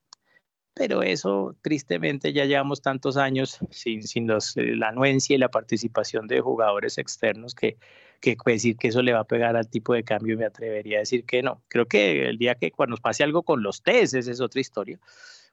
Pero 0.74 1.04
eso, 1.04 1.56
tristemente, 1.62 2.34
ya 2.34 2.46
llevamos 2.46 2.82
tantos 2.82 3.18
años 3.18 3.60
sin, 3.70 4.28
los, 4.28 4.56
la 4.56 4.90
anuencia 4.90 5.36
y 5.36 5.40
la 5.40 5.50
participación 5.50 6.28
de 6.28 6.42
jugadores 6.42 6.98
externos 6.98 7.54
que 7.54 7.78
que 8.22 8.38
decir 8.46 8.78
que 8.78 8.88
eso 8.88 9.02
le 9.02 9.14
va 9.14 9.22
a 9.22 9.26
pegar 9.26 9.58
al 9.58 9.68
tipo 9.70 9.94
de 9.94 10.04
cambio, 10.04 10.38
me 10.38 10.46
atrevería 10.46 10.98
a 10.98 11.00
decir 11.02 11.26
que 11.26 11.44
no. 11.44 11.62
Creo 11.68 11.88
que 11.88 12.30
el 12.30 12.38
día 12.38 12.56
que 12.56 12.72
cuando 12.72 12.92
nos 12.92 13.02
pase 13.02 13.24
algo 13.24 13.44
con 13.44 13.64
los 13.64 13.82
TES, 13.82 14.14
esa 14.14 14.32
es 14.32 14.40
otra 14.40 14.62
historia, 14.62 15.00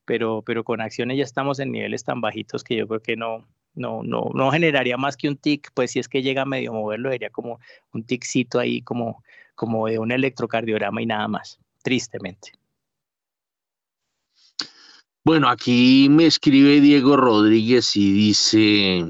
pero, 0.04 0.42
pero 0.42 0.62
con 0.62 0.80
acciones 0.80 1.18
ya 1.18 1.24
estamos 1.24 1.58
en 1.58 1.72
niveles 1.72 2.04
tan 2.04 2.20
bajitos 2.20 2.62
que 2.62 2.76
yo 2.76 2.86
creo 2.86 3.00
que 3.00 3.16
no, 3.16 3.46
no, 3.74 4.02
no, 4.02 4.30
no 4.34 4.50
generaría 4.50 4.96
más 4.96 5.16
que 5.16 5.28
un 5.28 5.36
tic, 5.36 5.70
pues 5.74 5.92
si 5.92 5.98
es 5.98 6.08
que 6.08 6.22
llega 6.22 6.42
a 6.42 6.46
medio 6.46 6.72
moverlo, 6.72 7.10
sería 7.10 7.30
como 7.30 7.58
un 7.92 8.04
ticcito 8.04 8.58
ahí, 8.58 8.82
como, 8.82 9.24
como 9.54 9.88
de 9.88 9.98
un 9.98 10.12
electrocardiograma 10.12 11.02
y 11.02 11.06
nada 11.06 11.26
más, 11.26 11.58
tristemente. 11.82 12.52
Bueno, 15.24 15.48
aquí 15.48 16.08
me 16.10 16.26
escribe 16.26 16.80
Diego 16.80 17.16
Rodríguez 17.16 17.96
y 17.96 18.12
dice, 18.12 19.04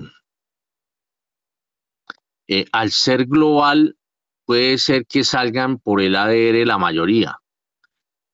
eh, 2.49 2.66
al 2.73 2.91
ser 2.91 3.27
global, 3.27 3.97
puede 4.45 4.79
ser 4.79 5.07
que 5.07 5.25
salgan 5.25 5.79
por 5.79 6.01
el 6.01 6.16
ADR 6.16 6.66
la 6.66 6.79
mayoría. 6.79 7.39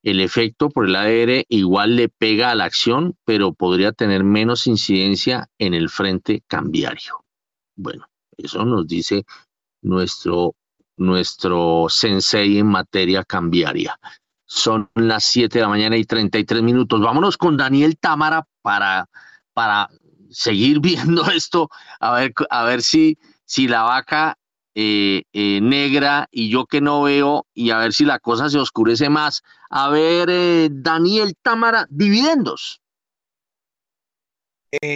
El 0.05 0.21
efecto 0.21 0.69
por 0.69 0.87
el 0.87 0.97
ADR 0.97 1.45
igual 1.49 1.97
le 1.97 2.09
pega 2.09 2.51
a 2.51 2.55
la 2.55 2.65
acción, 2.65 3.17
pero 3.25 3.53
podría 3.53 3.91
tener 3.93 4.23
menos 4.23 4.67
incidencia 4.67 5.49
en 5.59 5.75
el 5.75 5.89
frente 5.89 6.45
cambiario. 6.47 7.25
Bueno, 7.75 8.07
eso 8.37 8.65
nos 8.65 8.87
dice 8.87 9.25
nuestro, 9.83 10.55
nuestro 10.97 11.87
sensei 11.89 12.59
en 12.59 12.67
materia 12.67 13.25
cambiaria. 13.25 13.99
Son 14.47 14.91
las 14.95 15.25
7 15.25 15.59
de 15.59 15.63
la 15.63 15.69
mañana 15.69 15.97
y 15.97 16.05
33 16.05 16.63
minutos. 16.63 17.01
Vámonos 17.01 17.37
con 17.37 17.57
Daniel 17.57 17.99
Támara 17.99 18.47
para, 18.63 19.09
para 19.53 19.89
seguir 20.31 20.81
viendo 20.81 21.25
esto, 21.31 21.71
a 21.99 22.15
ver, 22.15 22.35
a 22.51 22.65
ver 22.65 22.83
si, 22.83 23.19
si 23.45 23.69
la 23.69 23.83
vaca 23.83 24.39
eh, 24.77 25.23
eh, 25.33 25.61
negra 25.61 26.27
y 26.33 26.51
yo 26.51 26.67
que 26.67 26.81
no 26.81 27.03
veo 27.03 27.47
y 27.55 27.71
a 27.71 27.79
ver 27.79 27.93
si 27.93 28.05
la 28.05 28.19
cosa 28.19 28.51
se 28.51 28.59
oscurece 28.59 29.09
más. 29.09 29.43
A 29.71 29.89
ver, 29.89 30.29
eh, 30.31 30.69
Daniel 30.71 31.35
Támara, 31.41 31.87
dividendos. 31.91 32.81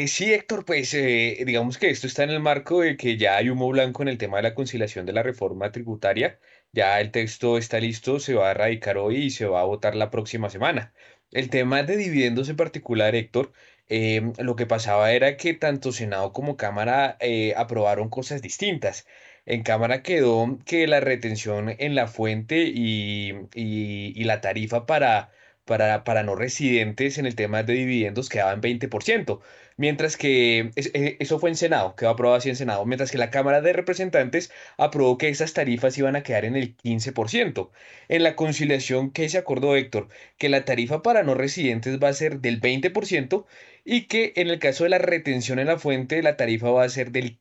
sí, 0.09 0.33
Héctor, 0.33 0.65
pues 0.65 0.91
digamos 0.93 1.79
que 1.79 1.91
esto 1.91 2.09
está 2.09 2.25
en 2.25 2.31
el 2.31 2.41
marco 2.41 2.81
de 2.81 2.97
que 2.97 3.17
ya 3.17 3.37
hay 3.37 3.51
humo 3.51 3.69
blanco 3.69 4.03
en 4.03 4.09
el 4.09 4.19
tema 4.19 4.39
de 4.39 4.43
la 4.43 4.55
conciliación 4.55 5.07
de 5.07 5.13
la 5.13 5.23
reforma 5.23 5.71
tributaria. 5.71 6.41
Ya 6.73 7.01
el 7.01 7.13
texto 7.13 7.57
está 7.59 7.79
listo, 7.79 8.19
se 8.19 8.35
va 8.35 8.51
a 8.51 8.55
radicar 8.55 8.99
hoy 8.99 9.17
y 9.17 9.31
se 9.31 9.47
va 9.47 9.61
a 9.61 9.65
votar 9.65 9.95
la 9.95 10.11
próxima 10.11 10.51
semana. 10.51 10.93
El 11.31 11.51
tema 11.51 11.83
de 11.85 11.97
dividendos 11.97 12.49
en 12.49 12.57
particular, 12.57 13.15
Héctor, 13.15 13.53
Em, 13.89 14.33
lo 14.39 14.55
que 14.57 14.67
pasaba 14.67 15.13
era 15.13 15.37
que 15.37 15.55
tanto 15.55 15.93
Senado 15.93 16.33
como 16.33 16.57
Cámara 16.57 17.17
eh, 17.21 17.55
aprobaron 17.57 18.09
cosas 18.11 18.43
distintas. 18.43 19.07
En 19.47 19.63
Cámara 19.63 20.03
quedó 20.03 20.59
que 20.67 20.87
la 20.87 21.01
retención 21.01 21.75
en 21.79 21.95
la 21.95 22.07
fuente 22.07 22.65
y, 22.75 23.35
y 23.55 24.25
la 24.25 24.41
tarifa 24.41 24.85
para 24.87 25.31
para, 25.69 26.03
para 26.05 26.25
no 26.25 26.35
residentes 26.35 27.19
en 27.19 27.27
el 27.27 27.37
tema 27.37 27.63
de 27.63 27.75
dividendos 27.75 28.29
quedaba 28.29 28.53
en 28.53 28.63
20%, 28.63 29.41
mientras 29.77 30.17
que 30.17 30.71
e, 30.77 31.17
eso 31.21 31.39
fue 31.39 31.51
en 31.51 31.57
Senado, 31.57 31.95
quedó 31.97 32.11
aprobado 32.11 32.39
así 32.39 32.49
en 32.49 32.57
Senado, 32.57 32.85
mientras 32.87 33.11
que 33.13 33.19
la 33.19 33.31
Cámara 33.31 33.61
de 33.61 33.73
Representantes 33.73 34.51
aprobó 34.79 35.19
que 35.19 35.29
esas 35.29 35.53
tarifas 35.53 35.97
iban 35.99 36.17
a 36.17 36.23
quedar 36.23 36.45
en 36.45 36.57
el 36.57 36.77
15%. 36.77 37.71
En 38.09 38.23
la 38.25 38.35
conciliación 38.37 39.11
que 39.13 39.29
se 39.29 39.39
acordó 39.39 39.77
Héctor, 39.77 40.09
que 40.39 40.49
la 40.49 40.65
tarifa 40.65 41.03
para 41.03 41.23
no 41.23 41.35
residentes 41.35 41.99
va 42.01 42.09
a 42.09 42.15
ser 42.15 42.41
del 42.41 42.61
20% 42.61 43.45
y 43.85 44.03
que 44.09 44.33
en 44.37 44.49
el 44.49 44.59
caso 44.59 44.85
de 44.85 44.91
la 44.91 44.99
retención 44.99 45.59
en 45.59 45.69
la 45.69 45.79
fuente 45.79 46.23
la 46.23 46.37
tarifa 46.37 46.71
va 46.71 46.85
a 46.85 46.89
ser 46.89 47.13
del 47.13 47.39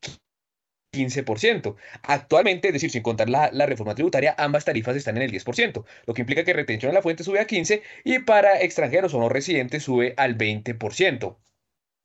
15%. 0.98 1.76
Actualmente, 2.04 2.70
es 2.70 2.74
decir, 2.74 2.92
sin 2.92 3.04
contar 3.04 3.30
la, 3.30 3.50
reforma 3.66 3.96
tributaria, 3.96 4.36
ambas 4.38 4.66
tarifas 4.66 4.96
están 4.96 5.18
en 5.18 5.24
el 5.24 5.32
10%, 5.32 5.86
lo 6.06 6.14
que 6.14 6.22
implica 6.22 6.44
que 6.44 6.54
retención 6.54 6.90
en 6.90 6.96
la 6.96 7.02
fuente 7.02 7.24
sube 7.24 7.40
a 7.40 7.48
15% 7.48 7.82
y 8.04 8.20
para 8.20 8.62
extranjeros 8.62 9.14
o 9.14 9.20
no 9.20 9.30
residentes 9.30 9.84
sube 9.84 10.14
al 10.18 10.38
20%. 10.38 11.38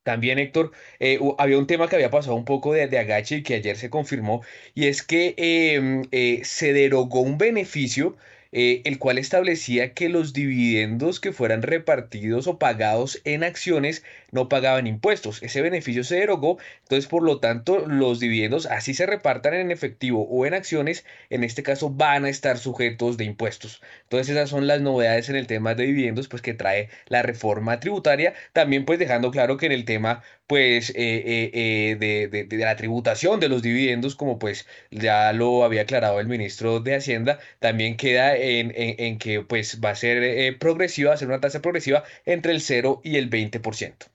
También, 0.03 0.39
Héctor, 0.41 0.73
eh, 0.99 1.21
había 1.39 1.59
un 1.59 1.67
tema 1.69 1.89
que 1.89 1.95
había 1.95 2.11
pasado 2.11 2.35
un 2.35 2.45
poco 2.45 2.73
de, 2.73 2.99
agache 2.99 3.37
y 3.37 3.43
que 3.43 3.55
ayer 3.55 3.77
se 3.77 3.89
confirmó, 3.91 4.43
y 4.75 4.87
es 4.87 5.03
que 5.03 5.35
em, 5.37 6.03
eh, 6.11 6.41
se 6.45 6.73
derogó 6.73 7.21
un 7.21 7.39
beneficio 7.39 8.17
eh, 8.55 8.83
el 8.85 8.99
cual 8.99 9.17
establecía 9.17 9.95
que 9.95 10.11
los 10.11 10.35
dividendos 10.35 11.21
que 11.21 11.33
fueran 11.33 11.63
repartidos 11.63 12.47
o 12.47 12.59
pagados 12.59 13.23
en 13.25 13.45
acciones 13.45 14.05
no 14.33 14.49
pagaban 14.49 14.87
impuestos. 14.89 15.43
Ese 15.43 15.63
beneficio 15.63 16.03
se 16.03 16.17
derogó, 16.17 16.59
entonces 16.83 17.09
por 17.09 17.23
lo 17.23 17.39
tanto 17.39 17.87
los 17.87 18.19
dividendos, 18.19 18.67
así 18.67 18.95
se 18.95 19.07
repartan 19.07 19.55
en 19.55 19.71
efectivo 19.71 20.27
o 20.29 20.47
en 20.47 20.55
acciones, 20.55 21.05
en 21.31 21.45
este 21.45 21.63
caso 21.63 21.91
van 21.91 22.25
a 22.25 22.29
estar 22.31 22.59
sujetos 22.59 23.17
de 23.17 23.25
impuestos. 23.25 23.81
Entonces 24.05 24.31
esas 24.31 24.51
son 24.51 24.67
las 24.67 24.81
novedades 24.81 25.29
en 25.29 25.37
el 25.37 25.47
tema 25.47 25.75
de 25.75 25.85
dividendos 25.87 26.29
pues 26.29 26.43
que 26.43 26.55
trae 26.55 26.89
la 27.07 27.23
reforma 27.23 27.79
tributaria, 27.79 28.35
también 28.53 28.85
pues 28.85 28.99
dejando 28.99 29.31
claro 29.31 29.57
que 29.57 29.67
en 29.67 29.73
el 29.73 29.85
tema 29.85 30.23
pues 30.47 30.91
eh, 30.91 31.51
eh, 31.55 31.97
de, 31.99 32.45
de, 32.45 32.57
la 32.59 32.77
tributación 32.77 33.41
de 33.41 33.49
los 33.49 33.63
dividendos, 33.63 34.17
como 34.17 34.39
pues 34.39 34.67
ya 34.91 35.33
lo 35.33 35.65
había 35.65 35.83
aclarado 35.83 36.21
el 36.21 36.27
ministro 36.29 36.81
de 36.81 36.95
Hacienda, 36.97 37.39
también 37.59 37.97
queda 37.97 38.37
en, 38.37 39.19
que 39.19 39.41
pues 39.43 39.81
va 39.83 39.91
a 39.91 39.95
ser 39.95 40.23
eh, 40.23 40.53
progresiva, 40.53 41.11
va 41.11 41.15
a 41.15 41.19
ser 41.19 41.29
una 41.29 41.41
tasa 41.41 41.63
progresiva 41.63 42.05
entre 42.27 42.53
el 42.53 42.61
0 42.61 43.01
y 43.05 43.17
el 43.17 43.31
20%. 43.31 44.13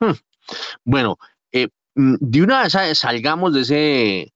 Hmm. 0.00 0.12
Bueno, 0.84 1.18
eh, 1.52 1.68
mm, 1.94 2.16
de 2.20 2.42
una 2.42 2.62
vez 2.62 2.98
salgamos 2.98 3.54
de 3.54 3.60
ese 3.62 4.32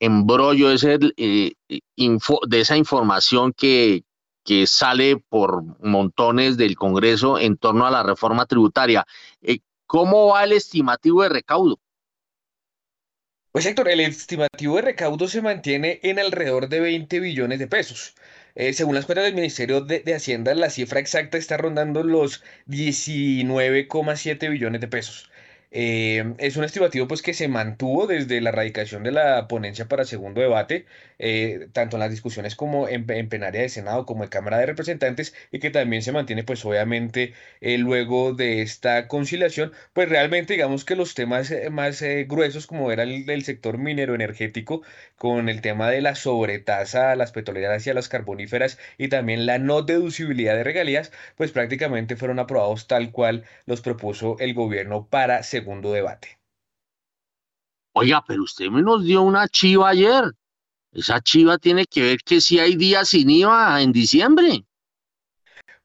embrollo, 0.00 0.70
eh, 0.72 1.52
de 1.66 2.60
esa 2.60 2.76
información 2.76 3.52
que, 3.52 4.04
que 4.44 4.66
sale 4.66 5.16
por 5.16 5.62
montones 5.80 6.56
del 6.56 6.76
Congreso 6.76 7.38
en 7.38 7.56
torno 7.56 7.86
a 7.86 7.90
la 7.90 8.02
reforma 8.02 8.46
tributaria. 8.46 9.06
¿Cómo 9.86 10.28
va 10.28 10.44
el 10.44 10.52
estimativo 10.52 11.22
de 11.22 11.30
recaudo? 11.30 11.80
Pues 13.52 13.64
Héctor, 13.64 13.88
el 13.88 14.00
estimativo 14.00 14.76
de 14.76 14.82
recaudo 14.82 15.26
se 15.26 15.40
mantiene 15.40 15.98
en 16.02 16.18
alrededor 16.18 16.68
de 16.68 16.80
20 16.80 17.18
billones 17.20 17.58
de 17.58 17.66
pesos. 17.66 18.14
Eh, 18.58 18.72
según 18.74 18.96
las 18.96 19.06
cuentas 19.06 19.24
del 19.24 19.34
Ministerio 19.36 19.80
de, 19.82 20.00
de, 20.00 20.14
Hacienda, 20.14 20.52
la 20.54 20.68
cifra 20.68 20.98
exacta 20.98 21.38
está 21.38 21.56
rondando 21.56 22.02
los 22.02 22.42
19,7 22.66 24.50
billones 24.50 24.80
de 24.80 24.88
pesos. 24.88 25.30
Eh, 25.70 26.34
es 26.38 26.56
un 26.56 26.64
estimativo 26.64 27.06
pues, 27.08 27.20
que 27.20 27.34
se 27.34 27.46
mantuvo 27.46 28.06
desde 28.06 28.40
la 28.40 28.50
radicación 28.52 29.02
de 29.02 29.12
la 29.12 29.48
ponencia 29.48 29.86
para 29.86 30.04
segundo 30.06 30.40
debate, 30.40 30.86
eh, 31.18 31.68
tanto 31.72 31.96
en 31.96 32.00
las 32.00 32.10
discusiones 32.10 32.54
como 32.54 32.88
en, 32.88 33.04
en, 33.10 33.28
plenaria 33.28 33.60
de 33.60 33.68
Senado 33.68 34.06
como 34.06 34.24
en 34.24 34.30
Cámara 34.30 34.58
de 34.58 34.66
Representantes, 34.66 35.34
y 35.52 35.58
que 35.58 35.70
también 35.70 36.02
se 36.02 36.12
mantiene, 36.12 36.42
pues 36.42 36.64
obviamente, 36.64 37.34
eh, 37.60 37.76
luego 37.76 38.32
de 38.32 38.62
esta 38.62 39.08
conciliación, 39.08 39.72
pues 39.92 40.08
realmente 40.08 40.54
digamos 40.54 40.84
que 40.86 40.96
los 40.96 41.14
temas 41.14 41.52
más 41.70 42.02
gruesos, 42.26 42.66
como 42.66 42.90
era 42.90 43.02
el 43.02 43.26
del 43.26 43.44
sector 43.44 43.76
minero 43.78 44.14
energético, 44.14 44.82
con 45.16 45.48
el 45.50 45.60
tema 45.60 45.90
de 45.90 46.00
la 46.00 46.14
sobretasa 46.14 47.12
a 47.12 47.16
las 47.16 47.32
petroleras 47.32 47.86
y 47.86 47.90
a 47.90 47.94
las 47.94 48.08
carboníferas, 48.08 48.78
y 48.96 49.08
también 49.08 49.44
la 49.46 49.58
no 49.58 49.82
deducibilidad 49.82 50.54
de 50.54 50.64
regalías, 50.64 51.12
pues 51.36 51.52
prácticamente 51.52 52.16
fueron 52.16 52.38
aprobados 52.38 52.86
tal 52.86 53.12
cual 53.12 53.44
los 53.66 53.80
propuso 53.82 54.36
el 54.38 54.54
gobierno 54.54 55.06
para 55.10 55.42
segundo 55.42 55.57
debate. 55.92 56.38
Oiga, 57.92 58.22
pero 58.26 58.42
usted 58.44 58.66
me 58.66 58.82
nos 58.82 59.04
dio 59.04 59.22
una 59.22 59.48
chiva 59.48 59.88
ayer. 59.90 60.24
Esa 60.92 61.20
chiva 61.20 61.58
tiene 61.58 61.86
que 61.86 62.02
ver 62.02 62.18
que 62.24 62.40
si 62.40 62.58
hay 62.58 62.76
días 62.76 63.08
sin 63.08 63.28
IVA 63.28 63.82
en 63.82 63.92
diciembre. 63.92 64.64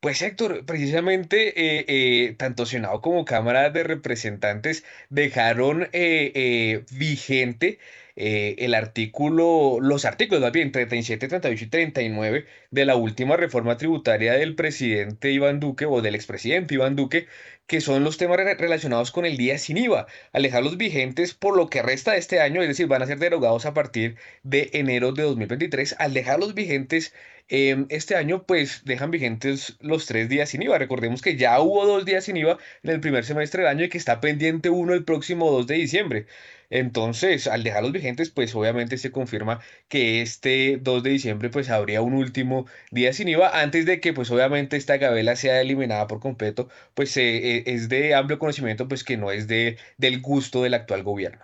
Pues 0.03 0.21
Héctor, 0.21 0.65
precisamente 0.65 1.53
eh, 1.55 1.85
eh, 1.87 2.35
tanto 2.37 2.65
Senado 2.65 2.99
como 2.99 3.23
Cámara 3.23 3.69
de 3.69 3.83
Representantes 3.83 4.83
dejaron 5.09 5.87
eh, 5.93 6.83
vigente 6.91 7.79
el 8.15 8.73
artículo, 8.75 9.79
los 9.81 10.05
artículos 10.05 10.41
más 10.41 10.51
bien 10.51 10.71
37, 10.73 11.29
38 11.29 11.63
y 11.63 11.67
39 11.67 12.45
de 12.69 12.85
la 12.85 12.95
última 12.97 13.37
reforma 13.37 13.77
tributaria 13.77 14.33
del 14.33 14.55
presidente 14.55 15.31
Iván 15.31 15.61
Duque 15.61 15.85
o 15.85 16.01
del 16.01 16.15
expresidente 16.15 16.75
Iván 16.75 16.95
Duque, 16.97 17.27
que 17.73 17.81
son 17.81 18.03
los 18.03 18.17
temas 18.17 18.37
relacionados 18.37 19.09
con 19.09 19.25
el 19.25 19.35
día 19.35 19.57
sin 19.57 19.79
IVA, 19.79 20.05
al 20.31 20.43
dejarlos 20.43 20.77
vigentes 20.77 21.33
por 21.33 21.57
lo 21.57 21.71
que 21.71 21.81
resta 21.81 22.11
de 22.11 22.19
este 22.19 22.39
año, 22.39 22.61
es 22.61 22.67
decir, 22.67 22.85
van 22.85 23.01
a 23.01 23.07
ser 23.07 23.17
derogados 23.17 23.65
a 23.65 23.73
partir 23.73 24.15
de 24.43 24.69
enero 24.73 25.11
de 25.11 25.23
2023, 25.23 25.95
al 25.97 26.13
dejarlos 26.13 26.53
vigentes 26.53 27.15
eh, 27.49 27.85
este 27.89 28.15
año, 28.15 28.43
pues 28.43 28.83
dejan 28.85 29.09
vigentes 29.09 29.75
los 29.81 30.05
tres 30.05 30.29
días 30.29 30.49
sin 30.49 30.61
IVA. 30.61 30.77
Recordemos 30.77 31.23
que 31.23 31.35
ya 31.35 31.59
hubo 31.59 31.83
dos 31.87 32.05
días 32.05 32.25
sin 32.25 32.37
IVA 32.37 32.59
en 32.83 32.91
el 32.91 32.99
primer 32.99 33.25
semestre 33.25 33.63
del 33.63 33.71
año 33.71 33.85
y 33.85 33.89
que 33.89 33.97
está 33.97 34.21
pendiente 34.21 34.69
uno 34.69 34.93
el 34.93 35.03
próximo 35.03 35.49
2 35.51 35.65
de 35.65 35.75
diciembre. 35.75 36.27
Entonces, 36.69 37.45
al 37.47 37.63
dejarlos 37.63 37.91
vigentes, 37.91 38.31
pues 38.31 38.55
obviamente 38.55 38.97
se 38.97 39.11
confirma 39.11 39.59
que 39.89 40.21
este 40.23 40.77
2 40.81 41.03
de 41.03 41.11
diciembre 41.11 41.49
pues 41.51 41.69
habría 41.69 42.01
un 42.01 42.15
último 42.15 42.65
día 42.89 43.13
sin 43.13 43.27
IVA 43.27 43.61
antes 43.61 43.85
de 43.85 43.99
que 43.99 44.11
pues 44.13 44.31
obviamente 44.31 44.75
esta 44.75 44.97
gabela 44.97 45.35
sea 45.35 45.61
eliminada 45.61 46.07
por 46.07 46.19
completo, 46.19 46.69
pues 46.95 47.15
eh, 47.17 47.62
es 47.65 47.89
de 47.89 48.15
amplio 48.15 48.39
conocimiento 48.39 48.87
pues 48.87 49.03
que 49.03 49.17
no 49.17 49.31
es 49.31 49.47
de, 49.47 49.77
del 49.97 50.21
gusto 50.21 50.63
del 50.63 50.73
actual 50.73 51.03
gobierno. 51.03 51.43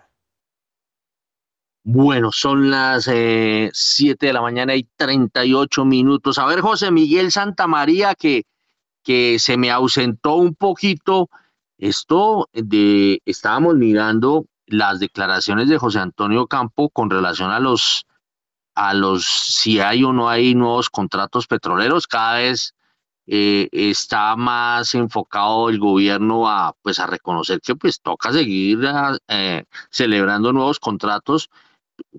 Bueno, 1.83 2.31
son 2.31 2.69
las 2.69 3.05
7 3.05 3.71
eh, 3.71 3.71
de 4.19 4.33
la 4.33 4.41
mañana 4.41 4.75
y 4.75 4.83
38 4.95 5.85
minutos. 5.85 6.37
A 6.37 6.45
ver, 6.45 6.61
José 6.61 6.91
Miguel 6.91 7.31
Santamaría, 7.31 8.13
que, 8.15 8.43
que 9.03 9.39
se 9.39 9.57
me 9.57 9.71
ausentó 9.71 10.35
un 10.35 10.55
poquito. 10.55 11.29
Esto 11.77 12.49
de, 12.53 13.21
estábamos 13.25 13.75
mirando 13.75 14.45
las 14.67 14.99
declaraciones 14.99 15.69
de 15.69 15.77
José 15.77 15.99
Antonio 15.99 16.47
Campo 16.47 16.89
con 16.89 17.09
relación 17.09 17.51
a 17.51 17.59
los, 17.59 18.05
a 18.75 18.93
los, 18.93 19.25
si 19.25 19.79
hay 19.79 20.03
o 20.03 20.13
no 20.13 20.29
hay 20.29 20.53
nuevos 20.55 20.89
contratos 20.89 21.47
petroleros. 21.47 22.05
Cada 22.05 22.37
vez 22.39 22.75
eh, 23.31 23.69
está 23.71 24.35
más 24.35 24.95
enfocado 24.95 25.69
el 25.69 25.77
gobierno 25.77 26.49
a, 26.49 26.73
pues, 26.81 26.97
a 26.97 27.05
reconocer 27.05 27.61
que 27.61 27.75
pues 27.75 28.01
toca 28.01 28.33
seguir 28.33 28.79
eh, 29.27 29.65
celebrando 29.91 30.51
nuevos 30.51 30.79
contratos 30.79 31.51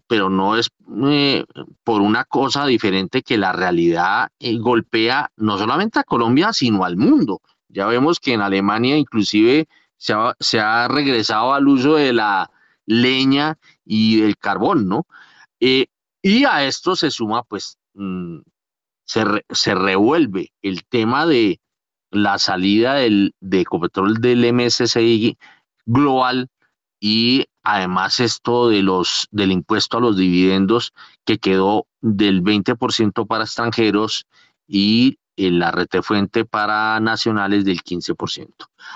pero 0.06 0.30
no 0.30 0.56
es 0.56 0.70
eh, 1.08 1.44
por 1.82 2.00
una 2.00 2.24
cosa 2.24 2.64
diferente 2.64 3.22
que 3.22 3.38
la 3.38 3.50
realidad 3.50 4.30
golpea 4.60 5.32
no 5.36 5.58
solamente 5.58 5.98
a 5.98 6.04
Colombia, 6.04 6.52
sino 6.52 6.84
al 6.84 6.96
mundo. 6.96 7.40
Ya 7.68 7.86
vemos 7.86 8.20
que 8.20 8.34
en 8.34 8.42
Alemania 8.42 8.96
inclusive 8.96 9.66
se 9.96 10.12
ha, 10.12 10.36
se 10.38 10.60
ha 10.60 10.86
regresado 10.86 11.54
al 11.54 11.66
uso 11.66 11.94
de 11.94 12.12
la 12.12 12.50
leña 12.86 13.58
y 13.84 14.20
del 14.20 14.36
carbón, 14.36 14.86
¿no? 14.86 15.06
Y 15.58 15.88
a 16.44 16.64
esto 16.64 16.94
se 16.94 17.10
suma, 17.10 17.42
pues, 17.42 17.78
se, 19.10 19.24
se, 19.50 19.74
revuelve 19.74 20.52
el 20.62 20.84
tema 20.84 21.26
de 21.26 21.60
la 22.12 22.38
salida 22.38 22.94
del, 22.94 23.34
de 23.40 23.62
Ecopetrol 23.62 24.20
del 24.20 24.52
MSCI 24.52 25.36
global 25.84 26.48
y 27.00 27.46
además 27.64 28.20
esto 28.20 28.68
de 28.68 28.82
los 28.82 29.26
del 29.32 29.50
impuesto 29.50 29.98
a 29.98 30.00
los 30.00 30.16
dividendos 30.16 30.92
que 31.24 31.38
quedó 31.38 31.86
del 32.00 32.42
20% 32.44 33.26
para 33.26 33.44
extranjeros 33.44 34.26
y 34.66 35.18
la 35.36 35.72
retefuente 35.72 36.44
para 36.44 37.00
nacionales 37.00 37.64
del 37.64 37.82
15%. 37.82 38.48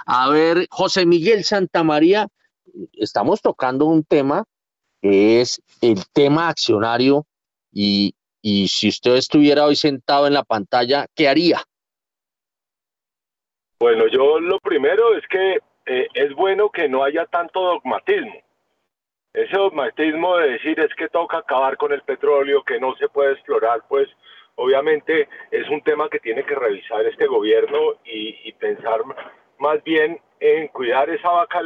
A 0.06 0.28
ver, 0.28 0.68
José 0.70 1.06
Miguel 1.06 1.42
Santamaría, 1.42 2.28
estamos 2.92 3.40
tocando 3.40 3.86
un 3.86 4.04
tema 4.04 4.44
que 5.00 5.40
es 5.40 5.60
el 5.80 6.04
tema 6.12 6.48
accionario 6.48 7.26
y, 7.72 8.14
y 8.46 8.68
si 8.68 8.88
usted 8.90 9.12
estuviera 9.16 9.64
hoy 9.64 9.74
sentado 9.74 10.26
en 10.26 10.34
la 10.34 10.42
pantalla, 10.42 11.06
¿qué 11.16 11.28
haría? 11.28 11.62
Bueno, 13.80 14.06
yo 14.06 14.38
lo 14.38 14.60
primero 14.60 15.16
es 15.16 15.26
que 15.28 15.60
eh, 15.86 16.08
es 16.12 16.34
bueno 16.34 16.68
que 16.68 16.86
no 16.86 17.02
haya 17.02 17.24
tanto 17.24 17.58
dogmatismo. 17.58 18.34
Ese 19.32 19.56
dogmatismo 19.56 20.36
de 20.36 20.50
decir 20.50 20.78
es 20.78 20.94
que 20.94 21.08
toca 21.08 21.38
acabar 21.38 21.78
con 21.78 21.94
el 21.94 22.02
petróleo, 22.02 22.62
que 22.62 22.78
no 22.78 22.94
se 22.96 23.08
puede 23.08 23.32
explorar, 23.32 23.82
pues 23.88 24.10
obviamente 24.56 25.26
es 25.50 25.66
un 25.70 25.80
tema 25.80 26.10
que 26.10 26.20
tiene 26.20 26.44
que 26.44 26.54
revisar 26.54 27.02
este 27.06 27.26
gobierno 27.26 27.94
y, 28.04 28.52
pensar 28.52 29.00
más 29.58 29.82
bien 29.84 30.20
en 30.40 30.68
cuidar 30.68 31.08
esa 31.08 31.30
vaca, 31.30 31.62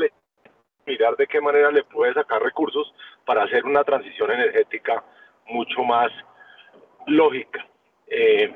mirar 0.87 1.17
de 1.17 1.27
qué 1.27 1.41
manera 1.41 1.73
le 1.73 1.83
puede 1.83 2.15
sacar 2.15 2.41
recursos 2.41 2.95
para 3.27 3.43
hacer 3.43 3.65
una 3.65 3.83
transición 3.83 4.31
energética 4.31 5.05
mucho 5.49 5.83
más 5.83 6.13
lógica. 7.09 7.67
Eh, 8.07 8.55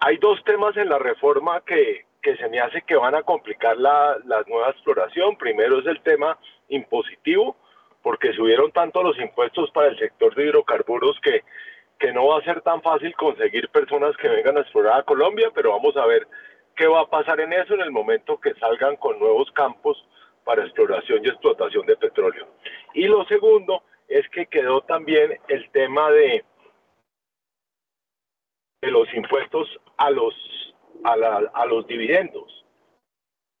hay 0.00 0.16
dos 0.18 0.42
temas 0.44 0.76
en 0.76 0.88
la 0.88 0.98
reforma 0.98 1.60
que, 1.62 2.04
que 2.22 2.36
se 2.36 2.48
me 2.48 2.60
hace 2.60 2.82
que 2.82 2.96
van 2.96 3.14
a 3.14 3.22
complicar 3.22 3.76
la, 3.76 4.18
la 4.24 4.42
nueva 4.46 4.70
exploración. 4.70 5.36
Primero 5.36 5.78
es 5.78 5.86
el 5.86 6.00
tema 6.02 6.38
impositivo, 6.68 7.56
porque 8.02 8.32
subieron 8.32 8.70
tanto 8.72 9.02
los 9.02 9.18
impuestos 9.18 9.70
para 9.70 9.88
el 9.88 9.98
sector 9.98 10.34
de 10.34 10.44
hidrocarburos 10.44 11.18
que, 11.20 11.42
que 11.98 12.12
no 12.12 12.26
va 12.26 12.38
a 12.38 12.44
ser 12.44 12.60
tan 12.60 12.82
fácil 12.82 13.14
conseguir 13.16 13.68
personas 13.70 14.16
que 14.16 14.28
vengan 14.28 14.58
a 14.58 14.60
explorar 14.60 15.00
a 15.00 15.02
Colombia, 15.02 15.50
pero 15.54 15.72
vamos 15.72 15.96
a 15.96 16.06
ver 16.06 16.26
qué 16.76 16.86
va 16.86 17.00
a 17.00 17.10
pasar 17.10 17.40
en 17.40 17.52
eso 17.52 17.74
en 17.74 17.80
el 17.80 17.90
momento 17.90 18.38
que 18.38 18.54
salgan 18.54 18.96
con 18.96 19.18
nuevos 19.18 19.50
campos 19.52 20.06
para 20.44 20.62
exploración 20.62 21.24
y 21.24 21.28
explotación 21.28 21.86
de 21.86 21.96
petróleo. 21.96 22.46
Y 22.94 23.08
lo 23.08 23.24
segundo 23.24 23.82
es 24.08 24.28
que 24.28 24.46
quedó 24.46 24.82
también 24.82 25.38
el 25.48 25.68
tema 25.70 26.10
de, 26.10 26.44
de 28.82 28.90
los 28.90 29.12
impuestos 29.14 29.68
a 29.96 30.10
los 30.10 30.34
a, 31.04 31.66
los 31.66 31.86
dividendos 31.86 32.64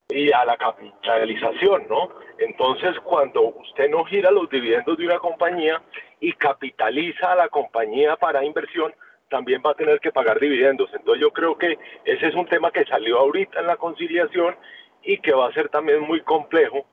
y 0.08 0.32
a 0.32 0.44
la 0.44 0.56
capitalización, 0.56 1.86
¿no? 1.88 2.08
Entonces, 2.38 2.98
cuando 3.04 3.42
usted 3.42 3.88
no 3.90 4.04
gira 4.04 4.30
los 4.30 4.48
dividendos 4.50 4.96
de 4.96 5.06
una 5.06 5.18
compañía 5.18 5.82
y 6.20 6.32
capitaliza 6.32 7.32
a 7.32 7.36
la 7.36 7.48
compañía 7.48 8.16
para 8.16 8.44
inversión, 8.44 8.94
también 9.28 9.62
va 9.64 9.72
a 9.72 9.74
tener 9.74 10.00
que 10.00 10.12
pagar 10.12 10.40
dividendos. 10.40 10.90
Entonces, 10.92 11.20
yo 11.20 11.32
creo 11.32 11.56
que 11.58 11.78
ese 12.04 12.28
es 12.28 12.34
un 12.34 12.46
tema 12.46 12.70
que 12.70 12.84
salió 12.84 13.18
ahorita 13.18 13.60
en 13.60 13.66
la 13.66 13.76
conciliación 13.76 14.56
y 15.02 15.18
que 15.18 15.32
va 15.32 15.48
a 15.48 15.52
ser 15.52 15.68
también 15.68 16.00
muy 16.00 16.20
complejo 16.22 16.86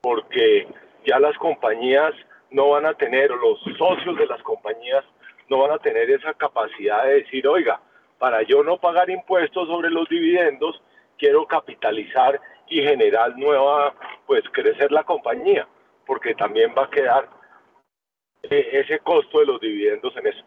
porque 0.00 0.66
ya 1.06 1.18
las 1.18 1.36
compañías 1.36 2.12
no 2.50 2.70
van 2.70 2.86
a 2.86 2.94
tener, 2.94 3.32
o 3.32 3.36
los 3.36 3.60
socios 3.76 4.16
de 4.16 4.26
las 4.26 4.42
compañías 4.42 5.04
no 5.50 5.58
van 5.58 5.72
a 5.72 5.78
tener 5.78 6.08
esa 6.10 6.32
capacidad 6.34 7.04
de 7.04 7.22
decir, 7.22 7.46
oiga, 7.46 7.80
para 8.18 8.42
yo 8.42 8.62
no 8.62 8.78
pagar 8.78 9.10
impuestos 9.10 9.66
sobre 9.66 9.90
los 9.90 10.08
dividendos, 10.08 10.80
quiero 11.18 11.46
capitalizar 11.46 12.40
y 12.68 12.82
generar 12.82 13.36
nueva, 13.36 13.94
pues 14.26 14.42
crecer 14.52 14.92
la 14.92 15.02
compañía, 15.02 15.66
porque 16.06 16.34
también 16.34 16.72
va 16.76 16.84
a 16.84 16.90
quedar 16.90 17.28
eh, 18.44 18.68
ese 18.72 19.00
costo 19.00 19.40
de 19.40 19.46
los 19.46 19.60
dividendos 19.60 20.16
en 20.16 20.26
eso. 20.28 20.44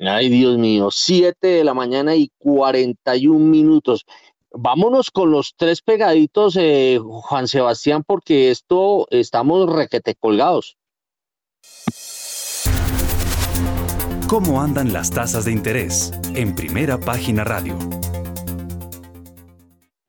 Ay, 0.00 0.28
Dios 0.28 0.58
mío, 0.58 0.88
7 0.90 1.46
de 1.46 1.64
la 1.64 1.72
mañana 1.72 2.16
y 2.16 2.30
41 2.38 3.38
minutos. 3.38 4.04
Vámonos 4.50 5.10
con 5.10 5.30
los 5.30 5.54
tres 5.56 5.80
pegaditos, 5.80 6.56
eh, 6.58 6.98
Juan 7.00 7.46
Sebastián, 7.46 8.02
porque 8.06 8.50
esto 8.50 9.06
estamos 9.10 9.72
requete 9.72 10.14
colgados. 10.14 10.76
¿Cómo 14.28 14.60
andan 14.60 14.92
las 14.92 15.12
tasas 15.12 15.44
de 15.44 15.52
interés? 15.52 16.12
En 16.34 16.56
Primera 16.56 16.98
Página 16.98 17.44
Radio. 17.44 17.78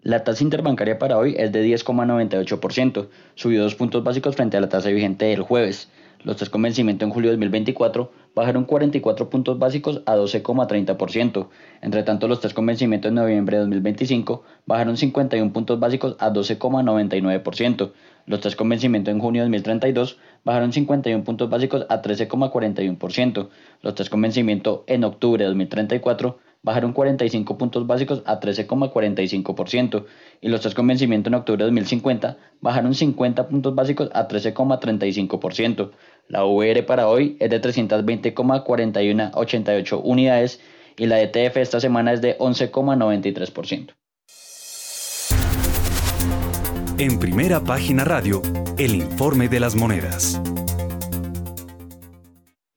La 0.01 0.23
tasa 0.23 0.43
interbancaria 0.43 0.97
para 0.97 1.19
hoy 1.19 1.35
es 1.37 1.51
de 1.51 1.63
10,98%, 1.63 3.09
subió 3.35 3.61
dos 3.61 3.75
puntos 3.75 4.03
básicos 4.03 4.35
frente 4.35 4.57
a 4.57 4.61
la 4.61 4.69
tasa 4.69 4.89
vigente 4.89 5.25
del 5.25 5.43
jueves. 5.43 5.91
Los 6.23 6.37
tres 6.37 6.49
con 6.49 6.63
vencimiento 6.63 7.05
en 7.05 7.11
julio 7.11 7.29
de 7.29 7.35
2024 7.35 8.11
bajaron 8.33 8.65
44 8.65 9.29
puntos 9.29 9.59
básicos 9.59 10.01
a 10.07 10.15
12,30%. 10.15 11.49
Entre 11.83 12.01
tanto, 12.01 12.27
los 12.27 12.39
tres 12.39 12.55
con 12.55 12.65
vencimiento 12.65 13.09
en 13.09 13.15
noviembre 13.15 13.57
de 13.57 13.61
2025 13.61 14.43
bajaron 14.65 14.97
51 14.97 15.53
puntos 15.53 15.79
básicos 15.79 16.15
a 16.17 16.33
12,99%. 16.33 17.91
Los 18.25 18.39
tres 18.41 18.55
con 18.55 18.67
vencimiento 18.67 19.11
en 19.11 19.19
junio 19.19 19.43
de 19.43 19.47
2032 19.47 20.17
bajaron 20.47 20.71
51 20.71 21.25
puntos 21.25 21.49
básicos 21.49 21.85
a 21.89 22.01
13,41%. 22.01 23.49
Los 23.81 23.95
tres 23.95 24.09
con 24.09 24.21
vencimiento 24.21 24.85
en 24.87 25.03
octubre 25.03 25.43
de 25.43 25.49
2034 25.49 26.39
bajaron 26.63 26.93
45 26.93 27.57
puntos 27.57 27.85
básicos 27.85 28.23
a 28.25 28.39
13,45% 28.39 30.05
y 30.39 30.47
los 30.47 30.61
tres 30.61 30.73
con 30.73 30.87
vencimiento 30.87 31.27
en 31.27 31.33
octubre 31.33 31.57
de 31.57 31.65
2050 31.65 32.37
bajaron 32.61 32.95
50 32.95 33.49
puntos 33.49 33.75
básicos 33.75 34.09
a 34.13 34.29
13,35%. 34.29 35.91
La 36.29 36.45
VR 36.45 36.83
para 36.83 37.09
hoy 37.09 37.35
es 37.41 37.49
de 37.49 37.61
320,4188 37.61 39.99
unidades 40.01 40.61
y 40.95 41.07
la 41.07 41.19
ETF 41.19 41.57
esta 41.57 41.81
semana 41.81 42.13
es 42.13 42.21
de 42.21 42.37
11,93%. 42.37 43.97
En 46.99 47.19
primera 47.19 47.63
página 47.63 48.03
radio, 48.03 48.41
el 48.79 48.95
informe 48.95 49.47
de 49.49 49.59
las 49.59 49.75
monedas. 49.75 50.41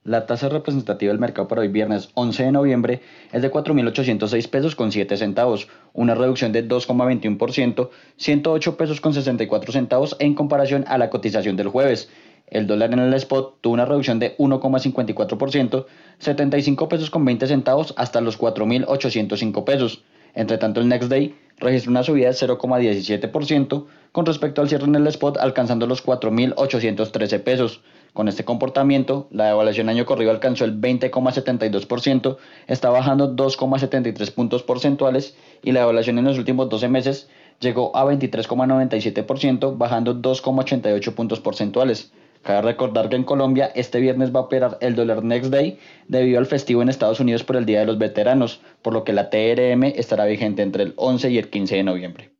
La 0.04 0.26
tasa 0.26 0.50
representativa 0.50 1.10
del 1.10 1.18
mercado 1.18 1.48
para 1.48 1.62
hoy 1.62 1.68
viernes 1.68 2.10
11 2.12 2.42
de 2.42 2.52
noviembre 2.52 3.00
es 3.32 3.40
de 3.40 3.50
4.806 3.50 4.50
pesos 4.50 4.76
con 4.76 4.92
7 4.92 5.16
centavos, 5.16 5.68
una 5.94 6.14
reducción 6.14 6.52
de 6.52 6.68
2,21%, 6.68 7.88
108 8.18 8.76
pesos 8.76 9.00
con 9.00 9.14
64 9.14 9.72
centavos 9.72 10.16
en 10.18 10.34
comparación 10.34 10.84
a 10.86 10.98
la 10.98 11.08
cotización 11.08 11.56
del 11.56 11.68
jueves. 11.68 12.10
El 12.46 12.66
dólar 12.66 12.92
en 12.92 12.98
el 12.98 13.14
spot 13.14 13.62
tuvo 13.62 13.72
una 13.72 13.86
reducción 13.86 14.18
de 14.18 14.36
1,54%, 14.36 15.86
75 16.18 16.88
pesos 16.90 17.08
con 17.08 17.24
20 17.24 17.46
centavos 17.46 17.94
hasta 17.96 18.20
los 18.20 18.38
4.805 18.38 19.64
pesos. 19.64 20.04
Entre 20.34 20.58
tanto, 20.58 20.80
el 20.80 20.88
next 20.88 21.08
day 21.08 21.34
registró 21.58 21.90
una 21.90 22.02
subida 22.02 22.28
de 22.28 22.34
0,17% 22.34 23.86
con 24.12 24.26
respecto 24.26 24.60
al 24.60 24.68
cierre 24.68 24.86
en 24.86 24.94
el 24.94 25.06
spot 25.06 25.36
alcanzando 25.38 25.86
los 25.86 26.04
4.813 26.04 27.42
pesos. 27.42 27.82
Con 28.12 28.26
este 28.26 28.44
comportamiento, 28.44 29.28
la 29.30 29.46
devaluación 29.46 29.88
año 29.88 30.04
corrido 30.04 30.32
alcanzó 30.32 30.64
el 30.64 30.80
20,72%, 30.80 32.38
está 32.66 32.90
bajando 32.90 33.36
2,73 33.36 34.32
puntos 34.32 34.64
porcentuales 34.64 35.36
y 35.62 35.70
la 35.70 35.80
devaluación 35.80 36.18
en 36.18 36.24
los 36.24 36.36
últimos 36.36 36.68
12 36.68 36.88
meses 36.88 37.28
llegó 37.60 37.94
a 37.96 38.04
23,97%, 38.04 39.78
bajando 39.78 40.16
2,88 40.16 41.14
puntos 41.14 41.38
porcentuales. 41.38 42.10
Cabe 42.42 42.62
recordar 42.62 43.08
que 43.08 43.16
en 43.16 43.24
Colombia 43.24 43.70
este 43.74 44.00
viernes 44.00 44.34
va 44.34 44.40
a 44.40 44.44
operar 44.44 44.78
el 44.80 44.94
dólar 44.94 45.22
Next 45.22 45.50
Day 45.50 45.78
debido 46.08 46.38
al 46.38 46.46
festivo 46.46 46.80
en 46.82 46.88
Estados 46.88 47.20
Unidos 47.20 47.44
por 47.44 47.56
el 47.56 47.66
Día 47.66 47.80
de 47.80 47.86
los 47.86 47.98
Veteranos, 47.98 48.62
por 48.82 48.94
lo 48.94 49.04
que 49.04 49.12
la 49.12 49.28
TRM 49.28 49.84
estará 49.84 50.24
vigente 50.24 50.62
entre 50.62 50.84
el 50.84 50.94
11 50.96 51.30
y 51.30 51.38
el 51.38 51.50
15 51.50 51.76
de 51.76 51.82
noviembre. 51.82 52.30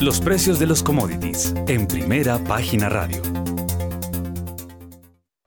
Los 0.00 0.20
precios 0.20 0.60
de 0.60 0.66
los 0.66 0.82
commodities 0.82 1.54
en 1.66 1.88
primera 1.88 2.38
página 2.44 2.88
radio. 2.88 3.20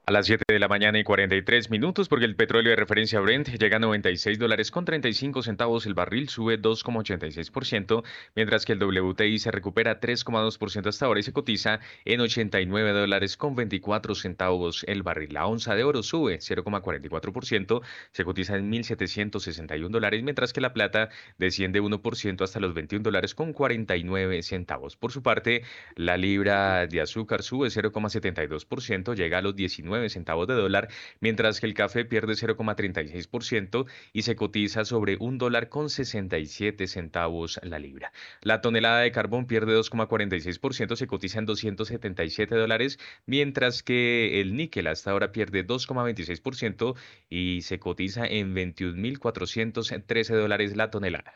A 0.07 0.11
las 0.11 0.25
7 0.25 0.43
de 0.47 0.57
la 0.57 0.67
mañana 0.67 0.97
y 0.97 1.03
43 1.03 1.69
minutos, 1.69 2.09
porque 2.09 2.25
el 2.25 2.35
petróleo 2.35 2.71
de 2.71 2.75
referencia 2.75 3.19
Brent 3.19 3.49
llega 3.49 3.77
a 3.77 3.79
96 3.79 4.39
dólares 4.39 4.71
con 4.71 4.83
35 4.83 5.43
centavos 5.43 5.85
el 5.85 5.93
barril, 5.93 6.27
sube 6.27 6.59
2,86%, 6.59 8.03
mientras 8.35 8.65
que 8.65 8.73
el 8.73 8.83
WTI 8.83 9.37
se 9.37 9.51
recupera 9.51 10.01
3,2% 10.01 10.87
hasta 10.87 11.05
ahora 11.05 11.19
y 11.19 11.23
se 11.23 11.33
cotiza 11.33 11.81
en 12.03 12.19
89 12.19 12.93
dólares 12.93 13.37
con 13.37 13.53
24 13.53 14.15
centavos 14.15 14.83
el 14.87 15.03
barril. 15.03 15.35
La 15.35 15.45
onza 15.45 15.75
de 15.75 15.83
oro 15.83 16.01
sube 16.01 16.39
0,44%, 16.39 17.81
se 18.11 18.25
cotiza 18.25 18.57
en 18.57 18.71
1.761 18.71 19.87
dólares, 19.87 20.23
mientras 20.23 20.51
que 20.51 20.61
la 20.61 20.73
plata 20.73 21.09
desciende 21.37 21.79
1% 21.79 22.41
hasta 22.41 22.59
los 22.59 22.73
21 22.73 23.03
dólares 23.03 23.35
con 23.35 23.53
49 23.53 24.41
centavos. 24.41 24.97
Por 24.97 25.11
su 25.11 25.21
parte, 25.21 25.61
la 25.95 26.17
libra 26.17 26.87
de 26.87 27.01
azúcar 27.01 27.43
sube 27.43 27.67
0,72%, 27.67 29.13
llega 29.15 29.37
a 29.37 29.41
los 29.43 29.55
19 29.55 29.90
centavos 30.09 30.47
de 30.47 30.53
dólar, 30.55 30.89
mientras 31.19 31.59
que 31.59 31.65
el 31.65 31.73
café 31.73 32.05
pierde 32.05 32.33
0,36% 32.33 33.85
y 34.13 34.21
se 34.23 34.35
cotiza 34.35 34.85
sobre 34.85 35.17
un 35.19 35.37
dólar 35.37 35.69
con 35.69 35.89
67 35.89 36.87
centavos 36.87 37.59
la 37.63 37.79
libra. 37.79 38.11
La 38.41 38.61
tonelada 38.61 38.99
de 38.99 39.11
carbón 39.11 39.45
pierde 39.45 39.77
2,46%, 39.77 40.95
se 40.95 41.07
cotiza 41.07 41.39
en 41.39 41.45
277 41.45 42.55
dólares, 42.55 42.99
mientras 43.25 43.83
que 43.83 44.41
el 44.41 44.55
níquel 44.55 44.87
hasta 44.87 45.11
ahora 45.11 45.31
pierde 45.31 45.65
2,26% 45.65 46.95
y 47.29 47.61
se 47.61 47.79
cotiza 47.79 48.25
en 48.25 48.55
21.413 48.55 50.35
dólares 50.35 50.75
la 50.75 50.89
tonelada. 50.89 51.33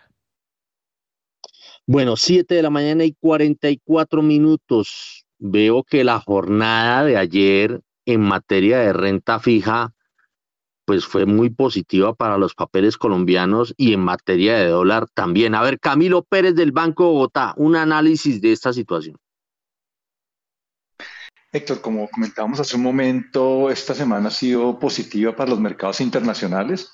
Bueno, 1.87 2.15
7 2.15 2.55
de 2.55 2.63
la 2.63 2.71
mañana 2.71 3.03
y 3.03 3.13
44 3.13 4.23
minutos. 4.23 5.25
Veo 5.37 5.83
que 5.83 6.03
la 6.03 6.19
jornada 6.19 7.03
de 7.05 7.17
ayer 7.17 7.81
en 8.05 8.21
materia 8.21 8.79
de 8.79 8.93
renta 8.93 9.39
fija, 9.39 9.93
pues 10.85 11.05
fue 11.05 11.25
muy 11.25 11.49
positiva 11.49 12.13
para 12.13 12.37
los 12.37 12.53
papeles 12.53 12.97
colombianos 12.97 13.73
y 13.75 13.93
en 13.93 14.01
materia 14.01 14.57
de 14.57 14.67
dólar 14.67 15.07
también. 15.13 15.55
A 15.55 15.63
ver, 15.63 15.79
Camilo 15.79 16.23
Pérez 16.23 16.55
del 16.55 16.71
Banco 16.71 17.03
de 17.03 17.09
Bogotá, 17.09 17.53
un 17.57 17.75
análisis 17.75 18.39
de 18.39 18.51
esta 18.51 18.71
situación. 18.71 19.17
Héctor, 21.51 21.81
como 21.81 22.09
comentábamos 22.09 22.59
hace 22.59 22.75
un 22.75 22.83
momento, 22.83 23.69
esta 23.69 23.95
semana 23.95 24.27
ha 24.27 24.31
sido 24.31 24.77
positiva 24.77 25.35
para 25.35 25.49
los 25.49 25.59
mercados 25.59 26.01
internacionales. 26.01 26.91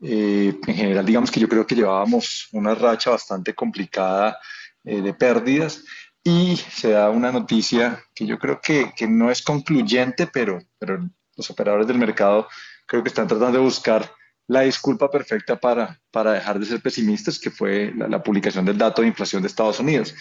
Eh, 0.00 0.56
en 0.66 0.74
general, 0.74 1.04
digamos 1.04 1.30
que 1.30 1.40
yo 1.40 1.48
creo 1.48 1.66
que 1.66 1.74
llevábamos 1.74 2.48
una 2.52 2.74
racha 2.74 3.10
bastante 3.10 3.54
complicada 3.54 4.38
eh, 4.84 5.00
de 5.00 5.14
pérdidas 5.14 5.84
y 6.24 6.56
se 6.56 6.92
da 6.92 7.10
una 7.10 7.30
noticia 7.30 8.02
que 8.14 8.24
yo 8.24 8.38
creo 8.38 8.60
que, 8.60 8.92
que, 8.96 9.06
no 9.06 9.30
es 9.30 9.42
concluyente, 9.42 10.26
pero, 10.26 10.58
pero 10.78 10.98
los 11.36 11.50
operadores 11.50 11.86
del 11.86 11.98
mercado 11.98 12.48
creo 12.86 13.02
que 13.02 13.10
están 13.10 13.28
tratando 13.28 13.58
de 13.58 13.64
buscar 13.64 14.10
la 14.46 14.62
disculpa 14.62 15.10
perfecta 15.10 15.56
para, 15.56 16.00
para 16.10 16.32
dejar 16.32 16.58
de 16.58 16.66
ser 16.66 16.80
pesimistas, 16.80 17.38
que 17.38 17.50
fue 17.50 17.92
la, 17.96 18.22
publicación 18.22 18.64
del 18.64 18.78
dato 18.78 19.02
de 19.02 19.08
inflación 19.08 19.42
de 19.42 19.48
Estados 19.48 19.80
Unidos. 19.80 20.14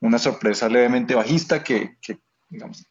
Una 0.00 0.18
sorpresa 0.18 0.68
levemente 0.68 1.14
bajista 1.14 1.62
que, 1.62 1.96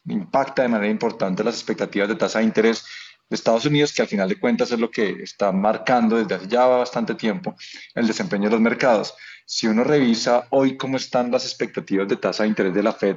impacta 0.06 0.62
de 0.62 0.68
manera 0.68 0.90
importante 0.90 1.42
las 1.42 1.56
expectativas 1.56 2.08
de 2.08 2.14
tasa 2.14 2.38
de 2.38 2.44
interés 2.44 2.84
de 3.28 3.34
Estados 3.34 3.64
Unidos, 3.66 3.92
que 3.92 4.02
al 4.02 4.08
final 4.08 4.28
de 4.28 4.38
cuentas 4.38 4.70
es 4.70 4.78
lo 4.78 4.90
que 4.90 5.22
está 5.22 5.52
marcando 5.52 6.16
desde 6.16 6.34
hace 6.34 6.48
ya 6.48 6.64
bastante 6.66 7.14
tiempo 7.14 7.56
el 7.94 8.06
desempeño 8.06 8.44
de 8.44 8.52
los 8.52 8.60
mercados. 8.60 9.14
Si 9.50 9.66
uno 9.66 9.82
revisa 9.82 10.46
hoy 10.50 10.76
cómo 10.76 10.98
están 10.98 11.30
las 11.30 11.46
expectativas 11.46 12.06
de 12.06 12.18
tasa 12.18 12.42
de 12.42 12.50
interés 12.50 12.74
de 12.74 12.82
la 12.82 12.92
Fed 12.92 13.16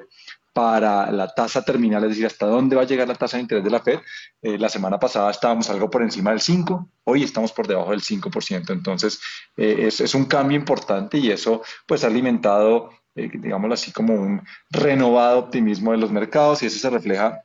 para 0.54 1.12
la 1.12 1.28
tasa 1.28 1.62
terminal, 1.62 2.06
es 2.06 2.12
decir, 2.12 2.26
hasta 2.26 2.46
dónde 2.46 2.78
va 2.78 2.84
a 2.84 2.86
llegar 2.86 3.06
la 3.06 3.16
tasa 3.16 3.36
de 3.36 3.42
interés 3.42 3.66
de 3.66 3.70
la 3.70 3.82
Fed, 3.82 4.00
eh, 4.42 4.58
la 4.58 4.70
semana 4.70 4.98
pasada 4.98 5.30
estábamos 5.30 5.70
algo 5.70 5.90
por 5.90 6.02
encima 6.02 6.30
del 6.30 6.40
5, 6.40 6.88
hoy 7.04 7.24
estamos 7.24 7.52
por 7.52 7.68
debajo 7.68 7.92
del 7.92 8.02
5%. 8.02 8.72
Entonces, 8.72 9.20
eh, 9.58 9.90
es, 9.90 10.16
un 10.16 10.24
cambio 10.24 10.58
importante 10.58 11.18
y 11.18 11.32
eso 11.32 11.64
pues 11.86 12.06
ha 12.06 12.08
alimentado, 12.08 12.92
eh, 13.14 13.30
digámoslo 13.34 13.74
así, 13.74 13.92
como 13.92 14.14
un 14.14 14.42
renovado 14.70 15.38
optimismo 15.38 15.92
de 15.92 15.98
los 15.98 16.14
mercados 16.14 16.64
y 16.64 16.68
eso 16.68 16.80
se 16.80 16.90
refleja 16.90 17.44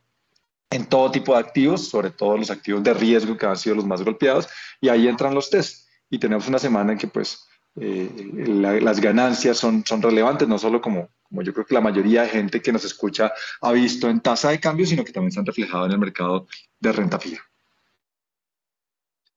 en 0.71 0.87
todo 0.87 1.11
tipo 1.11 1.33
de 1.33 1.41
activos, 1.41 1.89
sobre 1.89 2.11
todo 2.11 2.37
los 2.37 2.53
activos 2.53 2.85
de 2.85 2.95
riesgo 2.95 3.37
que 3.37 3.47
han 3.47 3.57
sido 3.57 3.75
los 3.75 3.85
más 3.85 4.03
golpeados, 4.03 4.49
y 4.81 4.91
ahí 4.91 5.09
entran 5.09 5.35
los 5.35 5.51
test. 5.51 5.89
Y 6.09 6.21
tenemos 6.21 6.47
una 6.47 6.61
semana 6.61 6.93
en 6.93 6.99
que 6.99 7.09
pues 7.09 7.49
eh, 7.81 8.11
la, 8.47 8.81
las 8.81 9.01
ganancias 9.01 9.57
son, 9.59 9.85
son 9.87 10.03
relevantes, 10.03 10.49
no 10.49 10.59
solo 10.59 10.81
como, 10.81 11.09
como 11.23 11.43
yo 11.43 11.53
creo 11.53 11.67
que 11.67 11.75
la 11.75 11.81
mayoría 11.81 12.23
de 12.23 12.29
gente 12.29 12.63
que 12.63 12.73
nos 12.73 12.85
escucha 12.85 13.33
ha 13.61 13.73
visto 13.73 14.09
en 14.09 14.21
tasa 14.21 14.51
de 14.51 14.61
cambio, 14.61 14.87
sino 14.87 15.05
que 15.05 15.13
también 15.13 15.33
se 15.33 15.41
han 15.41 15.47
reflejado 15.47 15.87
en 15.87 15.93
el 15.93 15.99
mercado 15.99 16.47
de 16.81 16.93
renta 16.93 17.19
fija. 17.19 17.43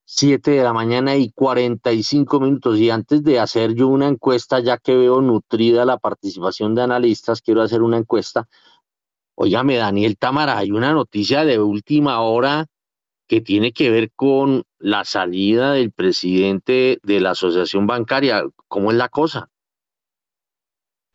7 0.05 0.51
de 0.51 0.63
la 0.63 0.73
mañana 0.73 1.15
y 1.15 1.31
45 1.31 2.39
minutos. 2.39 2.79
Y 2.79 2.89
antes 2.89 3.23
de 3.23 3.39
hacer 3.39 3.75
yo 3.75 3.87
una 3.87 4.07
encuesta, 4.07 4.59
ya 4.59 4.77
que 4.77 4.95
veo 4.95 5.21
nutrida 5.21 5.85
la 5.85 5.97
participación 5.97 6.73
de 6.73 6.81
analistas, 6.81 7.41
quiero 7.41 7.61
hacer 7.61 7.83
una 7.83 7.97
encuesta 7.97 8.47
Óigame, 9.41 9.77
Daniel 9.77 10.17
Tamara, 10.17 10.57
hay 10.57 10.71
una 10.71 10.91
noticia 10.91 11.45
de 11.45 11.59
última 11.59 12.19
hora 12.19 12.65
que 13.29 13.41
tiene 13.41 13.71
que 13.71 13.91
ver 13.91 14.11
con 14.15 14.65
la 14.79 15.05
salida 15.05 15.73
del 15.73 15.91
presidente 15.91 16.99
de 17.03 17.19
la 17.21 17.31
asociación 17.31 17.85
bancaria. 17.85 18.43
¿Cómo 18.67 18.91
es 18.91 18.97
la 18.97 19.07
cosa? 19.07 19.51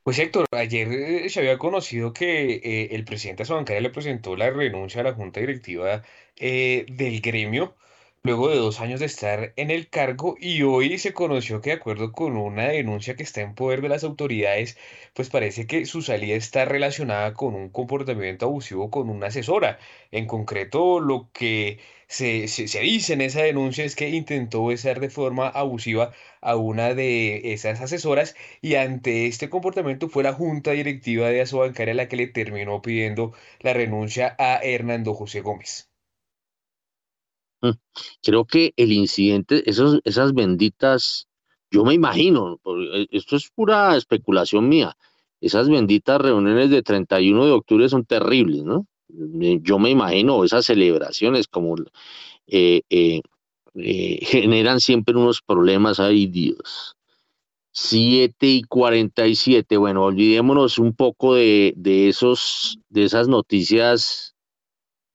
Pues 0.05 0.19
Héctor, 0.21 0.47
ayer 0.53 0.93
eh, 0.93 1.29
se 1.29 1.41
había 1.41 1.59
conocido 1.59 2.13
que 2.13 2.55
eh, 2.55 2.95
el 2.95 3.05
presidente 3.05 3.43
de 3.43 3.47
su 3.47 3.55
bancaria 3.55 3.81
le 3.81 3.91
presentó 3.91 4.37
la 4.37 4.49
renuncia 4.51 5.01
a 5.01 5.05
la 5.05 5.15
junta 5.15 5.41
directiva 5.41 6.03
eh, 6.37 6.87
del 6.89 7.21
gremio 7.21 7.75
luego 8.25 8.49
de 8.49 8.57
dos 8.57 8.81
años 8.81 9.01
de 9.01 9.07
estar 9.07 9.53
en 9.57 9.71
el 9.71 9.89
cargo 9.91 10.37
y 10.41 10.63
hoy 10.63 10.97
se 10.99 11.13
conoció 11.13 11.61
que 11.61 11.71
de 11.71 11.77
acuerdo 11.77 12.11
con 12.13 12.37
una 12.39 12.69
denuncia 12.69 13.17
que 13.17 13.23
está 13.23 13.43
en 13.43 13.55
poder 13.55 13.83
de 13.83 13.91
las 13.91 14.03
autoridades, 14.03 14.79
pues 15.15 15.29
parece 15.29 15.67
que 15.67 15.85
su 15.85 16.01
salida 16.03 16.35
está 16.35 16.65
relacionada 16.65 17.35
con 17.35 17.55
un 17.55 17.69
comportamiento 17.69 18.47
abusivo 18.47 18.91
con 18.91 19.11
una 19.11 19.27
asesora. 19.27 19.79
En 20.11 20.27
concreto, 20.27 21.01
lo 21.01 21.31
que 21.35 21.81
se, 22.07 22.49
se, 22.49 22.81
dice 22.81 23.13
en 23.13 23.21
esa 23.21 23.43
denuncia 23.43 23.85
es 23.85 23.95
que 23.95 24.09
intentó 24.09 24.65
besar 24.67 25.01
de 25.01 25.11
forma 25.11 25.49
abusiva 25.49 26.13
a 26.41 26.57
una 26.57 26.95
de 26.95 27.53
esas 27.53 27.81
asesoras 27.83 28.35
y 28.63 28.77
ante 28.77 29.27
este 29.27 29.51
comportamiento 29.51 30.09
fue 30.09 30.23
la 30.23 30.33
junta 30.33 30.71
directiva 30.73 31.29
de 31.29 31.43
Asobancaria 31.43 31.93
la 31.95 32.09
que 32.09 32.17
le 32.17 32.27
terminó 32.29 32.81
pidiendo 32.83 33.33
la 33.61 33.75
renuncia 33.75 34.35
a 34.39 34.61
Hernando 34.63 35.15
José 35.15 35.41
Gómez. 35.43 35.94
Creo 38.23 38.45
que 38.45 38.73
el 38.77 38.93
incidente, 38.93 39.69
esos, 39.69 40.01
esas 40.05 40.33
benditas, 40.35 41.29
yo 41.71 41.85
me 41.85 41.95
imagino, 41.95 42.61
eh, 42.95 43.07
esto 43.11 43.37
es 43.37 43.51
pura 43.51 43.97
especulación 43.97 44.69
mía, 44.69 44.97
esas 45.41 45.69
benditas 45.69 46.21
reuniones 46.21 46.71
de 46.71 46.83
31 46.83 47.45
de 47.47 47.53
octubre 47.53 47.89
son 47.89 48.05
terribles, 48.05 48.63
¿no? 48.63 48.87
Yo 49.09 49.79
me 49.79 49.91
imagino 49.91 50.43
esas 50.45 50.65
celebraciones 50.67 51.47
como 51.47 51.77
eh, 52.47 52.81
eh, 52.89 53.21
generan 54.23 54.81
siempre 54.81 55.15
unos 55.15 55.43
problemas, 55.43 56.01
ay 56.01 56.27
Dios. 56.27 56.97
7 57.73 58.47
y 58.47 58.63
47, 58.63 59.77
bueno, 59.77 60.05
olvidémonos 60.05 60.79
un 60.79 60.95
poco 60.95 61.35
de, 61.35 61.75
de 61.77 62.09
esos, 62.09 62.79
de 62.89 63.05
esas 63.05 63.27
noticias, 63.27 64.35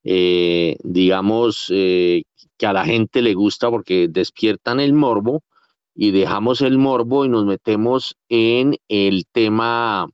digamos, 0.04 1.72
que 2.60 2.68
a 2.68 2.74
la 2.74 2.86
gente 2.86 3.24
le 3.24 3.34
gusta 3.34 3.72
porque 3.72 4.08
despiertan 4.10 4.80
el 4.80 4.94
morbo 4.94 5.44
y 5.96 6.12
dejamos 6.12 6.62
el 6.62 6.78
morbo 6.78 7.26
y 7.26 7.30
nos 7.30 7.46
metemos 7.46 8.16
en 8.28 8.76
el 8.90 9.26
tema 9.32 10.10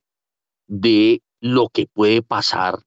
de 0.68 1.22
lo 1.40 1.68
que 1.68 1.86
puede 1.86 2.22
pasar 2.22 2.78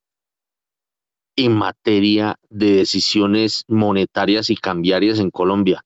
en 1.36 1.54
materia 1.54 2.40
de 2.50 2.78
decisiones 2.78 3.66
monetarias 3.68 4.50
y 4.50 4.56
cambiarias 4.56 5.20
en 5.20 5.30
Colombia. 5.30 5.86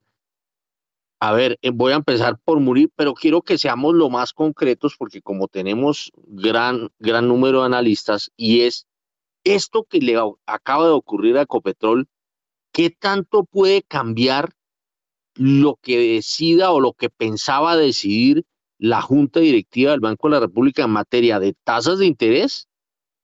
A 1.19 1.31
ver, 1.31 1.57
eh, 1.61 1.71
voy 1.71 1.93
a 1.93 1.97
empezar 1.97 2.37
por 2.43 2.59
Murir, 2.59 2.89
pero 2.95 3.13
quiero 3.13 3.41
que 3.41 3.57
seamos 3.57 3.95
lo 3.95 4.09
más 4.09 4.33
concretos 4.33 4.95
porque 4.97 5.21
como 5.21 5.47
tenemos 5.47 6.11
gran, 6.27 6.89
gran 6.99 7.27
número 7.27 7.61
de 7.61 7.67
analistas 7.67 8.31
y 8.35 8.61
es 8.61 8.87
esto 9.43 9.83
que 9.83 9.99
le 9.99 10.19
acaba 10.45 10.85
de 10.85 10.91
ocurrir 10.91 11.37
a 11.37 11.43
Ecopetrol 11.43 12.07
¿qué 12.73 12.89
tanto 12.89 13.45
puede 13.45 13.83
cambiar 13.83 14.49
lo 15.35 15.79
que 15.81 15.97
decida 16.15 16.71
o 16.71 16.81
lo 16.81 16.93
que 16.93 17.09
pensaba 17.09 17.77
decidir 17.77 18.45
la 18.77 19.01
Junta 19.01 19.39
Directiva 19.39 19.91
del 19.91 20.01
Banco 20.01 20.27
de 20.27 20.33
la 20.33 20.39
República 20.41 20.83
en 20.83 20.89
materia 20.89 21.39
de 21.39 21.55
tasas 21.63 21.99
de 21.99 22.07
interés 22.07 22.67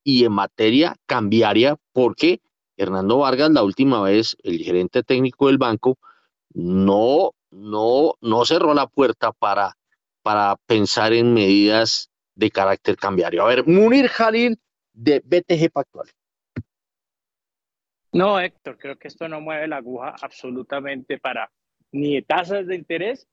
y 0.02 0.24
en 0.24 0.32
materia 0.32 0.96
cambiaria? 1.06 1.76
Porque 1.92 2.40
Hernando 2.76 3.18
Vargas, 3.18 3.50
la 3.50 3.62
última 3.62 4.00
vez, 4.02 4.36
el 4.42 4.58
gerente 4.60 5.02
técnico 5.02 5.48
del 5.48 5.58
banco, 5.58 5.98
no, 6.54 7.32
no, 7.50 8.14
no 8.20 8.44
cerró 8.46 8.72
la 8.72 8.86
puerta 8.86 9.32
para, 9.32 9.76
para 10.22 10.56
pensar 10.66 11.12
en 11.12 11.34
medidas 11.34 12.08
de 12.34 12.50
carácter 12.50 12.96
cambiario. 12.96 13.42
A 13.42 13.48
ver, 13.48 13.66
Munir 13.66 14.08
Jalil 14.08 14.58
de 14.94 15.20
BTG 15.20 15.70
Pactual. 15.70 16.08
No, 18.12 18.40
Héctor, 18.40 18.76
creo 18.78 18.98
que 18.98 19.08
esto 19.08 19.28
no 19.28 19.40
mueve 19.40 19.68
la 19.68 19.76
aguja 19.76 20.14
absolutamente 20.20 21.18
para 21.18 21.50
ni 21.92 22.20
tasas 22.22 22.66
de 22.66 22.74
interés, 22.74 23.28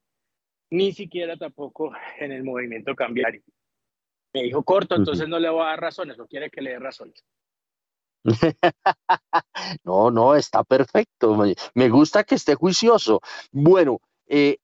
ni 0.70 0.94
siquiera 0.94 1.36
tampoco 1.38 1.92
en 2.20 2.32
el 2.32 2.44
movimiento 2.44 2.96
cambiario. 2.96 3.42
Me 4.34 4.44
dijo 4.44 4.64
corto, 4.64 4.96
entonces 4.96 5.28
no 5.28 5.40
le 5.40 5.50
voy 5.50 5.62
a 5.62 5.70
dar 5.70 5.80
razones, 5.80 6.18
no 6.18 6.28
quiere 6.28 6.50
que 6.50 6.62
le 6.62 6.72
dé 6.72 6.80
razones. 6.80 7.24
no, 9.84 10.12
no, 10.12 10.36
está 10.36 10.64
perfecto. 10.64 11.38
Me 11.74 11.90
gusta 11.90 12.24
que 12.24 12.36
esté 12.36 12.56
juicioso. 12.56 13.22
Bueno, 13.52 14.02
eh, 14.28 14.58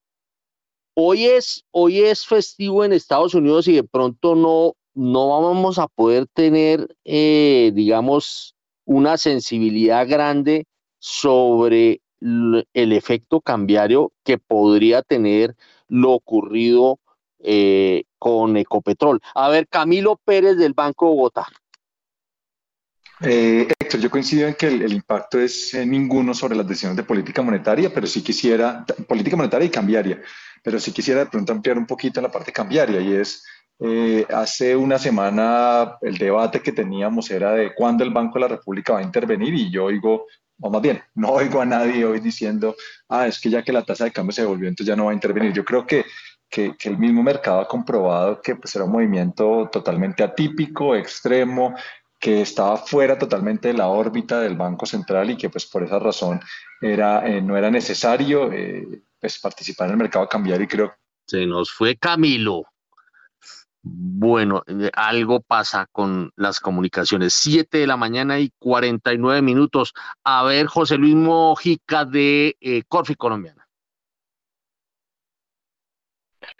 hoy, 0.96 1.26
es, 1.26 1.66
hoy 1.72 2.02
es 2.02 2.26
festivo 2.26 2.84
en 2.84 2.94
Estados 2.94 3.34
Unidos 3.34 3.68
y 3.68 3.76
de 3.76 3.84
pronto 3.84 4.36
no, 4.36 4.74
no 4.94 5.42
vamos 5.42 5.80
a 5.80 5.88
poder 5.88 6.28
tener, 6.28 6.96
eh, 7.06 7.72
digamos, 7.74 8.56
una 8.86 9.18
sensibilidad 9.18 10.08
grande 10.08 10.66
sobre 11.00 12.02
el 12.22 12.94
efecto 12.94 13.42
cambiario 13.42 14.14
que 14.24 14.38
podría 14.38 15.02
tener 15.02 15.56
lo 15.90 16.12
ocurrido 16.12 17.00
eh, 17.40 18.06
con 18.18 18.56
Ecopetrol. 18.56 19.20
A 19.36 19.50
ver, 19.50 19.68
Camilo 19.68 20.20
Pérez 20.24 20.56
del 20.58 20.74
Banco 20.74 21.08
Bogotá. 21.08 21.48
Eh, 23.22 23.68
Héctor, 23.80 24.02
yo 24.02 24.10
coincido 24.10 24.48
en 24.48 24.56
que 24.56 24.68
el, 24.68 24.92
impacto 24.92 25.40
es 25.40 25.74
eh, 25.74 25.86
ninguno 25.86 26.34
sobre 26.34 26.56
las 26.56 26.68
decisiones 26.68 26.98
de 26.98 27.04
política 27.04 27.42
monetaria, 27.42 27.94
pero 27.94 28.08
sí 28.08 28.22
quisiera, 28.22 28.86
política 29.08 29.38
monetaria 29.38 29.68
y 29.68 29.70
cambiaria, 29.72 30.22
pero 30.62 30.80
sí 30.80 30.92
quisiera 30.92 31.22
de 31.22 31.26
pronto 31.28 31.52
ampliar 31.52 31.78
un 31.78 31.86
poquito 31.86 32.22
la 32.22 32.32
parte 32.32 32.52
cambiaria 32.52 33.00
y 33.02 33.14
es 33.14 33.46
eh, 33.86 34.26
hace 34.30 34.78
una 34.78 34.98
semana 34.98 35.98
el 36.02 36.18
debate 36.18 36.62
que 36.62 36.72
teníamos 36.72 37.30
era 37.30 37.52
de 37.52 37.74
cuándo 37.76 38.06
el 38.06 38.12
Banco 38.12 38.36
de 38.36 38.40
la 38.40 38.48
República 38.48 38.94
va 38.94 39.00
a 39.00 39.04
intervenir 39.04 39.54
y 39.54 39.70
yo 39.70 39.84
oigo, 39.84 40.26
o 40.62 40.70
más 40.70 40.82
bien, 40.82 41.04
no 41.16 41.32
oigo 41.32 41.60
a 41.60 41.66
nadie 41.66 42.06
hoy 42.06 42.22
diciendo, 42.22 42.78
ah, 43.10 43.28
es 43.28 43.42
que 43.42 43.50
ya 43.50 43.62
que 43.62 43.74
la 43.74 43.84
tasa 43.84 44.06
de 44.06 44.14
cambio 44.14 44.32
se 44.32 44.44
devolvió, 44.44 44.70
entonces 44.70 44.88
ya 44.88 44.96
no 44.96 45.06
va 45.06 45.12
a 45.12 45.16
intervenir. 45.16 45.52
Yo 45.52 45.66
creo 45.66 45.86
que, 45.86 46.06
que, 46.50 46.74
el 46.86 46.98
mismo 46.98 47.24
mercado 47.24 47.60
ha 47.60 47.68
comprobado 47.68 48.42
que 48.42 48.56
pues, 48.56 48.74
era 48.74 48.86
un 48.86 48.94
movimiento 48.94 49.68
totalmente 49.70 50.24
atípico, 50.24 50.96
extremo, 50.96 51.76
que 52.18 52.42
estaba 52.42 52.78
fuera 52.78 53.18
totalmente 53.18 53.68
de 53.68 53.74
la 53.74 53.90
órbita 53.90 54.40
del 54.40 54.56
Banco 54.56 54.86
Central 54.86 55.30
y 55.32 55.36
que 55.36 55.50
pues 55.50 55.66
por 55.66 55.84
esa 55.84 56.00
razón 56.00 56.40
era, 56.80 57.28
eh, 57.28 57.42
no 57.42 57.58
era 57.58 57.70
necesario 57.70 58.50
eh, 58.54 59.04
pues, 59.20 59.40
participar 59.40 59.88
en 59.88 59.92
el 59.92 59.98
mercado 59.98 60.30
cambiario 60.30 60.64
y 60.64 60.68
creo 60.68 60.94
se 61.26 61.46
nos 61.46 61.72
fue 61.72 61.96
Camilo. 61.96 62.64
Bueno, 63.86 64.64
eh, 64.66 64.90
algo 64.94 65.42
pasa 65.42 65.88
con 65.92 66.32
las 66.38 66.62
comunicaciones. 66.62 67.34
Siete 67.34 67.80
de 67.80 67.88
la 67.88 67.98
mañana 67.98 68.40
y 68.40 68.50
49 68.60 69.42
minutos. 69.42 69.94
A 70.24 70.44
ver, 70.44 70.68
José 70.68 70.98
Luis 70.98 71.16
Mojica 71.16 72.06
de 72.06 72.56
eh, 72.62 72.84
Corfi 72.88 73.16
Colombiana. 73.16 73.68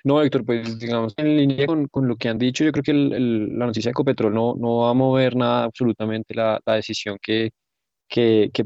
No, 0.04 0.22
Héctor, 0.22 0.46
pues 0.46 0.80
digamos, 0.80 1.14
en 1.18 1.38
línea 1.38 1.66
con, 1.66 2.08
lo 2.08 2.16
que 2.18 2.30
han 2.30 2.38
dicho, 2.38 2.64
yo 2.64 2.72
creo 2.72 2.84
que 2.84 2.94
la 2.94 3.66
noticia 3.66 3.90
de 3.90 3.92
Ecopetrol 3.92 4.34
no, 4.34 4.56
no 4.56 4.78
va 4.78 4.90
a 4.92 4.94
mover 4.94 5.36
nada 5.36 5.64
absolutamente 5.66 6.34
la, 6.34 6.62
decisión 6.66 7.18
que, 7.22 7.52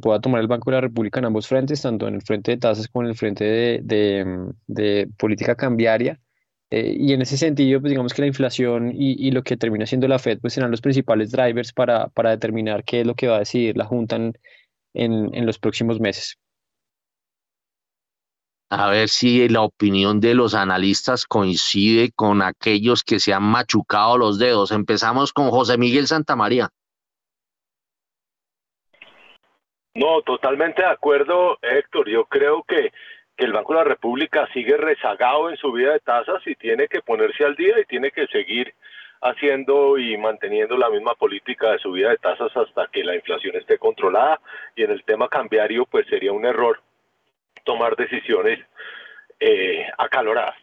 pueda 0.01 0.19
tomar 0.19 0.41
el 0.41 0.47
Banco 0.47 0.69
de 0.71 0.77
la 0.77 0.81
República 0.81 1.19
en 1.19 1.25
ambos 1.25 1.47
frentes, 1.47 1.81
tanto 1.81 2.07
en 2.07 2.15
el 2.15 2.21
frente 2.21 2.51
de 2.51 2.57
tasas 2.57 2.87
como 2.87 3.03
en 3.03 3.09
el 3.09 3.15
frente 3.15 3.45
de, 3.45 4.51
de 4.67 5.09
política 5.17 5.55
cambiaria. 5.55 6.19
Eh, 6.69 6.95
y 6.99 7.13
en 7.13 7.21
ese 7.21 7.37
sentido, 7.37 7.79
pues 7.79 7.91
digamos 7.91 8.13
que 8.13 8.21
la 8.21 8.27
inflación 8.27 8.91
y, 8.93 9.31
lo 9.31 9.41
que 9.41 9.55
termina 9.55 9.85
siendo 9.85 10.07
la 10.07 10.19
Fed, 10.19 10.39
pues 10.41 10.53
serán 10.53 10.71
los 10.71 10.81
principales 10.81 11.31
drivers 11.31 11.71
para, 11.71 12.07
para 12.09 12.31
determinar 12.31 12.83
qué 12.83 13.01
es 13.01 13.07
lo 13.07 13.15
que 13.15 13.27
va 13.27 13.37
a 13.37 13.39
decidir 13.39 13.77
la 13.77 13.85
Junta 13.85 14.17
en, 14.17 14.33
en, 14.93 15.45
los 15.45 15.59
próximos 15.59 15.99
meses. 15.99 16.37
A 18.69 18.89
ver 18.89 19.07
si 19.07 19.47
la 19.47 19.61
opinión 19.61 20.19
de 20.19 20.33
los 20.33 20.53
analistas 20.53 21.25
coincide 21.25 22.11
con 22.13 22.41
aquellos 22.41 23.01
que 23.03 23.19
se 23.19 23.33
han 23.33 23.43
machucado 23.43 24.17
los 24.17 24.37
dedos. 24.37 24.71
Empezamos 24.71 25.31
con 25.31 25.49
José 25.51 25.77
Miguel 25.77 26.07
Santamaría. 26.07 26.69
No, 29.93 30.21
totalmente 30.21 30.81
de 30.81 30.89
acuerdo, 30.89 31.57
Héctor. 31.61 32.09
Yo 32.09 32.25
creo 32.25 32.63
que 32.67 32.91
que 33.37 33.45
el 33.45 33.53
Banco 33.53 33.73
de 33.73 33.79
la 33.79 33.85
República 33.85 34.49
sigue 34.51 34.75
rezagado 34.75 35.49
en 35.49 35.57
su 35.57 35.71
vida 35.71 35.93
de 35.93 35.99
tasas 35.99 36.41
y 36.47 36.55
tiene 36.55 36.87
que 36.87 37.01
ponerse 37.01 37.45
al 37.45 37.55
día 37.55 37.79
y 37.79 37.85
tiene 37.85 38.11
que 38.11 38.25
seguir 38.27 38.73
haciendo 39.21 39.97
y 39.97 40.17
manteniendo 40.17 40.75
la 40.75 40.89
misma 40.89 41.13
política 41.13 41.71
de 41.71 41.79
subida 41.79 42.09
de 42.09 42.17
tasas 42.17 42.55
hasta 42.55 42.87
que 42.87 43.03
la 43.03 43.15
inflación 43.15 43.55
esté 43.55 43.77
controlada 43.77 44.41
y 44.75 44.83
en 44.83 44.91
el 44.91 45.03
tema 45.03 45.29
cambiario 45.29 45.85
pues 45.85 46.07
sería 46.07 46.31
un 46.31 46.45
error 46.45 46.81
tomar 47.63 47.95
decisiones 47.95 48.59
eh, 49.39 49.85
acaloradas. 49.97 50.55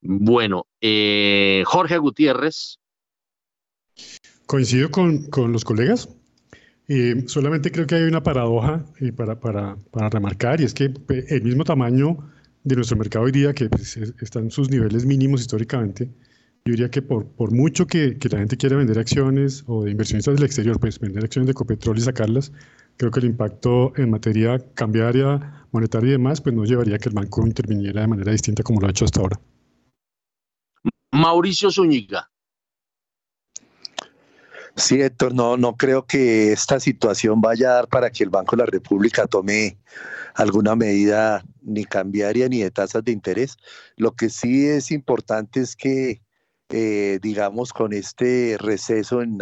Bueno, 0.00 0.66
eh, 0.80 1.62
Jorge 1.66 1.98
Gutiérrez. 1.98 2.78
Coincido 4.46 4.90
con, 4.90 5.28
con 5.30 5.52
los 5.52 5.64
colegas. 5.64 6.19
Eh, 6.92 7.22
solamente 7.28 7.70
creo 7.70 7.86
que 7.86 7.94
hay 7.94 8.02
una 8.02 8.20
paradoja 8.20 8.84
eh, 8.98 9.12
para, 9.12 9.76
remarcar 10.10 10.60
y 10.60 10.64
es 10.64 10.74
que 10.74 10.92
el 11.28 11.42
mismo 11.44 11.62
tamaño 11.62 12.18
de 12.64 12.74
nuestro 12.74 12.96
mercado 12.96 13.26
hoy 13.26 13.30
día, 13.30 13.52
que 13.52 13.68
pues, 13.68 13.96
están 13.96 14.46
en 14.46 14.50
sus 14.50 14.70
niveles 14.70 15.06
mínimos 15.06 15.40
históricamente, 15.40 16.06
yo 16.64 16.72
diría 16.72 16.90
que 16.90 17.00
por, 17.00 17.28
por 17.28 17.52
mucho 17.52 17.86
que, 17.86 18.18
que, 18.18 18.28
la 18.28 18.38
gente 18.38 18.56
quiera 18.56 18.76
vender 18.76 18.98
acciones 18.98 19.62
o 19.68 19.84
de 19.84 19.92
inversionistas 19.92 20.34
del 20.34 20.44
exterior, 20.44 20.80
pues 20.80 20.98
vender 20.98 21.22
acciones 21.22 21.46
de 21.46 21.54
Copetrol 21.54 21.96
y 21.96 22.00
sacarlas, 22.00 22.50
creo 22.96 23.12
que 23.12 23.20
el 23.20 23.26
impacto 23.26 23.92
en 23.96 24.10
materia 24.10 24.58
cambiaria, 24.74 25.64
monetaria 25.70 26.08
y 26.08 26.12
demás, 26.12 26.40
pues 26.40 26.56
no 26.56 26.64
llevaría 26.64 26.96
a 26.96 26.98
que 26.98 27.10
el 27.10 27.14
banco 27.14 27.46
interviniera 27.46 28.00
de 28.00 28.08
manera 28.08 28.32
distinta 28.32 28.64
como 28.64 28.80
lo 28.80 28.88
ha 28.88 28.90
hecho 28.90 29.04
hasta 29.04 29.20
ahora. 29.20 29.40
Mauricio 31.12 31.70
Zúñiga. 31.70 32.29
Sí, 34.76 35.00
Héctor, 35.02 35.34
no, 35.34 35.56
no 35.56 35.76
creo 35.76 36.06
que 36.06 36.52
esta 36.52 36.80
situación 36.80 37.40
vaya 37.40 37.70
a 37.70 37.74
dar 37.74 37.88
para 37.88 38.10
que 38.10 38.24
el 38.24 38.30
Banco 38.30 38.56
de 38.56 38.62
la 38.62 38.66
República 38.66 39.26
tome 39.26 39.78
alguna 40.34 40.76
medida 40.76 41.44
ni 41.62 41.84
cambiaria 41.84 42.48
ni 42.48 42.62
de 42.62 42.70
tasas 42.70 43.04
de 43.04 43.12
interés. 43.12 43.56
Lo 43.96 44.12
que 44.12 44.30
sí 44.30 44.66
es 44.66 44.90
importante 44.90 45.60
es 45.60 45.76
que, 45.76 46.22
eh, 46.68 47.18
digamos, 47.20 47.72
con 47.72 47.92
este 47.92 48.56
receso 48.58 49.22
en, 49.22 49.38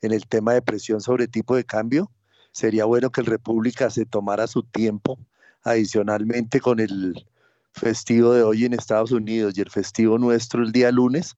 en 0.00 0.12
el 0.12 0.26
tema 0.26 0.54
de 0.54 0.62
presión 0.62 1.00
sobre 1.00 1.28
tipo 1.28 1.56
de 1.56 1.64
cambio, 1.64 2.10
sería 2.52 2.84
bueno 2.84 3.10
que 3.10 3.20
el 3.20 3.26
República 3.26 3.90
se 3.90 4.06
tomara 4.06 4.46
su 4.46 4.62
tiempo 4.62 5.18
adicionalmente 5.64 6.60
con 6.60 6.80
el 6.80 7.26
festivo 7.72 8.32
de 8.32 8.42
hoy 8.42 8.64
en 8.64 8.74
Estados 8.74 9.12
Unidos 9.12 9.54
y 9.56 9.60
el 9.60 9.70
festivo 9.70 10.18
nuestro 10.18 10.62
el 10.62 10.72
día 10.72 10.90
lunes 10.92 11.36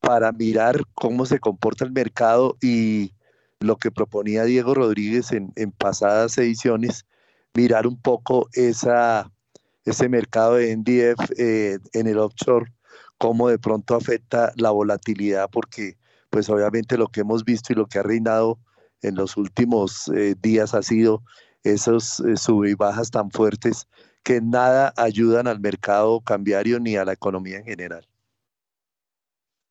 para 0.00 0.32
mirar 0.32 0.82
cómo 0.94 1.26
se 1.26 1.38
comporta 1.38 1.84
el 1.84 1.92
mercado 1.92 2.56
y 2.60 3.12
lo 3.60 3.76
que 3.76 3.90
proponía 3.90 4.44
Diego 4.44 4.74
Rodríguez 4.74 5.32
en, 5.32 5.52
pasadas 5.72 6.36
ediciones, 6.38 7.06
mirar 7.54 7.86
un 7.86 8.00
poco 8.00 8.48
ese 8.52 10.08
mercado 10.08 10.54
de 10.54 10.76
NDF 10.76 11.30
eh, 11.38 11.78
en 11.92 12.06
el 12.06 12.18
offshore, 12.18 12.72
cómo 13.18 13.48
de 13.48 13.58
pronto 13.58 13.94
afecta 13.94 14.52
la 14.56 14.70
volatilidad, 14.70 15.48
porque 15.50 15.96
pues 16.30 16.48
obviamente 16.50 16.98
lo 16.98 17.08
que 17.08 17.20
hemos 17.20 17.44
visto 17.44 17.72
y 17.72 17.76
lo 17.76 17.86
que 17.86 17.98
ha 17.98 18.02
reinado 18.02 18.58
en 19.02 19.14
los 19.14 19.36
últimos 19.36 20.08
eh, 20.08 20.34
días 20.40 20.74
ha 20.74 20.82
sido 20.82 21.22
esos 21.64 22.20
eh, 22.20 22.70
y 22.70 22.74
bajas 22.74 23.10
tan 23.10 23.30
fuertes 23.30 23.88
que 24.22 24.40
nada 24.40 24.92
ayudan 24.96 25.46
al 25.46 25.60
mercado 25.60 26.20
cambiario 26.20 26.80
ni 26.80 26.96
a 26.96 27.04
la 27.04 27.12
economía 27.12 27.58
en 27.58 27.64
general. 27.64 28.06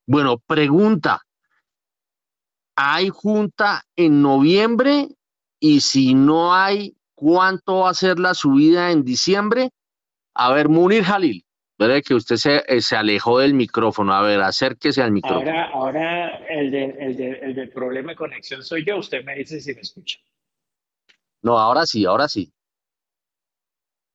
Bueno, 0.08 0.38
pregunta. 0.38 1.22
¿Hay 2.76 3.10
junta 3.10 3.84
en 3.96 4.22
noviembre? 4.22 5.08
Y 5.60 5.80
si 5.80 6.14
no 6.14 6.54
hay, 6.54 6.96
¿cuánto 7.16 7.80
va 7.80 7.90
a 7.90 7.94
ser 7.94 8.20
la 8.20 8.34
subida 8.34 8.92
en 8.92 9.04
diciembre? 9.04 9.70
A 10.34 10.52
ver, 10.52 10.68
Munir 10.68 11.04
Jalil, 11.04 11.46
veré 11.80 12.02
que 12.02 12.14
usted 12.14 12.36
se, 12.36 12.64
eh, 12.68 12.82
se, 12.82 12.98
alejó 12.98 13.40
del 13.40 13.54
micrófono. 13.54 14.14
A 14.14 14.22
ver, 14.22 14.42
acérquese 14.42 15.02
al 15.02 15.12
micrófono. 15.12 15.50
Ahora, 15.50 15.70
ahora 15.70 16.38
el, 16.50 16.74
el, 16.76 17.20
el 17.22 17.56
del 17.56 17.70
problema 17.70 18.12
de 18.12 18.18
conexión 18.18 18.62
soy 18.62 18.86
yo. 18.86 18.98
Usted 18.98 19.24
me 19.24 19.36
dice 19.36 19.62
si 19.62 19.74
me 19.74 19.82
escucha. 19.82 20.20
No, 21.42 21.58
ahora 21.58 21.86
sí, 21.86 22.06
ahora 22.06 22.28
sí. 22.28 22.52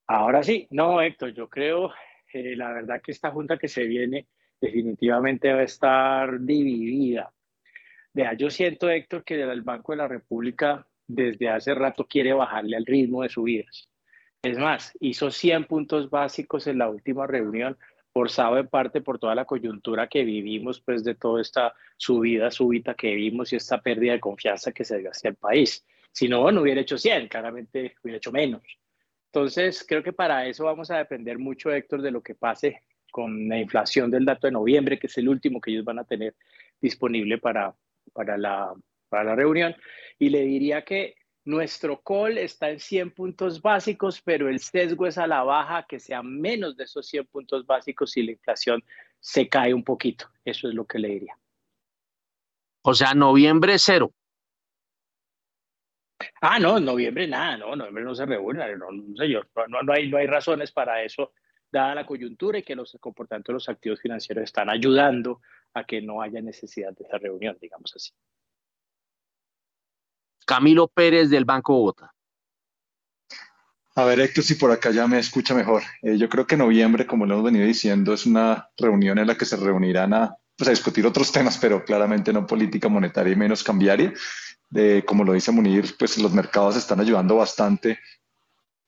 Ahora 0.06 0.42
sí. 0.42 0.66
No, 0.70 1.00
Héctor, 1.00 1.32
yo 1.32 1.48
creo, 1.48 1.92
eh, 2.32 2.56
la 2.56 2.72
verdad 2.72 3.00
que 3.00 3.12
esta 3.12 3.30
junta 3.30 3.56
que 3.56 3.68
se 3.68 3.84
viene 3.84 4.26
definitivamente 4.60 5.52
va 5.52 5.60
a 5.60 5.64
estar 5.64 6.40
dividida. 6.40 7.32
Vea, 8.12 8.34
yo 8.34 8.50
siento, 8.50 8.90
Héctor, 8.90 9.24
que 9.24 9.40
el 9.40 9.62
Banco 9.62 9.92
de 9.92 9.98
la 9.98 10.08
República 10.08 10.86
desde 11.06 11.48
hace 11.48 11.74
rato 11.74 12.06
quiere 12.06 12.32
bajarle 12.32 12.76
al 12.76 12.86
ritmo 12.86 13.22
de 13.22 13.28
subidas. 13.28 13.88
Es 14.42 14.58
más, 14.58 14.96
hizo 15.00 15.30
100 15.30 15.64
puntos 15.64 16.10
básicos 16.10 16.66
en 16.66 16.78
la 16.78 16.88
última 16.88 17.26
reunión, 17.26 17.76
forzado 18.12 18.58
en 18.58 18.68
parte 18.68 19.00
por 19.00 19.18
toda 19.18 19.34
la 19.34 19.44
coyuntura 19.44 20.08
que 20.08 20.24
vivimos, 20.24 20.80
pues 20.80 21.04
de 21.04 21.14
toda 21.14 21.40
esta 21.40 21.74
subida 21.96 22.50
súbita 22.50 22.94
que 22.94 23.14
vimos 23.14 23.52
y 23.52 23.56
esta 23.56 23.80
pérdida 23.80 24.12
de 24.12 24.20
confianza 24.20 24.72
que 24.72 24.84
se 24.84 24.98
dio 24.98 25.10
hacia 25.10 25.30
el 25.30 25.36
país. 25.36 25.84
Si 26.10 26.28
no, 26.28 26.50
no 26.50 26.62
hubiera 26.62 26.80
hecho 26.80 26.98
100, 26.98 27.28
claramente 27.28 27.94
hubiera 28.02 28.16
hecho 28.16 28.32
menos. 28.32 28.62
Entonces, 29.26 29.84
creo 29.86 30.02
que 30.02 30.12
para 30.12 30.46
eso 30.46 30.64
vamos 30.64 30.90
a 30.90 30.98
depender 30.98 31.38
mucho, 31.38 31.70
Héctor, 31.70 32.02
de 32.02 32.10
lo 32.10 32.20
que 32.20 32.34
pase 32.34 32.82
con 33.10 33.48
la 33.48 33.58
inflación 33.58 34.10
del 34.10 34.24
dato 34.24 34.46
de 34.46 34.52
noviembre, 34.52 34.98
que 34.98 35.06
es 35.06 35.18
el 35.18 35.28
último 35.28 35.60
que 35.60 35.70
ellos 35.70 35.84
van 35.84 35.98
a 35.98 36.04
tener 36.04 36.34
disponible 36.80 37.38
para, 37.38 37.74
para, 38.12 38.36
la, 38.36 38.72
para 39.08 39.24
la 39.24 39.34
reunión. 39.34 39.74
Y 40.18 40.30
le 40.30 40.42
diría 40.42 40.84
que 40.84 41.16
nuestro 41.44 42.00
call 42.02 42.38
está 42.38 42.70
en 42.70 42.80
100 42.80 43.12
puntos 43.12 43.60
básicos, 43.60 44.20
pero 44.22 44.48
el 44.48 44.60
sesgo 44.60 45.06
es 45.06 45.18
a 45.18 45.26
la 45.26 45.42
baja, 45.42 45.86
que 45.88 45.98
sea 45.98 46.22
menos 46.22 46.76
de 46.76 46.84
esos 46.84 47.06
100 47.06 47.26
puntos 47.26 47.66
básicos 47.66 48.12
si 48.12 48.22
la 48.22 48.32
inflación 48.32 48.82
se 49.18 49.48
cae 49.48 49.74
un 49.74 49.84
poquito. 49.84 50.26
Eso 50.44 50.68
es 50.68 50.74
lo 50.74 50.86
que 50.86 50.98
le 50.98 51.08
diría. 51.08 51.36
O 52.82 52.94
sea, 52.94 53.14
noviembre 53.14 53.78
cero. 53.78 54.12
Ah, 56.40 56.58
no, 56.58 56.78
en 56.78 56.84
noviembre 56.84 57.26
nada, 57.26 57.56
no, 57.56 57.74
noviembre 57.76 58.04
no 58.04 58.14
se 58.14 58.26
reúne, 58.26 58.76
no, 58.76 58.88
señor, 59.16 59.48
no, 59.68 59.82
no, 59.82 59.92
hay, 59.92 60.10
no 60.10 60.18
hay 60.18 60.26
razones 60.26 60.70
para 60.70 61.02
eso 61.02 61.32
dada 61.70 61.94
la 61.94 62.06
coyuntura 62.06 62.58
y 62.58 62.62
que 62.62 62.74
los 62.74 62.96
comportamientos 63.00 63.52
de 63.52 63.54
los 63.54 63.68
activos 63.68 64.00
financieros 64.00 64.44
están 64.44 64.70
ayudando 64.70 65.40
a 65.74 65.84
que 65.84 66.00
no 66.02 66.20
haya 66.20 66.40
necesidad 66.40 66.92
de 66.92 67.04
esa 67.04 67.18
reunión, 67.18 67.56
digamos 67.60 67.92
así. 67.94 68.12
Camilo 70.46 70.88
Pérez 70.88 71.30
del 71.30 71.44
Banco 71.44 71.74
Bogotá. 71.74 72.12
A 73.94 74.04
ver, 74.04 74.20
Héctor, 74.20 74.44
si 74.44 74.54
por 74.54 74.70
acá 74.70 74.90
ya 74.90 75.06
me 75.06 75.18
escucha 75.18 75.54
mejor. 75.54 75.82
Eh, 76.02 76.16
yo 76.16 76.28
creo 76.28 76.46
que 76.46 76.56
noviembre, 76.56 77.06
como 77.06 77.26
lo 77.26 77.34
hemos 77.34 77.46
venido 77.46 77.66
diciendo, 77.66 78.14
es 78.14 78.24
una 78.24 78.68
reunión 78.76 79.18
en 79.18 79.26
la 79.26 79.36
que 79.36 79.44
se 79.44 79.56
reunirán 79.56 80.14
a, 80.14 80.36
pues, 80.56 80.68
a 80.68 80.70
discutir 80.70 81.06
otros 81.06 81.30
temas, 81.32 81.58
pero 81.58 81.84
claramente 81.84 82.32
no 82.32 82.46
política 82.46 82.88
monetaria 82.88 83.32
y 83.32 83.36
menos 83.36 83.62
cambiaria. 83.62 84.12
De, 84.68 85.04
como 85.04 85.24
lo 85.24 85.32
dice 85.32 85.50
Munir, 85.50 85.96
pues 85.98 86.16
los 86.18 86.32
mercados 86.32 86.76
están 86.76 87.00
ayudando 87.00 87.36
bastante 87.36 87.98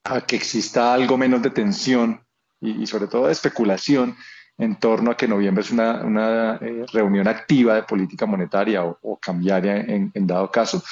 a 0.04 0.20
que 0.24 0.36
exista 0.36 0.94
algo 0.94 1.18
menos 1.18 1.42
de 1.42 1.50
tensión 1.50 2.24
y, 2.62 2.86
sobre 2.86 3.08
todo 3.08 3.26
de 3.26 3.32
especulación 3.32 4.16
en 4.58 4.76
torno 4.76 5.10
a 5.10 5.16
que 5.16 5.26
noviembre 5.26 5.62
es 5.62 5.70
una, 5.70 6.02
una 6.04 6.56
eh, 6.60 6.84
reunión 6.92 7.26
activa 7.26 7.74
de 7.74 7.82
política 7.82 8.26
monetaria 8.26 8.84
o, 8.84 9.18
cambiaria 9.20 9.76
en, 9.76 10.26
dado 10.26 10.50
caso. 10.50 10.82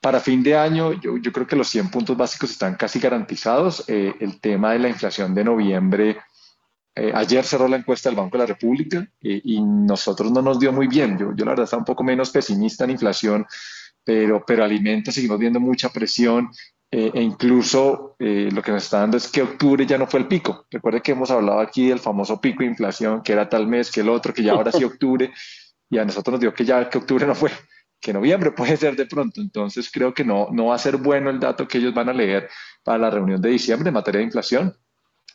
Para 0.00 0.20
fin 0.20 0.42
de 0.42 0.56
año, 0.56 0.92
yo, 0.92 1.16
yo, 1.16 1.32
creo 1.32 1.46
que 1.46 1.56
los 1.56 1.68
100 1.68 1.90
puntos 1.90 2.16
básicos 2.16 2.50
están 2.50 2.74
casi 2.76 3.00
garantizados. 3.00 3.84
Eh, 3.88 4.14
el 4.20 4.40
tema 4.40 4.72
de 4.72 4.78
la 4.78 4.88
inflación 4.88 5.34
de 5.34 5.44
noviembre, 5.44 6.18
eh, 6.94 7.10
ayer 7.14 7.44
cerró 7.44 7.66
la 7.66 7.78
encuesta 7.78 8.10
del 8.10 8.16
Banco 8.16 8.36
de 8.36 8.44
la 8.44 8.46
República 8.46 9.08
y 9.20 9.60
nosotros 9.60 10.30
no 10.30 10.42
nos 10.42 10.60
dio 10.60 10.72
muy 10.72 10.86
bien. 10.86 11.18
Yo, 11.18 11.34
yo 11.34 11.44
la 11.44 11.52
verdad 11.52 11.64
estaba 11.64 11.80
un 11.80 11.86
poco 11.86 12.04
menos 12.04 12.30
pesimista 12.30 12.84
en 12.84 12.90
inflación, 12.90 13.46
pero, 14.04 14.44
pero 14.46 14.62
alimentos 14.62 15.14
seguimos 15.14 15.38
viendo 15.38 15.58
mucha 15.58 15.88
presión 15.88 16.50
eh, 16.96 17.10
e 17.12 17.22
incluso 17.22 18.14
eh, 18.20 18.48
lo 18.52 18.62
que 18.62 18.70
nos 18.70 18.84
está 18.84 19.00
dando 19.00 19.16
es 19.16 19.26
que 19.26 19.42
octubre 19.42 19.84
ya 19.84 19.98
no 19.98 20.06
fue 20.06 20.20
el 20.20 20.28
pico. 20.28 20.64
Recuerde 20.70 21.02
que 21.02 21.10
hemos 21.10 21.28
hablado 21.28 21.58
aquí 21.58 21.88
del 21.88 21.98
famoso 21.98 22.40
pico 22.40 22.60
de 22.60 22.66
inflación, 22.66 23.20
que 23.20 23.32
era 23.32 23.48
tal 23.48 23.66
mes 23.66 23.90
que 23.90 24.02
el 24.02 24.08
otro, 24.08 24.32
que 24.32 24.44
ya 24.44 24.52
ahora 24.52 24.70
sí 24.70 24.84
octubre, 24.84 25.32
y 25.90 25.98
a 25.98 26.04
nosotros 26.04 26.34
nos 26.34 26.40
dio 26.40 26.54
que 26.54 26.64
ya 26.64 26.88
que 26.88 26.98
octubre 26.98 27.26
no 27.26 27.34
fue, 27.34 27.50
que 28.00 28.12
noviembre 28.12 28.52
puede 28.52 28.76
ser 28.76 28.94
de 28.94 29.06
pronto. 29.06 29.40
Entonces 29.40 29.90
creo 29.90 30.14
que 30.14 30.24
no, 30.24 30.46
no 30.52 30.66
va 30.66 30.76
a 30.76 30.78
ser 30.78 30.96
bueno 30.98 31.30
el 31.30 31.40
dato 31.40 31.66
que 31.66 31.78
ellos 31.78 31.92
van 31.92 32.10
a 32.10 32.12
leer 32.12 32.48
para 32.84 32.98
la 32.98 33.10
reunión 33.10 33.42
de 33.42 33.48
diciembre 33.48 33.88
en 33.88 33.94
materia 33.94 34.20
de 34.20 34.26
inflación, 34.26 34.76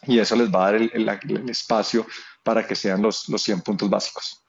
y 0.03 0.18
eso 0.18 0.38
les 0.38 0.49
va 0.49 0.61
a 0.61 0.72
dar 0.72 0.76
el, 0.76 0.91
el, 0.94 1.49
espacio 1.49 2.07
para 2.41 2.65
que 2.65 2.76
sean 2.76 3.02
los, 3.02 3.27
los 3.27 3.41
100 3.41 3.64
puntos 3.64 3.90
básicos. 3.90 4.45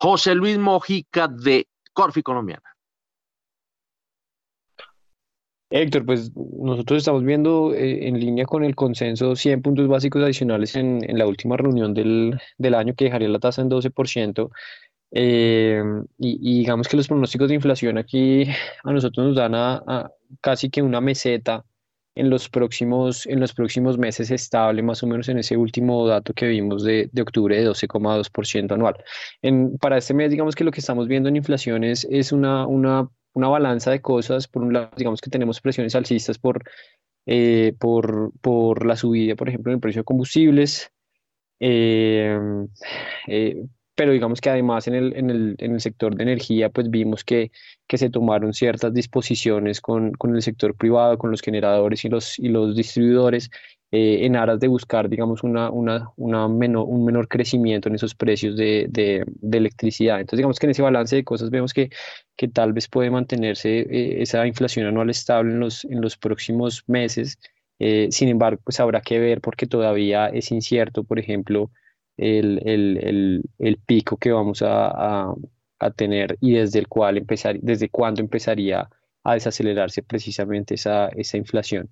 José 0.00 0.34
Luis 0.34 0.58
Mojica 0.58 1.28
de 1.28 1.68
Corfi 1.92 2.20
Colombiana. 2.20 2.77
Héctor, 5.70 6.06
pues 6.06 6.32
nosotros 6.34 6.98
estamos 6.98 7.24
viendo 7.24 7.74
eh, 7.74 8.08
en 8.08 8.18
línea 8.18 8.46
con 8.46 8.64
el 8.64 8.74
consenso 8.74 9.36
100 9.36 9.60
puntos 9.60 9.86
básicos 9.86 10.22
adicionales 10.22 10.74
en, 10.76 11.00
la 11.18 11.26
última 11.26 11.56
reunión 11.58 11.92
del, 11.92 12.40
año 12.74 12.94
que 12.94 13.04
dejaría 13.04 13.28
la 13.28 13.38
tasa 13.38 13.60
en 13.62 13.68
12%. 13.68 14.50
Eh, 15.10 15.82
y, 16.18 16.58
digamos 16.60 16.88
que 16.88 16.96
los 16.96 17.08
pronósticos 17.08 17.48
de 17.48 17.54
inflación 17.54 17.98
aquí 17.98 18.44
a 18.84 18.92
nosotros 18.92 19.26
nos 19.28 19.36
dan 19.36 19.54
a, 19.54 20.10
casi 20.40 20.70
que 20.70 20.82
una 20.82 21.00
meseta 21.00 21.64
en 22.18 22.30
los 22.30 22.48
próximos, 22.48 23.26
en 23.26 23.40
los 23.40 23.54
próximos 23.54 23.98
meses 23.98 24.30
estable, 24.30 24.82
más 24.82 25.02
o 25.02 25.06
menos 25.06 25.28
en 25.28 25.38
ese 25.38 25.56
último 25.56 26.06
dato 26.06 26.34
que 26.34 26.46
vimos 26.46 26.84
de, 26.84 27.10
octubre 27.20 27.56
de 27.56 27.68
12,2% 27.68 28.72
anual. 28.72 28.96
En, 29.42 29.78
para 29.78 29.98
este 29.98 30.14
mes, 30.14 30.30
digamos 30.30 30.54
que 30.54 30.64
lo 30.64 30.70
que 30.70 30.80
estamos 30.80 31.08
viendo 31.08 31.28
en 31.28 31.36
inflación 31.36 31.84
es, 31.84 32.06
es 32.10 32.32
una, 32.32 32.66
una 32.66 33.08
una 33.38 33.48
balanza 33.48 33.90
de 33.90 34.02
cosas. 34.02 34.48
Por 34.48 34.62
un 34.62 34.72
lado, 34.72 34.90
digamos 34.96 35.20
que 35.20 35.30
tenemos 35.30 35.60
presiones 35.60 35.94
alcistas 35.94 36.38
por, 36.38 36.62
eh, 37.26 37.74
por, 37.78 38.32
por, 38.40 38.84
la 38.84 38.96
subida, 38.96 39.36
por 39.36 39.48
ejemplo, 39.48 39.72
en 39.72 39.76
el 39.76 39.80
precio 39.80 40.00
de 40.00 40.04
combustibles. 40.04 40.92
Eh, 41.60 42.38
eh, 43.26 43.64
pero 43.98 44.12
digamos 44.12 44.40
que 44.40 44.48
además 44.48 44.86
en 44.86 44.94
el, 44.94 45.16
en 45.16 45.28
el, 45.28 45.56
en 45.58 45.72
el 45.72 45.80
sector 45.80 46.14
de 46.14 46.22
energía, 46.22 46.68
pues 46.70 46.88
vimos 46.88 47.24
que, 47.24 47.50
que 47.88 47.98
se 47.98 48.10
tomaron 48.10 48.54
ciertas 48.54 48.94
disposiciones 48.94 49.80
con, 49.80 50.12
con 50.12 50.36
el 50.36 50.42
sector 50.42 50.76
privado, 50.76 51.18
con 51.18 51.32
los 51.32 51.40
generadores 51.40 52.04
y 52.04 52.08
los, 52.08 52.38
y 52.38 52.48
los 52.48 52.76
distribuidores, 52.76 53.50
eh, 53.90 54.24
en 54.24 54.36
aras 54.36 54.60
de 54.60 54.68
buscar, 54.68 55.08
digamos, 55.08 55.42
una, 55.42 55.68
una, 55.70 56.10
una 56.14 56.46
menor, 56.46 56.84
un 56.86 57.04
menor 57.06 57.26
crecimiento 57.26 57.88
en 57.88 57.96
esos 57.96 58.14
precios 58.14 58.56
de, 58.56 58.86
de, 58.88 59.24
de, 59.26 59.58
electricidad. 59.58 60.20
Entonces, 60.20 60.38
digamos 60.38 60.60
que 60.60 60.66
en 60.66 60.70
ese 60.70 60.82
balance 60.82 61.16
de 61.16 61.24
cosas 61.24 61.50
vemos 61.50 61.72
que, 61.74 61.90
que 62.36 62.46
tal 62.46 62.72
vez 62.72 62.86
puede 62.86 63.10
mantenerse 63.10 63.80
eh, 63.80 64.22
esa 64.22 64.46
inflación 64.46 64.86
anual 64.86 65.10
estable 65.10 65.50
en 65.50 65.58
los, 65.58 65.84
en 65.86 66.00
los 66.00 66.16
próximos 66.16 66.84
meses. 66.86 67.40
Eh, 67.80 68.06
sin 68.12 68.28
embargo, 68.28 68.60
pues 68.62 68.78
habrá 68.78 69.00
que 69.00 69.18
ver 69.18 69.40
porque 69.40 69.66
todavía 69.66 70.28
es 70.28 70.52
incierto, 70.52 71.02
por 71.02 71.18
ejemplo, 71.18 71.72
el, 72.18 72.60
el, 72.68 72.98
el, 72.98 73.42
el 73.58 73.76
pico 73.78 74.16
que 74.16 74.32
vamos 74.32 74.60
a, 74.62 75.32
a, 75.78 75.90
tener 75.92 76.36
y 76.40 76.54
desde 76.54 76.80
el 76.80 76.88
cual 76.88 77.16
empezar, 77.16 77.58
desde 77.60 77.88
cuándo 77.88 78.20
empezaría 78.20 78.90
a 79.22 79.34
desacelerarse 79.34 80.02
precisamente 80.02 80.74
esa, 80.74 81.08
esa 81.08 81.36
inflación. 81.36 81.88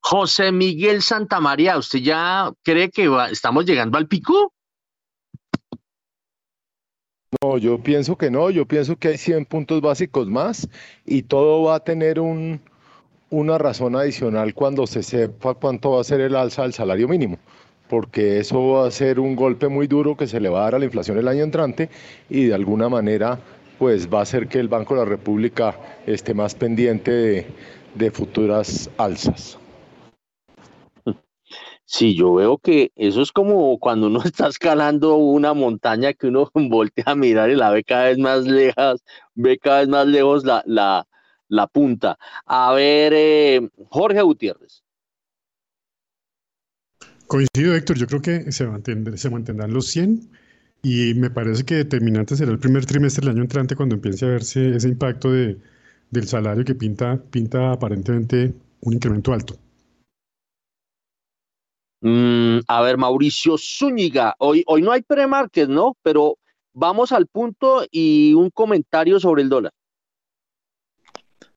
José 0.00 0.52
Miguel 0.52 1.02
Santamaría, 1.02 1.76
¿usted 1.76 1.98
ya 1.98 2.52
cree 2.62 2.90
que 2.90 3.10
estamos 3.32 3.64
llegando 3.64 3.98
al 3.98 4.06
pico? 4.06 4.52
No, 7.42 7.58
yo 7.58 7.82
pienso 7.82 8.16
que 8.16 8.30
no, 8.30 8.50
yo 8.50 8.66
pienso 8.66 8.96
que 8.96 9.08
hay 9.08 9.18
100 9.18 9.46
puntos 9.46 9.80
básicos 9.80 10.28
más 10.28 10.68
y 11.04 11.22
todo 11.22 11.64
va 11.64 11.76
a 11.76 11.80
tener 11.80 12.20
un, 12.20 12.60
una 13.30 13.58
razón 13.58 13.96
adicional 13.96 14.54
cuando 14.54 14.86
se 14.86 15.02
sepa 15.02 15.54
cuánto 15.54 15.92
va 15.92 16.00
a 16.00 16.04
ser 16.04 16.20
el 16.20 16.36
alza 16.36 16.62
del 16.62 16.74
salario 16.74 17.08
mínimo 17.08 17.38
porque 17.88 18.38
eso 18.38 18.68
va 18.68 18.86
a 18.86 18.90
ser 18.90 19.20
un 19.20 19.36
golpe 19.36 19.68
muy 19.68 19.86
duro 19.86 20.16
que 20.16 20.26
se 20.26 20.40
le 20.40 20.48
va 20.48 20.60
a 20.60 20.64
dar 20.64 20.74
a 20.76 20.78
la 20.78 20.84
inflación 20.86 21.18
el 21.18 21.28
año 21.28 21.44
entrante 21.44 21.90
y 22.30 22.46
de 22.46 22.54
alguna 22.54 22.88
manera 22.88 23.38
pues 23.78 24.08
va 24.12 24.20
a 24.20 24.22
hacer 24.22 24.48
que 24.48 24.58
el 24.60 24.68
Banco 24.68 24.94
de 24.94 25.00
la 25.00 25.06
República 25.06 25.76
esté 26.06 26.34
más 26.34 26.54
pendiente 26.54 27.46
de, 27.94 28.10
futuras 28.10 28.90
alzas. 28.96 29.58
Sí, 31.84 32.16
yo 32.16 32.34
veo 32.34 32.58
que 32.58 32.92
eso 32.96 33.22
es 33.22 33.30
como 33.30 33.78
cuando 33.78 34.06
uno 34.06 34.20
está 34.24 34.48
escalando 34.48 35.16
una 35.16 35.54
montaña 35.54 36.12
que 36.12 36.28
uno 36.28 36.50
voltea 36.54 37.04
a 37.06 37.14
mirar 37.14 37.50
y 37.50 37.56
la 37.56 37.70
ve 37.70 37.84
cada 37.84 38.04
vez 38.04 38.18
más 38.18 38.44
lejos, 38.44 39.04
ve 39.34 39.58
cada 39.58 39.80
vez 39.80 39.88
más 39.88 40.06
lejos 40.06 40.44
la, 40.44 41.06
punta. 41.72 42.18
A 42.46 42.72
ver, 42.72 43.12
eh, 43.14 43.68
Jorge 43.90 44.22
Gutiérrez. 44.22 44.83
Coincido, 47.26 47.74
Héctor, 47.74 47.96
yo 47.96 48.06
creo 48.06 48.20
que 48.20 48.52
se, 48.52 48.66
se 49.16 49.30
mantendrán 49.30 49.72
los 49.72 49.86
100 49.88 50.28
y 50.82 51.14
me 51.14 51.30
parece 51.30 51.64
que 51.64 51.76
determinante 51.76 52.36
será 52.36 52.52
el 52.52 52.58
primer 52.58 52.84
trimestre 52.84 53.22
del 53.22 53.36
año 53.36 53.42
entrante 53.42 53.74
cuando 53.74 53.94
empiece 53.94 54.26
a 54.26 54.28
verse 54.28 54.76
ese 54.76 54.88
impacto 54.88 55.32
de, 55.32 55.58
del 56.10 56.28
salario 56.28 56.64
que 56.64 56.74
pinta, 56.74 57.20
pinta 57.30 57.72
aparentemente 57.72 58.54
un 58.82 58.92
incremento 58.92 59.32
alto. 59.32 59.56
Mm, 62.02 62.58
a 62.68 62.82
ver, 62.82 62.98
Mauricio 62.98 63.56
Zúñiga, 63.56 64.34
hoy, 64.38 64.62
hoy 64.66 64.82
no 64.82 64.92
hay 64.92 65.00
pre-market, 65.00 65.70
¿no? 65.70 65.96
Pero 66.02 66.36
vamos 66.74 67.12
al 67.12 67.26
punto 67.26 67.86
y 67.90 68.34
un 68.34 68.50
comentario 68.50 69.18
sobre 69.18 69.42
el 69.42 69.48
dólar. 69.48 69.72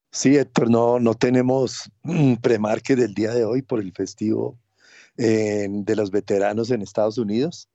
Sí, 0.09 0.37
Héctor, 0.37 0.69
no, 0.69 0.99
no 1.01 1.15
tenemos 1.15 1.91
pre-market 2.41 2.97
del 2.97 3.13
día 3.13 3.33
de 3.33 3.43
hoy 3.43 3.61
por 3.61 3.81
el 3.81 3.91
festivo 3.91 4.57
de 5.17 5.95
los 5.95 6.11
veteranos 6.11 6.69
en 6.69 6.81
Estados 6.81 7.17
Unidos. 7.17 7.69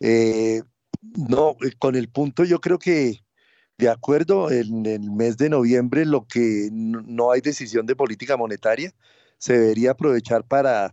Eh, 0.00 0.62
no, 1.02 1.56
eh, 1.62 1.72
con 1.78 1.96
el 1.96 2.08
punto 2.08 2.44
yo 2.44 2.60
creo 2.60 2.78
que 2.78 3.20
de 3.78 3.88
acuerdo, 3.88 4.50
en 4.50 4.86
el 4.86 5.10
mes 5.12 5.36
de 5.36 5.48
noviembre 5.48 6.04
lo 6.04 6.26
que 6.26 6.68
no 6.72 7.30
hay 7.30 7.40
decisión 7.40 7.86
de 7.86 7.94
política 7.94 8.36
monetaria 8.36 8.92
se 9.38 9.56
debería 9.56 9.92
aprovechar 9.92 10.44
para, 10.44 10.92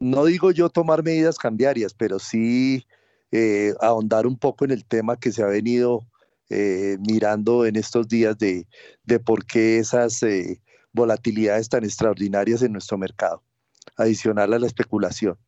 no 0.00 0.24
digo 0.24 0.50
yo 0.50 0.70
tomar 0.70 1.02
medidas 1.02 1.36
cambiarias, 1.36 1.92
pero 1.92 2.18
sí 2.18 2.86
eh, 3.30 3.74
ahondar 3.80 4.26
un 4.26 4.38
poco 4.38 4.64
en 4.64 4.70
el 4.70 4.86
tema 4.86 5.18
que 5.18 5.32
se 5.32 5.42
ha 5.42 5.46
venido 5.46 6.06
mirando 7.00 7.66
en 7.66 7.74
estos 7.74 8.06
días 8.06 8.38
de, 8.38 8.68
de 9.02 9.18
por 9.18 9.44
qué 9.44 9.78
esas 9.78 10.20
volatilidades 10.92 11.68
tan 11.68 11.82
extraordinarias 11.84 12.62
en 12.62 12.72
nuestro 12.72 12.96
mercado 12.96 13.42
adicional 13.96 14.52
a 14.52 14.58
la 14.58 14.66
especulación. 14.66 15.38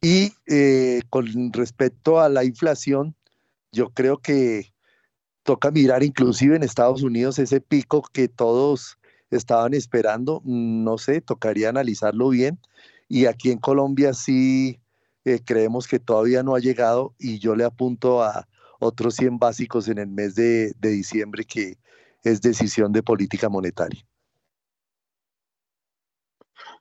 Y 0.00 0.32
eh, 0.46 1.02
con 1.10 1.52
respecto 1.52 2.20
a 2.20 2.28
la 2.28 2.44
inflación, 2.44 3.14
yo 3.70 3.90
creo 3.90 4.18
que 4.18 4.72
toca 5.44 5.70
mirar 5.70 6.02
inclusive 6.02 6.56
en 6.56 6.62
Estados 6.62 7.02
Unidos 7.02 7.38
ese 7.38 7.60
pico 7.60 8.02
que 8.12 8.28
todos 8.28 8.98
estaban 9.30 9.74
esperando, 9.74 10.42
no 10.44 10.98
sé, 10.98 11.20
tocaría 11.20 11.68
analizarlo 11.68 12.28
bien. 12.30 12.58
Y 13.08 13.26
aquí 13.26 13.50
en 13.50 13.58
Colombia 13.58 14.12
sí 14.12 14.80
eh, 15.24 15.40
creemos 15.44 15.86
que 15.86 15.98
todavía 15.98 16.42
no 16.42 16.54
ha 16.54 16.60
llegado 16.60 17.14
y 17.18 17.38
yo 17.38 17.54
le 17.54 17.64
apunto 17.64 18.22
a 18.22 18.48
otros 18.80 19.14
100 19.14 19.38
básicos 19.38 19.88
en 19.88 19.98
el 19.98 20.08
mes 20.08 20.34
de 20.34 20.74
diciembre 20.80 21.44
que 21.44 21.78
es 22.24 22.40
decisión 22.40 22.92
de 22.92 23.02
política 23.02 23.48
monetaria. 23.48 24.04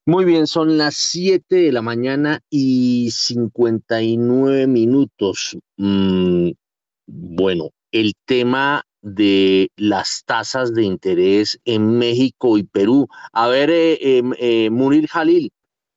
Muy 0.07 0.25
bien, 0.25 0.47
son 0.47 0.79
las 0.79 0.95
7 0.95 1.57
de 1.57 1.71
la 1.71 1.83
mañana 1.83 2.39
y 2.49 3.11
59 3.11 4.65
minutos. 4.65 5.55
Mm, 5.77 6.49
bueno, 7.05 7.69
el 7.91 8.13
tema 8.25 8.83
de 9.01 9.69
las 9.75 10.23
tasas 10.25 10.73
de 10.73 10.85
interés 10.85 11.59
en 11.65 11.99
México 11.99 12.57
y 12.57 12.63
Perú. 12.63 13.07
A 13.31 13.47
ver, 13.47 13.69
eh, 13.69 14.17
em, 14.17 14.33
eh, 14.39 15.07
Jalil, 15.07 15.51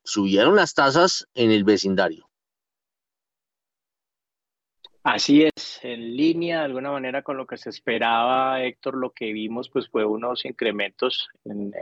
subieron 0.04 0.56
las 0.56 0.74
tasas 0.74 1.26
en 1.34 1.50
el 1.50 1.64
vecindario. 1.64 2.28
Así 5.02 5.44
es, 5.44 5.80
en 5.82 6.14
línea 6.14 6.58
de 6.58 6.64
alguna 6.66 6.90
manera 6.90 7.22
con 7.22 7.38
lo 7.38 7.46
que 7.46 7.56
se 7.56 7.70
esperaba, 7.70 8.62
Héctor, 8.62 8.96
lo 8.96 9.12
que 9.12 9.32
vimos 9.32 9.70
pues 9.70 9.88
fue 9.88 10.04
unos 10.04 10.44
incrementos 10.44 11.28
en 11.44 11.72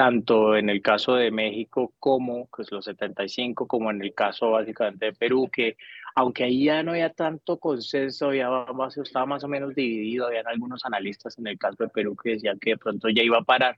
tanto 0.00 0.56
en 0.56 0.70
el 0.70 0.80
caso 0.80 1.14
de 1.14 1.30
México 1.30 1.92
como 1.98 2.46
pues, 2.46 2.72
los 2.72 2.86
75, 2.86 3.66
como 3.66 3.90
en 3.90 4.02
el 4.02 4.14
caso 4.14 4.52
básicamente 4.52 5.04
de 5.04 5.12
Perú, 5.12 5.50
que 5.52 5.76
aunque 6.14 6.44
ahí 6.44 6.64
ya 6.64 6.82
no 6.82 6.92
había 6.92 7.10
tanto 7.10 7.58
consenso, 7.58 8.32
ya 8.32 8.48
estaba 9.04 9.26
más 9.26 9.44
o 9.44 9.48
menos 9.48 9.74
dividido, 9.74 10.26
habían 10.26 10.46
algunos 10.46 10.86
analistas 10.86 11.38
en 11.38 11.48
el 11.48 11.58
caso 11.58 11.84
de 11.84 11.90
Perú 11.90 12.16
que 12.16 12.30
decían 12.30 12.58
que 12.58 12.70
de 12.70 12.76
pronto 12.78 13.10
ya 13.10 13.22
iba 13.22 13.36
a 13.36 13.42
parar. 13.42 13.76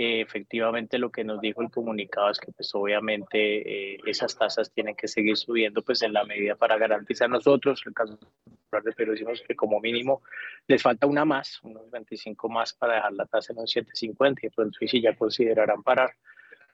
Eh, 0.00 0.20
efectivamente 0.20 0.96
lo 0.96 1.10
que 1.10 1.24
nos 1.24 1.40
dijo 1.40 1.60
el 1.60 1.72
comunicado 1.72 2.30
es 2.30 2.38
que 2.38 2.52
pues 2.52 2.72
obviamente 2.72 3.94
eh, 3.94 3.98
esas 4.06 4.38
tasas 4.38 4.70
tienen 4.70 4.94
que 4.94 5.08
seguir 5.08 5.36
subiendo 5.36 5.82
pues 5.82 6.02
en 6.02 6.12
la 6.12 6.24
medida 6.24 6.54
para 6.54 6.78
garantizar 6.78 7.28
nosotros, 7.28 7.82
en 7.84 7.90
el 7.90 7.94
caso 7.94 8.16
de 8.84 8.92
Perú 8.92 9.10
decimos 9.10 9.42
que 9.42 9.56
como 9.56 9.80
mínimo 9.80 10.22
les 10.68 10.80
falta 10.80 11.08
una 11.08 11.24
más, 11.24 11.58
unos 11.64 11.90
25 11.90 12.48
más 12.48 12.74
para 12.74 12.94
dejar 12.94 13.12
la 13.14 13.26
tasa 13.26 13.52
en 13.52 13.58
un 13.58 13.66
7.50 13.66 14.38
y 14.44 14.50
pronto 14.50 14.78
sí 14.86 15.00
ya 15.00 15.16
considerarán 15.16 15.82
parar. 15.82 16.12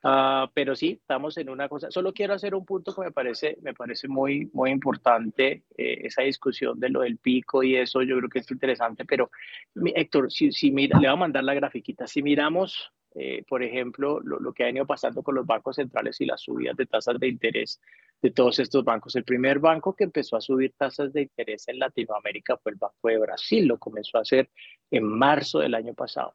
Uh, 0.03 0.47
pero 0.53 0.77
sí, 0.77 0.99
estamos 1.01 1.39
en 1.39 1.49
una 1.49 1.67
cosa. 1.67 1.91
Solo 1.91 2.13
quiero 2.13 2.35
hacer 2.35 2.55
un 2.55 2.67
punto 2.67 2.95
que 2.95 3.01
me 3.01 3.11
parece, 3.11 3.57
me 3.63 3.73
parece 3.73 4.07
muy, 4.07 4.51
muy 4.53 4.71
importante, 4.71 5.63
eh, 5.79 6.01
esa 6.03 6.21
discusión 6.21 6.79
de 6.79 6.91
lo 6.91 7.01
del 7.01 7.17
pico 7.17 7.63
y 7.63 7.77
eso, 7.77 8.03
yo 8.03 8.19
creo 8.19 8.29
que 8.29 8.41
es 8.41 8.51
interesante, 8.51 9.07
pero 9.07 9.31
Héctor, 9.75 10.31
si, 10.31 10.53
si 10.53 10.71
mira, 10.71 11.01
le 11.01 11.09
voy 11.09 11.15
a 11.15 11.17
mandar 11.17 11.43
la 11.43 11.55
grafiquita, 11.55 12.07
si 12.07 12.23
miramos 12.23 12.93
eh, 13.15 13.45
por 13.49 13.63
ejemplo, 13.63 14.21
lo, 14.21 14.53
que 14.53 14.65
ha 14.65 14.67
venido 14.67 14.87
pasando 14.87 15.23
con 15.23 15.37
los 15.37 15.47
bancos 15.47 15.77
centrales 15.77 16.21
y 16.21 16.27
las 16.27 16.41
subidas 16.43 16.77
de 16.77 16.87
tasas 16.87 17.19
de 17.21 17.29
interés 17.29 17.81
de 18.21 18.31
todos 18.33 18.59
estos 18.59 18.85
bancos. 18.85 19.15
El 19.15 19.25
primer 19.25 19.61
banco 19.61 19.95
que 19.95 20.05
empezó 20.05 20.37
a 20.37 20.41
subir 20.41 20.75
tasas 20.77 21.13
de 21.13 21.23
interés 21.23 21.69
en 21.69 21.79
Latinoamérica 21.79 22.57
fue 22.57 22.73
el 22.73 22.79
Banco 22.79 23.09
de 23.09 23.19
Brasil, 23.19 23.67
lo 23.67 23.79
comenzó 23.79 24.19
a 24.19 24.23
hacer 24.23 24.51
en 24.91 25.05
marzo 25.05 25.61
del 25.61 25.75
año 25.75 25.95
pasado. 25.95 26.35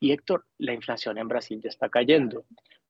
Y 0.00 0.10
Héctor, 0.10 0.44
la 0.58 0.74
inflación 0.74 1.18
en 1.18 1.28
Brasil 1.28 1.60
ya 1.62 1.68
está 1.68 1.88
cayendo. 1.88 2.44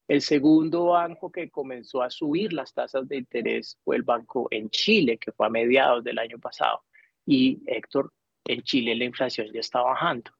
El 0.07 0.21
segundo 0.21 0.85
banco 0.85 1.31
que 1.31 1.51
comenzó 1.51 2.01
a 2.01 2.09
subir 2.09 2.51
las 2.51 2.73
tasas 2.73 3.07
de 3.07 3.17
interés 3.17 3.77
fue 3.83 3.95
el 3.95 4.01
banco 4.01 4.47
en 4.49 4.71
Chile, 4.71 5.19
que 5.19 5.31
fue 5.31 5.45
a 5.45 5.51
mediados 5.51 6.03
del 6.03 6.17
año 6.17 6.39
pasado. 6.39 6.83
Y 7.27 7.61
Héctor, 7.67 8.11
en 8.45 8.63
Chile 8.63 8.95
la 8.95 9.05
inflación 9.05 9.47
ya 9.53 9.59
está 9.59 9.81
bajando. 9.81 10.31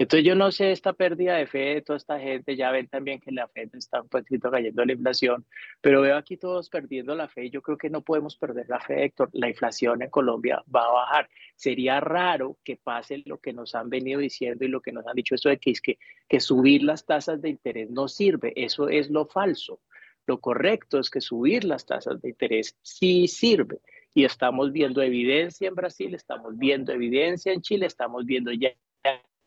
Entonces 0.00 0.24
yo 0.24 0.36
no 0.36 0.52
sé 0.52 0.70
esta 0.70 0.92
pérdida 0.92 1.34
de 1.36 1.48
fe 1.48 1.58
de 1.74 1.82
toda 1.82 1.96
esta 1.96 2.20
gente, 2.20 2.54
ya 2.54 2.70
ven 2.70 2.86
también 2.86 3.18
que 3.20 3.32
la 3.32 3.48
fe 3.48 3.68
está 3.72 4.00
un 4.00 4.08
poquito 4.08 4.48
cayendo 4.48 4.84
la 4.84 4.92
inflación, 4.92 5.44
pero 5.80 6.02
veo 6.02 6.16
aquí 6.16 6.36
todos 6.36 6.70
perdiendo 6.70 7.16
la 7.16 7.28
fe 7.28 7.50
yo 7.50 7.62
creo 7.62 7.76
que 7.76 7.90
no 7.90 8.02
podemos 8.02 8.36
perder 8.36 8.68
la 8.68 8.80
fe, 8.80 9.04
Héctor. 9.04 9.30
La 9.32 9.48
inflación 9.48 10.02
en 10.02 10.10
Colombia 10.10 10.62
va 10.74 10.84
a 10.84 10.92
bajar. 10.92 11.28
Sería 11.56 11.98
raro 12.00 12.58
que 12.62 12.76
pase 12.76 13.22
lo 13.26 13.38
que 13.38 13.52
nos 13.52 13.74
han 13.74 13.88
venido 13.90 14.20
diciendo 14.20 14.64
y 14.64 14.68
lo 14.68 14.80
que 14.80 14.92
nos 14.92 15.06
han 15.06 15.16
dicho 15.16 15.34
eso 15.34 15.48
de 15.48 15.58
que 15.58 15.70
es 15.72 15.80
que, 15.80 15.98
que 16.28 16.40
subir 16.40 16.82
las 16.84 17.04
tasas 17.04 17.42
de 17.42 17.48
interés 17.48 17.90
no 17.90 18.06
sirve. 18.06 18.52
Eso 18.54 18.88
es 18.88 19.10
lo 19.10 19.26
falso. 19.26 19.80
Lo 20.26 20.40
correcto 20.40 21.00
es 21.00 21.10
que 21.10 21.20
subir 21.20 21.64
las 21.64 21.86
tasas 21.86 22.20
de 22.20 22.28
interés 22.28 22.76
sí 22.82 23.26
sirve 23.26 23.78
y 24.14 24.24
estamos 24.24 24.72
viendo 24.72 25.02
evidencia 25.02 25.68
en 25.68 25.74
Brasil, 25.74 26.14
estamos 26.14 26.56
viendo 26.56 26.92
evidencia 26.92 27.52
en 27.52 27.62
Chile, 27.62 27.86
estamos 27.86 28.26
viendo 28.26 28.52
ya 28.52 28.70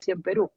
en 0.10 0.24
Perú. 0.24 0.52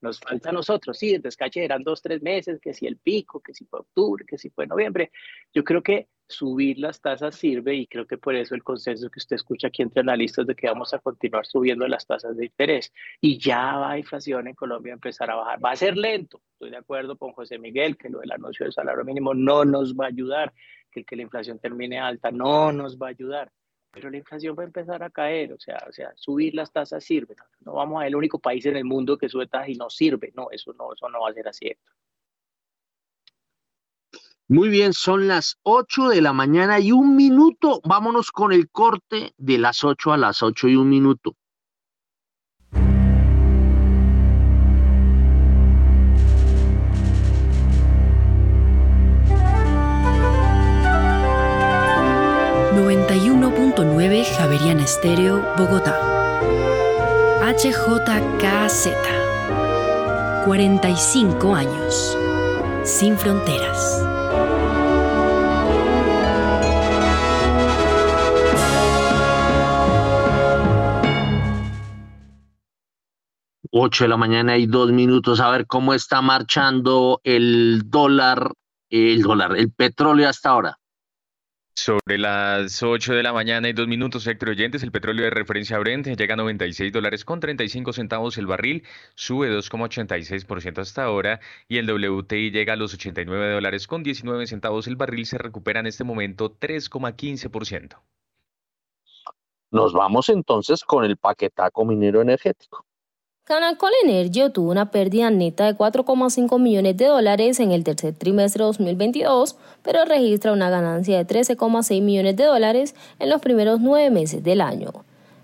Nos 0.00 0.18
falta 0.18 0.48
a 0.48 0.52
nosotros, 0.52 0.98
sí, 0.98 1.14
el 1.14 1.22
descache 1.22 1.62
eran 1.62 1.84
dos, 1.84 2.00
tres 2.00 2.22
meses, 2.22 2.58
que 2.58 2.72
si 2.72 2.86
el 2.86 2.96
pico, 2.96 3.40
que 3.40 3.52
si 3.52 3.66
fue 3.66 3.80
octubre, 3.80 4.24
que 4.26 4.38
si 4.38 4.48
fue 4.48 4.66
noviembre. 4.66 5.12
Yo 5.52 5.62
creo 5.62 5.82
que 5.82 6.08
subir 6.26 6.78
las 6.78 7.00
tasas 7.00 7.34
sirve 7.34 7.74
y 7.74 7.86
creo 7.86 8.06
que 8.06 8.16
por 8.16 8.34
eso 8.34 8.54
el 8.54 8.62
consenso 8.62 9.10
que 9.10 9.18
usted 9.18 9.36
escucha 9.36 9.66
aquí 9.68 9.82
entre 9.82 10.00
analistas 10.00 10.46
de 10.46 10.54
que 10.54 10.68
vamos 10.68 10.94
a 10.94 11.00
continuar 11.00 11.44
subiendo 11.44 11.86
las 11.86 12.06
tasas 12.06 12.36
de 12.36 12.46
interés 12.46 12.92
y 13.20 13.38
ya 13.38 13.76
va 13.76 13.90
la 13.90 13.98
inflación 13.98 14.46
en 14.46 14.54
Colombia 14.54 14.92
a 14.92 14.94
empezar 14.94 15.30
a 15.30 15.34
bajar. 15.34 15.62
Va 15.62 15.72
a 15.72 15.76
ser 15.76 15.96
lento, 15.96 16.40
estoy 16.52 16.70
de 16.70 16.76
acuerdo 16.76 17.18
con 17.18 17.32
José 17.32 17.58
Miguel 17.58 17.96
que 17.96 18.08
lo 18.08 18.20
del 18.20 18.32
anuncio 18.32 18.64
del 18.64 18.72
salario 18.72 19.04
mínimo 19.04 19.34
no 19.34 19.64
nos 19.64 19.94
va 19.94 20.06
a 20.06 20.08
ayudar, 20.08 20.52
que, 20.90 21.04
que 21.04 21.16
la 21.16 21.22
inflación 21.22 21.58
termine 21.58 21.98
alta 21.98 22.30
no 22.30 22.72
nos 22.72 22.96
va 22.96 23.08
a 23.08 23.10
ayudar, 23.10 23.52
pero 23.90 24.10
la 24.10 24.16
inflación 24.16 24.56
va 24.58 24.62
a 24.62 24.66
empezar 24.66 25.02
a 25.02 25.10
caer, 25.10 25.52
o 25.52 25.58
sea, 25.58 25.78
o 25.88 25.92
sea 25.92 26.12
subir 26.16 26.54
las 26.54 26.72
tasas 26.72 27.02
sirve. 27.04 27.34
No, 27.60 27.74
vamos 27.74 27.98
a 27.98 28.00
ser 28.00 28.08
el 28.08 28.16
único 28.16 28.38
país 28.38 28.64
en 28.66 28.76
el 28.76 28.84
mundo 28.84 29.18
que 29.18 29.28
sube 29.28 29.46
tasas 29.46 29.68
y 29.68 29.74
no 29.74 29.90
sirve, 29.90 30.32
no, 30.34 30.50
eso 30.50 30.72
no, 30.74 30.92
eso 30.92 31.08
no 31.08 31.20
va 31.20 31.30
a 31.30 31.34
ser 31.34 31.48
así. 31.48 31.72
Muy 34.48 34.68
bien, 34.68 34.92
son 34.92 35.28
las 35.28 35.58
8 35.62 36.08
de 36.08 36.20
la 36.20 36.32
mañana 36.32 36.80
y 36.80 36.90
un 36.90 37.14
minuto. 37.14 37.80
Vámonos 37.84 38.32
con 38.32 38.52
el 38.52 38.68
corte 38.68 39.32
de 39.38 39.58
las 39.58 39.84
8 39.84 40.12
a 40.12 40.16
las 40.16 40.42
8 40.42 40.66
y 40.66 40.74
un 40.74 40.88
minuto. 40.88 41.36
9 54.60 54.68
Javerian 54.68 54.80
Estéreo, 54.80 55.42
Bogotá. 55.56 55.98
HJKZ. 57.42 58.88
45 60.44 61.54
años. 61.54 62.18
Sin 62.84 63.16
fronteras. 63.16 64.04
Ocho 73.72 74.04
de 74.04 74.08
la 74.08 74.16
mañana 74.18 74.58
y 74.58 74.66
dos 74.66 74.92
minutos. 74.92 75.40
A 75.40 75.50
ver 75.50 75.66
cómo 75.66 75.94
está 75.94 76.20
marchando 76.20 77.20
el 77.24 77.82
dólar, 77.86 78.52
el 78.90 79.22
dólar, 79.22 79.56
el 79.56 79.72
petróleo 79.72 80.28
hasta 80.28 80.50
ahora. 80.50 80.79
Sobre 81.82 82.18
las 82.18 82.82
8 82.82 83.14
de 83.14 83.22
la 83.22 83.32
mañana 83.32 83.66
y 83.66 83.72
dos 83.72 83.88
minutos, 83.88 84.24
sector 84.24 84.50
oyentes, 84.50 84.82
el 84.82 84.92
petróleo 84.92 85.24
de 85.24 85.30
referencia 85.30 85.78
Brent 85.78 86.08
llega 86.08 86.34
a 86.34 86.36
96 86.36 86.92
dólares 86.92 87.24
con 87.24 87.40
35 87.40 87.94
centavos 87.94 88.36
el 88.36 88.46
barril, 88.46 88.84
sube 89.14 89.48
2,86% 89.50 90.78
hasta 90.78 91.04
ahora 91.04 91.40
y 91.68 91.78
el 91.78 91.90
WTI 91.90 92.50
llega 92.50 92.74
a 92.74 92.76
los 92.76 92.92
89 92.92 93.54
dólares 93.54 93.86
con 93.86 94.02
19 94.02 94.46
centavos 94.46 94.88
el 94.88 94.96
barril, 94.96 95.24
se 95.24 95.38
recupera 95.38 95.80
en 95.80 95.86
este 95.86 96.04
momento 96.04 96.54
3,15%. 96.54 97.96
Nos 99.70 99.94
vamos 99.94 100.28
entonces 100.28 100.84
con 100.84 101.06
el 101.06 101.16
paquetaco 101.16 101.86
minero 101.86 102.20
energético. 102.20 102.84
Canacol 103.50 103.90
Energy 104.04 104.48
tuvo 104.50 104.70
una 104.70 104.92
pérdida 104.92 105.28
neta 105.28 105.64
de 105.64 105.76
4,5 105.76 106.60
millones 106.60 106.96
de 106.96 107.06
dólares 107.06 107.58
en 107.58 107.72
el 107.72 107.82
tercer 107.82 108.14
trimestre 108.14 108.62
de 108.62 108.66
2022, 108.68 109.56
pero 109.82 110.04
registra 110.04 110.52
una 110.52 110.70
ganancia 110.70 111.18
de 111.18 111.26
13,6 111.26 112.00
millones 112.00 112.36
de 112.36 112.44
dólares 112.44 112.94
en 113.18 113.28
los 113.28 113.40
primeros 113.40 113.80
nueve 113.80 114.08
meses 114.10 114.44
del 114.44 114.60
año. 114.60 114.92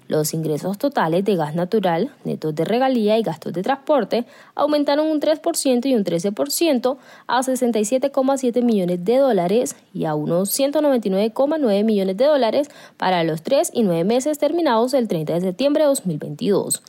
Los 0.07 0.35
ingresos 0.35 0.79
totales 0.79 1.25
de 1.25 1.35
gas 1.35 1.57
natural, 1.57 2.13
netos 2.23 2.55
de 2.55 2.65
regalía 2.65 3.19
y 3.19 3.25
gastos 3.25 3.53
de 3.53 3.65
transporte 3.65 4.25
aumentaron 4.55 5.09
un 5.09 5.21
3% 5.21 5.87
y 5.87 5.97
un 5.97 6.05
13% 6.05 6.99
a 7.27 7.43
67,7 7.43 8.63
millones 8.63 9.05
de 9.05 9.17
dólares 9.17 9.75
y 9.93 10.05
a 10.05 10.15
unos 10.15 10.57
199,9 10.57 11.83
millones 11.83 12.17
de 12.17 12.25
dólares 12.25 12.71
para 12.99 13.25
los 13.25 13.43
tres 13.43 13.73
y 13.75 13.83
nueve 13.83 14.05
meses 14.05 14.39
terminados 14.39 14.95
el 14.95 15.09
30 15.09 15.35
de 15.35 15.41
septiembre 15.41 15.83
de 15.83 15.89
2022. 15.89 16.85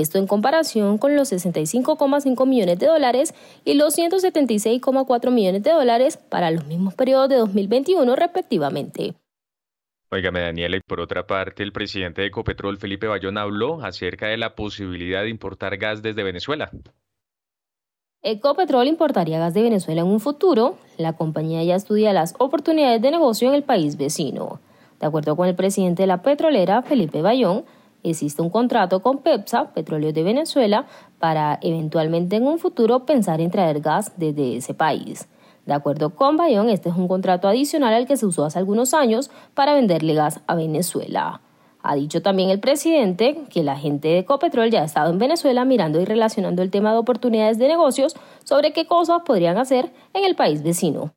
Esto 0.00 0.18
en 0.18 0.26
comparación 0.26 0.96
con 0.98 1.16
los 1.16 1.32
65,5 1.32 2.46
millones 2.46 2.78
de 2.78 2.86
dólares 2.86 3.34
y 3.64 3.74
los 3.74 3.98
176,4 3.98 5.30
millones 5.30 5.62
de 5.62 5.72
dólares 5.72 6.16
para 6.16 6.50
los 6.50 6.64
mismos 6.66 6.94
periodos 6.94 7.28
de 7.28 7.36
2021 7.36 8.16
respectivamente. 8.16 9.14
Óigame, 10.10 10.40
Daniela, 10.40 10.76
y 10.76 10.80
por 10.80 11.00
otra 11.00 11.26
parte, 11.26 11.62
el 11.62 11.72
presidente 11.72 12.20
de 12.20 12.28
Ecopetrol, 12.28 12.76
Felipe 12.76 13.06
Bayón, 13.06 13.38
habló 13.38 13.82
acerca 13.82 14.26
de 14.26 14.36
la 14.36 14.54
posibilidad 14.54 15.22
de 15.22 15.30
importar 15.30 15.78
gas 15.78 16.02
desde 16.02 16.22
Venezuela. 16.22 16.70
Ecopetrol 18.22 18.86
importaría 18.88 19.38
gas 19.38 19.54
de 19.54 19.62
Venezuela 19.62 20.02
en 20.02 20.06
un 20.06 20.20
futuro. 20.20 20.76
La 20.98 21.14
compañía 21.14 21.64
ya 21.64 21.74
estudia 21.76 22.12
las 22.12 22.34
oportunidades 22.38 23.00
de 23.00 23.10
negocio 23.10 23.48
en 23.48 23.54
el 23.54 23.62
país 23.62 23.96
vecino. 23.96 24.60
De 25.00 25.06
acuerdo 25.06 25.34
con 25.34 25.48
el 25.48 25.56
presidente 25.56 26.04
de 26.04 26.06
la 26.06 26.22
petrolera, 26.22 26.82
Felipe 26.82 27.22
Bayón, 27.22 27.64
existe 28.02 28.42
un 28.42 28.50
contrato 28.50 29.00
con 29.00 29.18
PEPSA, 29.18 29.72
Petróleo 29.72 30.12
de 30.12 30.22
Venezuela, 30.22 30.86
para 31.18 31.58
eventualmente 31.62 32.36
en 32.36 32.46
un 32.46 32.58
futuro 32.58 33.06
pensar 33.06 33.40
en 33.40 33.50
traer 33.50 33.80
gas 33.80 34.12
desde 34.16 34.56
ese 34.56 34.74
país. 34.74 35.28
De 35.66 35.74
acuerdo 35.74 36.10
con 36.10 36.36
Bayón, 36.36 36.68
este 36.68 36.88
es 36.88 36.96
un 36.96 37.08
contrato 37.08 37.48
adicional 37.48 37.94
al 37.94 38.06
que 38.06 38.16
se 38.16 38.26
usó 38.26 38.44
hace 38.44 38.58
algunos 38.58 38.94
años 38.94 39.30
para 39.54 39.74
venderle 39.74 40.14
gas 40.14 40.40
a 40.46 40.54
Venezuela. 40.54 41.40
Ha 41.82 41.94
dicho 41.96 42.22
también 42.22 42.50
el 42.50 42.60
presidente 42.60 43.44
que 43.50 43.62
la 43.62 43.76
gente 43.76 44.08
de 44.08 44.18
Ecopetrol 44.18 44.70
ya 44.70 44.82
ha 44.82 44.84
estado 44.84 45.10
en 45.10 45.18
Venezuela 45.18 45.64
mirando 45.64 46.00
y 46.00 46.04
relacionando 46.04 46.62
el 46.62 46.70
tema 46.70 46.92
de 46.92 46.98
oportunidades 46.98 47.58
de 47.58 47.68
negocios 47.68 48.14
sobre 48.44 48.72
qué 48.72 48.86
cosas 48.86 49.22
podrían 49.24 49.58
hacer 49.58 49.92
en 50.14 50.24
el 50.24 50.36
país 50.36 50.62
vecino. 50.62 51.12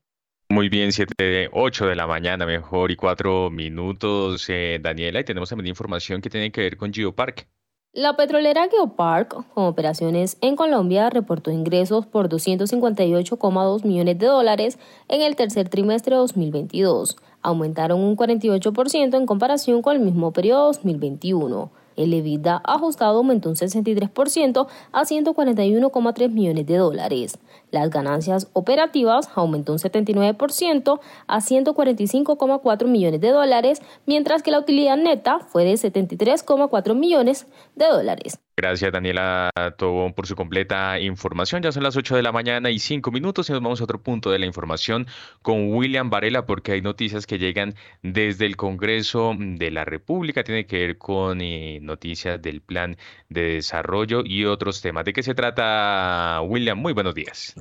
Muy 0.48 0.70
bien, 0.70 0.92
7, 0.92 1.50
8 1.52 1.88
de 1.88 1.96
la 1.96 2.06
mañana, 2.06 2.46
mejor, 2.46 2.92
y 2.92 2.96
4 2.96 3.50
minutos, 3.50 4.46
eh, 4.48 4.80
Daniela, 4.80 5.20
y 5.20 5.24
tenemos 5.24 5.50
también 5.50 5.70
información 5.70 6.22
que 6.22 6.30
tiene 6.30 6.52
que 6.52 6.62
ver 6.62 6.78
con 6.78 6.94
Geopark. 6.94 7.48
La 7.94 8.16
petrolera 8.16 8.68
Geopark, 8.70 9.54
con 9.54 9.66
operaciones 9.66 10.38
en 10.42 10.56
Colombia, 10.56 11.10
reportó 11.10 11.50
ingresos 11.50 12.06
por 12.06 12.30
258,2 12.30 13.86
millones 13.86 14.20
de 14.20 14.26
dólares 14.28 14.78
en 15.08 15.22
el 15.22 15.36
tercer 15.36 15.70
trimestre 15.70 16.14
de 16.14 16.20
2022. 16.20 17.18
Aumentaron 17.42 18.02
un 18.02 18.16
48% 18.16 19.18
en 19.18 19.26
comparación 19.26 19.82
con 19.82 19.96
el 19.96 20.02
mismo 20.02 20.32
periodo 20.32 20.66
2021. 20.68 21.72
El 21.96 22.14
EBITDA 22.14 22.62
ajustado 22.66 23.18
aumentó 23.18 23.50
un 23.50 23.56
63% 23.56 24.68
a 24.92 25.06
141,3 25.06 26.30
millones 26.30 26.66
de 26.66 26.78
dólares. 26.78 27.40
Las 27.72 27.90
ganancias 27.90 28.50
operativas 28.54 29.30
aumentó 29.36 29.74
un 29.74 29.80
79% 29.80 31.00
a 31.28 31.40
145,4 31.40 32.88
millones 32.88 33.22
de 33.22 33.30
dólares, 33.30 33.82
mientras 34.06 34.44
que 34.44 34.52
la 34.52 34.60
utilidad 34.60 34.98
neta 34.98 35.40
fue 35.40 35.66
de 35.66 35.74
73,4 35.74 36.96
millones 36.96 37.48
de 37.76 37.88
dólares. 37.88 38.40
Gracias, 38.58 38.90
Daniela 38.94 39.52
Tobón, 39.78 40.14
por 40.14 40.28
su 40.28 40.36
completa 40.36 40.98
información. 41.02 41.62
Ya 41.62 41.74
son 41.74 41.84
las 41.84 41.98
8 41.98 42.16
de 42.16 42.24
la 42.24 42.32
mañana 42.32 42.70
y 42.70 42.80
5 42.80 43.12
minutos 43.12 43.50
y 43.50 43.52
nos 43.52 43.62
vamos 43.62 43.82
a 43.82 43.84
otro 43.84 44.02
punto 44.02 44.32
de 44.32 44.40
la 44.40 44.46
información 44.46 45.08
con 45.42 45.74
William 45.74 46.10
Varela, 46.10 46.46
porque 46.46 46.72
hay 46.72 46.82
noticias 46.82 47.28
que 47.28 47.38
llegan 47.38 47.76
desde 48.02 48.46
el 48.46 48.56
Congreso 48.56 49.36
de 49.38 49.72
la 49.72 49.84
República. 49.84 50.46
Tiene 50.46 50.68
que 50.68 50.80
ver 50.80 50.98
con 50.98 51.42
eh, 51.42 51.80
noticias 51.82 52.42
del 52.42 52.62
plan 52.62 52.96
de 53.28 53.42
desarrollo 53.56 54.24
y 54.24 54.46
otros 54.46 54.82
temas. 54.82 55.04
¿De 55.04 55.12
qué 55.12 55.22
se 55.22 55.36
trata, 55.36 56.40
William? 56.42 56.78
Muy 56.78 56.94
buenos 56.94 57.14
días. 57.14 57.56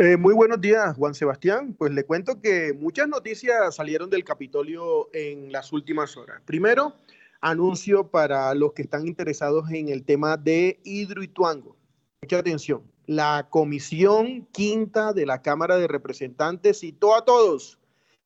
Eh, 0.00 0.16
muy 0.16 0.32
buenos 0.32 0.60
días, 0.60 0.96
Juan 0.96 1.12
Sebastián. 1.12 1.74
Pues 1.76 1.90
le 1.90 2.04
cuento 2.04 2.40
que 2.40 2.72
muchas 2.72 3.08
noticias 3.08 3.74
salieron 3.74 4.08
del 4.08 4.22
Capitolio 4.22 5.10
en 5.12 5.50
las 5.50 5.72
últimas 5.72 6.16
horas. 6.16 6.40
Primero, 6.44 6.94
anuncio 7.40 8.06
para 8.06 8.54
los 8.54 8.74
que 8.74 8.82
están 8.82 9.08
interesados 9.08 9.68
en 9.72 9.88
el 9.88 10.04
tema 10.04 10.36
de 10.36 10.78
Hidroituango. 10.84 11.76
Mucha 12.22 12.38
atención. 12.38 12.84
La 13.06 13.48
Comisión 13.50 14.46
Quinta 14.52 15.12
de 15.12 15.26
la 15.26 15.42
Cámara 15.42 15.76
de 15.78 15.88
Representantes 15.88 16.78
citó 16.78 17.16
a 17.16 17.24
todos 17.24 17.80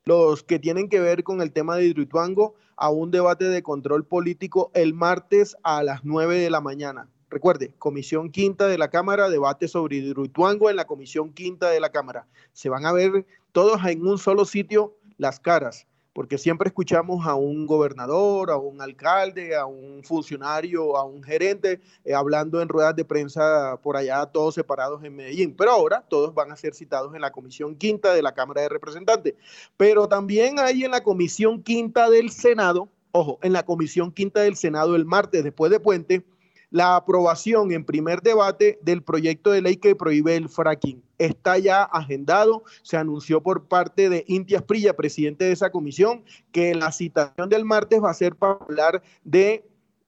los 0.04 0.42
que 0.42 0.58
tienen 0.58 0.90
que 0.90 1.00
ver 1.00 1.24
con 1.24 1.40
el 1.40 1.52
tema 1.52 1.76
de 1.76 1.86
Hidroituango 1.86 2.54
a 2.76 2.90
un 2.90 3.10
debate 3.10 3.46
de 3.46 3.62
control 3.62 4.04
político 4.04 4.70
el 4.74 4.92
martes 4.92 5.56
a 5.62 5.82
las 5.82 6.04
9 6.04 6.38
de 6.38 6.50
la 6.50 6.60
mañana. 6.60 7.08
Recuerde, 7.32 7.72
Comisión 7.78 8.30
Quinta 8.30 8.66
de 8.66 8.76
la 8.76 8.90
Cámara, 8.90 9.30
debate 9.30 9.66
sobre 9.66 9.96
Hidroituango 9.96 10.68
en 10.68 10.76
la 10.76 10.84
Comisión 10.84 11.32
Quinta 11.32 11.70
de 11.70 11.80
la 11.80 11.88
Cámara. 11.88 12.26
Se 12.52 12.68
van 12.68 12.84
a 12.84 12.92
ver 12.92 13.24
todos 13.52 13.82
en 13.86 14.06
un 14.06 14.18
solo 14.18 14.44
sitio 14.44 14.98
las 15.16 15.40
caras 15.40 15.86
porque 16.12 16.36
siempre 16.36 16.68
escuchamos 16.68 17.26
a 17.26 17.34
un 17.34 17.66
gobernador, 17.66 18.50
a 18.50 18.58
un 18.58 18.82
alcalde, 18.82 19.56
a 19.56 19.64
un 19.64 20.02
funcionario, 20.04 20.94
a 20.98 21.04
un 21.04 21.22
gerente 21.22 21.80
eh, 22.04 22.12
hablando 22.12 22.60
en 22.60 22.68
ruedas 22.68 22.94
de 22.94 23.06
prensa 23.06 23.78
por 23.82 23.96
allá, 23.96 24.26
todos 24.26 24.54
separados 24.54 25.02
en 25.02 25.16
Medellín. 25.16 25.54
Pero 25.56 25.70
ahora 25.70 26.04
todos 26.06 26.34
van 26.34 26.52
a 26.52 26.56
ser 26.56 26.74
citados 26.74 27.14
en 27.14 27.22
la 27.22 27.32
Comisión 27.32 27.76
Quinta 27.76 28.12
de 28.12 28.20
la 28.20 28.34
Cámara 28.34 28.60
de 28.60 28.68
Representantes. 28.68 29.36
Pero 29.78 30.06
también 30.06 30.58
hay 30.58 30.84
en 30.84 30.90
la 30.90 31.02
Comisión 31.02 31.62
Quinta 31.62 32.10
del 32.10 32.30
Senado 32.30 32.90
ojo, 33.12 33.38
en 33.42 33.52
la 33.52 33.64
Comisión 33.64 34.10
Quinta 34.10 34.40
del 34.40 34.56
Senado 34.56 34.96
el 34.96 35.04
martes 35.04 35.44
después 35.44 35.70
de 35.70 35.80
puente, 35.80 36.24
la 36.72 36.96
aprobación 36.96 37.70
en 37.70 37.84
primer 37.84 38.22
debate 38.22 38.78
del 38.82 39.02
proyecto 39.02 39.52
de 39.52 39.60
ley 39.60 39.76
que 39.76 39.94
prohíbe 39.94 40.34
el 40.34 40.48
fracking. 40.48 41.02
Está 41.18 41.58
ya 41.58 41.84
agendado, 41.84 42.64
se 42.82 42.96
anunció 42.96 43.42
por 43.42 43.64
parte 43.68 44.08
de 44.08 44.24
Intias 44.26 44.62
Prilla, 44.62 44.96
presidente 44.96 45.44
de 45.44 45.52
esa 45.52 45.70
comisión, 45.70 46.24
que 46.50 46.74
la 46.74 46.90
citación 46.90 47.48
del 47.50 47.64
martes 47.64 48.02
va 48.02 48.10
a 48.10 48.14
ser 48.14 48.34
para 48.34 48.54
hablar 48.54 49.02
de 49.22 49.64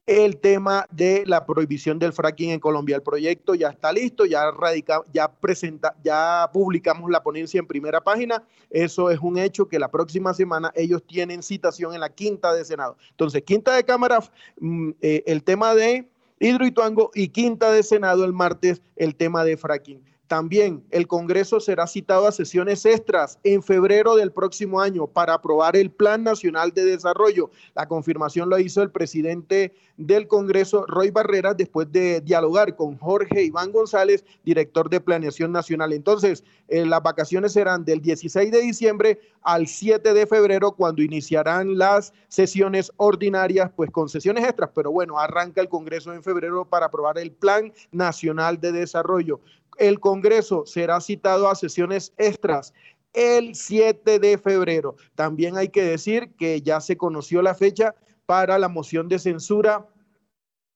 el 0.06 0.36
tema 0.36 0.86
de 0.90 1.24
la 1.26 1.46
prohibición 1.46 1.98
del 1.98 2.12
fracking 2.12 2.50
en 2.50 2.60
Colombia. 2.60 2.96
El 2.96 3.02
proyecto 3.02 3.54
ya 3.54 3.68
está 3.68 3.92
listo, 3.92 4.26
ya 4.26 4.50
radica, 4.50 5.02
ya 5.12 5.28
presenta, 5.28 5.94
ya 6.02 6.50
publicamos 6.52 7.10
la 7.10 7.22
ponencia 7.22 7.58
en 7.58 7.66
primera 7.66 8.02
página. 8.02 8.42
Eso 8.70 9.10
es 9.10 9.18
un 9.20 9.38
hecho 9.38 9.66
que 9.66 9.78
la 9.78 9.90
próxima 9.90 10.34
semana 10.34 10.72
ellos 10.74 11.02
tienen 11.06 11.42
citación 11.42 11.94
en 11.94 12.00
la 12.00 12.10
quinta 12.10 12.52
de 12.52 12.64
Senado. 12.64 12.96
Entonces, 13.10 13.42
quinta 13.42 13.74
de 13.74 13.84
Cámara, 13.84 14.18
mm, 14.60 14.90
eh, 15.00 15.22
el 15.26 15.42
tema 15.42 15.74
de 15.74 16.06
Hidroituango 16.38 17.10
y 17.14 17.28
quinta 17.28 17.70
de 17.72 17.82
Senado 17.82 18.24
el 18.24 18.32
martes 18.32 18.82
el 18.96 19.16
tema 19.16 19.44
de 19.44 19.56
fracking. 19.56 20.13
También 20.34 20.82
el 20.90 21.06
Congreso 21.06 21.60
será 21.60 21.86
citado 21.86 22.26
a 22.26 22.32
sesiones 22.32 22.84
extras 22.84 23.38
en 23.44 23.62
febrero 23.62 24.16
del 24.16 24.32
próximo 24.32 24.80
año 24.80 25.06
para 25.06 25.34
aprobar 25.34 25.76
el 25.76 25.92
Plan 25.92 26.24
Nacional 26.24 26.72
de 26.72 26.84
Desarrollo. 26.84 27.52
La 27.76 27.86
confirmación 27.86 28.50
lo 28.50 28.58
hizo 28.58 28.82
el 28.82 28.90
presidente 28.90 29.72
del 29.96 30.26
Congreso, 30.26 30.86
Roy 30.88 31.12
Barrera, 31.12 31.54
después 31.54 31.92
de 31.92 32.20
dialogar 32.20 32.74
con 32.74 32.98
Jorge 32.98 33.44
Iván 33.44 33.70
González, 33.70 34.24
director 34.44 34.90
de 34.90 35.00
Planeación 35.00 35.52
Nacional. 35.52 35.92
Entonces, 35.92 36.42
eh, 36.66 36.84
las 36.84 37.00
vacaciones 37.00 37.52
serán 37.52 37.84
del 37.84 38.00
16 38.00 38.50
de 38.50 38.60
diciembre 38.60 39.20
al 39.42 39.68
7 39.68 40.14
de 40.14 40.26
febrero, 40.26 40.72
cuando 40.72 41.00
iniciarán 41.00 41.78
las 41.78 42.12
sesiones 42.26 42.90
ordinarias, 42.96 43.70
pues 43.76 43.88
con 43.92 44.08
sesiones 44.08 44.42
extras, 44.42 44.70
pero 44.74 44.90
bueno, 44.90 45.16
arranca 45.16 45.60
el 45.60 45.68
Congreso 45.68 46.12
en 46.12 46.24
febrero 46.24 46.64
para 46.64 46.86
aprobar 46.86 47.18
el 47.18 47.30
Plan 47.30 47.72
Nacional 47.92 48.60
de 48.60 48.72
Desarrollo. 48.72 49.40
El 49.78 50.00
Congreso 50.00 50.64
será 50.66 51.00
citado 51.00 51.48
a 51.48 51.54
sesiones 51.54 52.12
extras 52.16 52.72
el 53.12 53.54
7 53.54 54.18
de 54.18 54.38
febrero. 54.38 54.96
También 55.14 55.56
hay 55.56 55.68
que 55.68 55.82
decir 55.82 56.32
que 56.36 56.60
ya 56.60 56.80
se 56.80 56.96
conoció 56.96 57.42
la 57.42 57.54
fecha 57.54 57.94
para 58.26 58.58
la 58.58 58.68
moción 58.68 59.08
de 59.08 59.18
censura 59.18 59.86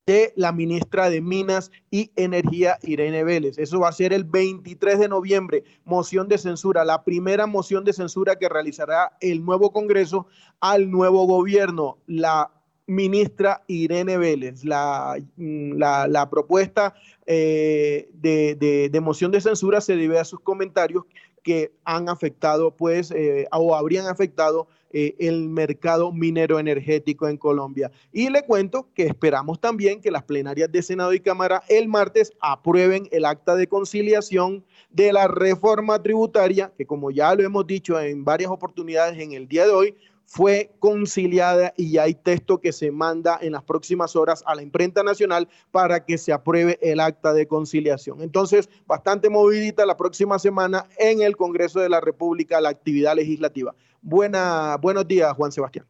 de 0.07 0.33
la 0.37 0.53
ministra 0.53 1.11
de 1.11 1.21
Minas 1.21 1.71
y 1.91 2.11
Energía, 2.17 2.79
Irene 2.83 3.25
Vélez. 3.25 3.59
Eso 3.59 3.81
va 3.81 3.91
a 3.91 3.93
ser 3.93 4.15
el 4.15 4.25
23 4.25 5.01
de 5.01 5.09
noviembre, 5.09 5.65
moción 5.85 6.29
de 6.29 6.39
censura, 6.39 6.83
la 6.83 7.05
primera 7.05 7.47
moción 7.47 7.85
de 7.85 7.93
censura 7.93 8.37
que 8.37 8.49
realizará 8.49 9.19
el 9.21 9.45
nuevo 9.45 9.71
Congreso 9.71 10.27
al 10.61 10.91
nuevo 10.91 11.27
gobierno. 11.27 11.99
La 12.07 12.58
ministra 12.89 13.63
Irene 13.69 14.19
Vélez. 14.19 14.65
La, 14.65 15.17
mm, 15.37 15.75
la, 15.75 16.29
propuesta 16.31 16.95
eh, 17.27 18.09
de, 18.15 18.89
de, 18.91 19.01
moción 19.01 19.31
de 19.31 19.41
censura 19.41 19.81
se 19.81 19.95
debe 19.95 20.19
a 20.19 20.25
sus 20.25 20.41
comentarios 20.41 21.05
que 21.45 21.73
han 21.85 22.09
afectado, 22.09 22.75
pues, 22.77 23.11
eh, 23.11 23.47
o 23.53 23.75
habrían 23.75 24.07
afectado 24.07 24.67
eh, 24.91 25.15
el 25.19 25.49
mercado 25.49 26.13
minero 26.13 26.59
energético 26.59 27.29
en 27.29 27.37
Colombia. 27.37 27.91
Y 28.13 28.31
le 28.31 28.43
cuento 28.43 28.89
que 28.95 29.05
esperamos 29.05 29.61
también 29.61 30.01
que 30.01 30.11
las 30.11 30.25
plenarias 30.25 30.73
de 30.73 30.83
Senado 30.83 31.13
y 31.13 31.21
Cámara 31.21 31.63
el 31.69 31.89
martes 31.89 32.33
aprueben 32.41 33.07
el 33.13 33.27
acta 33.27 33.55
de 33.55 33.69
conciliación 33.69 34.65
de 34.91 35.13
la 35.13 35.29
reforma 35.29 36.03
tributaria, 36.03 36.73
que 36.77 36.87
como 36.87 37.11
ya 37.11 37.35
lo 37.35 37.43
hemos 37.43 37.67
dicho 37.67 38.01
en 38.01 38.25
varias 38.25 38.51
oportunidades 38.51 39.19
en 39.19 39.33
el 39.33 39.47
día 39.47 39.67
de 39.67 39.73
hoy, 39.73 39.95
fue 40.29 40.71
conciliada 40.79 41.73
y 41.75 41.97
hay 41.97 42.13
texto 42.13 42.61
que 42.61 42.71
se 42.71 42.91
manda 42.91 43.39
en 43.41 43.53
las 43.53 43.63
próximas 43.63 44.15
horas 44.15 44.45
a 44.47 44.55
la 44.55 44.61
imprenta 44.63 45.03
nacional 45.03 45.49
para 45.71 46.05
que 46.05 46.19
se 46.19 46.35
apruebe 46.35 46.79
el 46.83 47.01
acta 47.01 47.33
de 47.33 47.49
conciliación. 47.49 48.21
Entonces, 48.21 48.69
bastante 48.87 49.31
movidita 49.31 49.87
la 49.87 49.97
próxima 49.97 50.39
semana 50.39 50.85
en 50.99 51.23
el 51.23 51.35
Congreso 51.35 51.81
de 51.81 51.89
la 51.89 52.03
República 52.03 52.61
la 52.61 52.69
actividad 52.69 53.17
legislativa. 53.17 53.75
Buena, 54.03 54.77
buenos 54.77 55.09
días, 55.09 55.33
Juan 55.33 55.51
Sebastián. 55.51 55.87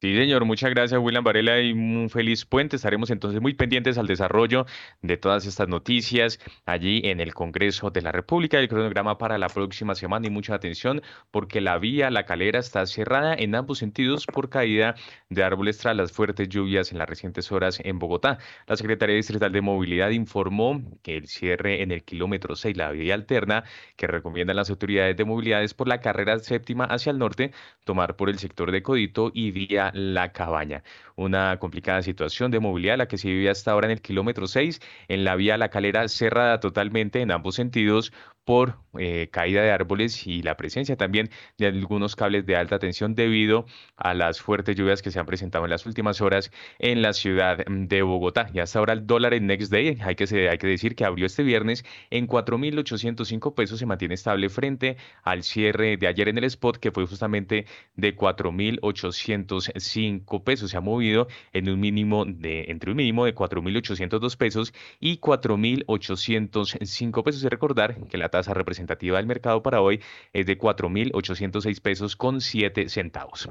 Sí, 0.00 0.14
señor, 0.14 0.44
muchas 0.44 0.70
gracias, 0.70 1.00
William 1.00 1.24
Varela, 1.24 1.60
y 1.60 1.72
un 1.72 2.08
feliz 2.08 2.44
puente. 2.44 2.76
Estaremos 2.76 3.10
entonces 3.10 3.40
muy 3.40 3.54
pendientes 3.54 3.98
al 3.98 4.06
desarrollo 4.06 4.64
de 5.02 5.16
todas 5.16 5.44
estas 5.44 5.66
noticias 5.66 6.38
allí 6.66 7.00
en 7.02 7.18
el 7.18 7.34
Congreso 7.34 7.90
de 7.90 8.02
la 8.02 8.12
República. 8.12 8.60
El 8.60 8.68
cronograma 8.68 9.18
para 9.18 9.38
la 9.38 9.48
próxima 9.48 9.96
semana 9.96 10.28
y 10.28 10.30
mucha 10.30 10.54
atención 10.54 11.02
porque 11.32 11.60
la 11.60 11.78
vía 11.78 12.12
La 12.12 12.26
Calera 12.26 12.60
está 12.60 12.86
cerrada 12.86 13.34
en 13.34 13.56
ambos 13.56 13.78
sentidos 13.78 14.24
por 14.26 14.48
caída 14.48 14.94
de 15.30 15.42
árboles 15.42 15.78
tras 15.78 15.96
las 15.96 16.12
fuertes 16.12 16.48
lluvias 16.48 16.92
en 16.92 16.98
las 16.98 17.08
recientes 17.08 17.50
horas 17.50 17.80
en 17.82 17.98
Bogotá. 17.98 18.38
La 18.68 18.76
Secretaría 18.76 19.16
Distrital 19.16 19.50
de 19.50 19.62
Movilidad 19.62 20.10
informó 20.10 20.80
que 21.02 21.16
el 21.16 21.26
cierre 21.26 21.82
en 21.82 21.90
el 21.90 22.04
kilómetro 22.04 22.54
6, 22.54 22.76
la 22.76 22.92
vía 22.92 23.14
alterna, 23.14 23.64
que 23.96 24.06
recomiendan 24.06 24.54
las 24.54 24.70
autoridades 24.70 25.16
de 25.16 25.24
movilidad 25.24 25.64
es 25.64 25.74
por 25.74 25.88
la 25.88 26.00
carrera 26.00 26.38
séptima 26.38 26.84
hacia 26.84 27.10
el 27.10 27.18
norte, 27.18 27.50
tomar 27.82 28.14
por 28.14 28.28
el 28.30 28.38
sector 28.38 28.70
de 28.70 28.82
Codito 28.84 29.32
y 29.34 29.50
vía 29.50 29.87
la 29.94 30.32
Cabaña. 30.32 30.82
Una 31.18 31.58
complicada 31.58 32.00
situación 32.02 32.52
de 32.52 32.60
movilidad 32.60 32.96
la 32.96 33.08
que 33.08 33.18
se 33.18 33.26
vive 33.26 33.50
hasta 33.50 33.72
ahora 33.72 33.88
en 33.88 33.90
el 33.90 34.00
kilómetro 34.00 34.46
6, 34.46 34.78
en 35.08 35.24
la 35.24 35.34
vía 35.34 35.58
La 35.58 35.68
Calera 35.68 36.06
cerrada 36.06 36.60
totalmente 36.60 37.20
en 37.20 37.32
ambos 37.32 37.56
sentidos 37.56 38.12
por 38.44 38.78
eh, 38.98 39.28
caída 39.30 39.62
de 39.62 39.72
árboles 39.72 40.26
y 40.26 40.42
la 40.42 40.56
presencia 40.56 40.96
también 40.96 41.28
de 41.58 41.66
algunos 41.66 42.16
cables 42.16 42.46
de 42.46 42.56
alta 42.56 42.78
tensión 42.78 43.14
debido 43.14 43.66
a 43.96 44.14
las 44.14 44.40
fuertes 44.40 44.74
lluvias 44.76 45.02
que 45.02 45.10
se 45.10 45.18
han 45.18 45.26
presentado 45.26 45.64
en 45.64 45.70
las 45.70 45.84
últimas 45.86 46.20
horas 46.22 46.50
en 46.78 47.02
la 47.02 47.12
ciudad 47.12 47.58
de 47.66 48.02
Bogotá. 48.02 48.48
Y 48.54 48.60
hasta 48.60 48.78
ahora 48.78 48.94
el 48.94 49.06
dólar 49.06 49.34
en 49.34 49.46
Next 49.48 49.70
Day, 49.70 49.98
hay 50.00 50.14
que, 50.14 50.24
hay 50.48 50.56
que 50.56 50.66
decir 50.66 50.94
que 50.94 51.04
abrió 51.04 51.26
este 51.26 51.42
viernes 51.42 51.84
en 52.10 52.26
4.805 52.26 53.54
pesos, 53.54 53.80
se 53.80 53.86
mantiene 53.86 54.14
estable 54.14 54.48
frente 54.48 54.96
al 55.24 55.42
cierre 55.42 55.98
de 55.98 56.06
ayer 56.06 56.28
en 56.28 56.38
el 56.38 56.44
spot 56.44 56.78
que 56.78 56.90
fue 56.90 57.06
justamente 57.06 57.66
de 57.96 58.16
4.805 58.16 60.42
pesos. 60.42 60.70
Se 60.70 60.78
ha 60.78 60.80
movido 60.80 61.07
en 61.52 61.68
un 61.68 61.80
mínimo 61.80 62.24
de, 62.24 62.66
entre 62.68 62.90
un 62.90 62.96
mínimo 62.96 63.24
de 63.24 63.34
4.802 63.34 64.36
pesos 64.36 64.72
y 65.00 65.18
4.805 65.18 67.22
pesos. 67.22 67.44
Y 67.44 67.48
recordar 67.48 68.06
que 68.08 68.18
la 68.18 68.28
tasa 68.28 68.54
representativa 68.54 69.18
del 69.18 69.26
mercado 69.26 69.62
para 69.62 69.80
hoy 69.80 70.00
es 70.32 70.46
de 70.46 70.58
4.806 70.58 71.80
pesos 71.80 72.16
con 72.16 72.40
7 72.40 72.88
centavos. 72.88 73.48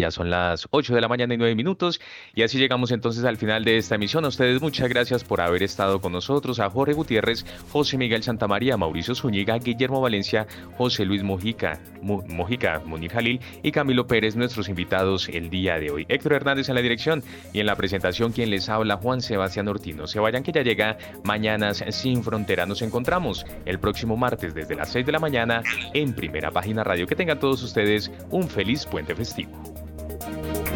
Ya 0.00 0.12
son 0.12 0.30
las 0.30 0.68
8 0.70 0.94
de 0.94 1.00
la 1.00 1.08
mañana 1.08 1.34
y 1.34 1.38
9 1.38 1.56
minutos 1.56 2.00
y 2.32 2.44
así 2.44 2.56
llegamos 2.56 2.92
entonces 2.92 3.24
al 3.24 3.36
final 3.36 3.64
de 3.64 3.78
esta 3.78 3.96
emisión. 3.96 4.24
A 4.24 4.28
ustedes 4.28 4.62
muchas 4.62 4.88
gracias 4.88 5.24
por 5.24 5.40
haber 5.40 5.64
estado 5.64 6.00
con 6.00 6.12
nosotros, 6.12 6.60
a 6.60 6.70
Jorge 6.70 6.92
Gutiérrez, 6.92 7.44
José 7.72 7.98
Miguel 7.98 8.22
Santamaría, 8.22 8.76
Mauricio 8.76 9.16
Zúñiga, 9.16 9.58
Guillermo 9.58 10.00
Valencia, 10.00 10.46
José 10.76 11.04
Luis 11.04 11.24
Mojica, 11.24 11.80
Mojica, 12.00 12.80
Munir 12.86 13.10
Jalil 13.10 13.40
y 13.64 13.72
Camilo 13.72 14.06
Pérez, 14.06 14.36
nuestros 14.36 14.68
invitados 14.68 15.28
el 15.30 15.50
día 15.50 15.80
de 15.80 15.90
hoy. 15.90 16.06
Héctor 16.08 16.34
Hernández 16.34 16.68
en 16.68 16.76
la 16.76 16.82
dirección 16.82 17.24
y 17.52 17.58
en 17.58 17.66
la 17.66 17.74
presentación 17.74 18.30
quien 18.30 18.50
les 18.50 18.68
habla 18.68 18.98
Juan 18.98 19.20
Sebastián 19.20 19.66
Ortino. 19.66 20.06
Se 20.06 20.20
vayan 20.20 20.44
que 20.44 20.52
ya 20.52 20.62
llega 20.62 20.96
Mañanas 21.24 21.82
sin 21.88 22.22
Frontera. 22.22 22.66
Nos 22.66 22.82
encontramos 22.82 23.44
el 23.64 23.80
próximo 23.80 24.16
martes 24.16 24.54
desde 24.54 24.76
las 24.76 24.92
6 24.92 25.04
de 25.06 25.10
la 25.10 25.18
mañana 25.18 25.64
en 25.92 26.14
Primera 26.14 26.52
Página 26.52 26.84
Radio. 26.84 27.08
Que 27.08 27.16
tengan 27.16 27.40
todos 27.40 27.64
ustedes 27.64 28.12
un 28.30 28.48
feliz 28.48 28.86
puente 28.86 29.16
festivo. 29.16 29.87
Thank 30.30 30.58
you. 30.58 30.67